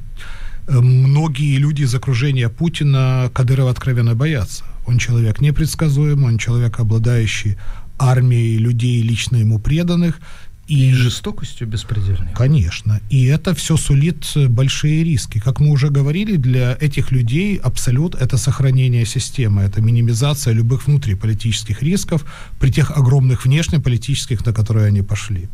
многие 0.68 1.58
люди 1.58 1.82
из 1.82 1.94
окружения 1.94 2.48
Путина 2.48 3.28
Кадырова 3.34 3.70
откровенно 3.70 4.14
боятся. 4.14 4.64
Он 4.86 4.98
человек 4.98 5.40
непредсказуемый, 5.40 6.26
он 6.26 6.38
человек, 6.38 6.78
обладающий 6.78 7.56
армией 7.98 8.58
людей, 8.58 9.02
лично 9.02 9.38
ему 9.38 9.58
преданных, 9.58 10.20
и, 10.68 10.90
и 10.90 10.92
жестокостью 10.92 11.66
беспредельной. 11.66 12.32
Конечно. 12.34 13.00
И 13.10 13.24
это 13.24 13.54
все 13.54 13.76
сулит 13.76 14.24
большие 14.48 15.02
риски. 15.02 15.40
Как 15.40 15.60
мы 15.60 15.70
уже 15.70 15.88
говорили, 15.88 16.36
для 16.36 16.76
этих 16.80 17.10
людей 17.10 17.56
абсолют— 17.56 18.14
это 18.20 18.36
сохранение 18.36 19.06
системы, 19.06 19.62
это 19.62 19.80
минимизация 19.80 20.54
любых 20.54 20.86
внутриполитических 20.86 21.82
рисков 21.82 22.24
при 22.60 22.70
тех 22.70 22.90
огромных 22.90 23.44
внешнеполитических, 23.44 24.46
на 24.46 24.52
которые 24.52 24.86
они 24.86 25.02
пошли. 25.02 25.48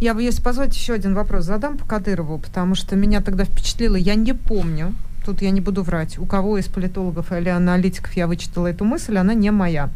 Я 0.00 0.14
бы, 0.14 0.22
если 0.22 0.42
позволить, 0.42 0.76
еще 0.76 0.94
один 0.94 1.14
вопрос 1.14 1.44
задам 1.44 1.76
по 1.78 1.84
Кадырову, 1.84 2.38
потому 2.38 2.74
что 2.74 2.96
меня 2.96 3.20
тогда 3.20 3.44
впечатлило, 3.44 3.96
я 3.96 4.14
не 4.14 4.34
помню, 4.34 4.94
тут 5.24 5.42
я 5.42 5.50
не 5.50 5.60
буду 5.60 5.82
врать, 5.82 6.18
у 6.18 6.26
кого 6.26 6.58
из 6.58 6.66
политологов 6.66 7.32
или 7.32 7.48
аналитиков 7.48 8.12
я 8.16 8.26
вычитала 8.26 8.68
эту 8.68 8.84
мысль, 8.84 9.16
она 9.16 9.34
не 9.34 9.50
моя. 9.50 9.90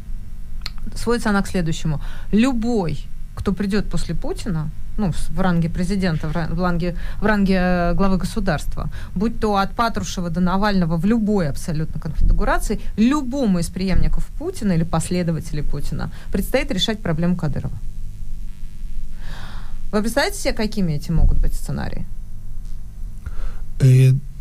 Сводится 0.94 1.30
она 1.30 1.42
к 1.42 1.48
следующему. 1.48 2.00
Любой 2.32 2.98
кто 3.38 3.52
придет 3.52 3.88
после 3.90 4.14
Путина, 4.14 4.70
ну, 4.98 5.12
в 5.12 5.40
ранге 5.40 5.68
президента, 5.68 6.28
в 6.28 6.60
ранге, 6.60 6.96
в 7.20 7.26
ранге 7.26 7.54
э, 7.54 7.94
главы 7.94 8.18
государства, 8.18 8.90
будь 9.14 9.38
то 9.40 9.56
от 9.56 9.70
Патрушева 9.70 10.28
до 10.28 10.40
Навального 10.40 10.96
в 10.96 11.06
любой 11.06 11.48
абсолютно 11.48 12.00
конфигурации, 12.00 12.80
любому 12.96 13.60
из 13.60 13.68
преемников 13.68 14.26
Путина 14.38 14.72
или 14.72 14.84
последователей 14.84 15.62
Путина 15.62 16.10
предстоит 16.32 16.72
решать 16.72 16.98
проблему 16.98 17.36
Кадырова. 17.36 17.78
Вы 19.92 20.00
представляете 20.00 20.38
себе, 20.38 20.52
какими 20.52 20.92
эти 20.94 21.12
могут 21.12 21.38
быть 21.38 21.54
сценарии? 21.54 22.04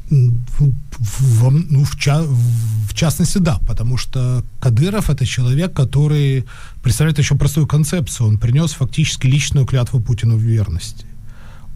В, 0.09 0.71
в, 0.99 1.49
ну, 1.49 1.83
в, 1.83 1.97
ча, 1.97 2.21
в 2.23 2.93
частности, 2.93 3.39
да, 3.39 3.59
потому 3.67 3.97
что 3.97 4.43
Кадыров 4.59 5.09
это 5.09 5.25
человек, 5.25 5.73
который 5.73 6.45
представляет 6.81 7.19
еще 7.19 7.35
простую 7.35 7.67
концепцию. 7.67 8.29
Он 8.29 8.37
принес 8.37 8.71
фактически 8.71 9.27
личную 9.27 9.65
клятву 9.65 9.99
Путину 9.99 10.37
в 10.37 10.41
верности. 10.41 11.05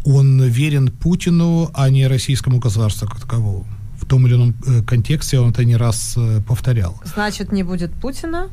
Он 0.06 0.41
верен 0.44 0.90
Путину, 0.90 1.70
а 1.74 1.90
не 1.90 2.08
российскому 2.08 2.60
государству 2.60 3.08
как 3.08 3.20
таковому. 3.20 3.66
В 3.99 4.06
том 4.06 4.26
или 4.26 4.36
ином 4.36 4.56
э, 4.66 4.82
контексте 4.84 5.40
он 5.40 5.52
это 5.52 5.64
не 5.64 5.76
раз 5.76 6.16
э, 6.18 6.41
повторял. 6.48 6.99
Значит, 7.03 7.52
не 7.52 7.64
будет 7.64 7.91
Путина? 7.94 8.49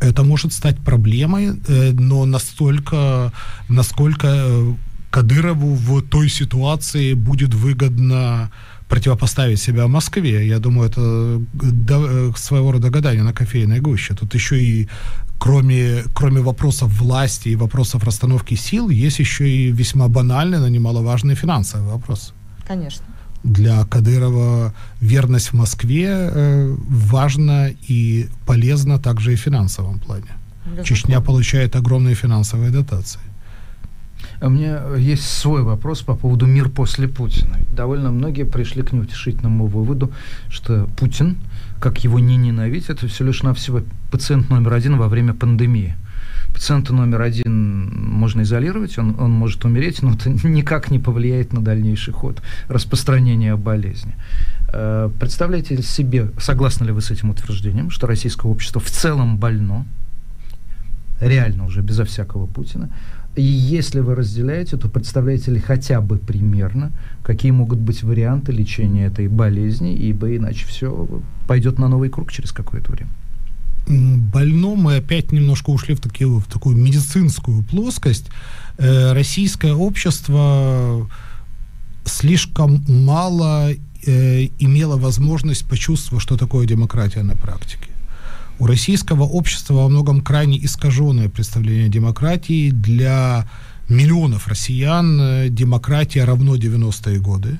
Это 0.00 0.22
может 0.22 0.52
стать 0.52 0.78
проблемой, 0.78 1.60
э, 1.68 1.92
но 1.92 2.24
настолько, 2.26 3.32
насколько 3.68 4.76
Кадырову 5.10 5.74
в 5.74 6.02
той 6.02 6.28
ситуации 6.28 7.14
будет 7.14 7.54
выгодно 7.54 8.50
противопоставить 8.88 9.60
себя 9.60 9.86
Москве. 9.88 10.46
Я 10.46 10.58
думаю, 10.58 10.90
это 10.90 11.40
э, 11.62 12.32
своего 12.36 12.72
рода 12.72 12.90
гадание 12.90 13.22
на 13.22 13.32
кофейной 13.32 13.80
гуще. 13.80 14.14
Тут 14.14 14.34
еще 14.34 14.62
и 14.62 14.88
кроме, 15.38 16.04
кроме 16.14 16.40
вопросов 16.40 17.00
власти 17.00 17.50
и 17.50 17.56
вопросов 17.56 18.04
расстановки 18.04 18.56
сил, 18.56 18.90
есть 18.90 19.20
еще 19.20 19.48
и 19.48 19.72
весьма 19.72 20.08
банальный, 20.08 20.58
но 20.58 20.68
немаловажный 20.68 21.34
финансовый 21.34 21.86
вопрос. 21.86 22.34
Конечно. 22.68 23.04
Для 23.42 23.84
Кадырова 23.84 24.72
верность 25.00 25.52
в 25.52 25.56
Москве 25.56 26.06
э, 26.08 26.76
важна 26.88 27.68
и 27.88 28.28
полезна 28.46 28.98
также 28.98 29.32
и 29.32 29.36
в 29.36 29.40
финансовом 29.40 29.98
плане. 29.98 30.32
Безусловно. 30.64 30.84
Чечня 30.84 31.20
получает 31.20 31.76
огромные 31.76 32.14
финансовые 32.14 32.70
дотации. 32.70 33.20
У 34.44 34.50
меня 34.50 34.82
есть 34.98 35.24
свой 35.24 35.62
вопрос 35.62 36.02
по 36.02 36.14
поводу 36.14 36.44
мир 36.44 36.68
после 36.68 37.08
Путина. 37.08 37.56
Довольно 37.74 38.10
многие 38.10 38.44
пришли 38.44 38.82
к 38.82 38.92
неутешительному 38.92 39.66
выводу, 39.66 40.12
что 40.50 40.86
Путин, 40.98 41.38
как 41.80 42.04
его 42.04 42.18
не 42.18 42.36
ненавидеть, 42.36 42.90
это 42.90 43.08
все 43.08 43.24
лишь 43.24 43.42
навсего 43.42 43.80
пациент 44.10 44.50
номер 44.50 44.74
один 44.74 44.98
во 44.98 45.08
время 45.08 45.32
пандемии. 45.32 45.96
Пациента 46.52 46.92
номер 46.92 47.22
один 47.22 47.88
можно 48.12 48.42
изолировать, 48.42 48.98
он, 48.98 49.16
он 49.18 49.30
может 49.30 49.64
умереть, 49.64 50.02
но 50.02 50.12
это 50.12 50.28
никак 50.46 50.90
не 50.90 50.98
повлияет 50.98 51.54
на 51.54 51.62
дальнейший 51.64 52.12
ход 52.12 52.42
распространения 52.68 53.56
болезни. 53.56 54.14
Э, 54.74 55.08
представляете 55.18 55.82
себе, 55.82 56.32
согласны 56.38 56.84
ли 56.84 56.92
вы 56.92 57.00
с 57.00 57.10
этим 57.10 57.30
утверждением, 57.30 57.88
что 57.88 58.06
российское 58.06 58.46
общество 58.48 58.78
в 58.78 58.90
целом 58.90 59.38
больно, 59.38 59.86
реально 61.18 61.64
уже 61.64 61.80
безо 61.80 62.04
всякого 62.04 62.46
Путина, 62.46 62.90
и 63.36 63.42
если 63.42 64.00
вы 64.00 64.14
разделяете, 64.14 64.76
то 64.76 64.88
представляете 64.88 65.50
ли 65.50 65.58
хотя 65.58 66.00
бы 66.00 66.18
примерно, 66.18 66.92
какие 67.24 67.50
могут 67.50 67.80
быть 67.80 68.02
варианты 68.02 68.52
лечения 68.52 69.06
этой 69.06 69.26
болезни, 69.28 69.92
ибо 69.94 70.36
иначе 70.36 70.66
все 70.66 71.08
пойдет 71.48 71.78
на 71.78 71.88
новый 71.88 72.10
круг 72.10 72.30
через 72.30 72.52
какое-то 72.52 72.92
время. 72.92 73.10
Больно 73.86 74.76
мы 74.76 74.96
опять 74.96 75.32
немножко 75.32 75.70
ушли 75.70 75.94
в, 75.94 76.00
такие, 76.00 76.28
в 76.28 76.44
такую 76.44 76.76
медицинскую 76.76 77.62
плоскость. 77.64 78.26
Э, 78.78 79.12
российское 79.12 79.74
общество 79.74 81.10
слишком 82.04 82.82
мало 82.88 83.72
э, 83.72 84.48
имело 84.58 84.96
возможность 84.96 85.66
почувствовать, 85.66 86.22
что 86.22 86.36
такое 86.36 86.66
демократия 86.66 87.22
на 87.22 87.34
практике. 87.34 87.93
У 88.58 88.66
российского 88.66 89.24
общества 89.24 89.74
во 89.74 89.88
многом 89.88 90.20
крайне 90.20 90.64
искаженное 90.64 91.28
представление 91.28 91.86
о 91.86 91.88
демократии. 91.88 92.70
Для 92.70 93.48
миллионов 93.88 94.48
россиян 94.48 95.20
э, 95.20 95.48
демократия 95.48 96.24
равно 96.24 96.56
90-е 96.56 97.18
годы. 97.18 97.58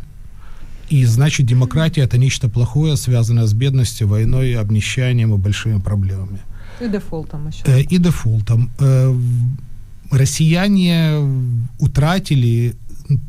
И 0.88 1.04
значит, 1.04 1.46
демократия 1.46 2.02
это 2.02 2.18
нечто 2.18 2.48
плохое, 2.48 2.96
связанное 2.96 3.46
с 3.46 3.54
бедностью, 3.54 4.06
войной, 4.06 4.54
обнищанием 4.54 5.34
и 5.34 5.38
большими 5.38 5.80
проблемами. 5.80 6.40
И 6.80 6.88
дефолтом 6.88 7.48
еще. 7.48 7.62
Э, 7.66 7.80
и 7.80 7.98
дефолтом. 7.98 8.70
Э, 8.78 9.14
россияне 10.10 11.18
утратили 11.78 12.76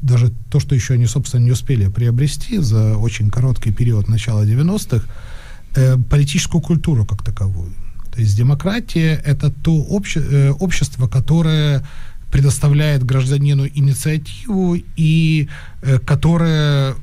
даже 0.01 0.31
то, 0.49 0.59
что 0.59 0.75
еще 0.75 0.93
они, 0.93 1.05
собственно, 1.05 1.43
не 1.43 1.51
успели 1.51 1.89
приобрести 1.89 2.59
за 2.59 2.97
очень 2.97 3.29
короткий 3.29 3.71
период 3.71 4.07
начала 4.07 4.45
90-х, 4.45 5.05
э, 5.05 5.09
политическую 6.09 6.61
культуру 6.61 7.05
как 7.05 7.23
таковую. 7.23 7.71
То 8.15 8.21
есть 8.21 8.37
демократия– 8.37 9.21
это 9.25 9.51
то 9.51 9.85
обще, 9.89 10.21
э, 10.21 10.51
общество, 10.51 11.07
которое 11.07 11.83
предоставляет 12.31 13.03
гражданину 13.03 13.67
инициативу 13.67 14.77
и 14.97 15.49
э, 15.81 15.99
которое 15.99 16.95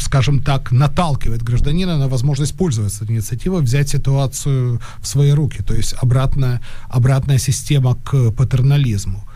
скажем 0.00 0.42
так, 0.42 0.72
наталкивает 0.72 1.42
гражданина 1.42 1.98
на 1.98 2.08
возможность 2.08 2.56
пользоваться 2.56 3.04
инициативой, 3.04 3.60
взять 3.60 3.90
ситуацию 3.90 4.80
в 5.00 5.06
свои 5.06 5.32
руки. 5.32 5.62
То 5.62 5.74
есть 5.74 5.94
обратная, 6.02 6.60
обратная 6.88 7.38
система 7.38 7.94
к 7.94 8.30
патернализму. 8.30 9.28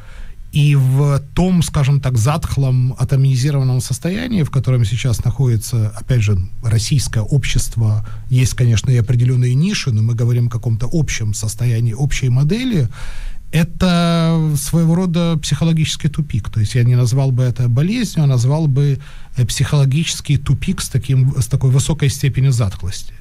И 0.52 0.74
в 0.74 1.20
том, 1.34 1.62
скажем 1.62 2.00
так, 2.00 2.16
затхлом, 2.16 2.94
атомизированном 2.98 3.80
состоянии, 3.80 4.42
в 4.42 4.50
котором 4.50 4.84
сейчас 4.84 5.22
находится, 5.22 5.88
опять 5.94 6.22
же, 6.22 6.38
российское 6.62 7.20
общество, 7.20 8.06
есть, 8.30 8.54
конечно, 8.54 8.90
и 8.90 8.96
определенные 8.96 9.54
ниши, 9.54 9.90
но 9.90 10.02
мы 10.02 10.14
говорим 10.14 10.46
о 10.46 10.50
каком-то 10.50 10.88
общем 10.90 11.34
состоянии, 11.34 11.92
общей 11.92 12.30
модели, 12.30 12.88
это 13.50 14.52
своего 14.56 14.94
рода 14.94 15.38
психологический 15.38 16.08
тупик. 16.08 16.50
То 16.50 16.60
есть 16.60 16.74
я 16.74 16.84
не 16.84 16.96
назвал 16.96 17.30
бы 17.30 17.42
это 17.42 17.68
болезнью, 17.68 18.24
а 18.24 18.26
назвал 18.26 18.66
бы 18.66 18.98
э, 19.36 19.46
психологический 19.46 20.36
тупик 20.36 20.82
с, 20.82 20.88
таким, 20.88 21.34
с 21.40 21.46
такой 21.46 21.70
высокой 21.70 22.10
степенью 22.10 22.52
затхлости. 22.52 23.14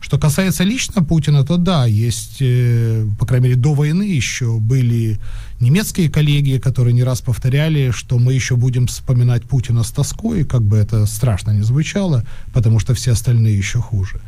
Что 0.00 0.16
касается 0.18 0.62
лично 0.64 1.02
Путина, 1.02 1.44
то 1.44 1.56
да, 1.56 1.84
есть, 1.86 2.36
э, 2.40 3.04
по 3.18 3.26
крайней 3.26 3.48
мере, 3.48 3.56
до 3.56 3.74
войны 3.74 4.04
еще 4.04 4.58
были 4.60 5.18
немецкие 5.60 6.08
коллеги, 6.08 6.58
которые 6.58 6.94
не 6.94 7.02
раз 7.02 7.20
повторяли, 7.20 7.90
что 7.90 8.18
мы 8.18 8.32
еще 8.32 8.54
будем 8.54 8.86
вспоминать 8.86 9.42
Путина 9.42 9.82
с 9.82 9.90
тоской, 9.90 10.44
как 10.44 10.62
бы 10.62 10.76
это 10.76 11.04
страшно 11.06 11.50
не 11.50 11.62
звучало, 11.62 12.24
потому 12.52 12.78
что 12.78 12.94
все 12.94 13.12
остальные 13.12 13.58
еще 13.58 13.80
хуже. 13.80 14.20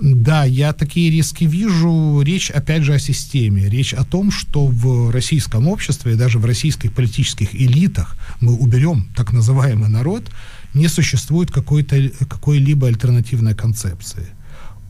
Да, 0.00 0.44
я 0.44 0.72
такие 0.72 1.10
риски 1.10 1.44
вижу. 1.44 2.20
Речь, 2.22 2.50
опять 2.50 2.82
же, 2.82 2.94
о 2.94 2.98
системе. 2.98 3.68
Речь 3.68 3.92
о 3.94 4.04
том, 4.04 4.30
что 4.30 4.66
в 4.66 5.10
российском 5.10 5.66
обществе 5.66 6.12
и 6.12 6.16
даже 6.16 6.38
в 6.38 6.44
российских 6.44 6.92
политических 6.92 7.54
элитах 7.54 8.16
мы 8.40 8.54
уберем 8.54 9.08
так 9.16 9.32
называемый 9.32 9.88
народ, 9.88 10.30
не 10.74 10.86
существует 10.88 11.50
какой-то, 11.50 12.10
какой-либо 12.28 12.86
альтернативной 12.86 13.54
концепции. 13.54 14.26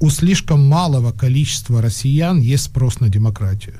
У 0.00 0.10
слишком 0.10 0.64
малого 0.66 1.10
количества 1.10 1.82
россиян 1.82 2.38
есть 2.38 2.64
спрос 2.64 3.00
на 3.00 3.08
демократию 3.08 3.76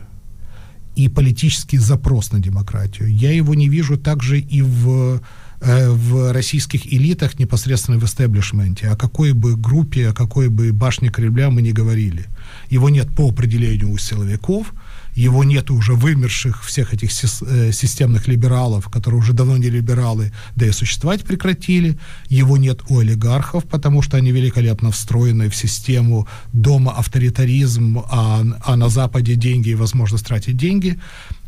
и 0.96 1.08
политический 1.08 1.78
запрос 1.78 2.32
на 2.32 2.40
демократию. 2.40 3.08
Я 3.08 3.32
его 3.32 3.54
не 3.54 3.68
вижу 3.68 3.96
также 3.96 4.40
и 4.40 4.62
в, 4.62 5.20
э, 5.60 5.90
в 5.90 6.32
российских 6.32 6.92
элитах, 6.92 7.38
непосредственно 7.38 8.00
в 8.00 8.04
истеблишменте. 8.04 8.88
О 8.88 8.96
какой 8.96 9.32
бы 9.32 9.54
группе, 9.54 10.08
о 10.08 10.12
какой 10.12 10.48
бы 10.48 10.72
башне 10.72 11.08
Кремля 11.08 11.50
мы 11.50 11.62
не 11.62 11.72
говорили. 11.72 12.26
Его 12.68 12.88
нет 12.88 13.14
по 13.14 13.28
определению 13.28 13.92
у 13.92 13.98
силовиков– 13.98 14.74
его 15.18 15.42
нет 15.42 15.70
уже 15.70 15.94
вымерших 15.94 16.64
всех 16.64 16.94
этих 16.94 17.10
э, 17.10 17.72
системных 17.72 18.28
либералов, 18.28 18.88
которые 18.88 19.18
уже 19.18 19.32
давно 19.32 19.56
не 19.56 19.68
либералы, 19.68 20.32
да 20.54 20.66
и 20.66 20.70
существовать 20.70 21.24
прекратили. 21.24 21.98
Его 22.28 22.56
нет 22.56 22.82
у 22.88 23.00
олигархов, 23.00 23.64
потому 23.64 24.02
что 24.02 24.16
они 24.16 24.30
великолепно 24.30 24.90
встроены 24.90 25.48
в 25.48 25.56
систему 25.56 26.28
дома 26.52 26.92
авторитаризм, 26.92 27.98
а, 27.98 28.44
а 28.64 28.76
на 28.76 28.88
Западе 28.88 29.34
деньги 29.34 29.70
и 29.70 29.74
возможность 29.74 30.26
тратить 30.26 30.56
деньги. 30.56 30.98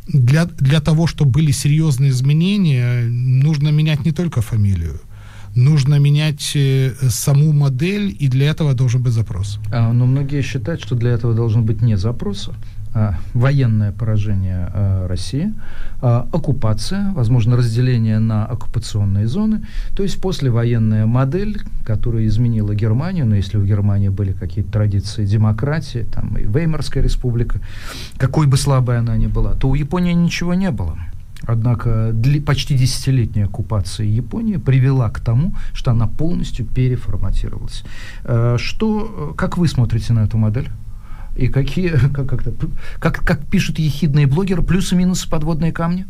Для, 0.07 0.45
для 0.45 0.81
того, 0.81 1.07
чтобы 1.07 1.31
были 1.31 1.51
серьезные 1.51 2.09
изменения, 2.09 3.03
нужно 3.07 3.69
менять 3.69 4.03
не 4.05 4.11
только 4.11 4.41
фамилию, 4.41 4.99
нужно 5.55 5.99
менять 5.99 6.51
э, 6.55 6.91
саму 7.09 7.53
модель, 7.53 8.13
и 8.19 8.27
для 8.27 8.49
этого 8.49 8.73
должен 8.73 9.01
быть 9.01 9.13
запрос. 9.13 9.59
А, 9.71 9.93
но 9.93 10.05
многие 10.05 10.41
считают, 10.41 10.81
что 10.81 10.95
для 10.95 11.11
этого 11.11 11.33
должен 11.33 11.63
быть 11.63 11.81
не 11.81 11.97
запрос, 11.97 12.49
военное 13.33 13.91
поражение 13.91 14.69
а, 14.73 15.07
России, 15.07 15.53
а, 16.01 16.27
оккупация, 16.31 17.11
возможно, 17.13 17.55
разделение 17.55 18.19
на 18.19 18.45
оккупационные 18.45 19.27
зоны, 19.27 19.61
то 19.95 20.03
есть 20.03 20.19
послевоенная 20.21 21.05
модель, 21.05 21.61
которая 21.85 22.25
изменила 22.25 22.75
Германию, 22.75 23.25
но 23.25 23.35
если 23.35 23.57
у 23.57 23.63
Германии 23.63 24.09
были 24.09 24.33
какие-то 24.33 24.71
традиции 24.71 25.25
демократии, 25.25 26.05
там 26.13 26.37
и 26.37 26.43
Веймарская 26.43 27.03
республика, 27.03 27.59
какой 28.17 28.47
бы 28.47 28.57
слабой 28.57 28.97
она 28.97 29.15
ни 29.17 29.27
была, 29.27 29.53
то 29.53 29.69
у 29.69 29.75
Японии 29.75 30.13
ничего 30.13 30.53
не 30.53 30.71
было. 30.71 30.97
Однако 31.43 32.13
почти 32.45 32.77
десятилетняя 32.77 33.45
оккупация 33.45 34.05
Японии 34.05 34.57
привела 34.57 35.09
к 35.09 35.19
тому, 35.19 35.55
что 35.73 35.91
она 35.91 36.07
полностью 36.07 36.65
переформатировалась. 36.65 37.83
Э, 38.23 38.57
что, 38.59 39.33
как 39.35 39.57
вы 39.57 39.67
смотрите 39.67 40.13
на 40.13 40.19
эту 40.19 40.37
модель? 40.37 40.69
И 41.35 41.47
какие, 41.47 41.89
как, 42.13 42.27
как, 42.27 42.43
как, 42.99 43.25
как 43.25 43.45
пишут 43.47 43.79
ехидные 43.79 44.27
блогеры, 44.27 44.61
плюсы 44.61 44.95
минусы 44.95 45.29
подводные 45.29 45.71
камни? 45.71 46.05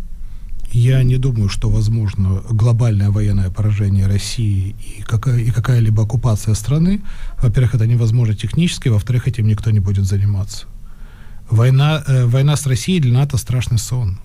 Я 0.71 1.03
не 1.03 1.17
думаю, 1.17 1.49
что 1.49 1.69
возможно 1.69 2.41
глобальное 2.49 3.09
военное 3.09 3.49
поражение 3.49 4.07
России 4.07 4.75
и, 4.79 5.01
какая, 5.01 5.39
и 5.39 5.51
какая-либо 5.51 6.03
оккупация 6.03 6.53
страны. 6.55 7.01
Во-первых, 7.41 7.75
это 7.75 7.85
невозможно 7.85 8.35
технически, 8.35 8.87
во-вторых, 8.87 9.27
этим 9.27 9.47
никто 9.47 9.69
не 9.71 9.81
будет 9.81 10.05
заниматься. 10.05 10.67
Война, 11.49 12.01
э, 12.07 12.25
война 12.25 12.55
с 12.55 12.65
Россией 12.65 13.01
для 13.01 13.13
НАТО 13.13 13.35
страшный 13.37 13.79
сон. 13.79 14.19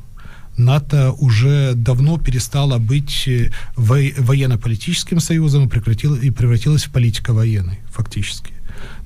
НАТО 0.56 1.12
уже 1.18 1.74
давно 1.74 2.16
перестало 2.18 2.78
быть 2.78 3.26
э, 3.26 3.50
военно-политическим 3.76 5.18
союзом 5.18 5.66
и, 5.66 5.68
прекратило, 5.68 6.14
и 6.14 6.30
превратилось 6.30 6.84
в 6.84 6.92
политико-военный, 6.92 7.80
фактически. 7.92 8.55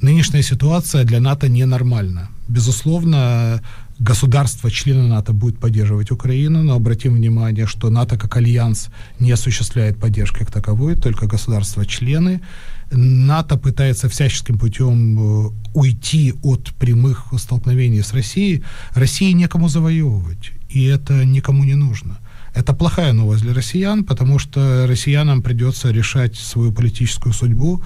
Нынешняя 0.00 0.42
ситуация 0.42 1.04
для 1.04 1.20
НАТО 1.20 1.48
ненормальна. 1.48 2.28
Безусловно, 2.48 3.60
государства, 4.00 4.70
члены 4.70 5.06
НАТО 5.06 5.32
будут 5.32 5.58
поддерживать 5.58 6.10
Украину, 6.10 6.62
но 6.62 6.74
обратим 6.74 7.14
внимание, 7.14 7.66
что 7.66 7.90
НАТО 7.90 8.16
как 8.16 8.36
альянс 8.36 8.88
не 9.20 9.30
осуществляет 9.32 9.98
поддержки 9.98 10.38
как 10.38 10.50
таковой, 10.50 10.96
только 10.96 11.26
государства-члены. 11.26 12.40
НАТО 12.90 13.56
пытается 13.56 14.08
всяческим 14.08 14.58
путем 14.58 15.18
э, 15.18 15.50
уйти 15.74 16.34
от 16.42 16.72
прямых 16.78 17.26
столкновений 17.38 18.02
с 18.02 18.12
Россией. 18.12 18.64
России 18.94 19.32
некому 19.32 19.68
завоевывать, 19.68 20.50
и 20.70 20.84
это 20.84 21.24
никому 21.24 21.64
не 21.64 21.74
нужно. 21.74 22.18
Это 22.52 22.72
плохая 22.72 23.12
новость 23.12 23.42
для 23.42 23.54
россиян, 23.54 24.02
потому 24.02 24.40
что 24.40 24.86
россиянам 24.88 25.40
придется 25.40 25.92
решать 25.92 26.34
свою 26.34 26.72
политическую 26.72 27.32
судьбу 27.32 27.82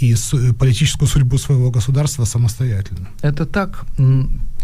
и 0.00 0.14
политическую 0.58 1.08
судьбу 1.08 1.38
своего 1.38 1.70
государства 1.70 2.24
самостоятельно. 2.24 3.08
Это 3.22 3.46
так, 3.46 3.84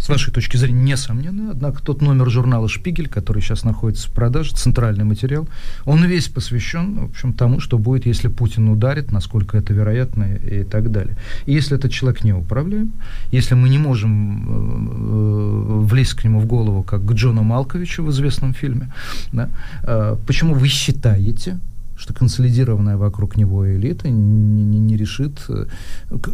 с 0.05 0.09
вашей 0.09 0.33
точки 0.33 0.57
зрения, 0.57 0.93
несомненно. 0.93 1.51
Однако 1.51 1.83
тот 1.83 2.03
номер 2.03 2.31
журнала 2.31 2.69
«Шпигель», 2.69 3.09
который 3.09 3.41
сейчас 3.43 3.65
находится 3.65 4.09
в 4.09 4.11
продаже, 4.13 4.55
центральный 4.55 5.05
материал, 5.05 5.49
он 5.87 6.05
весь 6.05 6.29
посвящен, 6.29 7.07
в 7.07 7.11
общем, 7.11 7.33
тому, 7.33 7.61
что 7.61 7.79
будет, 7.79 8.07
если 8.07 8.29
Путин 8.29 8.69
ударит, 8.69 9.13
насколько 9.13 9.57
это 9.57 9.73
вероятно 9.73 10.35
и 10.35 10.65
так 10.65 10.91
далее. 10.93 11.17
И 11.47 11.53
если 11.53 11.77
этот 11.77 11.91
человек 11.91 12.25
не 12.25 12.33
управляем, 12.33 12.93
если 13.33 13.55
мы 13.55 13.69
не 13.69 13.79
можем 13.79 14.13
э, 14.13 15.83
э, 15.83 15.87
влезть 15.87 16.15
к 16.15 16.25
нему 16.25 16.41
в 16.41 16.47
голову, 16.47 16.83
как 16.83 17.05
к 17.05 17.13
Джону 17.13 17.43
Малковичу 17.43 18.05
в 18.05 18.11
известном 18.11 18.53
фильме, 18.53 18.93
да, 19.33 19.49
э, 19.85 20.17
почему 20.27 20.55
вы 20.55 20.69
считаете, 20.69 21.59
что 21.97 22.13
консолидированная 22.13 22.97
вокруг 22.97 23.37
него 23.37 23.69
элита 23.69 24.09
не, 24.09 24.65
не, 24.65 24.79
не 24.79 24.97
решит, 24.97 25.45
э, 25.49 25.67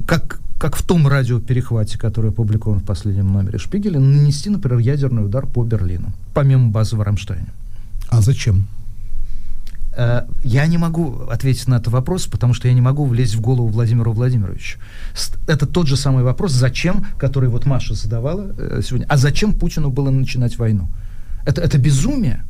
как, 0.07 0.41
как 0.59 0.77
в 0.77 0.83
том 0.83 1.07
радиоперехвате, 1.07 1.99
который 1.99 2.31
опубликован 2.31 2.81
в 2.81 2.85
последнем 2.85 3.33
номере 3.33 3.59
Шпигеля, 3.59 4.01
нанести, 4.01 4.51
например, 4.51 4.79
ядерный 4.79 5.25
удар 5.25 5.47
по 5.47 5.65
Берлину, 5.65 6.13
помимо 6.35 6.71
базы 6.71 6.97
в 6.97 7.03
Рамштайне. 7.03 7.49
А 8.09 8.21
зачем? 8.21 8.67
Э, 9.97 10.23
я 10.45 10.67
не 10.67 10.79
могу 10.79 11.23
ответить 11.31 11.69
на 11.69 11.77
этот 11.77 11.89
вопрос, 11.89 12.27
потому 12.27 12.55
что 12.55 12.69
я 12.69 12.75
не 12.75 12.81
могу 12.81 13.05
влезть 13.05 13.35
в 13.35 13.41
голову 13.41 13.69
Владимиру 13.69 14.13
Владимировичу. 14.13 14.79
Это 15.47 15.67
тот 15.67 15.87
же 15.87 15.97
самый 15.97 16.25
вопрос, 16.25 16.53
зачем, 16.53 17.05
который 17.19 17.49
вот 17.49 17.67
Маша 17.67 17.95
задавала 17.95 18.55
э, 18.57 18.81
сегодня. 18.85 19.07
А 19.09 19.17
зачем 19.17 19.53
Путину 19.53 19.91
было 19.91 20.11
начинать 20.11 20.59
войну? 20.59 20.89
Это, 21.45 21.61
это 21.61 21.79
безумие. 21.79 22.45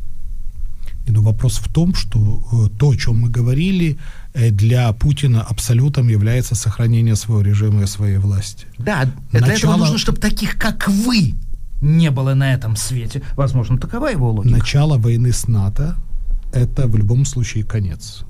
Но 1.10 1.22
вопрос 1.22 1.58
в 1.58 1.72
том, 1.72 1.94
что 1.94 2.42
э, 2.52 2.78
то, 2.78 2.90
о 2.90 2.96
чем 2.96 3.20
мы 3.20 3.28
говорили, 3.28 3.98
э, 4.34 4.50
для 4.50 4.92
Путина 4.92 5.42
абсолютом 5.42 6.08
является 6.08 6.54
сохранение 6.54 7.16
своего 7.16 7.42
режима 7.42 7.82
и 7.82 7.86
своей 7.86 8.18
власти. 8.18 8.66
Да, 8.78 9.08
Начало... 9.32 9.46
для 9.46 9.54
этого 9.54 9.76
нужно, 9.76 9.98
чтобы 9.98 10.18
таких, 10.18 10.56
как 10.56 10.88
вы, 10.88 11.34
не 11.80 12.10
было 12.10 12.34
на 12.34 12.52
этом 12.54 12.76
свете. 12.76 13.22
Возможно, 13.36 13.78
такова 13.78 14.08
его 14.08 14.30
логика. 14.32 14.58
Начало 14.58 14.98
войны 14.98 15.32
с 15.32 15.48
НАТО– 15.48 15.96
это 16.52 16.86
в 16.86 16.96
любом 16.96 17.24
случае 17.24 17.64
конец. 17.64 18.24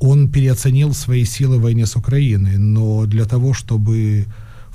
Он 0.00 0.30
переоценил 0.30 0.94
свои 0.94 1.24
силы 1.24 1.58
в 1.58 1.62
войне 1.62 1.86
с 1.86 1.96
Украиной, 1.96 2.58
но 2.58 3.06
для 3.06 3.24
того, 3.24 3.54
чтобы 3.54 4.26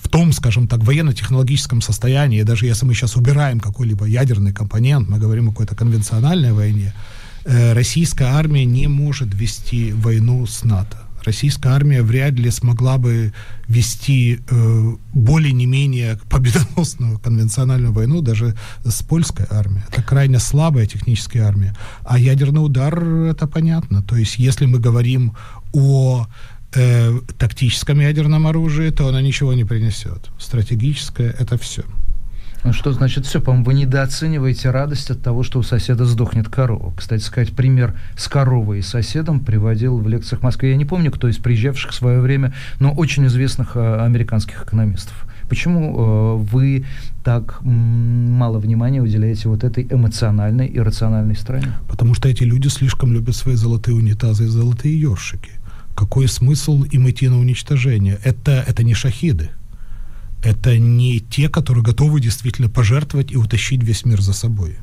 в 0.01 0.09
том, 0.09 0.33
скажем 0.33 0.67
так, 0.67 0.83
военно-технологическом 0.83 1.81
состоянии, 1.81 2.43
даже 2.43 2.65
если 2.65 2.85
мы 2.85 2.93
сейчас 2.93 3.15
убираем 3.15 3.59
какой-либо 3.59 4.05
ядерный 4.05 4.51
компонент, 4.51 5.07
мы 5.07 5.19
говорим 5.19 5.49
о 5.49 5.51
какой-то 5.51 5.75
конвенциональной 5.75 6.53
войне, 6.53 6.93
э, 7.45 7.73
российская 7.73 8.25
армия 8.25 8.65
не 8.65 8.87
может 8.87 9.33
вести 9.33 9.91
войну 9.93 10.45
с 10.45 10.63
НАТО. 10.63 10.97
Российская 11.23 11.69
армия 11.69 12.01
вряд 12.01 12.33
ли 12.33 12.49
смогла 12.49 12.97
бы 12.97 13.31
вести 13.67 14.39
э, 14.49 14.95
более 15.13 15.53
не 15.53 15.67
менее 15.67 16.17
победоносную 16.29 17.19
конвенциональную 17.19 17.93
войну 17.93 18.21
даже 18.21 18.55
с 18.83 19.03
польской 19.03 19.45
армией. 19.49 19.83
Это 19.89 20.01
крайне 20.01 20.39
слабая 20.39 20.87
техническая 20.87 21.43
армия. 21.43 21.75
А 22.03 22.17
ядерный 22.17 22.65
удар, 22.65 23.03
это 23.03 23.47
понятно. 23.47 24.01
То 24.01 24.15
есть, 24.15 24.39
если 24.39 24.65
мы 24.65 24.79
говорим 24.79 25.33
о 25.73 26.27
э, 26.75 27.19
тактическом 27.37 27.99
ядерном 27.99 28.47
оружии, 28.47 28.89
то 28.89 29.07
она 29.07 29.21
ничего 29.21 29.53
не 29.53 29.63
принесет. 29.63 30.29
Стратегическое— 30.37 31.35
это 31.39 31.57
все. 31.57 31.83
Ну 32.63 32.73
что 32.73 32.93
значит 32.93 33.25
все? 33.25 33.41
По-моему, 33.41 33.65
вы 33.65 33.73
недооцениваете 33.73 34.69
радость 34.69 35.09
от 35.09 35.21
того, 35.23 35.41
что 35.41 35.57
у 35.57 35.63
соседа 35.63 36.05
сдохнет 36.05 36.47
корова. 36.47 36.93
Кстати 36.95 37.23
сказать, 37.23 37.53
пример 37.53 37.95
с 38.15 38.27
коровой 38.27 38.79
и 38.79 38.81
соседом 38.83 39.39
приводил 39.39 39.97
в 39.97 40.07
лекциях 40.07 40.41
в 40.41 40.43
Москве. 40.43 40.71
Я 40.71 40.75
не 40.75 40.85
помню, 40.85 41.11
кто 41.11 41.27
из 41.27 41.37
приезжавших 41.37 41.91
в 41.91 41.95
свое 41.95 42.19
время, 42.19 42.53
но 42.79 42.91
очень 42.91 43.25
известных 43.25 43.75
э, 43.75 43.97
американских 44.01 44.63
экономистов. 44.63 45.25
Почему 45.49 45.97
э, 45.97 46.35
вы 46.37 46.85
так 47.23 47.61
мало 47.63 48.59
внимания 48.59 49.01
уделяете 49.01 49.49
вот 49.49 49.63
этой 49.63 49.87
эмоциональной 49.89 50.67
и 50.67 50.79
рациональной 50.79 51.35
стороне? 51.35 51.73
Потому 51.89 52.13
что 52.13 52.29
эти 52.29 52.43
люди 52.43 52.67
слишком 52.67 53.11
любят 53.11 53.35
свои 53.35 53.55
золотые 53.55 53.95
унитазы 53.95 54.45
и 54.45 54.47
золотые 54.47 54.99
ёршики 55.01 55.51
какой 55.95 56.27
смысл 56.27 56.83
им 56.83 57.09
идти 57.09 57.29
на 57.29 57.39
уничтожение? 57.39 58.19
Это, 58.23 58.63
это 58.67 58.83
не 58.83 58.93
шахиды. 58.93 59.49
Это 60.43 60.77
не 60.77 61.19
те, 61.19 61.49
которые 61.49 61.83
готовы 61.83 62.19
действительно 62.19 62.69
пожертвовать 62.69 63.31
и 63.31 63.37
утащить 63.37 63.83
весь 63.83 64.05
мир 64.05 64.21
за 64.21 64.33
собой. 64.33 64.77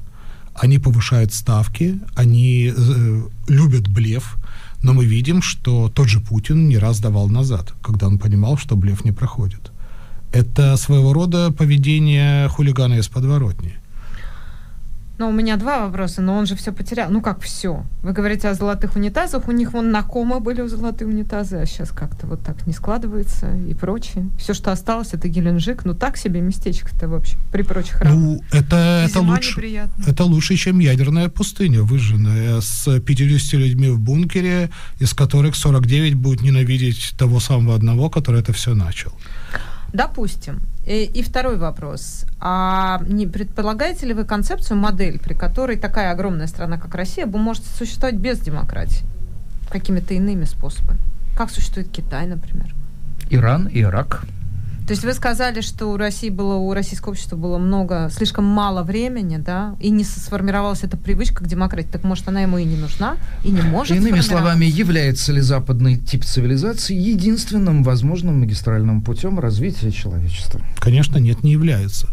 Они 0.54 0.78
повышают 0.78 1.32
ставки, 1.32 2.00
они 2.14 2.72
э, 2.76 3.22
любят 3.48 3.88
блеф, 3.88 4.36
но 4.82 4.92
мы 4.92 5.04
видим, 5.04 5.42
что 5.42 5.88
тот 5.88 6.08
же 6.08 6.20
Путин 6.20 6.68
не 6.68 6.78
раз 6.78 7.00
давал 7.00 7.28
назад, 7.28 7.74
когда 7.82 8.06
он 8.06 8.18
понимал, 8.18 8.56
что 8.56 8.76
блеф 8.76 9.04
не 9.04 9.12
проходит. 9.12 9.72
Это 10.32 10.76
своего 10.76 11.12
рода 11.12 11.50
поведение 11.50 12.48
хулигана 12.48 12.94
из 12.94 13.08
подворотни. 13.08 13.76
Но 15.18 15.28
у 15.28 15.32
меня 15.32 15.56
два 15.56 15.86
вопроса, 15.86 16.22
но 16.22 16.36
он 16.36 16.46
же 16.46 16.54
все 16.54 16.72
потерял. 16.72 17.10
Ну 17.10 17.20
как 17.20 17.40
все? 17.40 17.84
Вы 18.04 18.12
говорите 18.12 18.48
о 18.48 18.54
золотых 18.54 18.94
унитазах, 18.94 19.48
у 19.48 19.52
них 19.52 19.72
вон 19.72 19.90
на 19.90 20.04
кома 20.04 20.38
были 20.38 20.64
золотые 20.68 21.08
унитазы, 21.08 21.56
а 21.56 21.66
сейчас 21.66 21.90
как-то 21.90 22.28
вот 22.28 22.44
так 22.44 22.68
не 22.68 22.72
складывается 22.72 23.52
и 23.56 23.74
прочее. 23.74 24.30
Все, 24.38 24.54
что 24.54 24.70
осталось, 24.70 25.14
это 25.14 25.26
Геленджик. 25.26 25.84
Ну 25.84 25.94
так 25.94 26.16
себе 26.16 26.40
местечко-то 26.40 27.08
вообще 27.08 27.36
при 27.50 27.62
прочих 27.62 28.00
равных. 28.00 28.14
Ну 28.14 28.42
это, 28.52 29.04
это, 29.08 29.20
лучше, 29.20 29.88
это 30.06 30.22
лучше, 30.22 30.54
чем 30.54 30.78
ядерная 30.78 31.28
пустыня, 31.28 31.82
выжженная 31.82 32.60
с 32.60 33.00
50 33.00 33.54
людьми 33.54 33.88
в 33.88 33.98
бункере, 33.98 34.70
из 35.00 35.14
которых 35.14 35.56
49 35.56 36.14
будут 36.14 36.42
ненавидеть 36.42 37.14
того 37.18 37.40
самого 37.40 37.74
одного, 37.74 38.08
который 38.08 38.40
это 38.40 38.52
все 38.52 38.74
начал. 38.74 39.12
Допустим. 39.92 40.60
И, 40.88 41.04
и 41.04 41.22
второй 41.22 41.58
вопрос. 41.58 42.24
А 42.40 43.02
не 43.06 43.26
предполагаете 43.26 44.06
ли 44.06 44.14
вы 44.14 44.24
концепцию, 44.24 44.78
модель, 44.78 45.18
при 45.18 45.34
которой 45.34 45.76
такая 45.76 46.10
огромная 46.10 46.46
страна, 46.46 46.78
как 46.78 46.94
Россия, 46.94 47.26
может 47.26 47.62
существовать 47.64 48.16
без 48.16 48.38
демократии? 48.40 49.04
Какими-то 49.70 50.14
иными 50.14 50.44
способами? 50.44 50.98
Как 51.36 51.50
существует 51.50 51.90
Китай, 51.90 52.26
например? 52.26 52.74
Иран, 53.28 53.68
Ирак. 53.70 54.24
То 54.88 54.92
есть 54.92 55.04
вы 55.04 55.12
сказали, 55.12 55.60
что 55.60 55.88
у 55.88 55.98
России 55.98 56.30
было, 56.30 56.54
у 56.54 56.72
российского 56.72 57.10
общества 57.10 57.36
было 57.36 57.58
много, 57.58 58.08
слишком 58.10 58.46
мало 58.46 58.82
времени, 58.82 59.36
да, 59.36 59.76
и 59.80 59.90
не 59.90 60.02
сформировалась 60.02 60.82
эта 60.82 60.96
привычка 60.96 61.44
к 61.44 61.46
демократии. 61.46 61.90
Так 61.90 62.04
может, 62.04 62.26
она 62.26 62.40
ему 62.40 62.56
и 62.56 62.64
не 62.64 62.76
нужна, 62.76 63.18
и 63.44 63.50
не 63.50 63.60
может 63.60 63.94
Иными 63.94 64.20
словами, 64.20 64.64
является 64.64 65.34
ли 65.34 65.42
западный 65.42 65.98
тип 65.98 66.24
цивилизации 66.24 66.96
единственным 66.96 67.82
возможным 67.82 68.40
магистральным 68.40 69.02
путем 69.02 69.38
развития 69.38 69.92
человечества? 69.92 70.62
Конечно, 70.78 71.18
нет, 71.18 71.44
не 71.44 71.52
является. 71.52 72.08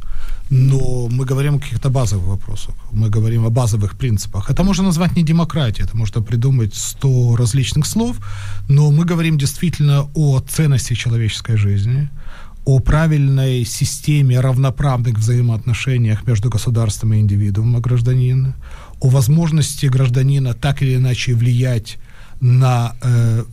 Но 0.49 1.07
мы 1.09 1.23
говорим 1.23 1.55
о 1.55 1.59
каких-то 1.59 1.89
базовых 1.89 2.27
вопросах. 2.27 2.75
Мы 2.91 3.09
говорим 3.09 3.45
о 3.45 3.51
базовых 3.51 3.97
принципах. 3.97 4.49
Это 4.49 4.65
можно 4.65 4.83
назвать 4.83 5.15
не 5.15 5.23
демократией, 5.23 5.85
это 5.85 5.95
можно 5.95 6.21
придумать 6.21 6.75
сто 6.75 7.37
различных 7.37 7.85
слов, 7.85 8.17
но 8.67 8.91
мы 8.91 9.05
говорим 9.05 9.37
действительно 9.37 10.09
о 10.13 10.41
ценности 10.41 10.93
человеческой 10.93 11.55
жизни, 11.55 12.09
о 12.65 12.79
правильной 12.79 13.63
системе 13.63 14.39
равноправных 14.39 15.19
взаимоотношениях 15.19 16.27
между 16.27 16.49
государством 16.49 17.13
и 17.13 17.19
индивидуумом, 17.19 17.81
гражданина, 17.81 18.55
о 18.99 19.09
возможности 19.09 19.85
гражданина 19.85 20.53
так 20.53 20.81
или 20.81 20.95
иначе 20.95 21.35
влиять 21.35 21.97
на 22.41 22.95
э, 23.01 23.43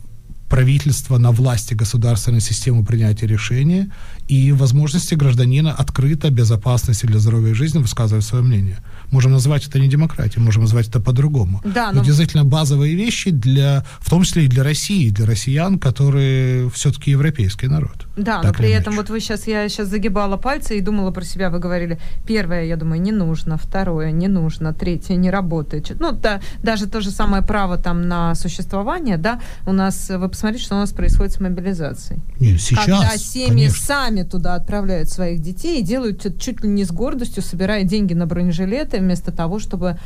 правительство, 0.49 1.17
на 1.17 1.31
власти 1.31 1.75
государственной 1.75 2.41
системы 2.41 2.83
принятия 2.83 3.27
решения 3.27 3.91
и 4.27 4.51
возможности 4.51 5.15
гражданина 5.15 5.71
открыто, 5.71 6.29
безопасности 6.29 7.05
для 7.05 7.19
здоровья 7.19 7.51
и 7.51 7.55
жизни 7.55 7.79
высказывать 7.79 8.25
свое 8.25 8.43
мнение. 8.43 8.79
Можем 9.13 9.31
назвать 9.31 9.67
это 9.67 9.79
не 9.79 9.87
демократией, 9.87 10.41
можем 10.43 10.63
назвать 10.63 10.87
это 10.87 10.99
по-другому. 10.99 11.61
Да, 11.63 11.91
но... 11.91 11.99
но 11.99 12.03
действительно 12.03 12.45
базовые 12.45 12.95
вещи 12.95 13.29
для, 13.29 13.85
в 13.99 14.09
том 14.09 14.23
числе 14.23 14.45
и 14.45 14.47
для 14.47 14.63
России, 14.63 15.11
для 15.11 15.27
россиян, 15.27 15.77
которые 15.77 16.67
все-таки 16.71 17.11
европейский 17.11 17.67
народ. 17.67 18.07
Да, 18.17 18.41
но 18.41 18.51
при 18.51 18.71
этом 18.71 18.95
вот 18.95 19.11
вы 19.11 19.19
сейчас, 19.19 19.45
я 19.45 19.69
сейчас 19.69 19.89
загибала 19.89 20.37
пальцы 20.37 20.79
и 20.79 20.81
думала 20.81 21.11
про 21.11 21.23
себя, 21.23 21.51
вы 21.51 21.59
говорили, 21.59 21.99
первое, 22.25 22.65
я 22.65 22.75
думаю, 22.75 22.99
не 22.99 23.11
нужно, 23.11 23.55
второе, 23.57 24.09
не 24.09 24.27
нужно, 24.27 24.73
третье, 24.73 25.13
не 25.13 25.29
работает. 25.29 25.91
Ну, 25.99 26.11
да, 26.11 26.41
даже 26.63 26.87
то 26.87 26.99
же 26.99 27.11
самое 27.11 27.43
право 27.43 27.77
там 27.77 28.07
на 28.07 28.33
существование, 28.33 29.17
да, 29.17 29.39
у 29.67 29.73
нас, 29.73 30.09
вы 30.09 30.27
посмотрите, 30.27 30.65
что 30.65 30.73
у 30.73 30.79
нас 30.79 30.91
происходит 30.91 31.33
с 31.33 31.39
мобилизацией. 31.39 32.19
Нет, 32.39 32.59
сейчас, 32.59 32.85
Когда 32.85 33.15
семьи 33.17 33.47
конечно. 33.47 33.85
сами 33.85 34.23
туда 34.23 34.55
отправляют 34.55 35.09
своих 35.09 35.39
детей 35.39 35.81
и 35.81 35.83
делают 35.83 36.25
чуть 36.39 36.63
ли 36.63 36.69
не 36.69 36.83
с 36.83 36.91
гордостью, 36.91 37.43
собирая 37.43 37.83
деньги 37.83 38.15
на 38.15 38.25
бронежилеты, 38.25 39.02
вместо 39.03 39.31
того, 39.31 39.59
чтобы 39.59 39.99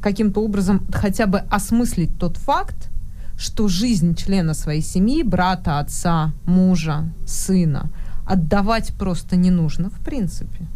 каким-то 0.00 0.42
образом 0.42 0.86
хотя 0.92 1.26
бы 1.26 1.38
осмыслить 1.38 2.18
тот 2.18 2.36
факт, 2.36 2.90
что 3.38 3.68
жизнь 3.68 4.14
члена 4.14 4.54
своей 4.54 4.82
семьи, 4.82 5.22
брата, 5.22 5.78
отца, 5.78 6.32
мужа, 6.44 7.04
сына, 7.26 7.90
отдавать 8.26 8.94
просто 8.98 9.36
не 9.36 9.50
нужно 9.50 9.90
в 9.90 9.98
принципе. 10.04 10.66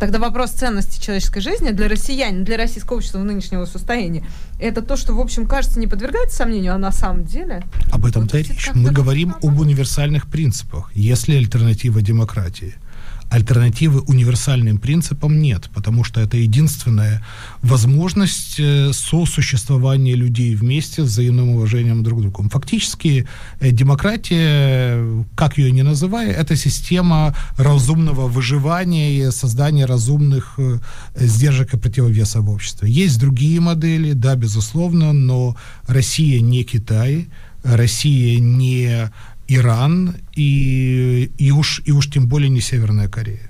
Тогда 0.00 0.20
вопрос 0.20 0.50
ценности 0.50 1.02
человеческой 1.02 1.40
жизни 1.40 1.70
для 1.70 1.88
россиян, 1.88 2.44
для 2.44 2.56
российского 2.56 2.98
общества 2.98 3.18
в 3.18 3.24
нынешнего 3.24 3.64
состояния, 3.64 4.24
это 4.60 4.80
то, 4.80 4.96
что, 4.96 5.12
в 5.12 5.20
общем, 5.20 5.44
кажется, 5.44 5.80
не 5.80 5.88
подвергается 5.88 6.36
сомнению, 6.36 6.74
а 6.74 6.78
на 6.78 6.92
самом 6.92 7.24
деле... 7.24 7.64
Об 7.90 8.06
этом-то 8.06 8.36
вот 8.36 8.48
речь. 8.48 8.70
Мы 8.74 8.92
говорим 8.92 9.34
об 9.42 9.58
универсальных 9.58 10.28
принципах. 10.28 10.92
Если 10.94 11.34
альтернатива 11.34 12.00
демократии– 12.00 12.74
альтернативы 13.30 14.00
универсальным 14.00 14.78
принципам 14.78 15.40
нет, 15.40 15.68
потому 15.74 16.04
что 16.04 16.20
это 16.20 16.36
единственная 16.36 17.22
возможность 17.62 18.58
э, 18.58 18.92
сосуществования 18.92 20.14
людей 20.14 20.54
вместе 20.54 21.02
с 21.02 21.08
взаимным 21.08 21.50
уважением 21.50 22.02
друг 22.02 22.20
к 22.20 22.22
другу. 22.22 22.48
Фактически 22.48 23.26
э, 23.60 23.70
демократия, 23.70 25.24
как 25.36 25.58
ее 25.58 25.70
ни 25.70 25.82
называя, 25.82 26.32
это 26.32 26.56
система 26.56 27.34
разумного 27.56 28.28
выживания 28.28 29.12
и 29.18 29.30
создания 29.30 29.84
разумных 29.84 30.54
э, 30.58 30.78
сдержек 31.14 31.74
и 31.74 31.76
противовеса 31.76 32.40
в 32.40 32.50
обществе. 32.50 32.90
Есть 32.90 33.20
другие 33.20 33.60
модели, 33.60 34.12
да, 34.12 34.36
безусловно, 34.36 35.12
но 35.12 35.56
Россия 35.86 36.40
не 36.40 36.64
Китай, 36.64 37.28
Россия 37.62 38.40
не 38.40 39.10
Иран 39.48 40.16
и, 40.36 41.30
и, 41.38 41.50
уж, 41.50 41.82
и 41.84 41.92
уж 41.92 42.10
тем 42.10 42.26
более 42.26 42.50
не 42.50 42.60
Северная 42.60 43.08
Корея. 43.08 43.48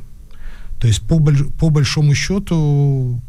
То 0.80 0.86
есть 0.86 1.02
по, 1.02 1.20
по 1.58 1.70
большому 1.70 2.14
счету 2.14 3.20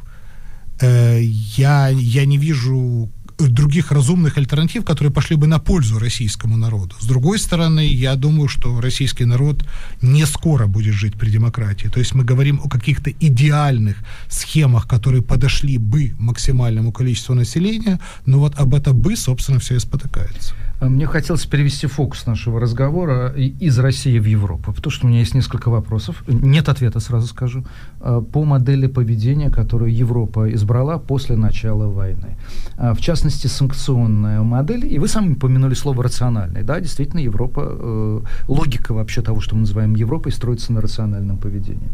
э, 0.79 1.19
я, 1.21 1.89
я 1.89 2.25
не 2.25 2.37
вижу 2.37 3.09
других 3.47 3.91
разумных 3.91 4.37
альтернатив, 4.37 4.83
которые 4.83 5.11
пошли 5.11 5.35
бы 5.35 5.47
на 5.47 5.59
пользу 5.59 5.99
российскому 5.99 6.57
народу. 6.57 6.95
С 6.99 7.05
другой 7.05 7.39
стороны, 7.39 7.87
я 7.87 8.15
думаю, 8.15 8.49
что 8.49 8.81
российский 8.81 9.25
народ 9.25 9.65
не 10.01 10.25
скоро 10.25 10.67
будет 10.67 10.93
жить 10.93 11.15
при 11.15 11.29
демократии. 11.29 11.87
То 11.87 11.99
есть 11.99 12.13
мы 12.15 12.23
говорим 12.23 12.59
о 12.63 12.69
каких-то 12.69 13.11
идеальных 13.11 13.97
схемах, 14.27 14.87
которые 14.87 15.23
подошли 15.23 15.77
бы 15.77 16.13
максимальному 16.19 16.91
количеству 16.91 17.33
населения, 17.33 17.99
но 18.25 18.39
вот 18.39 18.59
об 18.59 18.75
это 18.75 18.93
бы, 18.93 19.15
собственно, 19.15 19.59
все 19.59 19.75
и 19.75 19.79
спотыкается. 19.79 20.53
Мне 20.81 21.05
хотелось 21.07 21.45
перевести 21.45 21.87
фокус 21.87 22.25
нашего 22.25 22.59
разговора 22.59 23.33
из 23.35 23.77
России 23.79 24.17
в 24.17 24.25
Европу, 24.25 24.71
потому 24.73 24.91
что 24.91 25.05
у 25.05 25.09
меня 25.09 25.19
есть 25.19 25.35
несколько 25.35 25.69
вопросов. 25.69 26.23
Нет 26.27 26.69
ответа, 26.69 26.99
сразу 27.01 27.27
скажу, 27.27 27.65
э, 27.99 28.21
по 28.31 28.45
модели 28.45 28.87
поведения, 28.87 29.49
которую 29.49 29.93
Европа 29.93 30.49
избрала 30.53 30.97
после 30.97 31.35
начала 31.35 31.87
войны. 31.87 32.37
Э, 32.77 32.93
в 32.93 33.01
частности, 33.01 33.47
санкционная 33.47 34.41
модель, 34.41 34.85
и 34.85 34.99
вы 34.99 35.07
сами 35.09 35.33
упомянули 35.33 35.73
слово 35.73 36.03
рациональный. 36.03 36.63
Да, 36.63 36.79
действительно, 36.79 37.19
Европа, 37.19 37.61
э, 37.65 38.21
логика 38.47 38.93
вообще 38.93 39.21
того, 39.21 39.41
что 39.41 39.55
мы 39.55 39.61
называем 39.61 39.95
Европой, 39.95 40.31
строится 40.31 40.71
на 40.71 40.81
рациональном 40.81 41.37
поведении. 41.37 41.89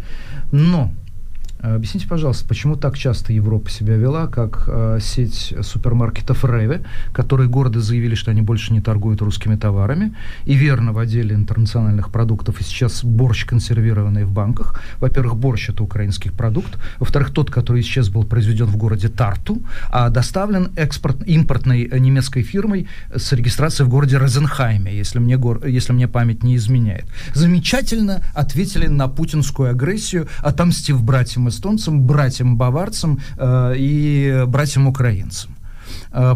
Но 0.52 0.92
Э, 0.92 1.05
объясните, 1.74 2.08
пожалуйста, 2.08 2.48
почему 2.48 2.76
так 2.76 2.98
часто 2.98 3.34
Европа 3.34 3.70
себя 3.70 3.96
вела, 3.96 4.28
как 4.28 4.66
э, 4.68 5.00
сеть 5.02 5.54
супермаркетов 5.62 6.46
Реве, 6.46 6.84
которые 7.14 7.50
гордо 7.50 7.80
заявили, 7.80 8.16
что 8.16 8.32
они 8.32 8.42
больше 8.42 8.74
не 8.74 8.82
торгуют 8.82 9.22
русскими 9.22 9.56
товарами, 9.56 10.14
и 10.46 10.54
верно 10.54 10.94
в 10.94 11.00
отделе 11.00 11.36
интернациональных 11.36 12.12
продуктов, 12.12 12.60
и 12.60 12.64
сейчас 12.64 13.04
борщ 13.04 13.46
консервированный 13.46 14.26
в 14.26 14.32
банках. 14.32 14.82
Во-первых, 15.00 15.38
борщ– 15.38 15.70
это 15.72 15.84
украинский 15.84 16.32
продукт. 16.32 16.78
Во-вторых, 17.00 17.32
тот, 17.32 17.50
который 17.50 17.82
сейчас 17.82 18.10
был 18.10 18.24
произведен 18.24 18.66
в 18.66 18.78
городе 18.78 19.10
Тарту, 19.10 19.62
а 19.90 20.10
доставлен 20.10 20.70
экспорт, 20.76 21.28
импортной 21.28 21.90
немецкой 22.00 22.44
фирмой 22.44 22.88
с 23.14 23.32
регистрацией 23.32 23.88
в 23.88 23.90
городе 23.90 24.18
Розенхайме, 24.18 24.96
если 24.96 25.20
мне, 25.20 25.38
гор, 25.38 25.66
если 25.66 25.94
мне 25.94 26.08
память 26.08 26.44
не 26.44 26.56
изменяет. 26.56 27.06
Замечательно 27.34 28.22
ответили 28.34 28.88
на 28.88 29.08
путинскую 29.08 29.70
агрессию, 29.70 30.28
отомстив 30.42 31.02
братьям 31.04 31.48
эстонцам, 31.56 32.02
братьям 32.02 32.58
баварцам 32.58 33.20
э, 33.38 33.74
и 33.78 34.44
братьям 34.48 34.88
украинцам. 34.88 35.56
Э, 36.12 36.36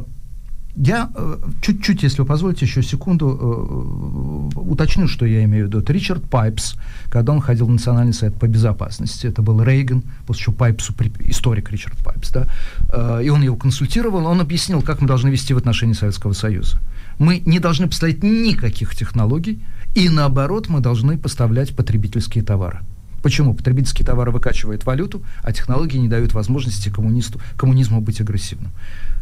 я 0.75 1.09
э, 1.13 1.37
чуть-чуть, 1.61 2.03
если 2.03 2.21
вы 2.21 2.27
позволите, 2.27 2.65
еще 2.65 2.81
секунду 2.81 4.51
э, 4.55 4.59
уточню, 4.59 5.07
что 5.07 5.25
я 5.25 5.43
имею 5.43 5.65
в 5.65 5.67
виду. 5.67 5.79
Это 5.79 5.91
Ричард 5.91 6.23
Пайпс, 6.29 6.75
когда 7.09 7.33
он 7.33 7.41
ходил 7.41 7.65
в 7.65 7.69
Национальный 7.69 8.13
совет 8.13 8.35
по 8.35 8.47
безопасности, 8.47 9.27
это 9.27 9.41
был 9.41 9.61
Рейган, 9.61 10.03
после 10.25 10.43
чего 10.43 10.55
Пайпсу, 10.55 10.93
историк 11.19 11.69
Ричард 11.71 11.97
Пайпс, 11.97 12.31
да, 12.31 13.21
и 13.21 13.29
он 13.29 13.41
его 13.41 13.57
консультировал, 13.57 14.25
он 14.25 14.39
объяснил, 14.39 14.81
как 14.81 15.01
мы 15.01 15.07
должны 15.07 15.29
вести 15.29 15.53
в 15.53 15.57
отношении 15.57 15.93
Советского 15.93 16.33
Союза. 16.33 16.79
Мы 17.17 17.41
не 17.45 17.59
должны 17.59 17.87
поставлять 17.87 18.23
никаких 18.23 18.95
технологий, 18.95 19.59
и 19.95 20.07
наоборот, 20.07 20.69
мы 20.69 20.79
должны 20.79 21.17
поставлять 21.17 21.75
потребительские 21.75 22.43
товары. 22.43 22.79
Почему? 23.21 23.53
Потребительские 23.53 24.05
товары 24.05 24.31
выкачивают 24.31 24.85
валюту, 24.85 25.21
а 25.43 25.51
технологии 25.51 25.97
не 25.97 26.07
дают 26.07 26.33
возможности 26.33 26.89
коммунисту, 26.89 27.39
коммунизму 27.57 28.01
быть 28.01 28.21
агрессивным. 28.21 28.71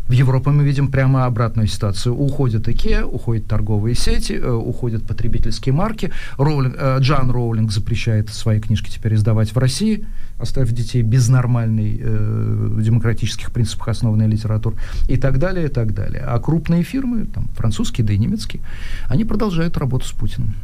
В 0.08 0.14
Европе 0.14 0.52
мы 0.52 0.64
видим 0.64 0.90
прямо 0.90 1.26
обратную 1.26 1.68
ситуацию. 1.68 2.16
Уходят 2.16 2.68
IKEA, 2.68 3.04
уходят 3.04 3.48
торговые 3.48 3.94
сети, 3.94 4.34
э, 4.34 4.52
уходят 4.52 5.04
потребительские 5.04 5.74
марки. 5.74 6.12
Роулинг, 6.38 6.76
э, 6.80 6.98
Джан 7.00 7.30
Роулинг 7.30 7.72
запрещает 7.72 8.30
свои 8.30 8.62
книжки 8.62 8.90
теперь 8.90 9.16
издавать 9.16 9.54
в 9.54 9.58
России, 9.58 10.06
оставив 10.40 10.72
детей 10.72 11.02
без 11.02 11.28
нормальной 11.28 12.00
э, 12.02 12.80
демократических 12.82 13.52
принципах 13.52 13.90
основанной 13.90 14.28
литературы 14.28 14.78
и 15.10 15.18
так 15.18 15.40
далее, 15.40 15.66
и 15.66 15.70
так 15.70 15.94
далее. 15.94 16.24
А 16.26 16.40
крупные 16.40 16.84
фирмы, 16.84 17.26
там, 17.26 17.50
французские, 17.56 18.08
да 18.08 18.14
и 18.14 18.18
немецкие, 18.18 18.62
они 19.10 19.26
продолжают 19.26 19.78
работу 19.78 20.06
с 20.06 20.12
Путиным. 20.12 20.56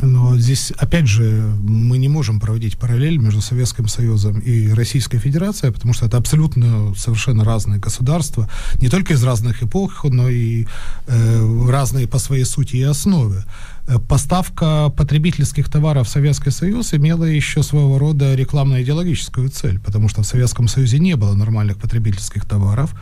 Но 0.00 0.38
здесь, 0.38 0.72
опять 0.76 1.08
же, 1.08 1.52
мы 1.60 1.98
не 1.98 2.08
можем 2.08 2.38
проводить 2.38 2.78
параллель 2.78 3.18
между 3.18 3.40
Советским 3.40 3.88
Союзом 3.88 4.38
и 4.38 4.70
Российской 4.72 5.18
Федерацией, 5.18 5.72
потому 5.72 5.92
что 5.92 6.06
это 6.06 6.16
абсолютно 6.16 6.94
совершенно 6.94 7.44
разные 7.44 7.80
государства, 7.80 8.48
не 8.80 8.88
только 8.88 9.14
из 9.14 9.24
разных 9.24 9.62
эпох, 9.62 10.04
но 10.04 10.28
и 10.28 10.66
э, 11.06 11.66
разные 11.68 12.06
по 12.06 12.18
своей 12.18 12.44
сути 12.44 12.76
и 12.76 12.82
основе. 12.82 13.44
Э, 13.88 13.98
поставка 13.98 14.90
потребительских 14.90 15.68
товаров 15.68 16.06
в 16.06 16.10
Советский 16.10 16.50
Союз 16.50 16.94
имела 16.94 17.24
еще 17.24 17.62
своего 17.62 17.98
рода 17.98 18.34
рекламно-идеологическую 18.36 19.48
цель, 19.48 19.80
потому 19.80 20.08
что 20.08 20.22
в 20.22 20.26
Советском 20.26 20.68
Союзе 20.68 20.98
не 21.00 21.16
было 21.16 21.34
нормальных 21.34 21.78
потребительских 21.78 22.44
товаров, 22.44 22.94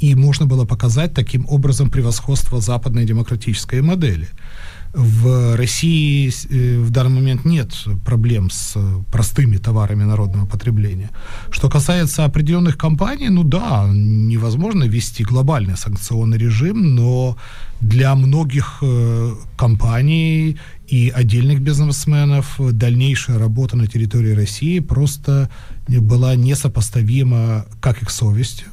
и 0.00 0.14
можно 0.14 0.46
было 0.46 0.64
показать 0.64 1.14
таким 1.14 1.46
образом 1.48 1.88
превосходство 1.88 2.60
западной 2.60 3.06
демократической 3.06 3.80
модели. 3.80 4.28
В 4.94 5.56
России 5.56 6.30
э, 6.50 6.78
в 6.78 6.90
данный 6.90 7.14
момент 7.14 7.46
нет 7.46 7.72
проблем 8.04 8.50
с 8.50 8.76
простыми 9.10 9.56
товарами 9.56 10.04
народного 10.04 10.44
потребления. 10.46 11.10
Что 11.50 11.70
касается 11.70 12.26
определенных 12.26 12.76
компаний, 12.76 13.30
ну 13.30 13.42
да, 13.42 13.88
невозможно 13.90 14.84
ввести 14.84 15.24
глобальный 15.24 15.78
санкционный 15.78 16.36
режим, 16.36 16.94
но 16.94 17.38
для 17.80 18.14
многих 18.14 18.80
э, 18.82 19.34
компаний 19.56 20.58
и 20.88 21.08
отдельных 21.08 21.62
бизнесменов 21.62 22.60
дальнейшая 22.60 23.38
работа 23.38 23.78
на 23.78 23.86
территории 23.86 24.34
России 24.34 24.78
просто 24.80 25.48
была 25.88 26.36
несопоставима 26.36 27.64
как 27.80 28.02
их 28.02 28.10
совестью, 28.10 28.68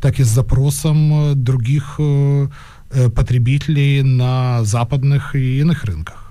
так 0.00 0.20
и 0.20 0.22
с 0.22 0.28
запросом 0.28 1.32
других 1.34 1.96
э, 1.98 2.46
Э, 2.46 2.48
потребителей 3.14 4.02
на 4.02 4.64
западных 4.64 5.34
и 5.34 5.60
иных 5.60 5.84
рынках. 5.84 6.24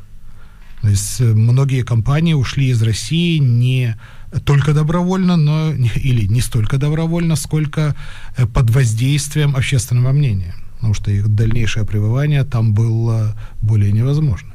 То 0.83 0.89
есть 0.89 1.21
э, 1.21 1.23
многие 1.23 1.83
компании 1.83 2.33
ушли 2.33 2.67
из 2.67 2.83
России 2.83 3.37
не 3.37 3.95
только 4.45 4.73
добровольно, 4.73 5.37
но 5.37 5.71
или 5.95 6.25
не 6.27 6.41
столько 6.41 6.77
добровольно, 6.77 7.37
сколько 7.37 7.95
э, 8.37 8.45
под 8.45 8.69
воздействием 8.69 9.55
общественного 9.55 10.11
мнения, 10.11 10.53
потому 10.75 10.93
что 10.93 11.09
их 11.09 11.29
дальнейшее 11.29 11.85
пребывание 11.85 12.43
там 12.43 12.73
было 12.73 13.33
более 13.61 13.93
невозможно. 13.93 14.49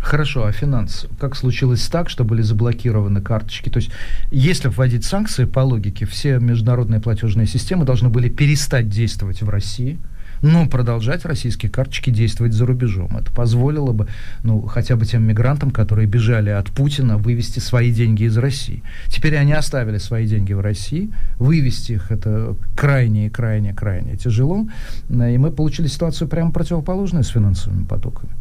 Хорошо, 0.00 0.46
а 0.46 0.52
финансы? 0.52 1.08
Как 1.20 1.36
случилось 1.36 1.86
так, 1.88 2.08
что 2.08 2.24
были 2.24 2.40
заблокированы 2.40 3.20
карточки? 3.20 3.68
То 3.68 3.78
есть, 3.78 3.90
если 4.30 4.68
вводить 4.68 5.04
санкции, 5.04 5.44
по 5.44 5.60
логике, 5.60 6.06
все 6.06 6.38
международные 6.38 7.00
платежные 7.00 7.46
системы 7.46 7.84
должны 7.84 8.08
были 8.08 8.30
перестать 8.30 8.88
действовать 8.88 9.42
в 9.42 9.50
России– 9.50 9.98
но 10.46 10.66
продолжать 10.66 11.24
российские 11.24 11.70
карточки 11.70 12.10
действовать 12.10 12.52
за 12.52 12.66
рубежом. 12.66 13.16
Это 13.16 13.32
позволило 13.32 13.92
бы, 13.92 14.06
ну, 14.42 14.62
хотя 14.62 14.96
бы 14.96 15.04
тем 15.04 15.24
мигрантам, 15.24 15.70
которые 15.70 16.06
бежали 16.06 16.50
от 16.50 16.70
Путина, 16.70 17.18
вывести 17.18 17.58
свои 17.58 17.92
деньги 17.92 18.24
из 18.24 18.36
России. 18.38 18.82
Теперь 19.08 19.36
они 19.36 19.52
оставили 19.52 19.98
свои 19.98 20.26
деньги 20.26 20.52
в 20.52 20.60
России, 20.60 21.10
вывести 21.38 21.92
их 21.92 22.12
это 22.12 22.56
крайне, 22.76 23.28
крайне, 23.30 23.74
крайне 23.74 24.16
тяжело, 24.16 24.66
и 25.10 25.38
мы 25.38 25.50
получили 25.50 25.88
ситуацию 25.88 26.28
прямо 26.28 26.50
противоположную 26.50 27.24
с 27.24 27.28
финансовыми 27.28 27.84
потоками. 27.84 28.32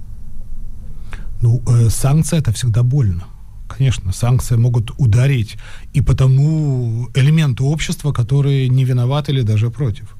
Ну, 1.41 1.61
э, 1.67 1.89
санкции 1.89 2.37
это 2.37 2.51
всегда 2.51 2.83
больно. 2.83 3.23
Конечно, 3.67 4.13
санкции 4.13 4.57
могут 4.57 4.91
ударить 4.97 5.57
и 5.93 6.01
по 6.01 6.13
тому 6.13 7.09
элементу 7.15 7.65
общества, 7.65 8.11
которые 8.11 8.69
не 8.69 8.85
виноваты 8.85 9.31
или 9.31 9.41
даже 9.41 9.69
против 9.69 10.14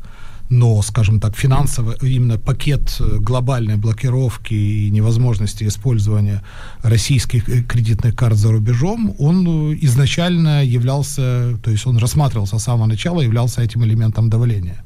но, 0.49 0.81
скажем 0.81 1.19
так, 1.19 1.35
финансовый, 1.35 1.95
именно 2.01 2.37
пакет 2.37 2.97
э, 2.99 3.17
глобальной 3.19 3.77
блокировки 3.77 4.53
и 4.53 4.91
невозможности 4.91 5.63
использования 5.63 6.43
российских 6.83 7.49
э, 7.49 7.63
кредитных 7.63 8.15
карт 8.15 8.37
за 8.37 8.51
рубежом, 8.51 9.15
он 9.17 9.71
э, 9.71 9.77
изначально 9.81 10.63
являлся, 10.63 11.57
то 11.63 11.71
есть 11.71 11.87
он 11.87 11.97
рассматривался 11.97 12.59
с 12.59 12.63
самого 12.63 12.85
начала, 12.85 13.21
являлся 13.21 13.61
этим 13.61 13.83
элементом 13.83 14.29
давления. 14.29 14.83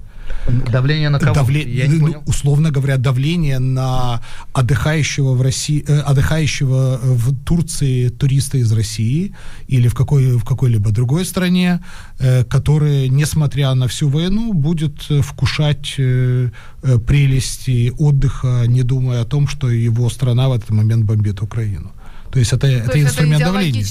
Давление 0.71 1.09
на 1.09 1.19
кого? 1.19 1.35
Давле... 1.35 1.61
Я 1.61 1.87
не 1.87 1.95
ну, 1.95 2.07
понял. 2.07 2.23
Условно 2.25 2.71
говоря, 2.71 2.97
давление 2.97 3.59
на 3.59 4.21
отдыхающего 4.53 5.33
в 5.33 5.41
России, 5.41 5.83
э, 5.87 5.99
отдыхающего 5.99 6.99
в 7.01 7.35
Турции 7.43 8.09
туриста 8.09 8.57
из 8.57 8.71
России 8.71 9.33
или 9.67 9.87
в 9.87 9.93
какой 9.93 10.37
в 10.37 10.43
какой-либо 10.43 10.91
другой 10.91 11.25
стране, 11.25 11.81
э, 12.19 12.43
который, 12.43 13.09
несмотря 13.09 13.73
на 13.73 13.87
всю 13.87 14.09
войну, 14.09 14.53
будет 14.53 15.01
вкушать 15.21 15.95
э, 15.97 16.49
э, 16.83 16.99
прелести 16.99 17.93
отдыха, 17.97 18.65
не 18.67 18.83
думая 18.83 19.21
о 19.21 19.25
том, 19.25 19.47
что 19.47 19.69
его 19.69 20.09
страна 20.09 20.49
в 20.49 20.53
этот 20.53 20.69
момент 20.71 21.05
бомбит 21.05 21.41
Украину. 21.41 21.91
То 22.31 22.39
есть 22.39 22.53
это, 22.53 22.67
То 22.67 22.67
это 22.67 22.97
есть 22.97 23.09
инструмент 23.09 23.41
это 23.41 23.51
давления. 23.51 23.83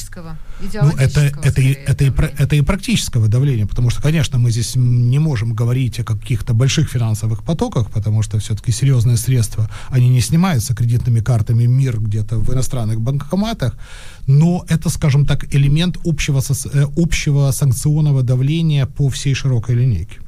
Ну, 0.60 0.90
это, 0.98 1.20
это, 1.20 1.60
и, 1.60 1.72
это, 1.72 2.04
и, 2.04 2.12
это 2.38 2.56
и 2.56 2.60
практического 2.62 3.28
давления, 3.28 3.66
потому 3.66 3.90
что, 3.90 4.02
конечно, 4.02 4.38
мы 4.38 4.50
здесь 4.50 4.76
не 4.76 5.18
можем 5.18 5.54
говорить 5.54 6.00
о 6.00 6.04
каких-то 6.04 6.54
больших 6.54 6.90
финансовых 6.90 7.42
потоках, 7.42 7.90
потому 7.90 8.22
что 8.22 8.38
все-таки 8.38 8.72
серьезные 8.72 9.16
средства, 9.16 9.68
они 9.88 10.08
не 10.08 10.20
снимаются 10.20 10.74
кредитными 10.74 11.20
картами 11.20 11.66
МИР 11.66 12.00
где-то 12.00 12.38
в 12.38 12.52
иностранных 12.52 13.00
банкоматах, 13.00 13.78
но 14.26 14.64
это, 14.68 14.90
скажем 14.90 15.26
так, 15.26 15.54
элемент 15.54 15.96
общего, 16.04 16.40
э, 16.40 16.86
общего 16.96 17.50
санкционного 17.52 18.22
давления 18.22 18.86
по 18.86 19.08
всей 19.08 19.34
широкой 19.34 19.76
линейке. 19.76 20.18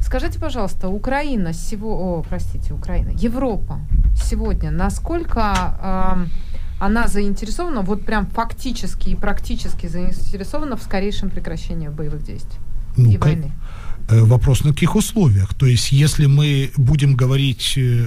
Скажите, 0.00 0.40
пожалуйста, 0.40 0.88
Украина 0.88 1.52
всего, 1.52 2.18
о, 2.18 2.22
простите, 2.22 2.74
Украина, 2.74 3.10
Европа 3.10 3.80
сегодня 4.30 4.70
насколько 4.70 5.76
э, 5.80 6.49
она 6.80 7.08
заинтересована, 7.08 7.82
вот 7.82 8.04
прям 8.04 8.26
фактически 8.26 9.10
и 9.10 9.14
практически 9.14 9.86
заинтересована 9.86 10.76
в 10.76 10.82
скорейшем 10.82 11.30
прекращении 11.30 11.88
боевых 11.88 12.24
действий 12.24 12.58
ну, 12.96 13.10
и 13.10 13.18
войны? 13.18 13.52
Э, 14.08 14.22
вопрос 14.24 14.64
на 14.64 14.72
каких 14.72 14.96
условиях? 14.96 15.54
То 15.54 15.66
есть, 15.66 15.92
если 15.92 16.26
мы 16.26 16.70
будем 16.76 17.14
говорить, 17.14 17.74
э, 17.76 18.06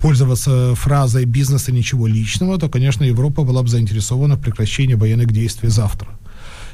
пользоваться 0.00 0.74
фразой 0.74 1.24
«бизнеса 1.24 1.72
ничего 1.72 2.06
личного», 2.06 2.58
то, 2.58 2.68
конечно, 2.68 3.04
Европа 3.04 3.42
была 3.42 3.62
бы 3.62 3.68
заинтересована 3.68 4.36
в 4.36 4.40
прекращении 4.40 4.94
военных 4.94 5.32
действий 5.32 5.70
завтра. 5.70 6.08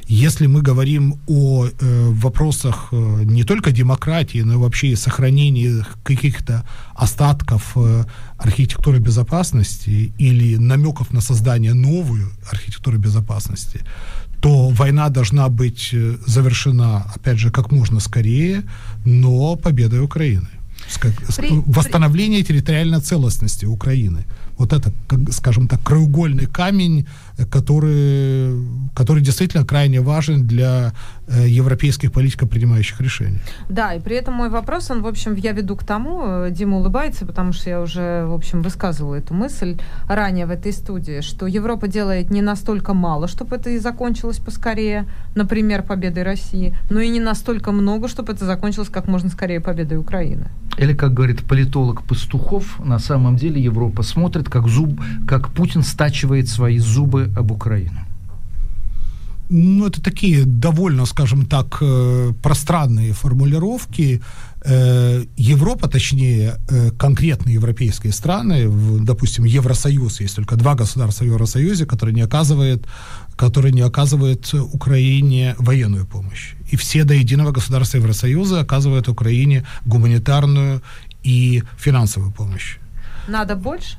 Если 0.08 0.46
мы 0.46 0.62
говорим 0.62 1.18
о 1.26 1.66
э, 1.66 1.70
вопросах 2.10 2.88
э, 2.92 3.22
не 3.24 3.42
только 3.42 3.72
демократии, 3.72 4.42
но 4.42 4.52
и 4.52 4.56
вообще 4.56 4.88
и 4.88 4.96
сохранении 4.96 5.84
каких-то 6.04 6.64
остатков 6.94 7.72
э, 7.76 8.04
архитектуры 8.38 8.98
безопасности 8.98 10.12
или 10.18 10.56
намеков 10.56 11.12
на 11.12 11.20
создание 11.20 11.74
новой 11.74 12.22
архитектуры 12.50 12.98
безопасности, 12.98 13.80
то 14.40 14.68
война 14.68 15.08
должна 15.08 15.48
быть 15.48 15.90
э, 15.92 16.16
завершена, 16.26 17.04
опять 17.14 17.38
же, 17.38 17.50
как 17.50 17.72
можно 17.72 18.00
скорее, 18.00 18.62
но 19.04 19.56
победой 19.56 20.00
Украины. 20.00 20.48
При, 21.36 21.62
Восстановление 21.66 22.42
территориальной 22.42 23.00
целостности 23.00 23.64
Украины 23.64 24.24
вот 24.58 24.72
это, 24.72 24.92
скажем 25.30 25.68
так, 25.68 25.82
краеугольный 25.82 26.46
камень, 26.46 27.06
который, 27.44 28.54
который 28.94 29.22
действительно 29.22 29.64
крайне 29.64 30.00
важен 30.00 30.46
для 30.46 30.92
э, 31.26 31.46
европейских 31.48 32.12
политиков, 32.12 32.48
принимающих 32.48 33.00
решения. 33.00 33.40
Да, 33.68 33.94
и 33.94 34.00
при 34.00 34.16
этом 34.16 34.34
мой 34.34 34.48
вопрос, 34.48 34.90
он, 34.90 35.02
в 35.02 35.06
общем, 35.06 35.34
я 35.34 35.52
веду 35.52 35.76
к 35.76 35.84
тому, 35.84 36.22
э, 36.24 36.50
Дима 36.50 36.78
улыбается, 36.78 37.26
потому 37.26 37.52
что 37.52 37.68
я 37.68 37.80
уже, 37.80 38.24
в 38.26 38.32
общем, 38.32 38.62
высказывала 38.62 39.16
эту 39.16 39.34
мысль 39.34 39.76
ранее 40.08 40.46
в 40.46 40.50
этой 40.50 40.72
студии, 40.72 41.20
что 41.20 41.46
Европа 41.46 41.88
делает 41.88 42.30
не 42.30 42.42
настолько 42.42 42.94
мало, 42.94 43.28
чтобы 43.28 43.56
это 43.56 43.70
и 43.70 43.78
закончилось 43.78 44.38
поскорее, 44.38 45.06
например, 45.34 45.82
победой 45.82 46.22
России, 46.22 46.74
но 46.90 47.00
и 47.00 47.08
не 47.08 47.20
настолько 47.20 47.72
много, 47.72 48.08
чтобы 48.08 48.32
это 48.32 48.46
закончилось 48.46 48.88
как 48.88 49.08
можно 49.08 49.28
скорее 49.28 49.60
победой 49.60 49.98
Украины. 49.98 50.48
Или, 50.78 50.94
как 50.94 51.14
говорит 51.14 51.42
политолог 51.42 52.02
Пастухов, 52.02 52.78
на 52.84 52.98
самом 52.98 53.36
деле 53.36 53.62
Европа 53.62 54.02
смотрит, 54.02 54.48
как, 54.48 54.68
зуб, 54.68 55.00
как 55.26 55.48
Путин 55.50 55.82
стачивает 55.82 56.48
свои 56.48 56.78
зубы 56.78 57.25
об 57.36 57.50
Украину. 57.50 58.00
Ну, 59.48 59.86
это 59.86 60.02
такие 60.02 60.44
довольно, 60.44 61.06
скажем 61.06 61.46
так, 61.46 61.78
э, 61.80 62.32
пространные 62.42 63.12
формулировки. 63.12 64.20
Э, 64.64 65.24
Европа, 65.36 65.88
точнее, 65.88 66.54
э, 66.68 66.90
конкретные 66.98 67.54
европейские 67.54 68.12
страны, 68.12 68.68
допустим, 69.04 69.44
Евросоюз, 69.44 70.20
есть 70.20 70.36
только 70.36 70.56
два 70.56 70.74
государства 70.74 71.24
в 71.24 71.28
Евросоюзе, 71.28 71.86
которые 71.86 72.14
не 72.14 72.22
оказывают, 72.22 72.88
которые 73.36 73.72
не 73.72 73.82
оказывают 73.82 74.52
Украине 74.72 75.54
военную 75.58 76.06
помощь. 76.06 76.54
И 76.72 76.76
все 76.76 77.04
до 77.04 77.14
единого 77.14 77.52
государства 77.52 77.98
Евросоюза 77.98 78.60
оказывают 78.60 79.08
Украине 79.08 79.64
гуманитарную 79.84 80.82
и 81.22 81.62
финансовую 81.78 82.32
помощь. 82.32 82.78
Надо 83.28 83.54
больше? 83.54 83.96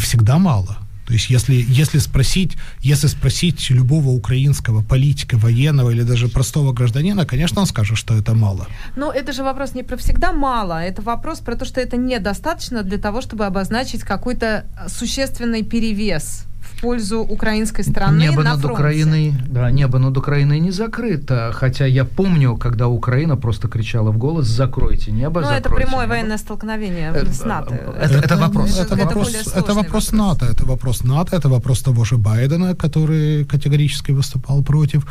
Всегда 0.00 0.38
мало. 0.38 0.78
То 1.08 1.14
есть 1.14 1.30
если, 1.30 1.54
если, 1.54 1.98
спросить, 2.00 2.58
если 2.80 3.06
спросить 3.06 3.70
любого 3.70 4.10
украинского 4.10 4.82
политика, 4.82 5.38
военного 5.38 5.88
или 5.90 6.02
даже 6.02 6.28
простого 6.28 6.74
гражданина, 6.74 7.24
конечно, 7.24 7.62
он 7.62 7.66
скажет, 7.66 7.96
что 7.96 8.14
это 8.14 8.34
мало. 8.34 8.66
Но 8.94 9.10
это 9.10 9.32
же 9.32 9.42
вопрос 9.42 9.74
не 9.74 9.82
про 9.82 9.96
всегда 9.96 10.32
мало, 10.32 10.82
это 10.82 11.00
вопрос 11.00 11.38
про 11.38 11.56
то, 11.56 11.64
что 11.64 11.80
это 11.80 11.96
недостаточно 11.96 12.82
для 12.82 12.98
того, 12.98 13.22
чтобы 13.22 13.46
обозначить 13.46 14.02
какой-то 14.02 14.66
существенный 14.88 15.62
перевес 15.62 16.44
пользу 16.80 17.20
украинской 17.20 17.82
страны 17.82 18.22
небо 18.22 18.42
на 18.42 18.50
над 18.50 18.60
фронте. 18.60 18.80
Украиной, 18.80 19.34
да, 19.48 19.70
небо 19.70 19.98
над 19.98 20.16
Украиной 20.16 20.60
не 20.60 20.70
закрыто, 20.70 21.50
хотя 21.52 21.86
я 21.86 22.04
помню, 22.04 22.56
когда 22.56 22.86
Украина 22.86 23.36
просто 23.36 23.68
кричала 23.68 24.10
в 24.10 24.18
голос 24.18 24.46
«закройте 24.46 25.12
небо, 25.12 25.40
Ну, 25.40 25.46
закройте 25.46 25.68
это 25.68 25.74
прямое 25.74 26.06
небо. 26.06 26.14
военное 26.14 26.38
столкновение 26.38 27.12
это, 27.12 27.32
с 27.32 27.44
НАТО. 27.44 27.74
Это, 27.74 28.14
это, 28.14 28.18
это 28.20 28.36
вопрос. 28.36 28.78
Это, 28.78 28.94
это 28.94 29.04
вопрос, 29.04 29.46
это 29.54 29.74
вопрос 29.74 30.12
НАТО, 30.12 30.46
это 30.46 30.66
вопрос 30.66 31.04
НАТО, 31.04 31.36
это 31.36 31.48
вопрос 31.48 31.82
того 31.82 32.04
же 32.04 32.16
Байдена, 32.16 32.74
который 32.74 33.44
категорически 33.44 34.12
выступал 34.12 34.62
против. 34.62 35.02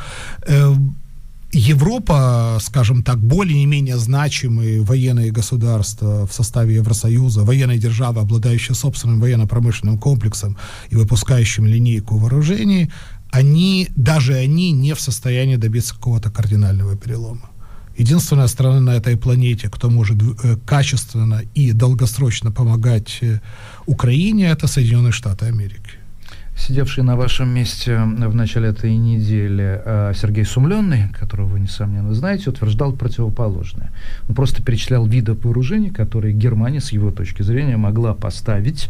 Европа, 1.53 2.57
скажем 2.61 3.03
так, 3.03 3.19
более-менее 3.19 3.97
значимые 3.97 4.81
военные 4.81 5.31
государства 5.31 6.27
в 6.27 6.33
составе 6.33 6.75
Евросоюза, 6.75 7.43
военные 7.43 7.77
державы, 7.77 8.21
обладающие 8.21 8.75
собственным 8.75 9.21
военно-промышленным 9.21 9.97
комплексом 9.97 10.57
и 10.89 10.95
выпускающим 10.95 11.65
линейку 11.65 12.17
вооружений, 12.17 12.91
они, 13.31 13.89
даже 13.95 14.33
они 14.33 14.71
не 14.71 14.93
в 14.93 14.99
состоянии 14.99 15.55
добиться 15.55 15.95
какого-то 15.95 16.29
кардинального 16.29 16.97
перелома. 16.97 17.49
Единственная 17.97 18.47
страна 18.47 18.79
на 18.79 18.95
этой 18.95 19.17
планете, 19.17 19.69
кто 19.69 19.89
может 19.89 20.17
э, 20.21 20.57
качественно 20.65 21.41
и 21.55 21.71
долгосрочно 21.71 22.51
помогать 22.51 23.17
э, 23.21 23.39
Украине, 23.85 24.49
это 24.49 24.67
Соединенные 24.67 25.11
Штаты 25.11 25.45
Америки 25.45 25.86
сидевший 26.57 27.03
на 27.03 27.15
вашем 27.15 27.49
месте 27.49 27.97
в 27.97 28.35
начале 28.35 28.69
этой 28.69 28.95
недели 28.95 29.81
э, 29.85 30.13
Сергей 30.15 30.43
Сумленный, 30.43 31.09
которого 31.09 31.47
вы, 31.47 31.59
несомненно, 31.59 32.13
знаете, 32.13 32.49
утверждал 32.49 32.93
противоположное. 32.93 33.91
Он 34.27 34.35
просто 34.35 34.63
перечислял 34.63 35.05
виды 35.05 35.33
вооружений, 35.33 35.91
которые 35.91 36.33
Германия, 36.33 36.81
с 36.81 36.91
его 36.91 37.11
точки 37.11 37.43
зрения, 37.43 37.77
могла 37.77 38.13
поставить 38.13 38.89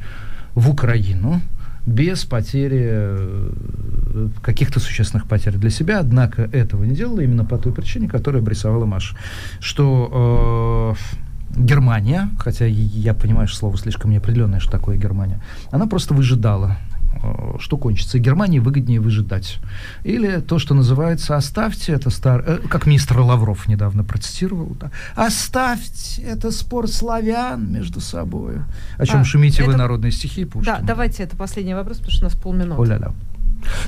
в 0.55 0.69
Украину 0.69 1.41
без 1.85 2.25
потери 2.25 2.85
э, 2.89 4.27
каких-то 4.41 4.79
существенных 4.79 5.27
потерь 5.27 5.55
для 5.55 5.69
себя, 5.69 5.99
однако 5.99 6.43
этого 6.43 6.83
не 6.83 6.95
делала 6.95 7.21
именно 7.21 7.45
по 7.45 7.57
той 7.57 7.73
причине, 7.73 8.07
которую 8.07 8.41
обрисовала 8.41 8.85
Маша, 8.85 9.15
что 9.59 10.95
э, 10.95 11.59
Германия, 11.59 12.29
хотя 12.39 12.65
я 12.65 13.13
понимаю, 13.13 13.47
что 13.47 13.57
слово 13.57 13.77
слишком 13.77 14.11
неопределенное, 14.11 14.59
что 14.59 14.71
такое 14.71 14.97
Германия, 14.97 15.41
она 15.71 15.87
просто 15.87 16.13
выжидала 16.13 16.77
что 17.59 17.77
кончится. 17.77 18.17
И 18.17 18.21
Германии 18.21 18.59
выгоднее 18.59 18.99
выжидать. 18.99 19.59
Или 20.03 20.39
то, 20.39 20.59
что 20.59 20.73
называется 20.73 21.35
«оставьте 21.35 21.93
это 21.93 22.09
стар...» 22.09 22.43
э, 22.45 22.57
как 22.69 22.85
министр 22.85 23.19
Лавров 23.19 23.67
недавно 23.67 24.03
процитировал, 24.03 24.75
да, 24.79 24.91
«оставьте 25.15 26.21
это 26.21 26.51
спор 26.51 26.87
славян 26.87 27.71
между 27.71 27.99
собой». 27.99 28.55
О 28.97 29.05
чем 29.05 29.21
а, 29.21 29.23
шумите 29.23 29.63
это... 29.63 29.71
вы 29.71 29.77
народные 29.77 30.11
стихи 30.11 30.45
Пушкина. 30.45 30.77
Да, 30.79 30.85
давайте 30.85 31.23
это 31.23 31.35
последний 31.35 31.73
вопрос, 31.73 31.97
потому 31.97 32.11
что 32.11 32.25
у 32.25 32.29
нас 32.29 32.35
полминуты. 32.35 32.81
О-ля-ля. 32.81 33.13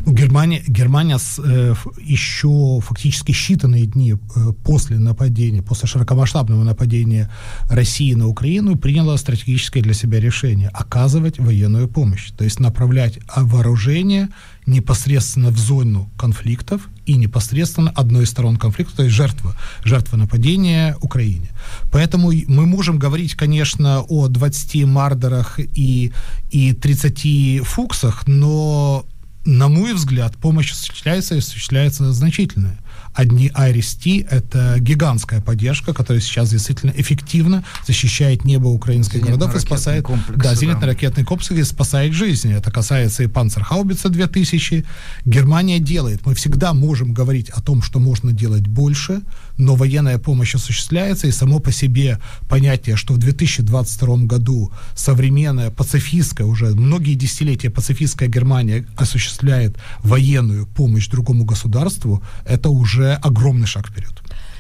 Германия, 0.06 0.64
Германия 0.68 1.18
с, 1.18 1.40
э, 1.40 1.76
еще 2.02 2.80
фактически 2.82 3.32
считанные 3.32 3.86
дни 3.86 4.14
э, 4.14 4.54
после 4.64 5.00
нападения, 5.00 5.62
после 5.62 5.88
широкомасштабного 5.88 6.64
нападения 6.64 7.30
России 7.70 8.14
на 8.14 8.28
Украину 8.28 8.78
приняла 8.78 9.18
стратегическое 9.18 9.82
для 9.82 9.94
себя 9.94 10.20
решение 10.20 10.70
оказывать 10.70 11.40
военную 11.40 11.88
помощь, 11.88 12.32
то 12.32 12.44
есть 12.44 12.60
направлять 12.60 13.20
вооружение 13.36 14.30
непосредственно 14.66 15.50
в 15.50 15.58
зону 15.58 16.10
конфликтов 16.18 16.90
и 17.06 17.16
непосредственно 17.16 17.92
одной 17.92 18.24
из 18.24 18.30
сторон 18.30 18.58
конфликта, 18.58 18.98
то 18.98 19.04
есть 19.04 19.16
жертва, 19.16 19.56
жертва 19.84 20.18
нападения 20.18 20.96
Украине. 21.02 21.50
Поэтому 21.92 22.32
мы 22.48 22.66
можем 22.66 23.00
говорить, 23.00 23.34
конечно, 23.34 24.02
о 24.02 24.28
20 24.28 24.86
мардерах 24.86 25.60
и, 25.60 26.12
и 26.52 26.74
30 26.74 27.66
фуксах, 27.66 28.28
но 28.28 29.06
на 29.46 29.68
мой 29.68 29.94
взгляд, 29.94 30.36
помощь 30.38 30.72
осуществляется 30.72 31.36
и 31.36 31.40
осуществляется 31.40 32.12
значительная. 32.12 32.78
Одни 33.14 33.50
IRIS-T— 33.50 34.28
это 34.30 34.76
гигантская 34.80 35.42
поддержка, 35.42 35.94
которая 35.94 36.22
сейчас 36.22 36.50
действительно 36.52 36.94
эффективно 36.96 37.64
защищает 37.86 38.46
небо 38.46 38.68
украинских 38.68 39.22
городов 39.22 39.56
и 39.56 39.60
спасает... 39.60 40.06
Комплексы, 40.06 40.42
да, 40.42 40.54
зенитно-ракетный 40.54 41.24
комплекс 41.24 41.52
и 41.52 41.64
спасает 41.64 42.14
жизни. 42.14 42.54
Это 42.54 42.72
касается 42.72 43.24
и 43.24 43.28
Панцерхаубица 43.28 44.10
2000. 44.10 44.86
Германия 45.26 45.80
делает. 45.80 46.26
Мы 46.26 46.36
всегда 46.36 46.74
можем 46.74 47.14
говорить 47.14 47.50
о 47.50 47.62
том, 47.62 47.82
что 47.82 48.00
можно 48.00 48.32
делать 48.32 48.68
больше, 48.68 49.22
но 49.58 49.76
военная 49.76 50.18
помощь 50.18 50.56
осуществляется, 50.56 51.28
и 51.28 51.32
само 51.32 51.60
по 51.60 51.72
себе 51.72 52.20
понятие, 52.48 52.96
что 52.96 53.14
в 53.14 53.18
2022 53.18 54.18
году 54.26 54.72
современная 54.96 55.72
пацифистская, 55.72 56.48
уже 56.48 56.68
многие 56.76 57.16
десятилетия 57.16 57.70
пацифистская 57.70 58.30
Германия 58.30 58.86
осуществляет 58.96 59.78
военную 60.04 60.66
помощь 60.68 61.08
другому 61.08 61.44
государству, 61.44 62.22
это 62.46 62.70
уже 62.70 63.09
огромный 63.16 63.68
шаг 63.68 63.88
вперед. 63.88 64.14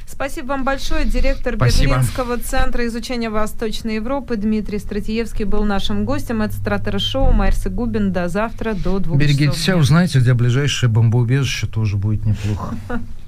Спасибо 0.06 0.48
вам 0.48 0.64
большое. 0.64 1.06
Директор 1.06 1.56
Спасибо. 1.56 1.92
Берлинского 1.92 2.38
центра 2.38 2.86
изучения 2.88 3.30
Восточной 3.30 3.96
Европы 3.96 4.38
Дмитрий 4.38 4.80
Стратиевский 4.80 5.46
был 5.46 5.64
нашим 5.66 6.04
гостем. 6.04 6.42
Это 6.42 6.56
Стратера 6.56 7.00
Шоу. 7.00 7.32
Майерс 7.32 7.68
и 7.68 7.70
Губин. 7.70 8.12
До 8.12 8.28
завтра, 8.28 8.74
до 8.74 9.00
двух 9.00 9.18
Берегите 9.18 9.58
себя, 9.58 9.78
узнаете, 9.78 10.20
где 10.20 10.34
ближайшее 10.34 10.90
бомбоубежище 10.90 11.68
тоже 11.68 11.96
будет 11.96 12.26
неплохо. 12.26 12.76